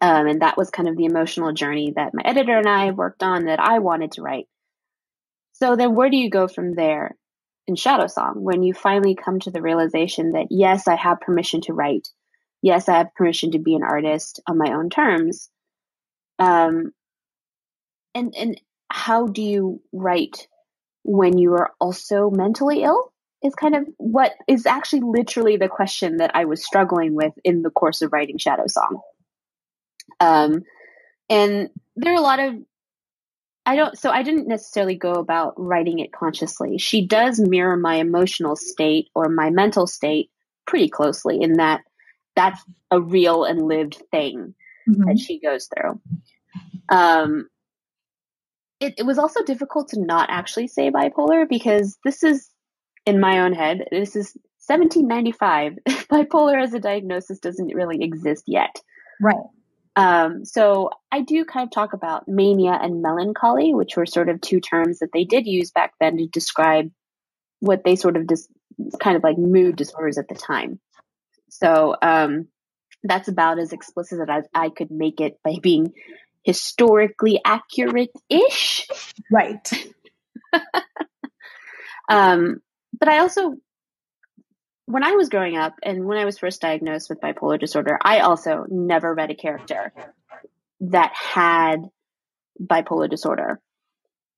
Um, 0.00 0.26
and 0.26 0.42
that 0.42 0.56
was 0.56 0.70
kind 0.70 0.88
of 0.88 0.96
the 0.96 1.04
emotional 1.04 1.52
journey 1.52 1.92
that 1.96 2.14
my 2.14 2.22
editor 2.24 2.56
and 2.56 2.68
i 2.68 2.90
worked 2.92 3.22
on 3.22 3.44
that 3.44 3.60
i 3.60 3.78
wanted 3.78 4.12
to 4.12 4.22
write. 4.22 4.46
So 5.52 5.76
then 5.76 5.94
where 5.94 6.10
do 6.10 6.16
you 6.16 6.30
go 6.30 6.48
from 6.48 6.74
there 6.74 7.16
in 7.66 7.74
Shadowsong 7.74 8.36
when 8.36 8.62
you 8.62 8.74
finally 8.74 9.14
come 9.14 9.38
to 9.40 9.50
the 9.50 9.62
realization 9.62 10.32
that 10.32 10.46
yes 10.50 10.88
i 10.88 10.96
have 10.96 11.20
permission 11.20 11.60
to 11.62 11.74
write. 11.74 12.08
Yes, 12.62 12.88
I 12.88 12.98
have 12.98 13.14
permission 13.14 13.50
to 13.52 13.58
be 13.58 13.74
an 13.74 13.82
artist 13.82 14.40
on 14.48 14.56
my 14.56 14.72
own 14.72 14.88
terms. 14.88 15.50
Um, 16.38 16.92
and 18.14 18.32
and 18.38 18.60
how 18.88 19.26
do 19.26 19.42
you 19.42 19.82
write 19.92 20.46
when 21.04 21.38
you 21.38 21.52
are 21.54 21.72
also 21.80 22.30
mentally 22.30 22.82
ill? 22.82 23.12
Is 23.42 23.54
kind 23.56 23.74
of 23.74 23.88
what 23.96 24.34
is 24.46 24.66
actually 24.66 25.00
literally 25.00 25.56
the 25.56 25.68
question 25.68 26.18
that 26.18 26.30
I 26.34 26.44
was 26.44 26.64
struggling 26.64 27.16
with 27.16 27.32
in 27.42 27.62
the 27.62 27.70
course 27.70 28.00
of 28.00 28.12
writing 28.12 28.38
Shadowsong. 28.38 29.00
Um, 30.20 30.62
and 31.28 31.68
there 31.96 32.12
are 32.12 32.18
a 32.18 32.20
lot 32.20 32.38
of 32.38 32.54
I 33.64 33.76
don't, 33.76 33.96
so 33.96 34.10
I 34.10 34.22
didn't 34.22 34.48
necessarily 34.48 34.96
go 34.96 35.12
about 35.12 35.54
writing 35.56 36.00
it 36.00 36.12
consciously. 36.12 36.78
She 36.78 37.06
does 37.06 37.38
mirror 37.38 37.76
my 37.76 37.96
emotional 37.96 38.56
state 38.56 39.08
or 39.14 39.28
my 39.28 39.50
mental 39.50 39.86
state 39.86 40.30
pretty 40.66 40.88
closely 40.88 41.40
in 41.40 41.54
that 41.54 41.82
that's 42.34 42.60
a 42.90 43.00
real 43.00 43.44
and 43.44 43.62
lived 43.62 44.02
thing 44.10 44.54
mm-hmm. 44.88 45.04
that 45.04 45.18
she 45.18 45.38
goes 45.38 45.68
through. 45.68 46.00
Um, 46.88 47.48
it, 48.82 48.94
it 48.98 49.06
was 49.06 49.18
also 49.18 49.44
difficult 49.44 49.88
to 49.90 50.00
not 50.00 50.28
actually 50.30 50.66
say 50.66 50.90
bipolar 50.90 51.48
because 51.48 51.96
this 52.04 52.22
is 52.22 52.50
in 53.06 53.20
my 53.20 53.40
own 53.40 53.52
head. 53.52 53.84
This 53.90 54.16
is 54.16 54.36
1795. 54.66 55.78
bipolar 56.08 56.60
as 56.60 56.74
a 56.74 56.80
diagnosis 56.80 57.38
doesn't 57.38 57.74
really 57.74 58.02
exist 58.02 58.44
yet. 58.46 58.74
Right. 59.20 59.36
Um, 59.94 60.44
so 60.44 60.90
I 61.12 61.20
do 61.20 61.44
kind 61.44 61.64
of 61.64 61.70
talk 61.70 61.92
about 61.92 62.26
mania 62.26 62.78
and 62.80 63.02
melancholy, 63.02 63.72
which 63.74 63.96
were 63.96 64.06
sort 64.06 64.28
of 64.28 64.40
two 64.40 64.60
terms 64.60 64.98
that 64.98 65.10
they 65.12 65.24
did 65.24 65.46
use 65.46 65.70
back 65.70 65.92
then 66.00 66.16
to 66.16 66.26
describe 66.26 66.90
what 67.60 67.84
they 67.84 67.94
sort 67.94 68.16
of 68.16 68.26
dis- 68.26 68.48
kind 69.00 69.16
of 69.16 69.22
like 69.22 69.38
mood 69.38 69.76
disorders 69.76 70.18
at 70.18 70.28
the 70.28 70.34
time. 70.34 70.80
So 71.50 71.94
um, 72.02 72.48
that's 73.04 73.28
about 73.28 73.58
as 73.58 73.72
explicit 73.72 74.28
as 74.28 74.44
I 74.54 74.70
could 74.70 74.90
make 74.90 75.20
it 75.20 75.38
by 75.44 75.56
being 75.62 75.92
historically 76.42 77.40
accurate 77.44 78.12
ish. 78.28 78.88
Right. 79.30 79.68
um, 82.08 82.60
but 82.98 83.08
I 83.08 83.18
also, 83.18 83.56
when 84.86 85.04
I 85.04 85.12
was 85.12 85.28
growing 85.28 85.56
up 85.56 85.74
and 85.82 86.04
when 86.04 86.18
I 86.18 86.24
was 86.24 86.38
first 86.38 86.60
diagnosed 86.60 87.08
with 87.08 87.20
bipolar 87.20 87.58
disorder, 87.58 87.98
I 88.02 88.20
also 88.20 88.66
never 88.68 89.14
read 89.14 89.30
a 89.30 89.34
character 89.34 89.92
that 90.80 91.12
had 91.14 91.88
bipolar 92.60 93.08
disorder. 93.08 93.60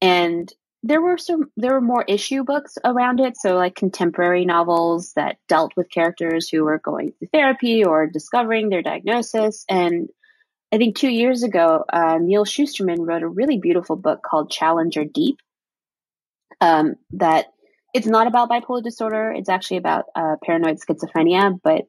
And 0.01 0.53
there 0.85 1.01
were 1.01 1.17
some 1.17 1.51
there 1.57 1.73
were 1.73 1.81
more 1.81 2.05
issue 2.07 2.45
books 2.45 2.77
around 2.85 3.19
it 3.19 3.39
so 3.39 3.57
like 3.57 3.75
contemporary 3.75 4.45
novels 4.45 5.15
that 5.15 5.39
dealt 5.49 5.73
with 5.79 5.91
characters 5.91 6.47
who 6.47 6.63
were 6.63 6.79
going 6.79 7.13
through 7.13 7.29
therapy 7.33 7.85
or 7.85 8.07
discovering 8.07 8.69
their 8.69 8.83
diagnosis 8.83 9.65
and 9.69 10.11
i 10.73 10.79
think 10.79 10.97
two 10.97 11.11
years 11.11 11.43
ago 11.43 11.85
uh, 11.93 12.19
neal 12.21 12.45
shusterman 12.45 13.07
wrote 13.07 13.23
a 13.23 13.29
really 13.29 13.59
beautiful 13.59 13.97
book 13.97 14.23
called 14.23 14.51
challenger 14.51 15.05
deep 15.05 15.39
um, 16.61 16.95
that 17.11 17.47
it's 17.93 18.07
not 18.07 18.27
about 18.27 18.49
bipolar 18.49 18.83
disorder 18.83 19.33
it's 19.33 19.49
actually 19.49 19.77
about 19.77 20.05
uh, 20.15 20.37
paranoid 20.45 20.79
schizophrenia 20.79 21.59
but 21.63 21.83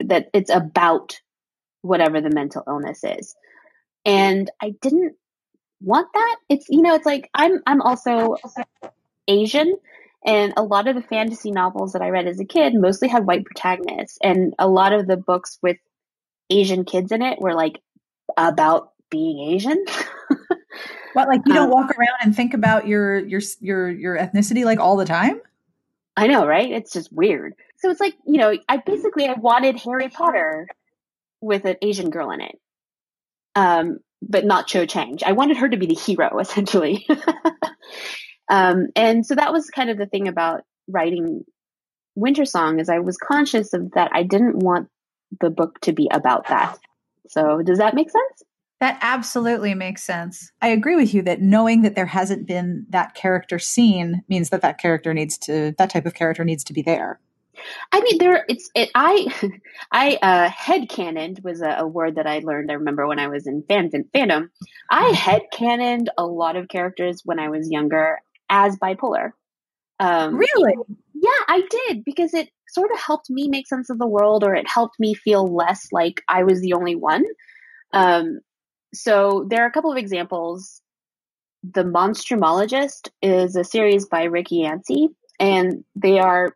that 0.00 0.28
it's 0.34 0.50
about 0.50 1.20
whatever 1.82 2.20
the 2.20 2.30
mental 2.30 2.62
illness 2.66 3.02
is 3.04 3.34
and 4.04 4.50
i 4.60 4.74
didn't 4.80 5.16
want 5.80 6.08
that. 6.14 6.36
It's 6.48 6.68
you 6.68 6.82
know, 6.82 6.94
it's 6.94 7.06
like 7.06 7.30
I'm 7.34 7.60
I'm 7.66 7.80
also 7.82 8.36
Asian 9.28 9.76
and 10.24 10.52
a 10.56 10.62
lot 10.62 10.88
of 10.88 10.94
the 10.94 11.02
fantasy 11.02 11.50
novels 11.50 11.92
that 11.92 12.02
I 12.02 12.10
read 12.10 12.26
as 12.26 12.40
a 12.40 12.44
kid 12.44 12.74
mostly 12.74 13.08
had 13.08 13.26
white 13.26 13.44
protagonists 13.44 14.18
and 14.22 14.54
a 14.58 14.68
lot 14.68 14.92
of 14.92 15.06
the 15.06 15.16
books 15.16 15.58
with 15.62 15.76
Asian 16.50 16.84
kids 16.84 17.12
in 17.12 17.22
it 17.22 17.40
were 17.40 17.54
like 17.54 17.80
about 18.36 18.92
being 19.10 19.50
Asian. 19.50 19.84
what 21.12 21.28
like 21.28 21.42
you 21.46 21.54
don't 21.54 21.64
um, 21.64 21.70
walk 21.70 21.90
around 21.90 22.18
and 22.22 22.34
think 22.34 22.54
about 22.54 22.86
your 22.86 23.18
your 23.18 23.40
your 23.60 23.90
your 23.90 24.18
ethnicity 24.18 24.64
like 24.64 24.78
all 24.78 24.96
the 24.96 25.04
time? 25.04 25.40
I 26.16 26.26
know, 26.26 26.46
right? 26.46 26.70
It's 26.70 26.92
just 26.92 27.12
weird. 27.12 27.54
So 27.78 27.90
it's 27.90 28.00
like, 28.00 28.14
you 28.26 28.38
know, 28.38 28.56
I 28.68 28.78
basically 28.78 29.26
I 29.26 29.34
wanted 29.34 29.78
Harry 29.80 30.08
Potter 30.08 30.66
with 31.40 31.64
an 31.66 31.76
Asian 31.82 32.10
girl 32.10 32.30
in 32.30 32.40
it. 32.40 32.58
Um, 33.54 33.98
but 34.22 34.44
not 34.44 34.66
Cho 34.66 34.86
Chang. 34.86 35.18
I 35.24 35.32
wanted 35.32 35.58
her 35.58 35.68
to 35.68 35.76
be 35.76 35.86
the 35.86 35.94
hero, 35.94 36.38
essentially. 36.40 37.06
um, 38.48 38.88
and 38.96 39.26
so 39.26 39.34
that 39.34 39.52
was 39.52 39.70
kind 39.70 39.90
of 39.90 39.98
the 39.98 40.06
thing 40.06 40.28
about 40.28 40.62
writing 40.88 41.44
Wintersong 42.18 42.80
is 42.80 42.88
I 42.88 43.00
was 43.00 43.18
conscious 43.18 43.74
of 43.74 43.92
that 43.92 44.10
I 44.14 44.22
didn't 44.22 44.56
want 44.56 44.88
the 45.40 45.50
book 45.50 45.80
to 45.82 45.92
be 45.92 46.08
about 46.10 46.48
that. 46.48 46.78
So 47.28 47.62
does 47.62 47.78
that 47.78 47.94
make 47.94 48.10
sense? 48.10 48.42
That 48.80 48.98
absolutely 49.00 49.74
makes 49.74 50.02
sense. 50.02 50.52
I 50.60 50.68
agree 50.68 50.96
with 50.96 51.14
you 51.14 51.22
that 51.22 51.40
knowing 51.40 51.82
that 51.82 51.94
there 51.94 52.06
hasn't 52.06 52.46
been 52.46 52.84
that 52.90 53.14
character 53.14 53.58
seen 53.58 54.22
means 54.28 54.50
that 54.50 54.60
that 54.62 54.78
character 54.78 55.14
needs 55.14 55.38
to 55.38 55.74
that 55.78 55.90
type 55.90 56.04
of 56.04 56.14
character 56.14 56.44
needs 56.44 56.62
to 56.64 56.72
be 56.74 56.82
there. 56.82 57.18
I 57.92 58.00
mean, 58.00 58.18
there. 58.18 58.44
It's 58.48 58.70
it. 58.74 58.90
I 58.94 59.26
I 59.92 60.18
uh, 60.22 60.50
head 60.50 60.88
canoned 60.88 61.40
was 61.42 61.62
a, 61.62 61.70
a, 61.78 61.86
word 61.86 62.16
that 62.16 62.26
I 62.26 62.40
learned. 62.40 62.70
I 62.70 62.74
remember 62.74 63.06
when 63.06 63.18
I 63.18 63.28
was 63.28 63.46
in 63.46 63.62
fan, 63.62 63.90
fandom. 63.90 64.50
I 64.90 65.08
head 65.10 65.42
canoned 65.52 66.10
a 66.18 66.26
lot 66.26 66.56
of 66.56 66.68
characters 66.68 67.22
when 67.24 67.38
I 67.38 67.48
was 67.48 67.70
younger 67.70 68.18
as 68.50 68.76
bipolar. 68.76 69.32
Um, 69.98 70.36
really? 70.36 70.74
Yeah, 71.14 71.30
I 71.48 71.62
did 71.88 72.04
because 72.04 72.34
it 72.34 72.50
sort 72.68 72.90
of 72.92 72.98
helped 72.98 73.30
me 73.30 73.48
make 73.48 73.66
sense 73.66 73.90
of 73.90 73.98
the 73.98 74.06
world, 74.06 74.44
or 74.44 74.54
it 74.54 74.68
helped 74.68 74.98
me 75.00 75.14
feel 75.14 75.46
less 75.54 75.88
like 75.92 76.22
I 76.28 76.42
was 76.42 76.60
the 76.60 76.74
only 76.74 76.94
one. 76.94 77.24
Um, 77.92 78.40
so 78.94 79.46
there 79.48 79.62
are 79.62 79.68
a 79.68 79.72
couple 79.72 79.92
of 79.92 79.98
examples. 79.98 80.82
The 81.62 81.84
Monstrumologist 81.84 83.08
is 83.22 83.56
a 83.56 83.64
series 83.64 84.06
by 84.06 84.24
Ricky 84.24 84.56
Yancey, 84.56 85.08
and 85.40 85.84
they 85.94 86.18
are 86.18 86.54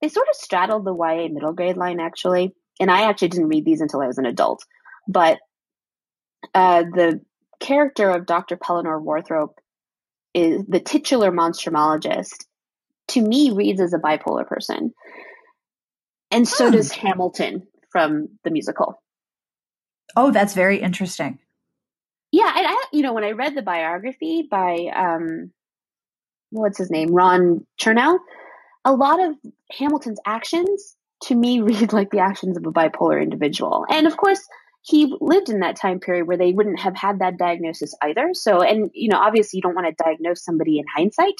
they 0.00 0.08
sort 0.08 0.28
of 0.28 0.36
straddled 0.36 0.84
the 0.84 0.94
YA 0.94 1.28
middle 1.28 1.52
grade 1.52 1.76
line 1.76 2.00
actually. 2.00 2.54
And 2.80 2.90
I 2.90 3.02
actually 3.02 3.28
didn't 3.28 3.48
read 3.48 3.66
these 3.66 3.82
until 3.82 4.00
I 4.00 4.06
was 4.06 4.16
an 4.16 4.24
adult. 4.24 4.64
But 5.06 5.38
uh, 6.54 6.84
the 6.94 7.20
character 7.60 8.08
of 8.08 8.24
Dr. 8.24 8.56
Pellinore 8.56 9.02
Warthrop 9.02 9.50
is 10.34 10.64
the 10.68 10.80
titular 10.80 11.30
monstrumologist 11.32 12.44
to 13.08 13.20
me 13.20 13.50
reads 13.50 13.80
as 13.80 13.92
a 13.92 13.98
bipolar 13.98 14.46
person. 14.46 14.92
And 16.30 16.46
so 16.46 16.66
hmm. 16.66 16.76
does 16.76 16.92
Hamilton 16.92 17.66
from 17.90 18.28
the 18.44 18.50
musical. 18.50 19.02
Oh, 20.16 20.30
that's 20.30 20.54
very 20.54 20.80
interesting. 20.80 21.38
Yeah, 22.32 22.52
and 22.56 22.66
I, 22.66 22.84
you 22.92 23.02
know, 23.02 23.12
when 23.12 23.24
I 23.24 23.32
read 23.32 23.56
the 23.56 23.62
biography 23.62 24.46
by 24.48 24.88
um, 24.94 25.50
what's 26.50 26.78
his 26.78 26.90
name, 26.90 27.12
Ron 27.12 27.66
Chernow, 27.80 28.18
a 28.84 28.92
lot 28.92 29.20
of 29.20 29.34
Hamilton's 29.72 30.20
actions 30.24 30.96
to 31.24 31.34
me 31.34 31.60
read 31.60 31.92
like 31.92 32.10
the 32.10 32.20
actions 32.20 32.56
of 32.56 32.66
a 32.66 32.72
bipolar 32.72 33.20
individual. 33.20 33.84
And 33.90 34.06
of 34.06 34.16
course, 34.16 34.40
he 34.82 35.14
lived 35.20 35.48
in 35.48 35.60
that 35.60 35.76
time 35.76 36.00
period 36.00 36.26
where 36.26 36.38
they 36.38 36.52
wouldn't 36.52 36.80
have 36.80 36.96
had 36.96 37.18
that 37.18 37.38
diagnosis 37.38 37.94
either. 38.02 38.30
So, 38.32 38.62
and 38.62 38.90
you 38.94 39.08
know, 39.08 39.18
obviously 39.18 39.58
you 39.58 39.62
don't 39.62 39.74
want 39.74 39.86
to 39.86 40.04
diagnose 40.04 40.42
somebody 40.42 40.78
in 40.78 40.84
hindsight, 40.94 41.34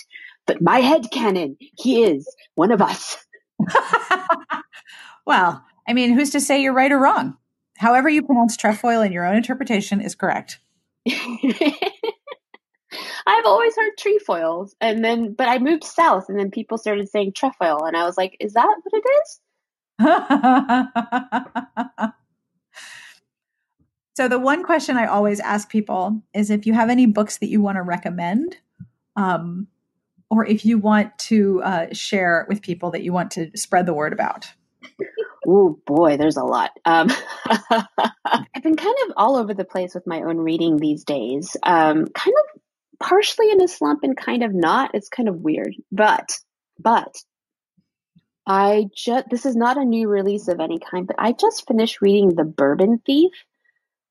but 0.46 0.60
my 0.60 0.80
head 0.80 1.10
canon, 1.10 1.56
he 1.60 2.04
is 2.04 2.28
one 2.54 2.70
of 2.70 2.82
us. 2.82 3.16
well, 5.26 5.64
I 5.88 5.92
mean, 5.92 6.12
who's 6.14 6.30
to 6.30 6.40
say 6.40 6.62
you're 6.62 6.74
right 6.74 6.92
or 6.92 6.98
wrong? 6.98 7.36
However 7.78 8.08
you 8.10 8.22
pronounce 8.22 8.56
trefoil 8.56 9.00
in 9.00 9.12
your 9.12 9.24
own 9.24 9.36
interpretation 9.36 10.00
is 10.00 10.14
correct. 10.14 10.60
I've 13.26 13.46
always 13.46 13.76
heard 13.76 13.92
trefoils, 13.98 14.74
and 14.80 15.04
then 15.04 15.32
but 15.32 15.48
I 15.48 15.58
moved 15.58 15.84
south, 15.84 16.28
and 16.28 16.38
then 16.38 16.50
people 16.50 16.78
started 16.78 17.08
saying 17.08 17.32
trefoil, 17.32 17.84
and 17.84 17.96
I 17.96 18.04
was 18.04 18.16
like, 18.16 18.36
"Is 18.40 18.54
that 18.54 18.66
what 18.82 19.02
it 19.02 19.04
is?" 22.02 22.12
so 24.20 24.28
the 24.28 24.38
one 24.38 24.64
question 24.64 24.98
I 24.98 25.06
always 25.06 25.40
ask 25.40 25.70
people 25.70 26.20
is 26.34 26.50
if 26.50 26.66
you 26.66 26.74
have 26.74 26.90
any 26.90 27.06
books 27.06 27.38
that 27.38 27.48
you 27.48 27.62
want 27.62 27.76
to 27.76 27.82
recommend, 27.82 28.54
um, 29.16 29.66
or 30.28 30.44
if 30.44 30.66
you 30.66 30.76
want 30.76 31.18
to 31.20 31.62
uh, 31.62 31.86
share 31.94 32.44
with 32.46 32.60
people 32.60 32.90
that 32.90 33.02
you 33.02 33.14
want 33.14 33.30
to 33.30 33.50
spread 33.56 33.86
the 33.86 33.94
word 33.94 34.12
about. 34.12 34.46
Oh 35.48 35.80
boy, 35.86 36.18
there's 36.18 36.36
a 36.36 36.44
lot. 36.44 36.72
Um, 36.84 37.10
I've 37.46 38.62
been 38.62 38.76
kind 38.76 38.94
of 39.06 39.14
all 39.16 39.36
over 39.36 39.54
the 39.54 39.64
place 39.64 39.94
with 39.94 40.06
my 40.06 40.20
own 40.20 40.36
reading 40.36 40.76
these 40.76 41.04
days. 41.04 41.56
Um, 41.62 42.06
kind 42.08 42.36
of 42.36 42.60
partially 43.02 43.50
in 43.50 43.62
a 43.62 43.68
slump 43.68 44.00
and 44.02 44.14
kind 44.14 44.42
of 44.42 44.52
not. 44.52 44.90
It's 44.92 45.08
kind 45.08 45.30
of 45.30 45.36
weird. 45.36 45.74
But, 45.90 46.30
but 46.78 47.16
I 48.46 48.88
just, 48.94 49.30
this 49.30 49.46
is 49.46 49.56
not 49.56 49.78
a 49.78 49.84
new 49.86 50.08
release 50.08 50.48
of 50.48 50.60
any 50.60 50.78
kind, 50.78 51.06
but 51.06 51.16
I 51.18 51.32
just 51.32 51.66
finished 51.66 52.02
reading 52.02 52.34
The 52.34 52.44
Bourbon 52.44 53.00
Thief 53.06 53.32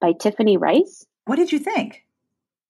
by 0.01 0.13
Tiffany 0.13 0.57
Reisz. 0.57 1.05
What 1.26 1.35
did 1.35 1.51
you 1.51 1.59
think? 1.59 2.03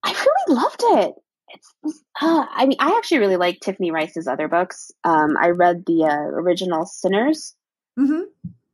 I 0.03 0.11
really 0.11 0.59
loved 0.59 0.81
it. 0.81 1.15
It's, 1.49 2.03
uh, 2.21 2.45
I 2.51 2.65
mean, 2.65 2.77
I 2.79 2.95
actually 2.97 3.19
really 3.19 3.37
like 3.37 3.59
Tiffany 3.59 3.91
Reisz's 3.91 4.27
other 4.27 4.47
books. 4.47 4.91
Um, 5.03 5.35
I 5.39 5.49
read 5.49 5.83
the 5.85 6.03
uh, 6.03 6.39
original 6.39 6.85
Sinners. 6.85 7.55
Mm-hmm. 7.99 8.21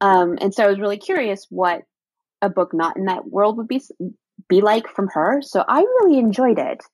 Um, 0.02 0.38
and 0.42 0.54
so 0.54 0.64
I 0.64 0.68
was 0.68 0.80
really 0.80 0.98
curious 0.98 1.48
what 1.50 1.84
a 2.42 2.50
book 2.50 2.74
not 2.74 2.98
in 2.98 3.06
that 3.06 3.28
world 3.28 3.58
would 3.58 3.68
be 3.68 3.82
be 4.48 4.62
like 4.62 4.88
from 4.88 5.08
her. 5.14 5.42
So 5.42 5.64
I 5.68 5.80
really 5.80 6.20
enjoyed 6.20 6.60
it 6.60 6.82
So 6.82 6.90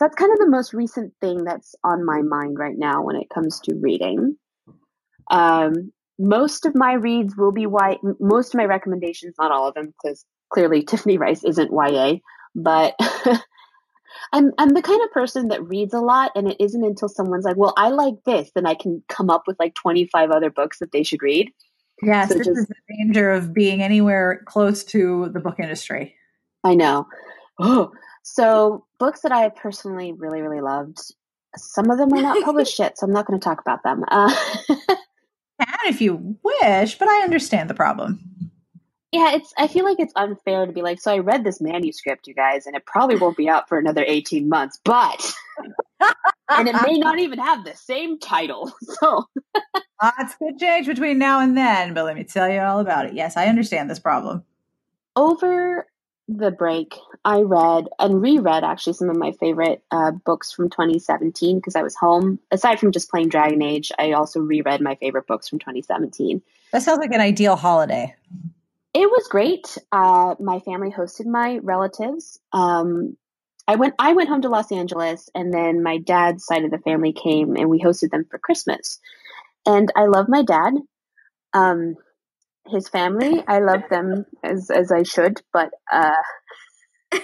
that's 0.00 0.16
kind 0.16 0.32
of 0.32 0.38
the 0.38 0.50
most 0.50 0.74
recent 0.74 1.12
thing 1.20 1.44
that's 1.44 1.74
on 1.84 2.04
my 2.04 2.22
mind 2.22 2.58
right 2.58 2.76
now 2.76 3.02
when 3.02 3.16
it 3.16 3.30
comes 3.32 3.60
to 3.60 3.74
reading. 3.80 4.36
Um, 5.30 5.92
most 6.18 6.66
of 6.66 6.74
my 6.74 6.92
reads 6.94 7.36
will 7.36 7.52
be 7.52 7.62
YA, 7.62 7.94
most 8.18 8.52
of 8.52 8.58
my 8.58 8.64
recommendations, 8.64 9.34
not 9.38 9.52
all 9.52 9.68
of 9.68 9.74
them, 9.74 9.94
because 10.02 10.26
clearly 10.50 10.82
Tiffany 10.88 11.18
Reisz 11.18 11.44
isn't 11.44 11.70
YA, 11.72 12.14
but 12.54 12.94
I'm 14.32 14.52
I'm 14.58 14.70
the 14.70 14.82
kind 14.82 15.00
of 15.02 15.10
person 15.12 15.48
that 15.48 15.66
reads 15.66 15.94
a 15.94 16.00
lot, 16.00 16.32
and 16.34 16.48
it 16.48 16.56
isn't 16.60 16.84
until 16.84 17.08
someone's 17.08 17.44
like, 17.44 17.56
"Well, 17.56 17.72
I 17.76 17.88
like 17.88 18.14
this," 18.26 18.50
then 18.54 18.66
I 18.66 18.74
can 18.74 19.02
come 19.08 19.30
up 19.30 19.44
with 19.46 19.56
like 19.58 19.74
25 19.74 20.30
other 20.30 20.50
books 20.50 20.78
that 20.80 20.92
they 20.92 21.02
should 21.02 21.22
read. 21.22 21.50
Yes, 22.02 22.28
So 22.28 22.34
this 22.34 22.46
just- 22.46 22.58
is 22.60 22.66
the 22.66 22.74
danger 22.98 23.30
of 23.30 23.52
being 23.52 23.82
anywhere 23.82 24.42
close 24.46 24.84
to 24.84 25.30
the 25.32 25.40
book 25.40 25.56
industry. 25.60 26.14
I 26.64 26.74
know. 26.74 27.06
Oh, 27.58 27.90
so 28.22 28.86
books 28.98 29.20
that 29.22 29.32
I 29.32 29.48
personally 29.48 30.12
really 30.12 30.42
really 30.42 30.60
loved. 30.60 30.98
Some 31.56 31.90
of 31.90 31.98
them 31.98 32.12
are 32.12 32.22
not 32.22 32.44
published 32.44 32.78
yet, 32.78 32.96
so 32.96 33.06
I'm 33.06 33.12
not 33.12 33.26
going 33.26 33.38
to 33.40 33.44
talk 33.44 33.60
about 33.60 33.82
them. 33.82 34.04
Uh, 34.08 34.34
And 35.58 35.94
if 35.94 36.00
you 36.00 36.36
wish, 36.42 36.96
but 36.98 37.08
I 37.08 37.22
understand 37.22 37.68
the 37.68 37.74
problem. 37.74 38.20
Yeah, 39.12 39.34
it's. 39.34 39.52
I 39.58 39.66
feel 39.66 39.84
like 39.84 39.98
it's 39.98 40.12
unfair 40.14 40.66
to 40.66 40.72
be 40.72 40.82
like, 40.82 41.00
so 41.00 41.12
I 41.12 41.18
read 41.18 41.44
this 41.44 41.60
manuscript, 41.60 42.28
you 42.28 42.34
guys, 42.34 42.66
and 42.66 42.76
it 42.76 42.86
probably 42.86 43.16
won't 43.16 43.36
be 43.36 43.48
out 43.48 43.68
for 43.68 43.78
another 43.78 44.04
18 44.06 44.48
months, 44.48 44.78
but 44.84 45.32
and 46.48 46.68
it 46.68 46.76
may 46.86 46.98
not 46.98 47.18
even 47.18 47.38
have 47.38 47.64
the 47.64 47.74
same 47.74 48.18
title. 48.18 48.72
So 49.00 49.28
Lots 50.02 50.34
could 50.36 50.58
change 50.58 50.86
between 50.86 51.18
now 51.18 51.40
and 51.40 51.56
then, 51.56 51.92
but 51.92 52.04
let 52.04 52.16
me 52.16 52.24
tell 52.24 52.48
you 52.48 52.60
all 52.60 52.80
about 52.80 53.06
it. 53.06 53.14
Yes, 53.14 53.36
I 53.36 53.46
understand 53.46 53.90
this 53.90 53.98
problem. 53.98 54.44
over 55.16 55.86
the 56.28 56.50
break, 56.50 56.94
I 57.24 57.40
read 57.40 57.88
and 57.98 58.22
reread 58.22 58.62
actually 58.62 58.92
some 58.92 59.10
of 59.10 59.16
my 59.16 59.32
favorite 59.32 59.82
uh, 59.90 60.12
books 60.12 60.52
from 60.52 60.70
2017 60.70 61.58
because 61.58 61.74
I 61.74 61.82
was 61.82 61.96
home. 61.96 62.38
Aside 62.50 62.78
from 62.78 62.92
just 62.92 63.10
playing 63.10 63.28
Dragon 63.28 63.62
Age, 63.62 63.90
I 63.98 64.12
also 64.12 64.40
reread 64.40 64.80
my 64.80 64.94
favorite 64.94 65.26
books 65.26 65.48
from 65.48 65.58
2017. 65.58 66.40
That 66.72 66.82
sounds 66.82 67.00
like 67.00 67.12
an 67.12 67.20
ideal 67.20 67.56
holiday. 67.56 68.14
It 68.92 69.08
was 69.08 69.28
great. 69.28 69.78
Uh, 69.92 70.34
my 70.40 70.58
family 70.60 70.90
hosted 70.90 71.26
my 71.26 71.58
relatives. 71.62 72.40
Um, 72.52 73.16
I 73.68 73.76
went. 73.76 73.94
I 73.98 74.14
went 74.14 74.28
home 74.28 74.42
to 74.42 74.48
Los 74.48 74.72
Angeles, 74.72 75.28
and 75.34 75.54
then 75.54 75.82
my 75.82 75.98
dad's 75.98 76.44
side 76.44 76.64
of 76.64 76.72
the 76.72 76.78
family 76.78 77.12
came, 77.12 77.56
and 77.56 77.70
we 77.70 77.80
hosted 77.80 78.10
them 78.10 78.24
for 78.28 78.38
Christmas. 78.38 78.98
And 79.64 79.92
I 79.94 80.06
love 80.06 80.26
my 80.28 80.42
dad. 80.42 80.74
Um, 81.52 81.94
his 82.66 82.88
family, 82.88 83.44
I 83.46 83.60
love 83.60 83.82
them 83.90 84.26
as 84.42 84.70
as 84.70 84.90
I 84.90 85.04
should, 85.04 85.40
but 85.52 85.70
uh, 85.92 86.10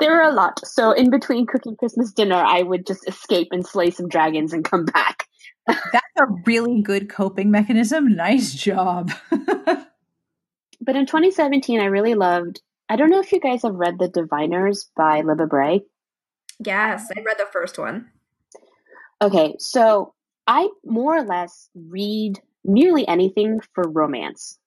there 0.00 0.12
were 0.12 0.22
a 0.22 0.32
lot. 0.32 0.66
So 0.66 0.92
in 0.92 1.10
between 1.10 1.46
cooking 1.46 1.76
Christmas 1.76 2.12
dinner, 2.12 2.36
I 2.36 2.62
would 2.62 2.86
just 2.86 3.08
escape 3.08 3.48
and 3.50 3.66
slay 3.66 3.90
some 3.90 4.08
dragons 4.08 4.52
and 4.52 4.64
come 4.64 4.84
back. 4.84 5.26
That's 5.66 6.16
a 6.18 6.26
really 6.46 6.82
good 6.82 7.08
coping 7.08 7.50
mechanism. 7.50 8.14
Nice 8.14 8.52
job. 8.52 9.10
But 10.80 10.96
in 10.96 11.06
2017, 11.06 11.80
I 11.80 11.86
really 11.86 12.14
loved. 12.14 12.60
I 12.88 12.96
don't 12.96 13.10
know 13.10 13.20
if 13.20 13.32
you 13.32 13.40
guys 13.40 13.62
have 13.62 13.74
read 13.74 13.98
The 13.98 14.08
Diviners 14.08 14.90
by 14.96 15.22
Libba 15.22 15.48
Bray. 15.48 15.82
Yes, 16.58 17.08
I 17.16 17.20
read 17.20 17.38
the 17.38 17.46
first 17.52 17.78
one. 17.78 18.10
Okay, 19.22 19.54
so 19.58 20.14
I 20.46 20.68
more 20.84 21.16
or 21.16 21.22
less 21.22 21.68
read 21.74 22.40
nearly 22.64 23.06
anything 23.06 23.60
for 23.74 23.88
romance. 23.88 24.58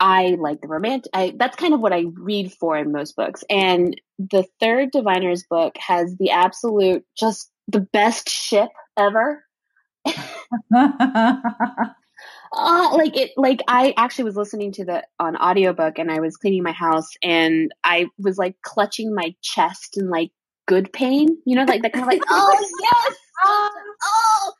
I 0.00 0.36
like 0.40 0.60
the 0.60 0.68
romantic. 0.68 1.10
I, 1.14 1.34
that's 1.36 1.56
kind 1.56 1.74
of 1.74 1.80
what 1.80 1.92
I 1.92 2.04
read 2.14 2.52
for 2.52 2.76
in 2.76 2.92
most 2.92 3.16
books. 3.16 3.44
And 3.48 4.00
the 4.18 4.44
third 4.60 4.90
Diviners 4.90 5.44
book 5.44 5.76
has 5.78 6.16
the 6.16 6.30
absolute, 6.30 7.04
just 7.16 7.50
the 7.68 7.80
best 7.80 8.28
ship 8.28 8.70
ever. 8.96 9.44
Uh, 12.56 12.90
like 12.96 13.16
it, 13.16 13.32
like 13.36 13.60
I 13.66 13.94
actually 13.96 14.24
was 14.24 14.36
listening 14.36 14.72
to 14.72 14.84
the 14.84 15.02
on 15.18 15.36
audiobook 15.36 15.98
and 15.98 16.10
I 16.10 16.20
was 16.20 16.36
cleaning 16.36 16.62
my 16.62 16.72
house 16.72 17.10
and 17.22 17.72
I 17.82 18.06
was 18.18 18.38
like 18.38 18.56
clutching 18.62 19.14
my 19.14 19.34
chest 19.42 19.96
and 19.96 20.08
like 20.08 20.30
good 20.66 20.92
pain, 20.92 21.36
you 21.44 21.56
know, 21.56 21.64
like 21.64 21.82
that 21.82 21.92
kind 21.92 22.04
of 22.04 22.08
like, 22.08 22.22
oh 22.28 22.68
yes, 22.80 23.16
oh. 23.44 24.52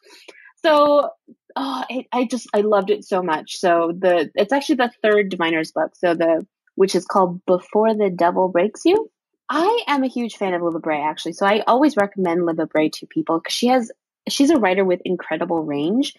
So, 0.64 1.10
oh, 1.56 1.84
it, 1.90 2.06
I 2.12 2.24
just 2.24 2.48
I 2.54 2.62
loved 2.62 2.90
it 2.90 3.04
so 3.04 3.22
much. 3.22 3.58
So 3.58 3.92
the 3.96 4.30
it's 4.34 4.52
actually 4.52 4.76
the 4.76 4.92
third 5.02 5.30
Diviner's 5.30 5.72
book. 5.72 5.94
So 5.94 6.14
the 6.14 6.46
which 6.74 6.94
is 6.94 7.04
called 7.04 7.44
Before 7.46 7.94
the 7.94 8.10
Devil 8.10 8.48
Breaks 8.48 8.84
You. 8.84 9.10
I 9.48 9.84
am 9.86 10.02
a 10.02 10.08
huge 10.08 10.36
fan 10.36 10.54
of 10.54 10.62
Libba 10.62 10.80
Bray 10.80 11.00
actually, 11.00 11.34
so 11.34 11.46
I 11.46 11.60
always 11.66 11.96
recommend 11.96 12.42
Libba 12.42 12.68
Bray 12.68 12.88
to 12.88 13.06
people 13.06 13.38
because 13.38 13.54
she 13.54 13.66
has 13.68 13.92
she's 14.28 14.50
a 14.50 14.58
writer 14.58 14.84
with 14.84 15.02
incredible 15.04 15.62
range, 15.62 16.14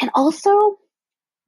and 0.00 0.10
also 0.14 0.78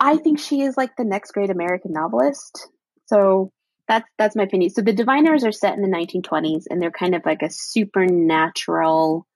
I 0.01 0.16
think 0.16 0.39
she 0.39 0.62
is 0.62 0.77
like 0.77 0.97
the 0.97 1.05
next 1.05 1.33
great 1.33 1.51
American 1.51 1.93
novelist. 1.93 2.69
So 3.07 3.53
that's 3.89 4.07
that's 4.19 4.37
my 4.37 4.45
opinion. 4.45 4.70
So 4.70 4.83
the 4.83 4.93
Diviners 4.93 5.45
are 5.45 5.53
set 5.53 5.75
in 5.75 5.83
the 5.83 5.89
1920s, 5.89 6.65
and 6.69 6.81
they're 6.81 6.91
kind 6.91 7.15
of 7.15 7.23
like 7.25 7.43
a 7.43 7.51
supernatural, 7.51 9.27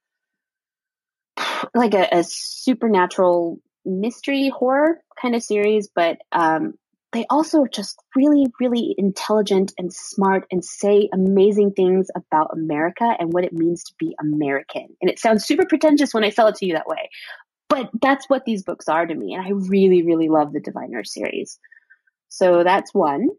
like 1.75 1.95
a, 1.95 2.09
a 2.13 2.25
supernatural 2.25 3.61
mystery 3.85 4.49
horror 4.51 5.01
kind 5.21 5.35
of 5.35 5.43
series, 5.43 5.89
but 5.95 6.19
um, 6.31 6.75
they 7.13 7.27
also 7.29 7.63
are 7.63 7.69
just 7.69 8.03
really, 8.17 8.47
really 8.59 8.95
intelligent 8.97 9.73
and 9.77 9.93
smart 9.93 10.47
and 10.51 10.65
say 10.65 11.09
amazing 11.13 11.73
things 11.73 12.09
about 12.17 12.51
America 12.53 13.15
and 13.19 13.33
what 13.33 13.45
it 13.45 13.53
means 13.53 13.85
to 13.85 13.95
be 13.99 14.15
American. 14.21 14.89
And 15.01 15.11
it 15.11 15.19
sounds 15.19 15.45
super 15.45 15.67
pretentious 15.67 16.15
when 16.15 16.25
I 16.25 16.31
sell 16.31 16.47
it 16.47 16.55
to 16.57 16.67
you 16.67 16.75
that 16.75 16.87
way, 16.87 17.11
but 17.73 17.89
that's 18.03 18.29
what 18.29 18.45
these 18.45 18.65
books 18.65 18.87
are 18.87 19.07
to 19.07 19.15
me. 19.15 19.33
And 19.33 19.43
I 19.43 19.51
really, 19.51 20.03
really 20.03 20.29
love 20.29 20.53
the 20.53 20.61
Diviner 20.61 21.05
series. 21.05 21.59
So 22.29 22.65
that's 22.65 22.93
one. 22.93 23.31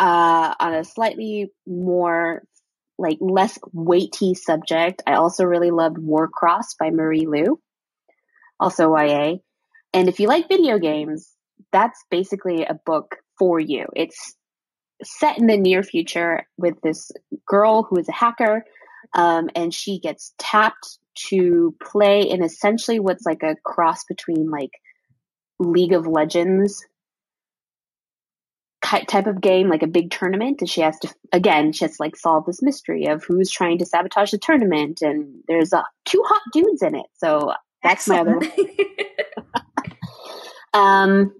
Uh, 0.00 0.52
on 0.58 0.74
a 0.74 0.82
slightly 0.82 1.52
more 1.64 2.42
like 2.98 3.18
less 3.20 3.56
weighty 3.72 4.34
subject, 4.34 5.00
I 5.06 5.14
also 5.14 5.44
really 5.44 5.70
loved 5.70 5.96
Warcross 5.96 6.76
by 6.78 6.90
Marie 6.90 7.28
Lu, 7.28 7.60
also 8.58 8.96
YA. 8.96 9.36
And 9.94 10.08
if 10.08 10.18
you 10.18 10.26
like 10.26 10.48
video 10.48 10.80
games, 10.80 11.32
that's 11.70 12.04
basically 12.10 12.64
a 12.64 12.80
book 12.84 13.14
for 13.38 13.60
you. 13.60 13.86
It's 13.94 14.34
set 15.04 15.38
in 15.38 15.46
the 15.46 15.56
near 15.56 15.84
future 15.84 16.48
with 16.58 16.80
this 16.82 17.12
girl 17.46 17.84
who 17.84 17.96
is 17.98 18.08
a 18.08 18.12
hacker, 18.12 18.64
um, 19.14 19.50
and 19.54 19.72
she 19.72 20.00
gets 20.00 20.34
tapped 20.36 20.98
to 21.28 21.74
play 21.82 22.22
in 22.22 22.42
essentially 22.42 23.00
what's 23.00 23.26
like 23.26 23.42
a 23.42 23.56
cross 23.64 24.04
between 24.04 24.50
like 24.50 24.70
League 25.58 25.92
of 25.92 26.06
Legends 26.06 26.84
type 28.82 29.26
of 29.26 29.40
game, 29.40 29.68
like 29.68 29.82
a 29.82 29.88
big 29.88 30.10
tournament, 30.10 30.60
and 30.60 30.70
she 30.70 30.80
has 30.80 30.98
to 31.00 31.12
again, 31.32 31.72
she 31.72 31.84
has 31.84 31.96
to 31.96 32.02
like 32.02 32.16
solve 32.16 32.46
this 32.46 32.62
mystery 32.62 33.06
of 33.06 33.24
who's 33.24 33.50
trying 33.50 33.78
to 33.78 33.86
sabotage 33.86 34.30
the 34.30 34.38
tournament, 34.38 35.02
and 35.02 35.42
there's 35.48 35.72
uh, 35.72 35.82
two 36.04 36.22
hot 36.26 36.42
dudes 36.52 36.82
in 36.82 36.94
it. 36.94 37.06
So 37.14 37.52
that's 37.82 38.06
my 38.06 38.20
other. 38.20 38.40
Um, 40.76 41.32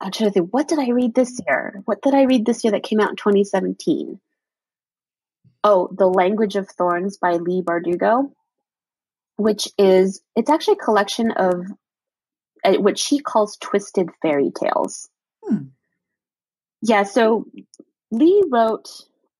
I'm 0.00 0.10
trying 0.10 0.30
to 0.30 0.32
think. 0.32 0.54
What 0.54 0.68
did 0.68 0.78
I 0.78 0.88
read 0.88 1.14
this 1.14 1.38
year? 1.46 1.82
What 1.84 2.00
did 2.00 2.14
I 2.14 2.22
read 2.22 2.46
this 2.46 2.64
year 2.64 2.70
that 2.70 2.82
came 2.82 2.98
out 2.98 3.10
in 3.10 3.16
2017? 3.16 4.18
Oh, 5.62 5.88
The 5.96 6.06
Language 6.06 6.56
of 6.56 6.68
Thorns 6.68 7.18
by 7.18 7.32
Leigh 7.32 7.62
Bardugo, 7.62 8.32
which 9.36 9.68
is 9.78 10.22
it's 10.36 10.50
actually 10.50 10.74
a 10.80 10.84
collection 10.84 11.30
of 11.32 11.66
uh, 12.64 12.74
what 12.74 12.98
she 12.98 13.18
calls 13.18 13.56
twisted 13.60 14.08
fairy 14.22 14.50
tales. 14.58 15.08
Hmm. 15.42 15.68
Yeah, 16.82 17.02
so 17.02 17.44
Leigh 18.10 18.42
wrote 18.50 18.88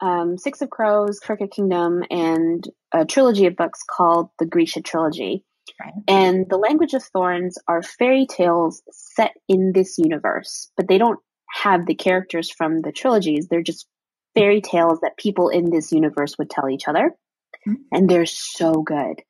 um, 0.01 0.36
Six 0.38 0.62
of 0.62 0.70
Crows, 0.70 1.20
Crooked 1.20 1.51
Kingdom, 1.51 2.02
and 2.10 2.64
a 2.92 3.05
trilogy 3.05 3.47
of 3.47 3.56
books 3.56 3.80
called 3.88 4.30
the 4.38 4.47
Grisha 4.47 4.82
Trilogy. 4.82 5.44
Right. 5.78 5.92
And 6.09 6.47
the 6.48 6.56
Language 6.56 6.94
of 6.94 7.02
Thorns 7.02 7.56
are 7.68 7.82
fairy 7.82 8.26
tales 8.26 8.82
set 8.90 9.32
in 9.48 9.72
this 9.72 9.97
universe, 9.98 10.70
but 10.76 10.88
they 10.88 10.98
don't 10.98 11.20
have 11.52 11.86
the 11.86 11.94
characters 11.94 12.51
from 12.51 12.80
the 12.80 12.92
trilogies. 12.92 13.48
They're 13.48 13.62
just 13.62 13.86
fairy 14.35 14.61
tales 14.61 15.01
that 15.01 15.16
people 15.16 15.48
in 15.48 15.70
this 15.70 15.93
universe 15.93 16.36
would 16.39 16.51
tell 16.51 16.69
each 16.69 16.89
other. 16.89 17.12
Hmm. 17.65 17.74
And 17.93 18.09
they're 18.09 18.27
so 18.27 18.73
good. 18.82 19.23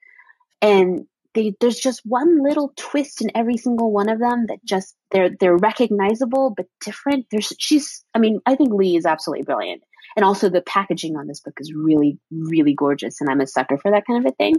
And 0.63 1.07
they, 1.35 1.55
there's 1.61 1.79
just 1.79 2.03
one 2.05 2.43
little 2.43 2.73
twist 2.77 3.23
in 3.23 3.31
every 3.35 3.57
single 3.57 3.93
one 3.93 4.09
of 4.09 4.19
them 4.19 4.47
that 4.49 4.59
just 4.65 4.97
they're 5.11 5.31
they're 5.39 5.57
recognizable 5.57 6.53
but 6.57 6.67
different. 6.85 7.27
There's 7.31 7.53
she's 7.59 8.05
I 8.15 8.19
mean 8.19 8.41
I 8.47 8.57
think 8.57 8.73
Leigh 8.73 8.97
is 8.97 9.07
absolutely 9.07 9.45
brilliant, 9.45 9.83
and 10.17 10.25
also 10.25 10.49
the 10.49 10.63
packaging 10.63 11.17
on 11.17 11.29
this 11.29 11.41
book 11.41 11.55
is 11.61 11.73
really 11.73 12.19
really 12.31 12.75
gorgeous, 12.75 13.21
and 13.21 13.31
I'm 13.31 13.41
a 13.41 13.47
sucker 13.47 13.79
for 13.79 13.93
that 13.93 14.07
kind 14.07 14.27
of 14.27 14.33
a 14.33 14.35
thing. 14.35 14.57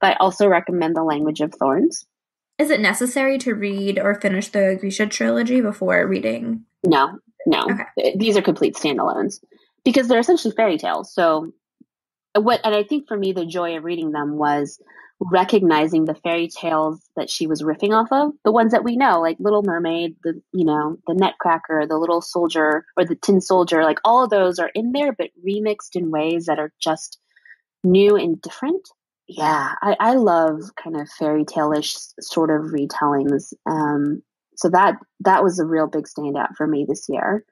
But 0.00 0.12
I 0.12 0.16
also 0.16 0.48
recommend 0.48 0.96
The 0.96 1.04
Language 1.04 1.40
of 1.40 1.54
Thorns. 1.54 2.04
Is 2.58 2.70
it 2.70 2.80
necessary 2.80 3.38
to 3.38 3.54
read 3.54 4.00
or 4.00 4.20
finish 4.20 4.48
the 4.48 4.76
Grisha 4.80 5.06
trilogy 5.06 5.60
before 5.60 6.04
reading? 6.06 6.64
No, 6.84 7.18
no, 7.46 7.62
Okay. 7.70 8.14
these 8.16 8.36
are 8.36 8.42
complete 8.42 8.74
standalones 8.74 9.38
because 9.84 10.08
they're 10.08 10.18
essentially 10.18 10.54
fairy 10.54 10.78
tales. 10.78 11.12
So 11.12 11.52
what, 12.34 12.60
and 12.64 12.74
I 12.74 12.82
think 12.82 13.08
for 13.08 13.16
me 13.16 13.32
the 13.32 13.46
joy 13.46 13.76
of 13.76 13.84
reading 13.84 14.12
them 14.12 14.36
was 14.36 14.80
recognizing 15.20 16.04
the 16.04 16.14
fairy 16.14 16.48
tales 16.48 17.00
that 17.16 17.28
she 17.28 17.46
was 17.46 17.62
riffing 17.62 17.90
off 17.90 18.08
of, 18.12 18.32
the 18.44 18.52
ones 18.52 18.72
that 18.72 18.84
we 18.84 18.96
know, 18.96 19.20
like 19.20 19.36
Little 19.40 19.62
Mermaid, 19.62 20.16
the 20.22 20.40
you 20.52 20.64
know, 20.64 20.96
the 21.06 21.14
Nutcracker, 21.14 21.86
the 21.88 21.98
Little 21.98 22.20
Soldier, 22.20 22.84
or 22.96 23.04
the 23.04 23.16
Tin 23.16 23.40
Soldier, 23.40 23.82
like 23.82 23.98
all 24.04 24.22
of 24.22 24.30
those 24.30 24.58
are 24.58 24.70
in 24.74 24.92
there, 24.92 25.12
but 25.12 25.30
remixed 25.44 25.96
in 25.96 26.10
ways 26.10 26.46
that 26.46 26.60
are 26.60 26.72
just 26.80 27.18
new 27.82 28.16
and 28.16 28.40
different. 28.40 28.88
Yeah, 29.26 29.72
I, 29.82 29.96
I 29.98 30.14
love 30.14 30.60
kind 30.82 30.98
of 30.98 31.08
fairy 31.18 31.44
tale-ish 31.44 31.96
sort 32.20 32.50
of 32.50 32.72
retellings. 32.72 33.52
Um, 33.66 34.22
so 34.56 34.70
that 34.70 34.96
that 35.20 35.42
was 35.42 35.58
a 35.58 35.66
real 35.66 35.86
big 35.86 36.06
standout 36.06 36.54
for 36.56 36.66
me 36.66 36.86
this 36.88 37.06
year. 37.08 37.44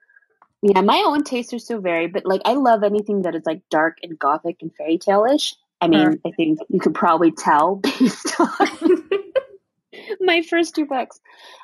Yeah, 0.67 0.81
my 0.81 1.01
own 1.05 1.23
tastes 1.23 1.53
are 1.53 1.59
so 1.59 1.79
varied, 1.79 2.11
but 2.11 2.25
like 2.25 2.41
I 2.43 2.53
love 2.53 2.83
anything 2.83 3.21
that 3.21 3.35
is 3.35 3.43
like 3.45 3.61
dark 3.69 3.99
and 4.03 4.19
gothic 4.19 4.57
and 4.61 4.75
fairy 4.75 4.97
tale-ish. 4.97 5.55
I 5.79 5.87
mean, 5.87 6.19
I 6.25 6.31
think 6.31 6.59
you 6.69 6.79
could 6.79 6.93
probably 6.93 7.31
tell 7.31 7.75
based 7.83 8.39
on 8.39 8.49
my 10.19 10.41
first 10.41 10.75
two 10.75 10.85
books. 10.85 11.19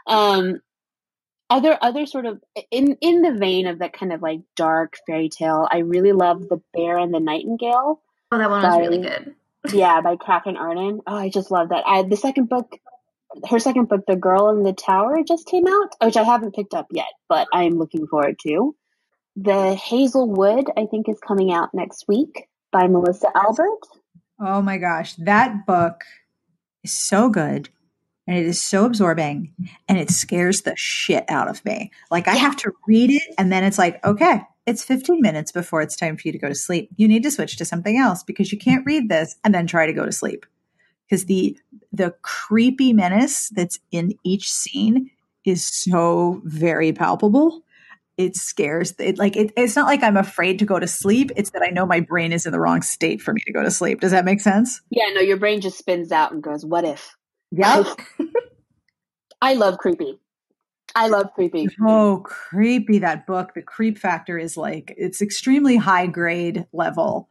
Um, 0.07 0.61
other 1.49 1.77
other 1.81 2.05
sort 2.05 2.25
of 2.25 2.41
in 2.71 2.97
in 3.01 3.21
the 3.21 3.33
vein 3.33 3.67
of 3.67 3.79
that 3.79 3.91
kind 3.91 4.13
of 4.13 4.21
like 4.21 4.39
dark 4.55 4.95
fairy 5.05 5.27
tale, 5.27 5.67
I 5.69 5.79
really 5.79 6.13
love 6.13 6.47
The 6.47 6.61
Bear 6.73 6.97
and 6.97 7.13
the 7.13 7.19
Nightingale. 7.19 8.01
Oh, 8.31 8.37
that 8.37 8.49
one 8.49 8.61
by, 8.61 8.77
was 8.77 8.87
really 8.87 9.03
good. 9.03 9.35
yeah, 9.73 9.99
by 9.99 10.15
Katherine 10.15 10.57
Arden. 10.57 11.01
Oh, 11.05 11.15
I 11.15 11.29
just 11.29 11.51
love 11.51 11.69
that. 11.69 11.83
I 11.85 12.03
the 12.03 12.15
second 12.15 12.47
book 12.47 12.79
her 13.49 13.59
second 13.59 13.89
book, 13.89 14.05
The 14.07 14.15
Girl 14.15 14.49
in 14.49 14.63
the 14.63 14.73
Tower, 14.73 15.23
just 15.27 15.47
came 15.47 15.67
out, 15.67 15.95
which 16.01 16.17
I 16.17 16.23
haven't 16.23 16.55
picked 16.55 16.73
up 16.73 16.87
yet, 16.91 17.11
but 17.27 17.47
I'm 17.51 17.79
looking 17.79 18.07
forward 18.07 18.37
to. 18.43 18.75
The 19.35 19.73
Hazel 19.75 20.29
Wood, 20.29 20.69
I 20.77 20.85
think, 20.85 21.09
is 21.09 21.19
coming 21.19 21.51
out 21.51 21.73
next 21.73 22.05
week 22.07 22.47
by 22.71 22.87
Melissa 22.87 23.27
Albert. 23.35 23.79
Oh 24.39 24.61
my 24.61 24.77
gosh, 24.77 25.15
that 25.15 25.65
book 25.65 26.03
is 26.83 26.91
so 26.91 27.29
good 27.29 27.69
and 28.27 28.37
it 28.37 28.45
is 28.45 28.61
so 28.61 28.85
absorbing 28.85 29.53
and 29.87 29.97
it 29.97 30.09
scares 30.09 30.61
the 30.61 30.75
shit 30.75 31.25
out 31.29 31.47
of 31.47 31.63
me. 31.65 31.91
Like 32.11 32.27
I 32.27 32.35
have 32.35 32.55
to 32.57 32.71
read 32.87 33.09
it 33.09 33.35
and 33.37 33.51
then 33.51 33.63
it's 33.63 33.77
like, 33.77 34.03
okay, 34.05 34.41
it's 34.65 34.83
15 34.83 35.21
minutes 35.21 35.51
before 35.51 35.81
it's 35.81 35.95
time 35.95 36.15
for 36.15 36.27
you 36.27 36.31
to 36.31 36.37
go 36.37 36.47
to 36.47 36.55
sleep. 36.55 36.89
You 36.95 37.07
need 37.07 37.23
to 37.23 37.31
switch 37.31 37.57
to 37.57 37.65
something 37.65 37.97
else 37.97 38.23
because 38.23 38.51
you 38.51 38.57
can't 38.57 38.85
read 38.85 39.09
this 39.09 39.35
and 39.43 39.53
then 39.53 39.67
try 39.67 39.85
to 39.85 39.93
go 39.93 40.05
to 40.05 40.11
sleep. 40.11 40.45
Because 41.05 41.25
the 41.25 41.57
the 41.91 42.15
creepy 42.21 42.93
menace 42.93 43.49
that's 43.49 43.79
in 43.91 44.13
each 44.23 44.51
scene 44.51 45.11
is 45.45 45.65
so 45.65 46.41
very 46.45 46.93
palpable 46.93 47.63
it 48.17 48.35
scares 48.35 48.93
it 48.99 49.17
like 49.17 49.35
it, 49.35 49.51
it's 49.57 49.75
not 49.75 49.87
like 49.87 50.03
i'm 50.03 50.17
afraid 50.17 50.59
to 50.59 50.65
go 50.65 50.79
to 50.79 50.87
sleep 50.87 51.31
it's 51.35 51.49
that 51.51 51.63
i 51.63 51.69
know 51.69 51.85
my 51.85 51.99
brain 51.99 52.31
is 52.31 52.45
in 52.45 52.51
the 52.51 52.59
wrong 52.59 52.81
state 52.81 53.21
for 53.21 53.33
me 53.33 53.41
to 53.45 53.51
go 53.51 53.63
to 53.63 53.71
sleep 53.71 53.99
does 54.01 54.11
that 54.11 54.23
make 54.25 54.39
sense 54.39 54.81
Yeah, 54.91 55.09
no, 55.15 55.21
your 55.21 55.37
brain 55.37 55.61
just 55.61 55.77
spins 55.79 56.11
out 56.11 56.31
and 56.31 56.41
goes, 56.43 56.63
"What 56.65 56.85
if?" 56.85 57.15
yep 57.51 57.85
I 59.41 59.55
love 59.55 59.77
creepy. 59.77 60.19
I 60.95 61.07
love 61.07 61.33
creepy. 61.33 61.67
oh 61.85 62.21
creepy 62.23 62.99
that 62.99 63.25
book 63.25 63.53
the 63.55 63.61
creep 63.63 63.97
factor 63.97 64.37
is 64.37 64.55
like 64.55 64.93
it's 64.97 65.21
extremely 65.21 65.75
high 65.77 66.05
grade 66.05 66.67
level 66.71 67.29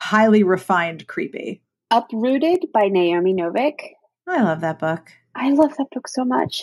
highly 0.00 0.42
refined 0.44 1.06
creepy 1.08 1.62
Uprooted 1.90 2.66
by 2.72 2.86
Naomi 2.88 3.34
Novik. 3.34 3.80
i 4.28 4.40
love 4.42 4.60
that 4.60 4.78
book 4.78 5.10
I 5.34 5.50
love 5.50 5.74
that 5.78 5.86
book 5.94 6.08
so 6.08 6.24
much. 6.26 6.62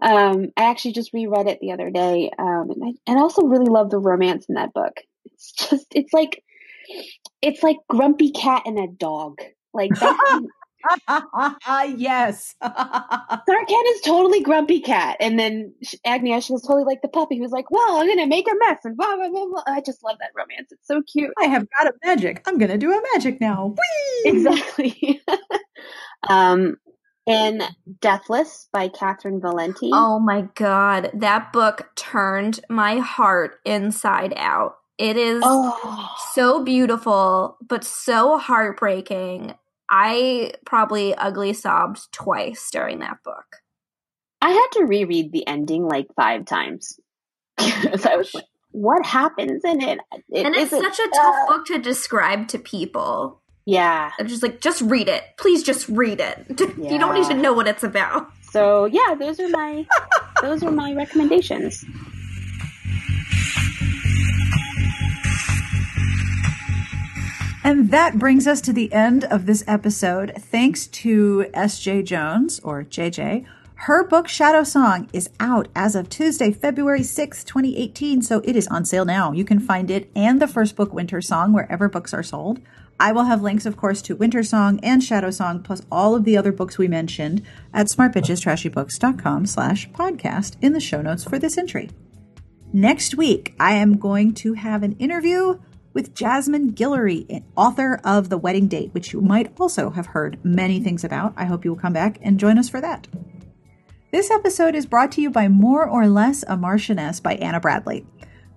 Um, 0.00 0.52
I 0.56 0.64
actually 0.64 0.92
just 0.92 1.12
reread 1.12 1.48
it 1.48 1.58
the 1.60 1.72
other 1.72 1.90
day, 1.90 2.30
um, 2.38 2.70
and 2.70 2.84
I 2.84 3.10
and 3.10 3.18
also 3.18 3.42
really 3.42 3.66
love 3.70 3.90
the 3.90 3.98
romance 3.98 4.46
in 4.48 4.54
that 4.54 4.72
book. 4.72 4.92
It's 5.24 5.52
just, 5.52 5.86
it's 5.92 6.12
like, 6.12 6.42
it's 7.42 7.62
like 7.62 7.78
Grumpy 7.88 8.30
Cat 8.30 8.62
and 8.66 8.78
a 8.78 8.86
dog. 8.86 9.40
Like 9.74 9.90
that, 10.00 10.42
yes 11.96 12.54
Sarkan 12.62 13.82
is 13.88 14.00
totally 14.02 14.40
Grumpy 14.40 14.80
Cat, 14.80 15.16
and 15.20 15.38
then 15.38 15.74
Agnieszka 16.06 16.54
is 16.54 16.62
totally 16.62 16.84
like 16.84 17.02
the 17.02 17.08
puppy 17.08 17.38
who's 17.38 17.50
like, 17.50 17.70
"Well, 17.70 17.96
I'm 17.96 18.06
gonna 18.08 18.26
make 18.26 18.46
a 18.48 18.54
mess," 18.66 18.78
and 18.84 18.96
blah 18.96 19.16
blah 19.16 19.28
blah. 19.28 19.46
blah. 19.46 19.62
I 19.66 19.80
just 19.80 20.02
love 20.04 20.16
that 20.20 20.30
romance. 20.36 20.68
It's 20.70 20.86
so 20.86 21.02
cute. 21.12 21.32
i 21.40 21.46
have 21.46 21.66
got 21.76 21.88
a 21.88 21.92
magic 22.04 22.42
i'm 22.46 22.58
gonna 22.58 22.78
do 22.78 22.92
a 22.92 23.02
magic 23.14 23.40
now 23.40 23.74
Whee! 23.76 24.30
Exactly. 24.30 25.22
um, 26.28 26.76
and 27.28 27.62
Deathless 28.00 28.68
by 28.72 28.88
Catherynne 28.88 29.40
Valente. 29.40 29.90
Oh 29.92 30.18
my 30.18 30.48
god, 30.54 31.10
that 31.14 31.52
book 31.52 31.90
turned 31.94 32.60
my 32.68 32.98
heart 32.98 33.56
inside 33.64 34.32
out. 34.36 34.76
It 34.98 35.16
is 35.16 35.42
Oh. 35.46 36.08
so 36.32 36.64
beautiful, 36.64 37.56
but 37.66 37.84
so 37.84 38.38
heartbreaking. 38.38 39.54
I 39.90 40.52
probably 40.66 41.14
ugly 41.14 41.52
sobbed 41.52 42.12
twice 42.12 42.68
during 42.70 42.98
that 43.00 43.18
book. 43.24 43.56
I 44.42 44.50
had 44.50 44.66
to 44.72 44.84
reread 44.84 45.32
the 45.32 45.46
ending 45.46 45.86
like 45.86 46.06
five 46.16 46.44
times. 46.46 46.98
Because 47.82 48.06
I 48.06 48.16
was 48.16 48.32
like, 48.34 48.44
what 48.70 49.04
happens 49.06 49.64
in 49.64 49.80
it? 49.80 49.98
it 50.30 50.46
and 50.46 50.54
it's 50.54 50.70
such 50.70 50.98
a 50.98 51.08
tough 51.14 51.36
uh, 51.42 51.46
book 51.46 51.66
to 51.66 51.78
describe 51.78 52.48
to 52.48 52.58
people. 52.58 53.40
Yeah. 53.68 54.12
I'm 54.18 54.26
just 54.28 54.42
like, 54.42 54.62
just 54.62 54.80
read 54.80 55.08
it. 55.08 55.24
Please 55.36 55.62
just 55.62 55.90
read 55.90 56.20
it. 56.20 56.46
you 56.78 56.98
don't 56.98 57.12
need 57.12 57.26
to 57.26 57.34
know 57.34 57.52
what 57.52 57.68
it's 57.68 57.84
about. 57.84 58.30
So 58.50 58.86
yeah, 58.86 59.14
those 59.14 59.38
are 59.40 59.48
my 59.50 59.84
those 60.42 60.62
are 60.62 60.70
my 60.70 60.94
recommendations. 60.94 61.84
And 67.62 67.90
that 67.90 68.18
brings 68.18 68.46
us 68.46 68.62
to 68.62 68.72
the 68.72 68.90
end 68.90 69.24
of 69.24 69.44
this 69.44 69.62
episode. 69.66 70.32
Thanks 70.38 70.86
to 70.86 71.50
S. 71.52 71.78
Jae-Jones, 71.78 72.60
or 72.60 72.84
JJ. 72.84 73.44
Her 73.74 74.02
book, 74.02 74.28
Shadowsong, 74.28 75.10
is 75.12 75.28
out 75.38 75.68
as 75.76 75.94
of 75.94 76.08
Tuesday, 76.08 76.52
February 76.52 77.00
6th, 77.00 77.44
2018. 77.44 78.22
So 78.22 78.40
it 78.46 78.56
is 78.56 78.66
on 78.68 78.86
sale 78.86 79.04
now. 79.04 79.32
You 79.32 79.44
can 79.44 79.60
find 79.60 79.90
it 79.90 80.10
and 80.16 80.40
the 80.40 80.48
first 80.48 80.74
book, 80.74 80.92
Wintersong, 80.92 81.52
wherever 81.52 81.90
books 81.90 82.14
are 82.14 82.22
sold. 82.22 82.60
I 83.00 83.12
will 83.12 83.24
have 83.24 83.42
links, 83.42 83.64
of 83.64 83.76
course, 83.76 84.02
to 84.02 84.16
Wintersong 84.16 84.80
and 84.82 85.00
Shadowsong, 85.00 85.62
plus 85.62 85.82
all 85.90 86.16
of 86.16 86.24
the 86.24 86.36
other 86.36 86.50
books 86.50 86.78
we 86.78 86.88
mentioned 86.88 87.42
at 87.72 87.86
smartbitchestrashybooks.com 87.86 89.46
slash 89.46 89.88
podcast 89.90 90.56
in 90.60 90.72
the 90.72 90.80
show 90.80 91.00
notes 91.00 91.22
for 91.22 91.38
this 91.38 91.56
entry. 91.56 91.90
Next 92.72 93.14
week, 93.14 93.54
I 93.60 93.74
am 93.74 93.98
going 93.98 94.34
to 94.34 94.54
have 94.54 94.82
an 94.82 94.96
interview 94.96 95.60
with 95.94 96.14
Jasmine 96.14 96.72
Guillory, 96.72 97.44
author 97.56 98.00
of 98.04 98.28
The 98.28 98.38
Wedding 98.38 98.68
Date, 98.68 98.92
which 98.92 99.12
you 99.12 99.20
might 99.20 99.52
also 99.58 99.90
have 99.90 100.06
heard 100.06 100.38
many 100.44 100.80
things 100.80 101.04
about. 101.04 101.34
I 101.36 101.44
hope 101.44 101.64
you 101.64 101.72
will 101.72 101.80
come 101.80 101.92
back 101.92 102.18
and 102.20 102.38
join 102.38 102.58
us 102.58 102.68
for 102.68 102.80
that. 102.80 103.06
This 104.10 104.30
episode 104.30 104.74
is 104.74 104.86
brought 104.86 105.12
to 105.12 105.20
you 105.20 105.30
by 105.30 105.48
More 105.48 105.86
or 105.86 106.08
Less 106.08 106.42
a 106.44 106.56
Marchioness 106.56 107.22
by 107.22 107.34
Anna 107.34 107.60
Bradley. 107.60 108.06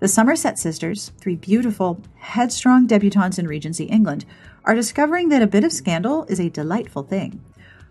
The 0.02 0.08
Somerset 0.08 0.58
sisters, 0.58 1.12
three 1.20 1.36
beautiful, 1.36 2.02
headstrong 2.16 2.88
debutantes 2.88 3.38
in 3.38 3.46
Regency 3.46 3.84
England, 3.84 4.26
are 4.66 4.74
discovering 4.74 5.30
that 5.30 5.44
a 5.44 5.48
bit 5.48 5.64
of 5.64 5.72
scandal 5.72 6.24
is 6.24 6.40
a 6.40 6.50
delightful 6.50 7.04
thing. 7.04 7.40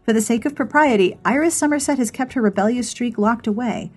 For 0.02 0.12
the 0.12 0.20
sake 0.20 0.44
of 0.44 0.56
propriety, 0.56 1.16
Iris 1.24 1.54
Somerset 1.54 1.98
has 1.98 2.10
kept 2.10 2.32
her 2.32 2.42
rebellious 2.42 2.90
streak 2.90 3.16
locked 3.16 3.46
away. 3.46 3.92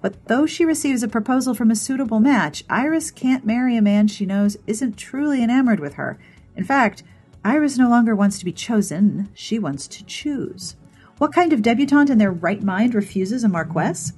But 0.00 0.26
though 0.26 0.46
she 0.46 0.64
receives 0.64 1.04
a 1.04 1.08
proposal 1.08 1.54
from 1.54 1.70
a 1.70 1.76
suitable 1.76 2.18
match, 2.18 2.64
Iris 2.68 3.12
can't 3.12 3.46
marry 3.46 3.76
a 3.76 3.82
man 3.82 4.08
she 4.08 4.26
knows 4.26 4.56
isn't 4.66 4.96
truly 4.96 5.40
enamored 5.40 5.78
with 5.78 5.94
her. 5.94 6.18
In 6.56 6.64
fact, 6.64 7.04
Iris 7.44 7.78
no 7.78 7.88
longer 7.88 8.16
wants 8.16 8.40
to 8.40 8.44
be 8.44 8.52
chosen, 8.52 9.28
she 9.32 9.60
wants 9.60 9.86
to 9.86 10.04
choose. 10.04 10.74
What 11.18 11.32
kind 11.32 11.52
of 11.52 11.62
debutante 11.62 12.10
in 12.10 12.18
their 12.18 12.32
right 12.32 12.64
mind 12.64 12.96
refuses 12.96 13.44
a 13.44 13.48
marquess? 13.48 14.12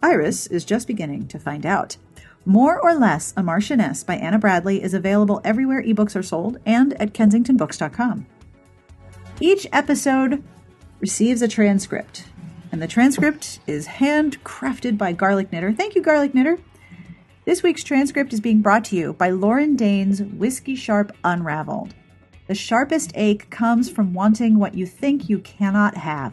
Iris 0.00 0.46
is 0.46 0.64
just 0.64 0.86
beginning 0.86 1.26
to 1.26 1.40
find 1.40 1.66
out. 1.66 1.96
More 2.48 2.80
or 2.80 2.94
Less 2.94 3.34
a 3.36 3.42
Marchioness 3.42 4.06
by 4.06 4.14
Anna 4.16 4.38
Bradley 4.38 4.82
is 4.82 4.94
available 4.94 5.42
everywhere 5.44 5.82
ebooks 5.82 6.16
are 6.16 6.22
sold 6.22 6.56
and 6.64 6.94
at 6.94 7.12
kensingtonbooks.com. 7.12 8.26
Each 9.38 9.66
episode 9.70 10.42
receives 10.98 11.42
a 11.42 11.48
transcript, 11.48 12.24
and 12.72 12.80
the 12.80 12.88
transcript 12.88 13.60
is 13.66 13.86
handcrafted 13.86 14.96
by 14.96 15.12
Garlic 15.12 15.52
Knitter. 15.52 15.74
Thank 15.74 15.94
you, 15.94 16.00
Garlic 16.00 16.32
Knitter. 16.32 16.58
This 17.44 17.62
week's 17.62 17.84
transcript 17.84 18.32
is 18.32 18.40
being 18.40 18.62
brought 18.62 18.86
to 18.86 18.96
you 18.96 19.12
by 19.12 19.28
Lauren 19.28 19.76
Dane's 19.76 20.22
Whiskey 20.22 20.74
Sharp 20.74 21.14
Unraveled. 21.24 21.92
The 22.46 22.54
sharpest 22.54 23.12
ache 23.14 23.50
comes 23.50 23.90
from 23.90 24.14
wanting 24.14 24.58
what 24.58 24.74
you 24.74 24.86
think 24.86 25.28
you 25.28 25.40
cannot 25.40 25.98
have. 25.98 26.32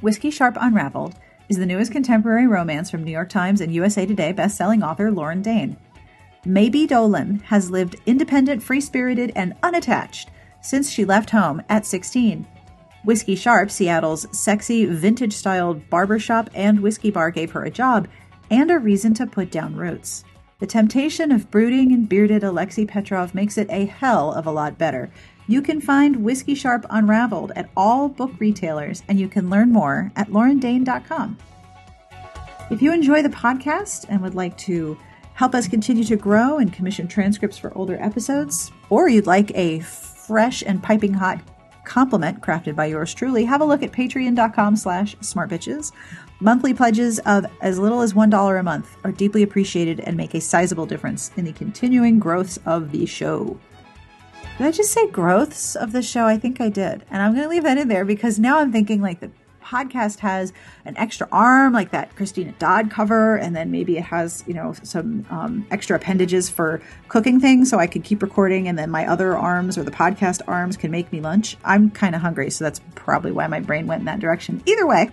Whiskey 0.00 0.32
Sharp 0.32 0.56
Unraveled 0.60 1.14
is 1.48 1.56
the 1.56 1.66
newest 1.66 1.92
contemporary 1.92 2.46
romance 2.46 2.90
from 2.90 3.04
New 3.04 3.10
York 3.12 3.28
Times 3.28 3.60
and 3.60 3.72
USA 3.72 4.04
Today 4.06 4.32
best-selling 4.32 4.82
author 4.82 5.10
Lauren 5.10 5.42
Dane. 5.42 5.76
Maybe 6.44 6.86
Dolan 6.86 7.40
has 7.46 7.70
lived 7.70 7.96
independent, 8.06 8.62
free-spirited, 8.62 9.32
and 9.36 9.54
unattached 9.62 10.30
since 10.60 10.90
she 10.90 11.04
left 11.04 11.30
home 11.30 11.62
at 11.68 11.86
16. 11.86 12.46
Whiskey 13.04 13.36
Sharp, 13.36 13.70
Seattle's 13.70 14.26
sexy, 14.36 14.84
vintage-styled 14.84 15.88
barbershop 15.88 16.50
and 16.54 16.80
whiskey 16.80 17.10
bar 17.10 17.30
gave 17.30 17.52
her 17.52 17.64
a 17.64 17.70
job 17.70 18.08
and 18.50 18.70
a 18.70 18.78
reason 18.78 19.14
to 19.14 19.26
put 19.26 19.50
down 19.50 19.76
roots. 19.76 20.24
The 20.58 20.66
temptation 20.66 21.30
of 21.30 21.50
brooding 21.50 21.92
and 21.92 22.08
bearded 22.08 22.42
Alexei 22.42 22.86
Petrov 22.86 23.34
makes 23.34 23.58
it 23.58 23.68
a 23.70 23.84
hell 23.84 24.32
of 24.32 24.46
a 24.46 24.50
lot 24.50 24.78
better, 24.78 25.10
You 25.48 25.62
can 25.62 25.80
find 25.80 26.24
Whiskey 26.24 26.54
Sharp 26.54 26.84
Unraveled 26.90 27.52
at 27.54 27.70
all 27.76 28.08
book 28.08 28.32
retailers, 28.38 29.02
and 29.08 29.20
you 29.20 29.28
can 29.28 29.48
learn 29.48 29.72
more 29.72 30.10
at 30.16 30.28
laurendane.com. 30.28 31.38
If 32.70 32.82
you 32.82 32.92
enjoy 32.92 33.22
the 33.22 33.28
podcast 33.28 34.06
and 34.08 34.20
would 34.22 34.34
like 34.34 34.58
to 34.58 34.98
help 35.34 35.54
us 35.54 35.68
continue 35.68 36.02
to 36.04 36.16
grow 36.16 36.58
and 36.58 36.72
commission 36.72 37.06
transcripts 37.06 37.58
for 37.58 37.76
older 37.76 37.96
episodes, 38.00 38.72
or 38.90 39.08
you'd 39.08 39.26
like 39.26 39.52
a 39.54 39.80
fresh 39.80 40.64
and 40.66 40.82
piping 40.82 41.14
hot 41.14 41.40
compliment 41.84 42.40
crafted 42.40 42.74
by 42.74 42.86
yours 42.86 43.14
truly, 43.14 43.44
have 43.44 43.60
a 43.60 43.64
look 43.64 43.82
at 43.82 43.92
patreon.com 43.92 44.74
slash 44.74 45.14
smartbitches. 45.18 45.92
Monthly 46.40 46.74
pledges 46.74 47.20
of 47.20 47.46
as 47.60 47.78
little 47.78 48.00
as 48.00 48.12
$1 48.12 48.60
a 48.60 48.62
month 48.62 48.96
are 49.04 49.12
deeply 49.12 49.42
appreciated 49.44 50.00
and 50.00 50.16
make 50.16 50.34
a 50.34 50.40
sizable 50.40 50.86
difference 50.86 51.30
in 51.36 51.44
the 51.44 51.52
continuing 51.52 52.18
growths 52.18 52.58
of 52.66 52.90
the 52.90 53.06
show. 53.06 53.58
Did 54.58 54.66
I 54.66 54.70
just 54.70 54.90
say 54.90 55.06
growths 55.08 55.76
of 55.76 55.92
the 55.92 56.00
show? 56.00 56.24
I 56.24 56.38
think 56.38 56.62
I 56.62 56.70
did. 56.70 57.04
And 57.10 57.20
I'm 57.20 57.32
going 57.32 57.44
to 57.44 57.50
leave 57.50 57.64
that 57.64 57.76
in 57.76 57.88
there 57.88 58.06
because 58.06 58.38
now 58.38 58.58
I'm 58.58 58.72
thinking 58.72 59.02
like 59.02 59.20
the 59.20 59.30
podcast 59.62 60.20
has 60.20 60.50
an 60.86 60.96
extra 60.96 61.28
arm 61.30 61.74
like 61.74 61.90
that 61.90 62.16
Christina 62.16 62.52
Dodd 62.58 62.90
cover, 62.90 63.36
and 63.36 63.54
then 63.54 63.70
maybe 63.70 63.98
it 63.98 64.04
has, 64.04 64.42
you 64.46 64.54
know, 64.54 64.74
some 64.82 65.26
um, 65.28 65.66
extra 65.70 65.96
appendages 65.96 66.48
for 66.48 66.80
cooking 67.08 67.38
things 67.38 67.68
so 67.68 67.78
I 67.78 67.86
could 67.86 68.02
keep 68.02 68.22
recording, 68.22 68.66
and 68.66 68.78
then 68.78 68.90
my 68.90 69.06
other 69.06 69.36
arms 69.36 69.76
or 69.76 69.82
the 69.82 69.90
podcast 69.90 70.40
arms 70.46 70.78
can 70.78 70.90
make 70.90 71.12
me 71.12 71.20
lunch. 71.20 71.58
I'm 71.62 71.90
kind 71.90 72.14
of 72.14 72.22
hungry, 72.22 72.48
so 72.50 72.64
that's 72.64 72.80
probably 72.94 73.32
why 73.32 73.48
my 73.48 73.60
brain 73.60 73.86
went 73.86 74.00
in 74.00 74.06
that 74.06 74.20
direction. 74.20 74.62
Either 74.64 74.86
way, 74.86 75.10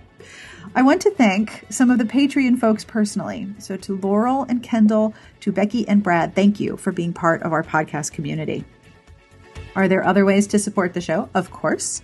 I 0.74 0.80
want 0.80 1.02
to 1.02 1.10
thank 1.10 1.66
some 1.68 1.90
of 1.90 1.98
the 1.98 2.04
Patreon 2.04 2.58
folks 2.58 2.84
personally. 2.84 3.48
So 3.58 3.76
to 3.76 3.98
Laurel 3.98 4.46
and 4.48 4.62
Kendall, 4.62 5.14
to 5.40 5.52
Becky 5.52 5.86
and 5.86 6.02
Brad, 6.02 6.34
thank 6.34 6.60
you 6.60 6.78
for 6.78 6.92
being 6.92 7.12
part 7.12 7.42
of 7.42 7.52
our 7.52 7.62
podcast 7.62 8.12
community. 8.12 8.64
Are 9.76 9.88
there 9.88 10.04
other 10.04 10.24
ways 10.24 10.46
to 10.48 10.58
support 10.58 10.94
the 10.94 11.00
show? 11.00 11.28
Of 11.34 11.50
course. 11.50 12.02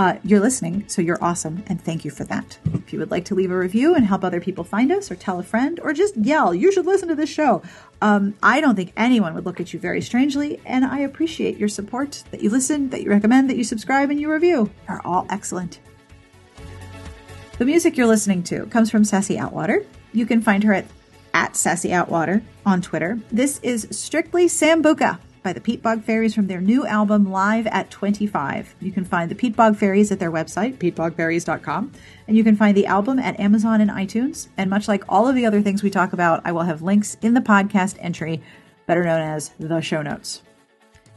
Uh, 0.00 0.16
you're 0.22 0.38
listening, 0.38 0.84
so 0.86 1.02
you're 1.02 1.22
awesome, 1.22 1.64
and 1.66 1.82
thank 1.82 2.04
you 2.04 2.10
for 2.12 2.22
that. 2.22 2.56
If 2.72 2.92
you 2.92 3.00
would 3.00 3.10
like 3.10 3.24
to 3.24 3.34
leave 3.34 3.50
a 3.50 3.58
review 3.58 3.96
and 3.96 4.06
help 4.06 4.22
other 4.22 4.40
people 4.40 4.62
find 4.62 4.92
us, 4.92 5.10
or 5.10 5.16
tell 5.16 5.40
a 5.40 5.42
friend, 5.42 5.80
or 5.80 5.92
just 5.92 6.16
yell, 6.16 6.54
you 6.54 6.70
should 6.70 6.86
listen 6.86 7.08
to 7.08 7.16
this 7.16 7.28
show, 7.28 7.62
um, 8.00 8.34
I 8.40 8.60
don't 8.60 8.76
think 8.76 8.92
anyone 8.96 9.34
would 9.34 9.44
look 9.44 9.58
at 9.58 9.72
you 9.72 9.80
very 9.80 10.00
strangely, 10.00 10.60
and 10.64 10.84
I 10.84 11.00
appreciate 11.00 11.56
your 11.56 11.68
support 11.68 12.22
that 12.30 12.40
you 12.42 12.48
listen, 12.48 12.90
that 12.90 13.02
you 13.02 13.10
recommend, 13.10 13.50
that 13.50 13.56
you 13.56 13.64
subscribe, 13.64 14.10
and 14.10 14.20
you 14.20 14.30
review. 14.30 14.70
Are 14.86 15.02
all 15.04 15.26
excellent. 15.30 15.80
The 17.58 17.64
music 17.64 17.96
you're 17.96 18.06
listening 18.06 18.44
to 18.44 18.66
comes 18.66 18.92
from 18.92 19.02
Sassy 19.02 19.36
Outwater. 19.36 19.84
You 20.12 20.26
can 20.26 20.40
find 20.40 20.62
her 20.62 20.74
at, 20.74 20.86
at 21.34 21.56
Sassy 21.56 21.88
Outwater 21.88 22.40
on 22.64 22.82
Twitter. 22.82 23.18
This 23.32 23.58
is 23.64 23.88
strictly 23.90 24.46
Sambuca 24.46 25.18
by 25.42 25.52
the 25.52 25.60
Peatbog 25.60 26.04
Faeries 26.04 26.34
from 26.34 26.46
their 26.46 26.60
new 26.60 26.86
album 26.86 27.30
Live 27.30 27.66
at 27.66 27.90
25. 27.90 28.74
You 28.80 28.92
can 28.92 29.04
find 29.04 29.30
the 29.30 29.34
Peatbog 29.34 29.76
Faeries 29.76 30.10
at 30.12 30.18
their 30.18 30.30
website, 30.30 30.78
peatbogfaeries.com, 30.78 31.92
and 32.26 32.36
you 32.36 32.44
can 32.44 32.56
find 32.56 32.76
the 32.76 32.86
album 32.86 33.18
at 33.18 33.38
Amazon 33.38 33.80
and 33.80 33.90
iTunes. 33.90 34.48
And 34.56 34.70
much 34.70 34.88
like 34.88 35.04
all 35.08 35.28
of 35.28 35.34
the 35.34 35.46
other 35.46 35.62
things 35.62 35.82
we 35.82 35.90
talk 35.90 36.12
about, 36.12 36.42
I 36.44 36.52
will 36.52 36.62
have 36.62 36.82
links 36.82 37.16
in 37.22 37.34
the 37.34 37.40
podcast 37.40 37.96
entry, 38.00 38.42
better 38.86 39.04
known 39.04 39.20
as 39.20 39.50
the 39.58 39.80
show 39.80 40.02
notes. 40.02 40.42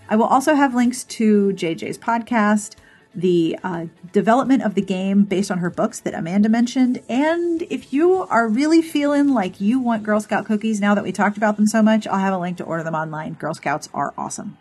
I 0.09 0.15
will 0.15 0.25
also 0.25 0.55
have 0.55 0.75
links 0.75 1.03
to 1.05 1.53
JJ's 1.53 1.97
podcast, 1.97 2.75
the 3.13 3.57
uh, 3.63 3.85
development 4.13 4.63
of 4.63 4.75
the 4.75 4.81
game 4.81 5.23
based 5.23 5.51
on 5.51 5.57
her 5.57 5.69
books 5.69 5.99
that 5.99 6.13
Amanda 6.13 6.49
mentioned. 6.49 7.01
And 7.09 7.61
if 7.63 7.91
you 7.91 8.23
are 8.23 8.47
really 8.47 8.81
feeling 8.81 9.29
like 9.29 9.59
you 9.59 9.79
want 9.79 10.03
Girl 10.03 10.21
Scout 10.21 10.45
cookies 10.45 10.79
now 10.79 10.95
that 10.95 11.03
we 11.03 11.11
talked 11.11 11.37
about 11.37 11.57
them 11.57 11.67
so 11.67 11.81
much, 11.81 12.07
I'll 12.07 12.19
have 12.19 12.33
a 12.33 12.39
link 12.39 12.57
to 12.57 12.63
order 12.63 12.83
them 12.83 12.95
online. 12.95 13.33
Girl 13.33 13.53
Scouts 13.53 13.89
are 13.93 14.13
awesome. 14.17 14.57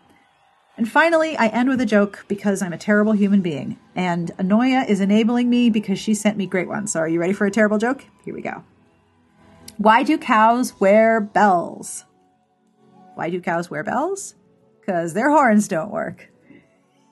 And 0.77 0.89
finally, 0.89 1.37
I 1.37 1.47
end 1.47 1.69
with 1.69 1.81
a 1.81 1.85
joke 1.85 2.25
because 2.27 2.61
I'm 2.61 2.73
a 2.73 2.77
terrible 2.77 3.13
human 3.13 3.41
being. 3.41 3.77
And 3.95 4.31
Anoya 4.37 4.87
is 4.89 4.99
enabling 4.99 5.49
me 5.49 5.69
because 5.69 5.99
she 5.99 6.13
sent 6.13 6.37
me 6.37 6.45
great 6.45 6.67
ones. 6.67 6.93
So 6.93 6.99
are 7.01 7.07
you 7.07 7.19
ready 7.19 7.33
for 7.33 7.45
a 7.45 7.51
terrible 7.51 7.77
joke? 7.77 8.05
Here 8.25 8.33
we 8.33 8.41
go. 8.41 8.63
Why 9.77 10.03
do 10.03 10.17
cows 10.17 10.79
wear 10.79 11.19
bells? 11.19 12.05
Why 13.15 13.29
do 13.29 13.41
cows 13.41 13.69
wear 13.69 13.83
bells? 13.83 14.35
Because 14.79 15.13
their 15.13 15.29
horns 15.29 15.67
don't 15.67 15.91
work. 15.91 16.29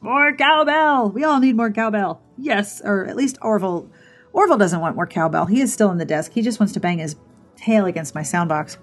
more 0.00 0.34
cowbell. 0.34 1.10
We 1.10 1.24
all 1.24 1.40
need 1.40 1.56
more 1.56 1.70
cowbell. 1.70 2.22
Yes, 2.36 2.80
or 2.84 3.06
at 3.06 3.16
least 3.16 3.38
Orville. 3.42 3.90
Orville 4.32 4.58
doesn't 4.58 4.80
want 4.80 4.96
more 4.96 5.06
cowbell. 5.06 5.46
He 5.46 5.60
is 5.60 5.72
still 5.72 5.90
in 5.90 5.98
the 5.98 6.04
desk. 6.04 6.32
He 6.32 6.42
just 6.42 6.60
wants 6.60 6.72
to 6.74 6.80
bang 6.80 6.98
his 6.98 7.16
tail 7.56 7.86
against 7.86 8.14
my 8.14 8.22
soundbox. 8.22 8.76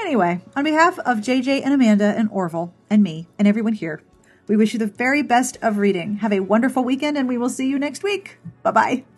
Anyway, 0.00 0.40
on 0.56 0.64
behalf 0.64 0.98
of 1.00 1.18
JJ 1.18 1.62
and 1.64 1.74
Amanda 1.74 2.14
and 2.16 2.28
Orville 2.30 2.72
and 2.88 3.02
me 3.02 3.28
and 3.38 3.46
everyone 3.46 3.74
here, 3.74 4.02
we 4.46 4.56
wish 4.56 4.72
you 4.72 4.78
the 4.78 4.86
very 4.86 5.22
best 5.22 5.58
of 5.60 5.78
reading. 5.78 6.16
Have 6.16 6.32
a 6.32 6.40
wonderful 6.40 6.84
weekend 6.84 7.18
and 7.18 7.28
we 7.28 7.36
will 7.36 7.50
see 7.50 7.68
you 7.68 7.78
next 7.78 8.02
week. 8.02 8.38
Bye 8.62 8.70
bye. 8.70 9.17